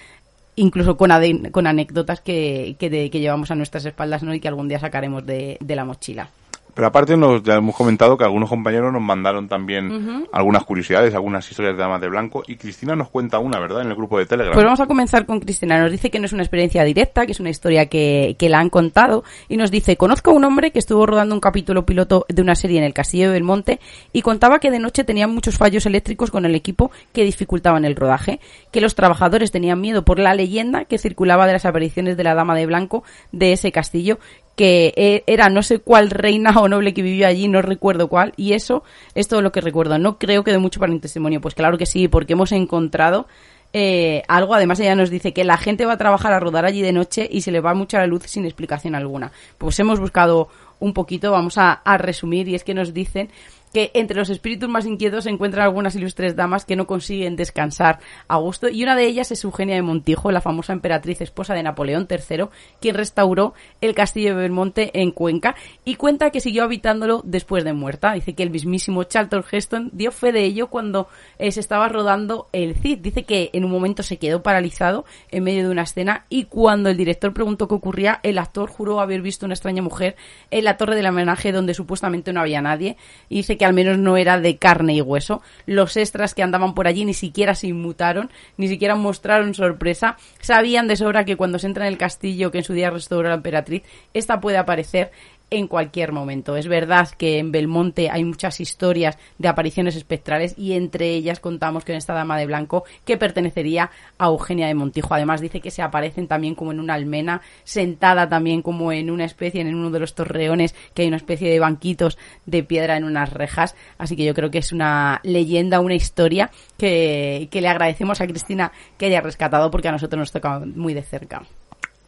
incluso 0.56 0.98
con, 0.98 1.12
con 1.52 1.68
anécdotas 1.68 2.22
que, 2.22 2.76
que, 2.80 2.90
de, 2.90 3.10
que, 3.10 3.20
llevamos 3.20 3.52
a 3.52 3.56
nuestras 3.56 3.86
espaldas 3.86 4.24
¿no? 4.24 4.34
y 4.34 4.40
que 4.40 4.48
algún 4.48 4.68
día 4.68 4.80
sacaremos 4.80 5.26
de, 5.26 5.58
de 5.60 5.76
la 5.76 5.86
mochila. 5.86 6.30
Pero 6.76 6.88
aparte 6.88 7.16
nos 7.16 7.42
ya 7.42 7.56
hemos 7.56 7.74
comentado 7.74 8.18
que 8.18 8.26
algunos 8.26 8.50
compañeros 8.50 8.92
nos 8.92 9.02
mandaron 9.02 9.48
también 9.48 9.90
uh 9.90 10.00
-huh. 10.00 10.30
algunas 10.34 10.66
curiosidades, 10.66 11.16
algunas 11.16 11.50
historias 11.50 11.76
de 11.76 11.82
damas 11.82 12.02
de 12.02 12.10
blanco 12.10 12.44
y 12.48 12.58
Cristina 12.58 12.96
nos 12.98 13.10
cuenta 13.10 13.40
una, 13.40 13.60
¿verdad? 13.60 13.82
En 13.82 13.88
el 13.88 13.96
grupo 13.96 14.20
de 14.20 14.26
Telegram. 14.26 14.54
Pues 14.54 14.66
vamos 14.66 14.82
a 14.82 14.86
comenzar 14.86 15.26
con 15.26 15.40
Cristina. 15.40 15.80
Nos 15.80 15.90
dice 15.90 16.12
que 16.12 16.20
no 16.20 16.26
es 16.26 16.34
una 16.34 16.44
experiencia 16.44 16.84
directa, 16.84 17.26
que 17.26 17.32
es 17.32 17.40
una 17.40 17.50
historia 17.50 17.86
que, 17.88 18.36
que 18.38 18.50
la 18.50 18.60
han 18.60 18.70
contado 18.70 19.24
y 19.48 19.56
nos 19.56 19.72
dice, 19.72 19.96
conozco 19.96 20.32
a 20.32 20.34
un 20.34 20.44
hombre 20.44 20.72
que 20.72 20.80
estuvo 20.80 21.06
rodando 21.06 21.34
un 21.34 21.42
capítulo 21.42 21.86
piloto 21.86 22.26
de 22.28 22.42
una 22.42 22.56
serie 22.56 22.78
en 22.78 22.84
el 22.84 22.94
Castillo 22.94 23.32
del 23.32 23.44
Monte 23.44 23.80
y 24.12 24.22
contaba 24.22 24.60
que 24.60 24.70
de 24.70 24.80
noche 24.80 25.06
tenían 25.06 25.34
muchos 25.34 25.58
fallos 25.58 25.86
eléctricos 25.86 26.30
con 26.30 26.46
el 26.46 26.56
equipo 26.56 26.92
que 27.14 27.24
dificultaban 27.24 27.86
el 27.86 27.96
rodaje, 27.96 28.42
que 28.72 28.82
los 28.82 28.96
trabajadores 28.96 29.52
tenían 29.52 29.80
miedo 29.80 30.04
por 30.04 30.20
la 30.20 30.34
leyenda 30.34 30.84
que 30.84 30.98
circulaba 30.98 31.48
de 31.48 31.54
las 31.54 31.66
apariciones 31.66 32.18
de 32.18 32.24
la 32.26 32.36
dama 32.36 32.54
de 32.56 32.66
blanco 32.66 33.04
de 33.32 33.54
ese 33.54 33.72
castillo 33.72 34.20
que 34.56 34.94
e, 34.96 35.24
era 35.28 35.50
no 35.50 35.64
sé 35.64 35.80
cuál 35.80 36.10
reina 36.10 36.52
o 36.60 36.68
noble 36.68 36.94
que 36.94 37.02
vivió 37.02 37.28
allí, 37.28 37.48
no 37.48 37.62
recuerdo 37.62 38.08
cuál, 38.08 38.34
y 38.38 38.54
eso 38.54 38.84
es 39.14 39.28
todo 39.28 39.42
lo 39.42 39.52
que 39.52 39.62
recuerdo. 39.62 39.98
No 39.98 40.18
creo 40.18 40.44
que 40.44 40.52
de 40.52 40.58
mucho 40.58 40.80
para 40.80 40.94
el 40.94 41.02
testimonio, 41.02 41.42
pues 41.42 41.56
claro 41.56 41.78
que 41.78 41.86
sí, 41.86 42.08
porque 42.08 42.34
hemos 42.34 42.52
encontrado 42.52 43.28
eh, 43.74 44.24
algo, 44.28 44.56
además 44.56 44.80
ella 44.80 44.96
nos 44.96 45.10
dice 45.10 45.34
que 45.34 45.44
la 45.44 45.58
gente 45.58 45.86
va 45.86 45.94
a 45.94 45.98
trabajar 45.98 46.32
a 46.32 46.40
rodar 46.40 46.66
allí 46.66 46.82
de 46.82 46.94
noche 46.94 47.28
y 47.30 47.42
se 47.42 47.52
le 47.52 47.60
va 47.60 47.74
mucho 47.74 47.98
la 47.98 48.08
luz 48.08 48.24
sin 48.26 48.46
explicación 48.46 48.96
alguna. 48.96 49.32
Pues 49.58 49.78
hemos 49.80 50.00
buscado 50.00 50.48
un 50.80 50.94
poquito, 50.94 51.32
vamos 51.32 51.58
a 51.58 51.82
resumir, 51.98 52.48
y 52.48 52.56
es 52.56 52.64
que 52.64 52.74
nos 52.74 52.94
dicen 52.94 53.30
que 53.76 53.92
entre 53.94 54.16
los 54.16 54.30
espíritus 54.30 54.70
más 54.70 54.86
inquietos 54.86 55.26
se 55.26 55.30
encuentran 55.30 55.66
algunas 55.66 55.98
ilustres 55.98 56.38
damas 56.38 56.64
que 56.64 56.78
no 56.78 56.88
consiguen 56.88 57.36
descansar 57.36 58.00
a 58.30 58.38
gusto 58.38 58.70
y 58.70 58.82
una 58.82 58.96
de 58.96 59.06
ellas 59.06 59.34
es 59.34 59.44
Eugenia 59.44 59.76
de 59.76 59.82
Montijo, 59.82 60.32
la 60.32 60.40
famosa 60.40 60.72
emperatriz 60.72 61.20
esposa 61.20 61.54
de 61.54 61.62
Napoleón 61.62 62.08
III, 62.10 62.46
quien 62.80 62.96
restauró 62.96 63.54
el 63.82 63.94
castillo 63.94 64.30
de 64.30 64.44
Belmonte 64.44 64.92
en 64.94 65.12
Cuenca 65.12 65.58
y 65.84 65.96
cuenta 65.96 66.30
que 66.30 66.40
siguió 66.40 66.64
habitándolo 66.64 67.22
después 67.26 67.66
de 67.66 67.74
muerta. 67.74 68.14
Dice 68.14 68.34
que 68.34 68.44
el 68.44 68.50
mismísimo 68.50 69.04
Charlton 69.04 69.44
Heston 69.52 69.90
dio 69.92 70.14
fe 70.14 70.32
de 70.32 70.46
ello 70.46 70.68
cuando 70.68 71.10
eh, 71.38 71.52
se 71.52 71.60
estaba 71.60 71.90
rodando 71.90 72.48
el 72.54 72.76
Cid. 72.76 73.00
Dice 73.00 73.24
que 73.24 73.50
en 73.52 73.66
un 73.66 73.72
momento 73.72 74.04
se 74.04 74.16
quedó 74.16 74.42
paralizado 74.42 75.04
en 75.32 75.44
medio 75.44 75.64
de 75.64 75.72
una 75.72 75.82
escena 75.82 76.24
y 76.30 76.46
cuando 76.46 76.90
el 76.90 76.96
director 76.96 77.34
preguntó 77.34 77.68
qué 77.68 77.76
ocurría, 77.76 78.22
el 78.24 78.38
actor 78.38 78.70
juró 78.70 79.02
haber 79.02 79.22
visto 79.22 79.46
una 79.46 79.56
extraña 79.56 79.82
mujer 79.82 80.16
en 80.50 80.64
la 80.64 80.78
torre 80.78 80.96
del 80.96 81.08
homenaje 81.08 81.52
donde 81.52 81.74
supuestamente 81.74 82.32
no 82.32 82.40
había 82.40 82.62
nadie 82.62 82.96
y 83.28 83.36
dice 83.36 83.58
que 83.58 83.65
al 83.66 83.74
menos 83.74 83.98
no 83.98 84.18
era 84.18 84.40
de 84.40 84.58
carne 84.58 84.96
y 84.96 85.02
hueso. 85.02 85.42
Los 85.66 85.98
extras 85.98 86.34
que 86.34 86.44
andaban 86.44 86.74
por 86.74 86.88
allí 86.88 87.06
ni 87.06 87.14
siquiera 87.14 87.56
se 87.56 87.68
inmutaron, 87.68 88.32
ni 88.58 88.68
siquiera 88.68 88.96
mostraron 88.96 89.54
sorpresa. 89.54 90.18
Sabían 90.40 90.88
de 90.88 90.96
sobra 90.96 91.26
que 91.26 91.36
cuando 91.36 91.60
se 91.60 91.68
entra 91.68 91.88
en 91.88 91.94
el 91.94 91.98
castillo 91.98 92.52
que 92.52 92.60
en 92.60 92.64
su 92.64 92.74
día 92.74 92.90
restauró 92.90 93.30
la 93.30 93.36
emperatriz, 93.36 93.84
esta 94.14 94.40
puede 94.40 94.58
aparecer 94.58 95.12
en 95.50 95.68
cualquier 95.68 96.12
momento. 96.12 96.56
Es 96.56 96.68
verdad 96.68 97.10
que 97.10 97.40
en 97.40 97.52
Belmonte 97.52 98.10
hay 98.10 98.24
muchas 98.24 98.60
historias 98.60 99.18
de 99.38 99.48
apariciones 99.48 99.96
espectrales 99.96 100.56
y 100.58 100.74
entre 100.74 101.10
ellas 101.10 101.40
contamos 101.40 101.86
con 101.86 101.96
esta 101.96 102.14
dama 102.14 102.38
de 102.38 102.46
blanco 102.46 102.84
que 103.06 103.18
pertenecería 103.18 103.92
a 104.18 104.26
Eugenia 104.26 104.68
de 104.68 104.74
Montijo. 104.74 105.14
Además 105.14 105.42
dice 105.42 105.62
que 105.62 105.72
se 105.72 105.82
aparecen 105.82 106.28
también 106.28 106.56
como 106.56 106.72
en 106.72 106.80
una 106.80 106.96
almena, 106.96 107.42
sentada 107.64 108.28
también 108.28 108.62
como 108.62 108.92
en 108.92 109.12
una 109.12 109.26
especie, 109.26 109.62
en 109.62 109.76
uno 109.76 109.92
de 109.92 110.00
los 110.00 110.16
torreones, 110.16 110.76
que 110.94 111.04
hay 111.04 111.08
una 111.08 111.18
especie 111.18 111.50
de 111.50 111.60
banquitos 111.60 112.18
de 112.46 112.64
piedra 112.64 112.98
en 112.98 113.04
unas 113.04 113.32
rejas. 113.32 113.76
Así 113.98 114.16
que 114.16 114.26
yo 114.26 114.34
creo 114.34 114.52
que 114.52 114.60
es 114.60 114.72
una 114.72 115.20
leyenda, 115.24 115.80
una 115.80 115.96
historia 115.96 116.50
que, 116.78 117.48
que 117.52 117.62
le 117.62 117.68
agradecemos 117.68 118.20
a 118.22 118.28
Cristina 118.28 118.72
que 118.98 119.08
haya 119.08 119.22
rescatado 119.22 119.72
porque 119.72 119.88
a 119.88 119.92
nosotros 119.92 120.20
nos 120.20 120.32
toca 120.32 120.60
muy 120.60 120.94
de 120.94 121.04
cerca. 121.04 121.44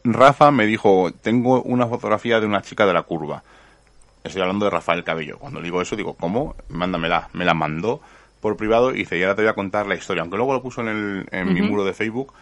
Rafa 0.03 0.51
me 0.51 0.65
dijo, 0.65 1.11
tengo 1.21 1.61
una 1.61 1.87
fotografía 1.87 2.39
de 2.39 2.45
una 2.45 2.61
chica 2.61 2.85
de 2.85 2.93
la 2.93 3.03
curva. 3.03 3.43
Estoy 4.23 4.41
hablando 4.41 4.65
de 4.65 4.71
Rafael 4.71 5.03
Cabello. 5.03 5.37
Cuando 5.37 5.61
digo 5.61 5.81
eso, 5.81 5.95
digo, 5.95 6.15
¿cómo? 6.15 6.55
Mándamela. 6.69 7.29
Me 7.33 7.45
la 7.45 7.53
mandó 7.53 8.01
por 8.41 8.57
privado 8.57 8.91
y 8.93 8.99
dice, 8.99 9.17
y 9.17 9.23
ahora 9.23 9.35
te 9.35 9.41
voy 9.41 9.49
a 9.49 9.53
contar 9.53 9.87
la 9.87 9.95
historia. 9.95 10.21
Aunque 10.21 10.37
luego 10.37 10.53
lo 10.53 10.61
puso 10.61 10.81
en, 10.81 10.87
el, 10.87 11.27
en 11.31 11.47
uh 11.47 11.51
-huh. 11.51 11.53
mi 11.53 11.61
muro 11.61 11.83
de 11.85 11.93
Facebook. 11.93 12.33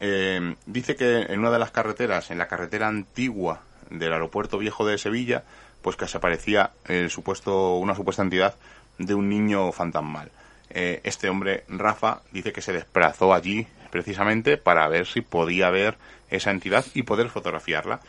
Eh, 0.00 0.54
dice 0.66 0.96
que 0.96 1.22
en 1.22 1.40
una 1.40 1.50
de 1.50 1.58
las 1.58 1.70
carreteras, 1.70 2.30
en 2.30 2.38
la 2.38 2.46
carretera 2.46 2.88
antigua 2.88 3.60
del 3.90 4.12
aeropuerto 4.12 4.58
viejo 4.58 4.86
de 4.86 4.98
Sevilla, 4.98 5.44
pues 5.82 5.96
que 5.96 6.06
se 6.06 6.18
aparecía 6.18 6.70
el 6.86 7.10
supuesto, 7.10 7.76
una 7.76 7.94
supuesta 7.94 8.22
entidad 8.22 8.54
de 8.98 9.14
un 9.14 9.28
niño 9.28 9.72
fantasmal. 9.72 10.30
Eh, 10.70 11.00
este 11.04 11.28
hombre, 11.28 11.64
Rafa, 11.68 12.20
dice 12.32 12.52
que 12.52 12.60
se 12.60 12.72
desplazó 12.72 13.32
allí 13.32 13.66
precisamente 13.90 14.56
para 14.56 14.86
ver 14.88 15.06
si 15.06 15.20
podía 15.22 15.70
ver 15.70 15.96
esa 16.30 16.50
entidad 16.50 16.84
y 16.94 17.02
poder 17.02 17.28
fotografiarla. 17.28 18.00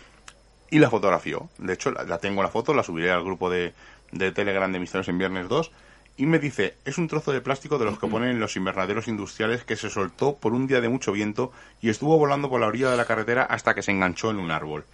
Y 0.72 0.80
la 0.80 0.90
fotografió. 0.90 1.50
De 1.58 1.74
hecho, 1.74 1.92
la, 1.92 2.20
tengo 2.20 2.44
la 2.44 2.50
foto, 2.50 2.74
la 2.74 2.84
subiré 2.84 3.12
al 3.12 3.24
grupo 3.24 3.50
de, 3.50 3.74
de 4.12 4.32
Telegram 4.32 4.72
de 4.72 4.80
Misterios 4.80 5.08
en 5.10 5.18
Viernes 5.18 5.48
2. 5.48 5.72
Y 6.18 6.26
me 6.26 6.38
dice, 6.38 6.76
es 6.86 6.98
un 6.98 7.08
trozo 7.08 7.32
de 7.32 7.42
plástico 7.42 7.78
de 7.78 7.86
los 7.86 7.98
que 7.98 8.08
ponen 8.08 8.30
en 8.30 8.40
los 8.40 8.56
invernaderos 8.58 9.08
industriales 9.08 9.64
que 9.64 9.78
se 9.78 9.90
soltó 9.90 10.36
por 10.36 10.54
un 10.54 10.68
día 10.68 10.82
de 10.82 10.90
mucho 10.90 11.12
viento 11.14 11.52
y 11.82 11.90
estuvo 11.90 12.18
volando 12.18 12.50
por 12.50 12.60
la 12.60 12.68
orilla 12.68 12.92
de 12.92 12.98
la 12.98 13.06
carretera 13.06 13.44
hasta 13.44 13.74
que 13.74 13.82
se 13.82 13.92
enganchó 13.92 14.30
en 14.30 14.40
un 14.40 14.52
árbol. 14.52 14.86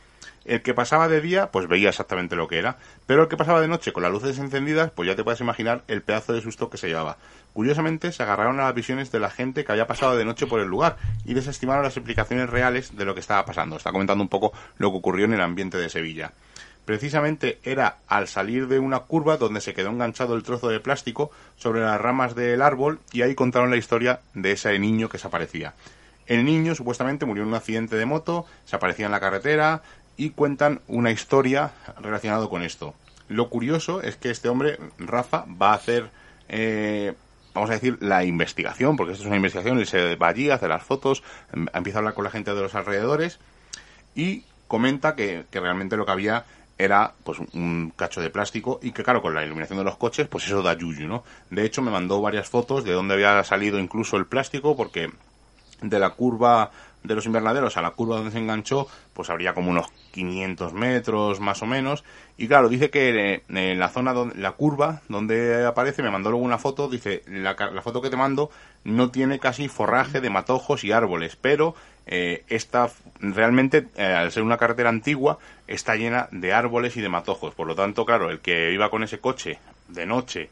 El 0.46 0.62
que 0.62 0.76
pasaba 0.76 1.08
de 1.08 1.22
día, 1.22 1.50
pues 1.52 1.68
veía 1.68 1.90
exactamente 1.90 2.36
lo 2.36 2.48
que 2.48 2.60
era, 2.60 2.78
pero 3.08 3.24
el 3.24 3.28
que 3.28 3.36
pasaba 3.36 3.62
de 3.62 3.68
noche 3.68 3.92
con 3.94 4.04
las 4.04 4.12
luces 4.12 4.38
encendidas, 4.38 4.92
pues 4.92 5.08
ya 5.10 5.16
te 5.16 5.24
puedes 5.24 5.42
imaginar 5.42 5.82
el 5.88 6.04
pedazo 6.04 6.34
de 6.34 6.42
susto 6.42 6.70
que 6.70 6.78
se 6.78 6.88
llevaba. 6.88 7.18
Curiosamente, 7.54 8.12
se 8.12 8.22
agarraron 8.22 8.60
a 8.60 8.66
las 8.66 8.76
visiones 8.76 9.12
de 9.12 9.20
la 9.20 9.32
gente 9.32 9.66
que 9.66 9.72
había 9.72 9.88
pasado 9.88 10.16
de 10.16 10.24
noche 10.24 10.46
por 10.46 10.60
el 10.60 10.68
lugar 10.68 10.98
y 11.26 11.34
desestimaron 11.34 11.84
las 11.84 11.98
explicaciones 11.98 12.48
reales 12.48 12.96
de 12.96 13.06
lo 13.06 13.16
que 13.16 13.22
estaba 13.22 13.44
pasando. 13.44 13.76
Está 13.76 13.92
comentando 13.92 14.24
un 14.24 14.30
poco 14.30 14.54
lo 14.78 14.92
que 14.92 14.98
ocurrió 14.98 15.26
en 15.26 15.34
el 15.34 15.42
ambiente 15.42 15.80
de 15.80 15.90
Sevilla. 15.90 16.32
precisamente 16.86 17.58
era 17.64 17.98
al 18.08 18.28
salir 18.28 18.68
de 18.68 18.78
una 18.78 19.00
curva 19.00 19.38
donde 19.38 19.62
se 19.62 19.74
quedó 19.74 19.90
enganchado 19.90 20.36
el 20.36 20.44
trozo 20.44 20.70
de 20.70 20.80
plástico 20.80 21.32
sobre 21.56 21.82
las 21.82 22.00
ramas 22.00 22.36
del 22.36 22.62
árbol 22.62 23.00
y 23.12 23.24
ahí 23.24 23.34
contaron 23.34 23.72
la 23.72 23.78
historia 23.78 24.20
de 24.36 24.52
ese 24.52 24.78
niño 24.78 25.10
que 25.10 25.18
se 25.18 25.26
aparecía. 25.26 25.74
El 26.28 26.46
niño 26.46 26.76
supuestamente 26.76 27.26
murió 27.26 27.44
en 27.44 27.50
un 27.50 27.56
accidente 27.56 27.96
de 27.96 28.06
moto, 28.06 28.46
se 28.66 28.76
aparecía 28.76 29.06
en 29.06 29.12
la 29.12 29.20
carretera 29.20 29.82
y 30.18 30.32
cuentan 30.32 30.82
una 30.88 31.12
historia 31.12 31.72
relacionada 32.00 32.48
con 32.48 32.64
esto. 32.64 32.94
Lo 33.28 33.50
curioso 33.50 34.02
es 34.02 34.16
que 34.18 34.30
este 34.30 34.50
hombre, 34.50 34.78
Rafa, 35.00 35.46
va 35.62 35.72
a 35.72 35.76
hacer, 35.76 36.10
eh, 36.48 37.14
vamos 37.54 37.70
a 37.70 37.74
decir, 37.74 37.98
la 38.02 38.24
investigación, 38.24 38.98
porque 38.98 39.14
esto 39.14 39.24
es 39.24 39.28
una 39.28 39.38
investigación, 39.38 39.80
él 39.80 39.88
se 39.88 40.16
va 40.16 40.28
allí, 40.28 40.50
hace 40.50 40.68
las 40.68 40.84
fotos, 40.84 41.24
em, 41.54 41.66
empieza 41.74 41.98
a 41.98 42.02
hablar 42.02 42.14
con 42.14 42.24
la 42.24 42.30
gente 42.30 42.54
de 42.54 42.62
los 42.62 42.76
alrededores 42.76 43.40
y 44.14 44.44
comenta 44.68 45.16
que, 45.16 45.46
realmente 45.52 45.98
lo 45.98 46.06
que 46.06 46.12
había 46.12 46.46
era 46.78 47.14
pues 47.24 47.40
un 47.54 47.94
cacho 47.96 48.20
de 48.20 48.30
plástico 48.30 48.80
y 48.84 48.92
que 48.92 49.04
claro 49.04 49.22
con 49.22 49.34
la 49.34 49.46
iluminación 49.46 49.78
de 49.78 49.86
los 49.86 49.96
coches 49.96 50.28
pues 50.28 50.46
eso 50.46 50.62
da 50.62 50.74
yuyu 50.74 51.08
no 51.08 51.24
de 51.50 51.64
hecho 51.64 51.82
me 51.82 51.90
mandó 51.90 52.20
varias 52.20 52.50
fotos 52.50 52.84
de 52.84 52.92
donde 52.92 53.14
había 53.14 53.42
salido 53.46 53.80
incluso 53.80 54.18
el 54.18 54.26
plástico 54.26 54.76
porque 54.76 55.10
de 55.82 56.00
la 56.00 56.10
curva 56.10 56.72
de 57.06 57.16
los 57.16 57.26
invernaderos 57.26 57.78
a 57.78 57.82
la 57.82 57.92
curva 57.92 58.18
donde 58.18 58.32
se 58.32 58.40
enganchó, 58.40 58.88
pues 59.14 59.30
habría 59.30 59.54
como 59.54 59.72
unos 59.72 59.88
500 60.12 60.74
metros 60.74 61.40
más 61.40 61.62
o 61.62 61.66
menos. 61.66 62.04
Y 62.38 62.48
claro, 62.48 62.70
dice 62.70 62.90
que 62.90 63.44
en 63.48 63.80
la 63.80 63.90
zona, 63.90 64.14
donde, 64.14 64.36
la 64.36 64.52
curva 64.52 65.02
donde 65.08 65.66
aparece, 65.66 66.04
me 66.04 66.12
mandó 66.12 66.32
luego 66.32 66.46
una 66.46 66.58
foto, 66.58 66.90
dice, 66.90 67.24
la, 67.28 67.56
la 67.72 67.82
foto 67.82 68.02
que 68.02 68.10
te 68.10 68.18
mando 68.18 68.50
no 68.84 69.12
tiene 69.12 69.40
casi 69.40 69.68
forraje 69.68 70.22
de 70.22 70.30
matojos 70.30 70.84
y 70.84 70.92
árboles, 70.92 71.36
pero 71.36 71.76
eh, 72.08 72.44
esta 72.50 72.90
realmente, 73.20 73.88
eh, 73.96 74.04
al 74.04 74.32
ser 74.32 74.44
una 74.44 74.58
carretera 74.58 74.90
antigua, 74.90 75.40
está 75.68 75.96
llena 75.96 76.28
de 76.32 76.54
árboles 76.54 76.96
y 76.98 77.02
de 77.02 77.10
matojos. 77.10 77.56
Por 77.56 77.68
lo 77.68 77.76
tanto, 77.76 78.06
claro, 78.06 78.30
el 78.30 78.40
que 78.40 78.72
iba 78.72 78.90
con 78.90 79.04
ese 79.04 79.20
coche 79.20 79.60
de 79.88 80.06
noche 80.06 80.50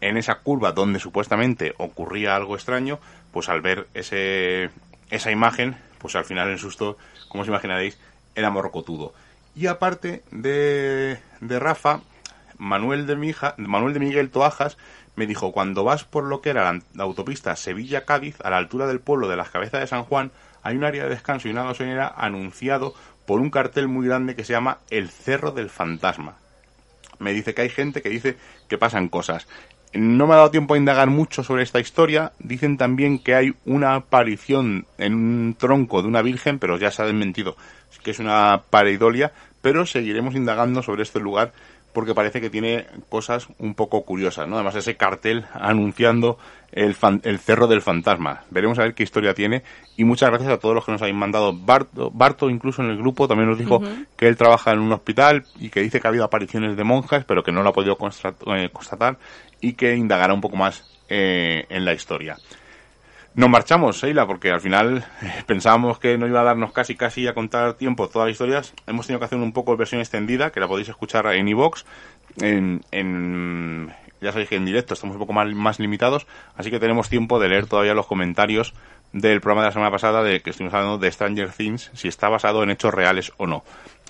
en 0.00 0.16
esa 0.16 0.36
curva 0.36 0.72
donde 0.72 1.00
supuestamente 1.00 1.74
ocurría 1.78 2.36
algo 2.36 2.56
extraño, 2.56 2.98
pues 3.32 3.48
al 3.48 3.60
ver 3.60 3.86
ese, 3.94 4.70
esa 5.10 5.30
imagen, 5.30 5.76
pues 6.04 6.16
al 6.16 6.26
final 6.26 6.50
el 6.50 6.58
susto, 6.58 6.98
como 7.30 7.44
os 7.44 7.48
imaginaréis, 7.48 7.98
era 8.34 8.50
morrocotudo. 8.50 9.14
Y 9.54 9.68
aparte 9.68 10.22
de, 10.30 11.18
de 11.40 11.58
Rafa, 11.58 12.02
Manuel 12.58 13.06
de, 13.06 13.16
Mija, 13.16 13.54
Manuel 13.56 13.94
de 13.94 14.00
Miguel 14.00 14.28
Toajas 14.28 14.76
me 15.16 15.26
dijo, 15.26 15.50
cuando 15.52 15.82
vas 15.82 16.04
por 16.04 16.24
lo 16.24 16.42
que 16.42 16.50
era 16.50 16.70
la, 16.70 17.02
autopista 17.02 17.56
Sevilla-Cádiz, 17.56 18.36
a 18.44 18.50
la 18.50 18.58
altura 18.58 18.86
del 18.86 19.00
pueblo 19.00 19.28
de 19.28 19.38
las 19.38 19.48
Cabezas 19.48 19.80
de 19.80 19.86
San 19.86 20.04
Juan, 20.04 20.30
hay 20.62 20.76
un 20.76 20.84
área 20.84 21.04
de 21.04 21.08
descanso 21.08 21.48
y 21.48 21.52
una 21.52 21.64
gasolinera 21.64 22.12
anunciado 22.14 22.92
por 23.24 23.40
un 23.40 23.48
cartel 23.48 23.88
muy 23.88 24.06
grande 24.06 24.36
que 24.36 24.44
se 24.44 24.52
llama 24.52 24.80
El 24.90 25.08
Cerro 25.08 25.52
del 25.52 25.70
Fantasma. 25.70 26.36
Me 27.18 27.32
dice 27.32 27.54
que 27.54 27.62
hay 27.62 27.70
gente 27.70 28.02
que 28.02 28.10
dice 28.10 28.36
que 28.68 28.76
pasan 28.76 29.08
cosas. 29.08 29.48
No 29.94 30.26
me 30.26 30.34
ha 30.34 30.38
dado 30.38 30.50
tiempo 30.50 30.74
a 30.74 30.78
indagar 30.78 31.08
mucho 31.08 31.44
sobre 31.44 31.62
esta 31.62 31.78
historia. 31.78 32.32
Dicen 32.40 32.76
también 32.76 33.18
que 33.20 33.34
hay 33.34 33.54
una 33.64 33.94
aparición 33.94 34.86
en 34.98 35.14
un 35.14 35.54
tronco 35.56 36.02
de 36.02 36.08
una 36.08 36.20
virgen, 36.20 36.58
pero 36.58 36.78
ya 36.78 36.90
se 36.90 37.02
ha 37.02 37.06
desmentido 37.06 37.56
que 38.02 38.10
es 38.10 38.18
una 38.18 38.62
pareidolia. 38.70 39.32
Pero 39.62 39.86
seguiremos 39.86 40.34
indagando 40.34 40.82
sobre 40.82 41.04
este 41.04 41.20
lugar 41.20 41.52
porque 41.94 42.14
parece 42.14 42.40
que 42.40 42.50
tiene 42.50 42.86
cosas 43.08 43.48
un 43.58 43.74
poco 43.74 44.04
curiosas, 44.04 44.46
¿no? 44.48 44.56
Además 44.56 44.74
ese 44.74 44.96
cartel 44.96 45.46
anunciando 45.54 46.36
el, 46.72 46.96
el 47.22 47.38
cerro 47.38 47.68
del 47.68 47.80
fantasma. 47.80 48.42
Veremos 48.50 48.78
a 48.78 48.82
ver 48.82 48.94
qué 48.94 49.04
historia 49.04 49.32
tiene 49.32 49.62
y 49.96 50.04
muchas 50.04 50.28
gracias 50.28 50.52
a 50.52 50.58
todos 50.58 50.74
los 50.74 50.84
que 50.84 50.92
nos 50.92 51.00
habéis 51.00 51.16
mandado. 51.16 51.52
Barto, 51.54 52.10
Barto 52.12 52.50
incluso 52.50 52.82
en 52.82 52.90
el 52.90 52.98
grupo 52.98 53.28
también 53.28 53.48
nos 53.48 53.58
dijo 53.58 53.80
que 54.16 54.26
él 54.26 54.36
trabaja 54.36 54.72
en 54.72 54.80
un 54.80 54.92
hospital 54.92 55.44
y 55.58 55.70
que 55.70 55.80
dice 55.80 56.00
que 56.00 56.06
ha 56.08 56.10
habido 56.10 56.24
apariciones 56.24 56.76
de 56.76 56.84
monjas, 56.84 57.24
pero 57.24 57.44
que 57.44 57.52
no 57.52 57.62
lo 57.62 57.70
ha 57.70 57.72
podido 57.72 57.96
eh, 57.96 58.68
constatar 58.72 59.16
y 59.60 59.74
que 59.74 59.96
indagará 59.96 60.34
un 60.34 60.40
poco 60.40 60.56
más 60.56 60.84
eh, 61.08 61.64
en 61.68 61.84
la 61.84 61.94
historia. 61.94 62.36
Nos 63.36 63.50
marchamos, 63.50 63.96
Sheila, 63.96 64.28
porque 64.28 64.52
al 64.52 64.60
final 64.60 65.04
eh, 65.20 65.42
pensábamos 65.46 65.98
que 65.98 66.16
no 66.16 66.28
iba 66.28 66.40
a 66.40 66.44
darnos 66.44 66.72
casi 66.72 66.94
casi 66.94 67.26
a 67.26 67.34
contar 67.34 67.74
tiempo 67.74 68.08
todas 68.08 68.28
las 68.28 68.34
historias. 68.34 68.74
Hemos 68.86 69.08
tenido 69.08 69.18
que 69.18 69.24
hacer 69.24 69.38
un 69.38 69.52
poco 69.52 69.72
de 69.72 69.78
versión 69.78 70.00
extendida, 70.00 70.50
que 70.50 70.60
la 70.60 70.68
podéis 70.68 70.88
escuchar 70.88 71.26
en 71.34 71.48
iVox. 71.48 71.84
En, 72.40 72.82
en, 72.92 73.92
ya 74.20 74.30
sabéis 74.30 74.48
que 74.48 74.56
en 74.56 74.64
directo 74.64 74.94
estamos 74.94 75.14
un 75.14 75.20
poco 75.20 75.32
más, 75.32 75.52
más 75.52 75.80
limitados, 75.80 76.28
así 76.56 76.70
que 76.70 76.78
tenemos 76.78 77.08
tiempo 77.08 77.40
de 77.40 77.48
leer 77.48 77.66
todavía 77.66 77.94
los 77.94 78.06
comentarios 78.06 78.72
del 79.12 79.40
programa 79.40 79.62
de 79.62 79.68
la 79.68 79.72
semana 79.72 79.90
pasada 79.90 80.22
de 80.22 80.40
que 80.40 80.50
estuvimos 80.50 80.74
hablando 80.74 80.98
de 80.98 81.10
Stranger 81.10 81.50
Things, 81.50 81.90
si 81.92 82.06
está 82.06 82.28
basado 82.28 82.62
en 82.62 82.70
hechos 82.70 82.94
reales 82.94 83.32
o 83.36 83.48
no. 83.48 83.64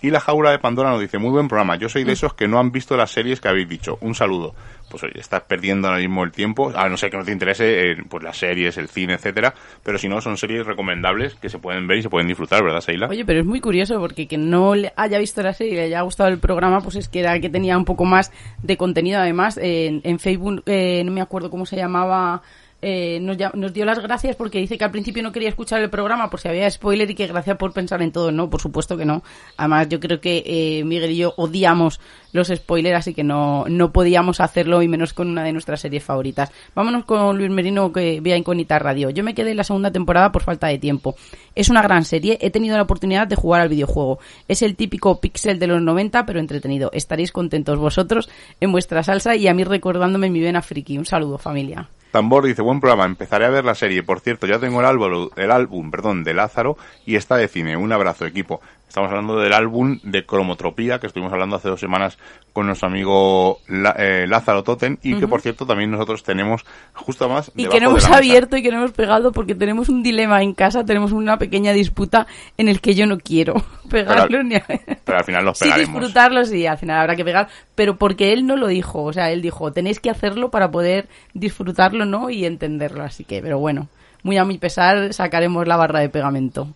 Y 0.04 0.10
la 0.10 0.20
jaula 0.20 0.50
de 0.50 0.58
Pandora 0.58 0.90
nos 0.90 1.00
dice, 1.00 1.16
muy 1.16 1.30
buen 1.30 1.48
programa, 1.48 1.76
yo 1.76 1.88
soy 1.88 2.04
de 2.04 2.12
esos 2.12 2.34
que 2.34 2.46
no 2.46 2.58
han 2.58 2.70
visto 2.70 2.94
las 2.94 3.10
series 3.10 3.40
que 3.40 3.48
habéis 3.48 3.66
dicho. 3.66 3.96
Un 4.02 4.14
saludo. 4.14 4.54
Pues 4.90 5.02
oye, 5.02 5.18
estás 5.18 5.44
perdiendo 5.44 5.88
ahora 5.88 5.98
mismo 5.98 6.22
el 6.24 6.30
tiempo, 6.30 6.70
a 6.76 6.90
no 6.90 6.98
ser 6.98 7.10
que 7.10 7.16
no 7.16 7.24
te 7.24 7.32
interese 7.32 7.92
eh, 7.92 7.96
pues 8.06 8.22
las 8.22 8.36
series, 8.36 8.76
el 8.76 8.88
cine, 8.88 9.14
etcétera, 9.14 9.54
pero 9.82 9.96
si 9.96 10.06
no, 10.06 10.20
son 10.20 10.36
series 10.36 10.66
recomendables 10.66 11.36
que 11.36 11.48
se 11.48 11.58
pueden 11.58 11.86
ver 11.86 11.96
y 11.96 12.02
se 12.02 12.10
pueden 12.10 12.28
disfrutar, 12.28 12.62
¿verdad, 12.62 12.82
Seila? 12.82 13.08
Oye, 13.08 13.24
pero 13.24 13.40
es 13.40 13.46
muy 13.46 13.62
curioso 13.62 13.98
porque 13.98 14.28
que 14.28 14.36
no 14.36 14.74
le 14.74 14.92
haya 14.94 15.18
visto 15.18 15.42
la 15.42 15.54
serie 15.54 15.72
y 15.72 15.76
le 15.76 15.82
haya 15.84 16.02
gustado 16.02 16.28
el 16.28 16.38
programa, 16.38 16.82
pues 16.82 16.96
es 16.96 17.08
que 17.08 17.20
era 17.20 17.40
que 17.40 17.48
tenía 17.48 17.78
un 17.78 17.86
poco 17.86 18.04
más 18.04 18.30
de 18.62 18.76
contenido. 18.76 19.20
Además, 19.20 19.58
en, 19.60 20.18
Facebook, 20.18 20.64
eh, 20.66 21.02
no 21.02 21.12
me 21.12 21.22
acuerdo 21.22 21.48
cómo 21.48 21.64
se 21.64 21.76
llamaba 21.76 22.42
eh, 22.86 23.18
nos, 23.18 23.38
nos, 23.54 23.72
dio 23.72 23.86
las 23.86 23.98
gracias 23.98 24.36
porque 24.36 24.58
dice 24.58 24.76
que 24.76 24.84
al 24.84 24.90
principio 24.90 25.22
no 25.22 25.32
quería 25.32 25.48
escuchar 25.48 25.80
el 25.80 25.88
programa 25.88 26.28
por 26.28 26.38
si 26.38 26.48
había 26.48 26.70
spoiler 26.70 27.10
y 27.10 27.14
que 27.14 27.26
gracias 27.26 27.56
por 27.56 27.72
pensar 27.72 28.02
en 28.02 28.12
todo. 28.12 28.30
No, 28.30 28.50
por 28.50 28.60
supuesto 28.60 28.98
que 28.98 29.06
no. 29.06 29.22
Además, 29.56 29.88
yo 29.88 29.98
creo 30.00 30.20
que 30.20 30.42
eh, 30.44 30.84
Miguel 30.84 31.12
y 31.12 31.16
yo 31.16 31.32
odiamos 31.38 31.98
los 32.32 32.48
spoilers, 32.48 32.98
así 32.98 33.14
que 33.14 33.24
no, 33.24 33.64
no 33.70 33.90
podíamos 33.90 34.38
hacerlo 34.40 34.82
y 34.82 34.88
menos 34.88 35.14
con 35.14 35.28
una 35.28 35.42
de 35.42 35.52
nuestras 35.52 35.80
series 35.80 36.04
favoritas. 36.04 36.52
Vámonos 36.74 37.06
con 37.06 37.38
Luis 37.38 37.48
Merino 37.48 37.90
que 37.90 38.20
vea 38.20 38.36
Incógnita 38.36 38.78
Radio. 38.78 39.08
Yo 39.08 39.24
me 39.24 39.34
quedé 39.34 39.52
en 39.52 39.56
la 39.56 39.64
segunda 39.64 39.90
temporada 39.90 40.30
por 40.30 40.42
falta 40.42 40.66
de 40.66 40.76
tiempo. 40.76 41.16
Es 41.54 41.70
una 41.70 41.80
gran 41.80 42.04
serie, 42.04 42.36
he 42.42 42.50
tenido 42.50 42.76
la 42.76 42.82
oportunidad 42.82 43.26
de 43.26 43.36
jugar 43.36 43.62
al 43.62 43.70
videojuego. 43.70 44.18
Es 44.46 44.60
el 44.60 44.76
típico 44.76 45.22
pixel 45.22 45.58
de 45.58 45.68
los 45.68 45.80
90, 45.80 46.26
pero 46.26 46.38
entretenido. 46.38 46.90
Estaréis 46.92 47.32
contentos 47.32 47.78
vosotros 47.78 48.28
en 48.60 48.72
vuestra 48.72 49.02
salsa 49.02 49.36
y 49.36 49.48
a 49.48 49.54
mí 49.54 49.64
recordándome 49.64 50.28
mi 50.28 50.40
vena 50.40 50.60
friki. 50.60 50.98
Un 50.98 51.06
saludo, 51.06 51.38
familia. 51.38 51.88
Tambor 52.14 52.46
dice, 52.46 52.62
buen 52.62 52.78
programa, 52.78 53.06
empezaré 53.06 53.44
a 53.44 53.50
ver 53.50 53.64
la 53.64 53.74
serie. 53.74 54.04
Por 54.04 54.20
cierto, 54.20 54.46
ya 54.46 54.60
tengo 54.60 54.78
el 54.78 54.86
álbum, 54.86 55.30
el 55.34 55.50
álbum 55.50 55.90
perdón, 55.90 56.22
de 56.22 56.32
Lázaro 56.32 56.76
y 57.04 57.16
está 57.16 57.34
de 57.34 57.48
cine. 57.48 57.76
Un 57.76 57.90
abrazo, 57.90 58.24
equipo. 58.24 58.60
Estamos 58.94 59.10
hablando 59.10 59.40
del 59.40 59.52
álbum 59.52 59.98
de 60.04 60.24
Cromotropía, 60.24 61.00
que 61.00 61.08
estuvimos 61.08 61.32
hablando 61.32 61.56
hace 61.56 61.68
dos 61.68 61.80
semanas 61.80 62.16
con 62.52 62.66
nuestro 62.66 62.86
amigo 62.86 63.58
eh, 63.98 64.24
Lázaro 64.28 64.62
Toten, 64.62 65.00
y 65.02 65.18
que 65.18 65.26
por 65.26 65.40
cierto 65.40 65.66
también 65.66 65.90
nosotros 65.90 66.22
tenemos 66.22 66.64
justo 66.92 67.28
más. 67.28 67.50
Y 67.56 67.66
que 67.66 67.80
no 67.80 67.90
hemos 67.90 68.08
abierto 68.08 68.56
y 68.56 68.62
que 68.62 68.70
no 68.70 68.76
hemos 68.76 68.92
pegado 68.92 69.32
porque 69.32 69.56
tenemos 69.56 69.88
un 69.88 70.04
dilema 70.04 70.44
en 70.44 70.54
casa, 70.54 70.84
tenemos 70.84 71.10
una 71.10 71.38
pequeña 71.38 71.72
disputa 71.72 72.28
en 72.56 72.68
el 72.68 72.80
que 72.80 72.94
yo 72.94 73.04
no 73.06 73.18
quiero 73.18 73.54
pegarlo 73.90 74.28
pero, 74.28 74.42
ni 74.44 74.60
pero 75.04 75.18
al 75.18 75.24
final 75.24 75.44
los 75.44 75.58
pegaremos. 75.58 75.88
Sí, 75.88 75.92
disfrutarlo 75.92 76.44
sí, 76.44 76.64
al 76.64 76.78
final 76.78 77.00
habrá 77.00 77.16
que 77.16 77.24
pegar, 77.24 77.48
pero 77.74 77.96
porque 77.96 78.32
él 78.32 78.46
no 78.46 78.54
lo 78.54 78.68
dijo, 78.68 79.02
o 79.02 79.12
sea, 79.12 79.32
él 79.32 79.42
dijo, 79.42 79.72
tenéis 79.72 79.98
que 79.98 80.10
hacerlo 80.10 80.52
para 80.52 80.70
poder 80.70 81.08
disfrutarlo, 81.32 82.04
¿no? 82.04 82.30
Y 82.30 82.44
entenderlo, 82.44 83.02
así 83.02 83.24
que, 83.24 83.42
pero 83.42 83.58
bueno, 83.58 83.88
muy 84.22 84.36
a 84.38 84.44
mi 84.44 84.58
pesar 84.58 85.12
sacaremos 85.12 85.66
la 85.66 85.76
barra 85.76 85.98
de 85.98 86.10
pegamento. 86.10 86.68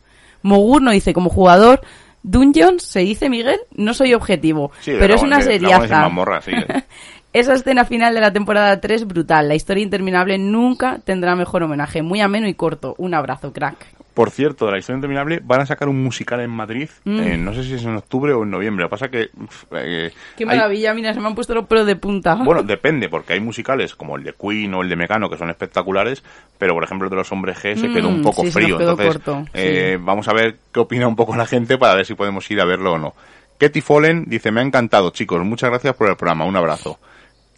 Mogur 0.43 0.83
no 0.83 0.93
dice, 0.93 1.13
como 1.13 1.31
jugador, 1.31 1.81
Dungeons, 2.31 2.83
se 2.83 3.01
dice 3.01 3.31
Miguel, 3.31 3.59
no 3.75 3.95
soy 3.95 4.13
objetivo, 4.13 4.71
pero 4.85 5.15
es 5.15 5.23
una 5.23 5.41
seriaza. 5.41 6.09
Esa 7.33 7.55
escena 7.55 7.85
final 7.85 8.15
de 8.15 8.21
la 8.21 8.33
temporada 8.33 8.81
3 8.81 9.07
brutal. 9.07 9.49
La 9.49 9.55
historia 9.55 9.83
interminable 9.83 10.39
nunca 10.39 10.99
tendrá 11.05 11.35
mejor 11.37 11.63
homenaje. 11.63 12.03
Muy 12.03 12.21
ameno 12.21 12.49
y 12.49 12.55
corto. 12.55 12.95
Un 12.99 13.15
abrazo, 13.15 13.53
crack. 13.53 13.98
Por 14.19 14.33
cierto, 14.33 14.67
de 14.67 14.73
la 14.73 14.79
historia 14.79 14.97
interminable 14.97 15.41
van 15.45 15.61
a 15.61 15.67
sacar 15.67 15.89
un 15.89 16.03
musical 16.03 16.41
en 16.41 16.51
Madrid, 16.51 16.89
mm. 17.05 17.21
eh, 17.21 17.39
no 17.39 17.55
sé 17.55 17.63
si 17.63 17.75
es 17.75 17.85
en 17.85 17.95
octubre 17.95 18.33
o 18.33 18.43
en 18.43 18.51
noviembre. 18.51 18.83
Lo 18.83 18.89
que 18.89 18.91
pasa 18.91 19.09
que... 19.09 19.31
Eh, 19.71 20.11
Qué 20.37 20.45
maravilla, 20.45 20.93
mira, 20.93 21.15
se 21.15 21.21
me 21.21 21.29
han 21.29 21.37
puesto 21.37 21.55
los 21.55 21.69
pelos 21.69 21.87
de 21.87 21.95
punta. 21.95 22.35
Bueno, 22.35 22.63
depende, 22.65 23.09
porque 23.09 23.35
hay 23.35 23.41
musicales 23.41 23.95
como 23.95 24.17
el 24.17 24.25
de 24.25 24.33
Queen 24.33 24.75
o 24.75 24.83
el 24.83 24.89
de 24.89 24.97
Mecano 24.97 25.31
que 25.31 25.37
son 25.37 25.51
espectaculares, 25.51 26.25
pero 26.59 26.75
por 26.75 26.83
ejemplo 26.83 27.07
el 27.07 27.11
de 27.11 27.17
los 27.17 27.31
hombres 27.31 27.59
G 27.63 27.77
se 27.77 27.93
quedó 27.93 28.09
un 28.09 28.19
mm, 28.19 28.25
poco 28.25 28.43
frío. 28.43 28.81
Entonces, 28.81 29.21
eh, 29.55 29.99
vamos 30.01 30.27
a 30.27 30.33
ver 30.33 30.57
qué 30.73 30.81
opina 30.81 31.07
un 31.07 31.15
poco 31.15 31.37
la 31.37 31.47
gente 31.47 31.79
para 31.79 31.95
ver 31.95 32.05
si 32.05 32.15
podemos 32.15 32.51
ir 32.51 32.61
a 32.61 32.65
verlo 32.65 32.95
o 32.95 32.99
no. 32.99 33.15
Ketty 33.61 33.83
Fallen 33.83 34.25
dice, 34.27 34.51
me 34.51 34.63
ha 34.63 34.65
encantado, 34.65 35.11
chicos, 35.11 35.45
muchas 35.45 35.71
gracias 35.71 35.95
por 35.95 36.11
el 36.11 36.17
programa, 36.17 36.45
un 36.45 36.57
abrazo. 36.57 36.99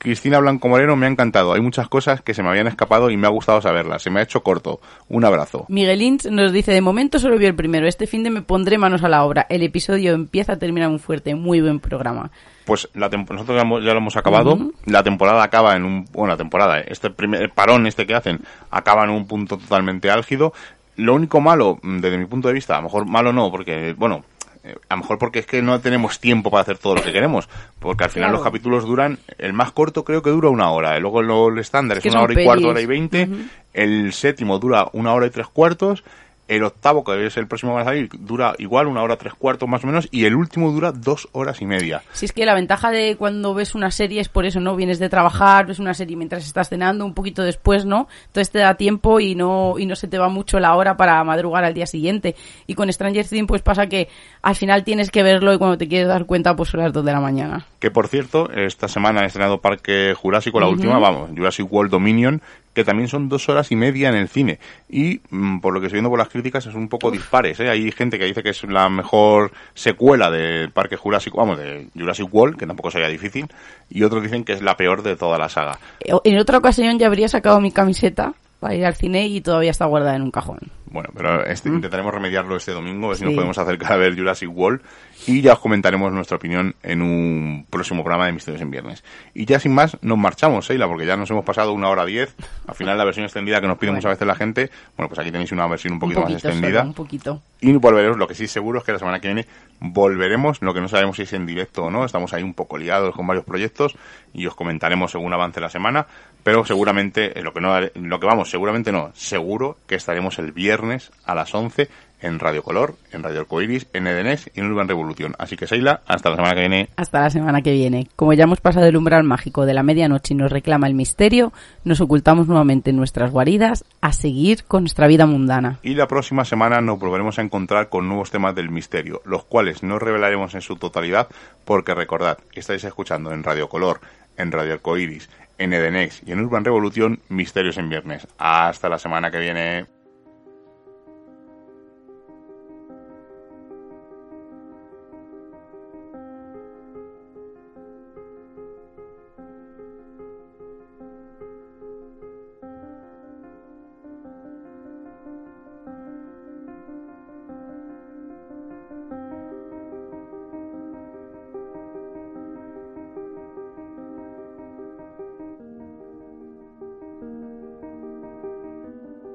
Cristina 0.00 0.38
Blanco 0.38 0.66
Moreno 0.66 0.96
me 0.96 1.04
ha 1.04 1.10
encantado. 1.10 1.52
Hay 1.52 1.60
muchas 1.60 1.86
cosas 1.86 2.22
que 2.22 2.32
se 2.32 2.42
me 2.42 2.48
habían 2.48 2.66
escapado 2.66 3.10
y 3.10 3.18
me 3.18 3.26
ha 3.26 3.30
gustado 3.30 3.60
saberlas. 3.60 4.02
Se 4.02 4.08
me 4.08 4.20
ha 4.20 4.22
hecho 4.22 4.42
corto. 4.42 4.80
Un 5.10 5.26
abrazo. 5.26 5.66
Miguel 5.68 6.18
nos 6.30 6.52
dice, 6.52 6.72
de 6.72 6.80
momento 6.80 7.18
solo 7.18 7.36
vi 7.36 7.44
el 7.44 7.54
primero. 7.54 7.86
Este 7.86 8.06
fin 8.06 8.22
de 8.22 8.30
me 8.30 8.40
pondré 8.40 8.78
manos 8.78 9.04
a 9.04 9.10
la 9.10 9.24
obra. 9.24 9.46
El 9.50 9.62
episodio 9.62 10.14
empieza 10.14 10.54
a 10.54 10.56
terminar 10.56 10.88
muy 10.88 11.00
fuerte. 11.00 11.34
Muy 11.34 11.60
buen 11.60 11.80
programa. 11.80 12.30
Pues 12.64 12.88
la 12.94 13.10
nosotros 13.10 13.62
ya, 13.84 13.92
lo 13.92 13.98
hemos 13.98 14.16
acabado. 14.16 14.58
La 14.86 15.02
temporada 15.02 15.42
acaba 15.42 15.76
en 15.76 15.84
un... 15.84 16.06
Bueno, 16.06 16.28
la 16.28 16.38
temporada, 16.38 16.80
este 16.80 17.10
primer 17.10 17.50
parón 17.50 17.86
este 17.86 18.06
que 18.06 18.14
hacen, 18.14 18.40
acaba 18.70 19.04
en 19.04 19.10
un 19.10 19.26
punto 19.26 19.58
totalmente 19.58 20.10
álgido. 20.10 20.54
Lo 20.96 21.14
único 21.14 21.42
malo, 21.42 21.78
desde 21.82 22.16
mi 22.16 22.24
punto 22.24 22.48
de 22.48 22.54
vista, 22.54 22.74
a 22.74 22.78
lo 22.78 22.84
mejor 22.84 23.04
malo 23.06 23.34
no, 23.34 23.50
porque, 23.50 23.94
bueno, 23.98 24.24
Eh, 24.39 24.39
a 24.88 24.94
lo 24.94 25.00
mejor 25.02 25.18
porque 25.18 25.38
es 25.40 25.46
que 25.46 25.62
no 25.62 25.80
tenemos 25.80 26.20
tiempo 26.20 26.50
para 26.50 26.62
hacer 26.62 26.78
todo 26.78 26.94
lo 26.96 27.02
que 27.02 27.12
queremos. 27.12 27.48
Porque 27.78 28.04
al 28.04 28.10
final 28.10 28.28
Claro. 28.30 28.38
los 28.38 28.44
capítulos 28.44 28.84
duran, 28.84 29.18
el 29.38 29.52
más 29.52 29.72
corto 29.72 30.04
creo 30.04 30.22
que 30.22 30.30
dura 30.30 30.48
una 30.48 30.70
hora. 30.70 30.96
y 30.96 31.00
Luego 31.00 31.22
lo- 31.22 31.48
el 31.48 31.58
estándar 31.58 31.98
es 31.98 32.02
que 32.02 32.10
una 32.10 32.22
hora 32.22 32.40
y 32.40 32.44
cuarto, 32.44 32.68
hora 32.68 32.80
y 32.80 32.86
veinte. 32.86 33.28
El 33.72 34.12
séptimo 34.12 34.58
dura 34.58 34.88
una 34.92 35.12
hora 35.14 35.26
y 35.26 35.30
tres 35.30 35.46
cuartos. 35.48 36.02
El 36.50 36.64
octavo, 36.64 37.04
que 37.04 37.26
es 37.26 37.36
el 37.36 37.46
próximo 37.46 37.72
que 37.72 37.76
va 37.76 37.82
a 37.82 37.84
salir, 37.84 38.08
dura 38.18 38.54
igual 38.58 38.88
una 38.88 39.02
hora 39.02 39.16
tres 39.16 39.34
cuartos 39.34 39.68
más 39.68 39.84
o 39.84 39.86
menos. 39.86 40.08
Y 40.10 40.24
el 40.24 40.34
último 40.34 40.72
dura 40.72 40.90
dos 40.90 41.28
horas 41.30 41.62
y 41.62 41.66
media. 41.66 42.02
Si 42.12 42.24
es 42.26 42.32
que 42.32 42.44
la 42.44 42.54
ventaja 42.54 42.90
de 42.90 43.16
cuando 43.16 43.54
ves 43.54 43.76
una 43.76 43.90
serie 43.90 44.20
es 44.20 44.28
por 44.28 44.44
eso, 44.44 44.58
¿no? 44.58 44.74
Vienes 44.74 44.98
de 44.98 45.08
trabajar, 45.08 45.66
ves 45.66 45.78
una 45.78 45.94
serie 45.94 46.16
mientras 46.16 46.44
estás 46.44 46.68
cenando, 46.68 47.04
un 47.04 47.14
poquito 47.14 47.42
después, 47.42 47.84
¿no? 47.84 48.08
Entonces 48.26 48.50
te 48.50 48.58
da 48.58 48.74
tiempo 48.74 49.20
y 49.20 49.34
no, 49.36 49.78
y 49.78 49.86
no 49.86 49.94
se 49.94 50.08
te 50.08 50.18
va 50.18 50.28
mucho 50.28 50.58
la 50.58 50.74
hora 50.74 50.96
para 50.96 51.22
madrugar 51.22 51.64
al 51.64 51.74
día 51.74 51.86
siguiente. 51.86 52.34
Y 52.66 52.74
con 52.74 52.92
Stranger 52.92 53.26
Things 53.26 53.46
pues 53.46 53.62
pasa 53.62 53.86
que 53.86 54.08
al 54.42 54.56
final 54.56 54.84
tienes 54.84 55.10
que 55.10 55.22
verlo 55.22 55.54
y 55.54 55.58
cuando 55.58 55.78
te 55.78 55.88
quieres 55.88 56.08
dar 56.08 56.26
cuenta 56.26 56.56
pues 56.56 56.70
son 56.70 56.80
las 56.80 56.92
2 56.92 57.04
de 57.04 57.12
la 57.12 57.20
mañana. 57.20 57.66
Que 57.78 57.90
por 57.90 58.08
cierto, 58.08 58.50
esta 58.50 58.88
semana 58.88 59.22
ha 59.22 59.26
estrenado 59.26 59.60
Parque 59.60 60.14
Jurásico, 60.14 60.60
la 60.60 60.68
última, 60.68 60.98
vamos, 60.98 61.30
Jurassic 61.30 61.70
World 61.72 61.90
Dominion, 61.90 62.42
que 62.74 62.84
también 62.84 63.08
son 63.08 63.28
dos 63.28 63.48
horas 63.48 63.70
y 63.72 63.76
media 63.76 64.08
en 64.10 64.14
el 64.14 64.28
cine. 64.28 64.58
Y 64.88 65.20
mm, 65.30 65.58
por 65.60 65.74
lo 65.74 65.80
que 65.80 65.86
estoy 65.86 65.96
viendo 65.98 66.10
por 66.10 66.18
las 66.18 66.28
críticas 66.28 66.66
es 66.66 66.74
un 66.74 66.88
poco 66.88 67.10
dispares, 67.10 67.58
¿eh? 67.60 67.68
Hay 67.68 67.90
gente 67.92 68.18
que 68.18 68.26
dice 68.26 68.42
que 68.42 68.50
es 68.50 68.62
la 68.64 68.88
mejor 68.88 69.52
secuela 69.74 70.30
de 70.30 70.68
Parque 70.68 70.96
Jurásico, 70.96 71.38
vamos, 71.38 71.58
de 71.58 71.88
Jurassic 71.98 72.32
World, 72.32 72.56
que 72.56 72.66
tampoco 72.66 72.90
sería 72.90 73.08
difícil, 73.08 73.46
y 73.88 74.02
otros 74.04 74.22
dicen 74.22 74.44
que 74.44 74.52
es 74.52 74.62
la 74.62 74.76
peor 74.76 75.02
de 75.02 75.16
toda 75.16 75.36
la 75.38 75.48
saga. 75.48 75.78
Eh, 76.00 76.12
En 76.24 76.38
otra 76.38 76.58
ocasión 76.58 76.98
ya 76.98 77.06
habría 77.08 77.28
sacado 77.28 77.60
mi 77.60 77.72
camiseta 77.72 78.34
para 78.60 78.74
ir 78.74 78.84
al 78.84 78.94
cine 78.94 79.26
y 79.26 79.40
todavía 79.40 79.70
está 79.70 79.86
guardada 79.86 80.16
en 80.16 80.22
un 80.22 80.30
cajón. 80.30 80.58
Bueno, 80.92 81.08
pero 81.16 81.44
este, 81.46 81.68
intentaremos 81.70 82.12
remediarlo 82.12 82.56
este 82.56 82.72
domingo, 82.72 83.06
a 83.06 83.08
ver 83.10 83.16
si 83.16 83.24
nos 83.24 83.30
Sí. 83.32 83.36
podemos 83.36 83.56
acercar 83.58 83.92
a 83.92 83.96
ver 83.96 84.14
Jurassic 84.16 84.50
World 84.54 84.80
y 85.26 85.42
ya 85.42 85.54
os 85.54 85.58
comentaremos 85.58 86.12
nuestra 86.12 86.36
opinión 86.36 86.74
en 86.82 87.02
un 87.02 87.66
próximo 87.68 88.02
programa 88.02 88.26
de 88.26 88.32
Misterios 88.32 88.62
en 88.62 88.70
Viernes. 88.70 89.04
Y 89.34 89.44
ya 89.44 89.60
sin 89.60 89.74
más, 89.74 89.96
nos 90.02 90.18
marchamos, 90.18 90.66
Seila, 90.66 90.86
porque 90.88 91.06
ya 91.06 91.16
nos 91.16 91.30
hemos 91.30 91.44
pasado 91.44 91.72
una 91.72 91.88
hora 91.88 92.04
diez. 92.04 92.34
Al 92.66 92.74
final 92.74 92.96
la 92.96 93.04
versión 93.04 93.24
extendida 93.24 93.60
que 93.60 93.66
nos 93.66 93.78
pide 93.78 93.90
Bueno. 93.90 93.98
muchas 93.98 94.12
veces 94.12 94.26
la 94.26 94.34
gente, 94.34 94.70
bueno, 94.96 95.08
pues 95.08 95.18
aquí 95.18 95.30
tenéis 95.30 95.52
una 95.52 95.66
versión 95.66 95.92
un 95.92 95.96
Un 95.96 96.00
poquito, 96.00 96.20
más 96.22 96.32
extendida. 96.32 96.78
solo, 96.80 96.88
un 96.88 96.94
poquito. 96.94 97.42
Y 97.60 97.72
volveremos, 97.72 98.16
lo 98.16 98.26
que 98.26 98.34
sí 98.34 98.46
seguro 98.46 98.78
es 98.78 98.84
que 98.84 98.92
la 98.92 98.98
semana 98.98 99.20
que 99.20 99.28
viene 99.28 99.46
volveremos, 99.80 100.60
lo 100.62 100.74
que 100.74 100.80
no 100.80 100.88
sabemos 100.88 101.16
si 101.16 101.22
es 101.22 101.32
en 101.32 101.46
directo 101.46 101.84
o 101.84 101.90
no, 101.90 102.04
estamos 102.04 102.32
ahí 102.32 102.42
un 102.42 102.54
poco 102.54 102.78
liados 102.78 103.14
con 103.14 103.26
varios 103.26 103.44
proyectos 103.44 103.96
y 104.32 104.46
os 104.46 104.54
comentaremos 104.54 105.10
según 105.10 105.32
avance 105.32 105.60
la 105.60 105.70
semana, 105.70 106.06
pero 106.42 106.64
seguramente, 106.64 107.38
eh, 107.38 107.42
lo 107.42 107.52
que 107.52 107.60
no, 107.60 107.78
lo 107.80 108.20
que 108.20 108.26
vamos, 108.26 108.50
seguramente 108.50 108.92
no, 108.92 109.10
seguro 109.14 109.76
que 109.86 109.94
estaremos 109.94 110.38
el 110.38 110.52
viernes 110.52 111.10
a 111.24 111.34
las 111.34 111.54
11 111.54 111.88
en 112.22 112.38
Radio 112.38 112.62
Color, 112.62 112.94
en 113.12 113.22
Radio 113.22 113.40
Arcoiris, 113.40 113.86
en 113.92 114.06
Edenes 114.06 114.50
y 114.54 114.60
en 114.60 114.70
Urban 114.70 114.88
Revolución. 114.88 115.34
Así 115.38 115.56
que 115.56 115.66
Seila, 115.66 116.02
hasta 116.06 116.30
la 116.30 116.36
semana 116.36 116.54
que 116.54 116.60
viene. 116.60 116.88
Hasta 116.96 117.20
la 117.20 117.30
semana 117.30 117.62
que 117.62 117.72
viene. 117.72 118.08
Como 118.16 118.32
ya 118.32 118.44
hemos 118.44 118.60
pasado 118.60 118.86
el 118.86 118.96
umbral 118.96 119.24
mágico 119.24 119.66
de 119.66 119.74
la 119.74 119.82
medianoche 119.82 120.34
y 120.34 120.36
nos 120.36 120.52
reclama 120.52 120.86
el 120.86 120.94
misterio, 120.94 121.52
nos 121.84 122.00
ocultamos 122.00 122.46
nuevamente 122.46 122.90
en 122.90 122.96
nuestras 122.96 123.30
guaridas 123.30 123.84
a 124.00 124.12
seguir 124.12 124.64
con 124.64 124.82
nuestra 124.82 125.06
vida 125.06 125.26
mundana. 125.26 125.78
Y 125.82 125.94
la 125.94 126.08
próxima 126.08 126.44
semana 126.44 126.80
nos 126.80 126.98
volveremos 126.98 127.38
a 127.38 127.42
encontrar 127.42 127.88
con 127.88 128.08
nuevos 128.08 128.30
temas 128.30 128.54
del 128.54 128.70
misterio, 128.70 129.22
los 129.24 129.44
cuales 129.44 129.82
no 129.82 129.98
revelaremos 129.98 130.54
en 130.54 130.60
su 130.60 130.76
totalidad, 130.76 131.28
porque 131.64 131.94
recordad, 131.94 132.38
estáis 132.52 132.84
escuchando 132.84 133.32
en 133.32 133.42
Radio 133.42 133.68
Color, 133.68 134.00
en 134.36 134.52
Radio 134.52 134.74
Arcoiris, 134.74 135.28
en 135.58 135.72
Edenex 135.72 136.22
y 136.26 136.32
en 136.32 136.40
Urban 136.40 136.64
Revolución 136.64 137.20
Misterios 137.28 137.76
en 137.78 137.90
Viernes. 137.90 138.26
Hasta 138.38 138.88
la 138.88 138.98
semana 138.98 139.30
que 139.30 139.38
viene. 139.38 139.99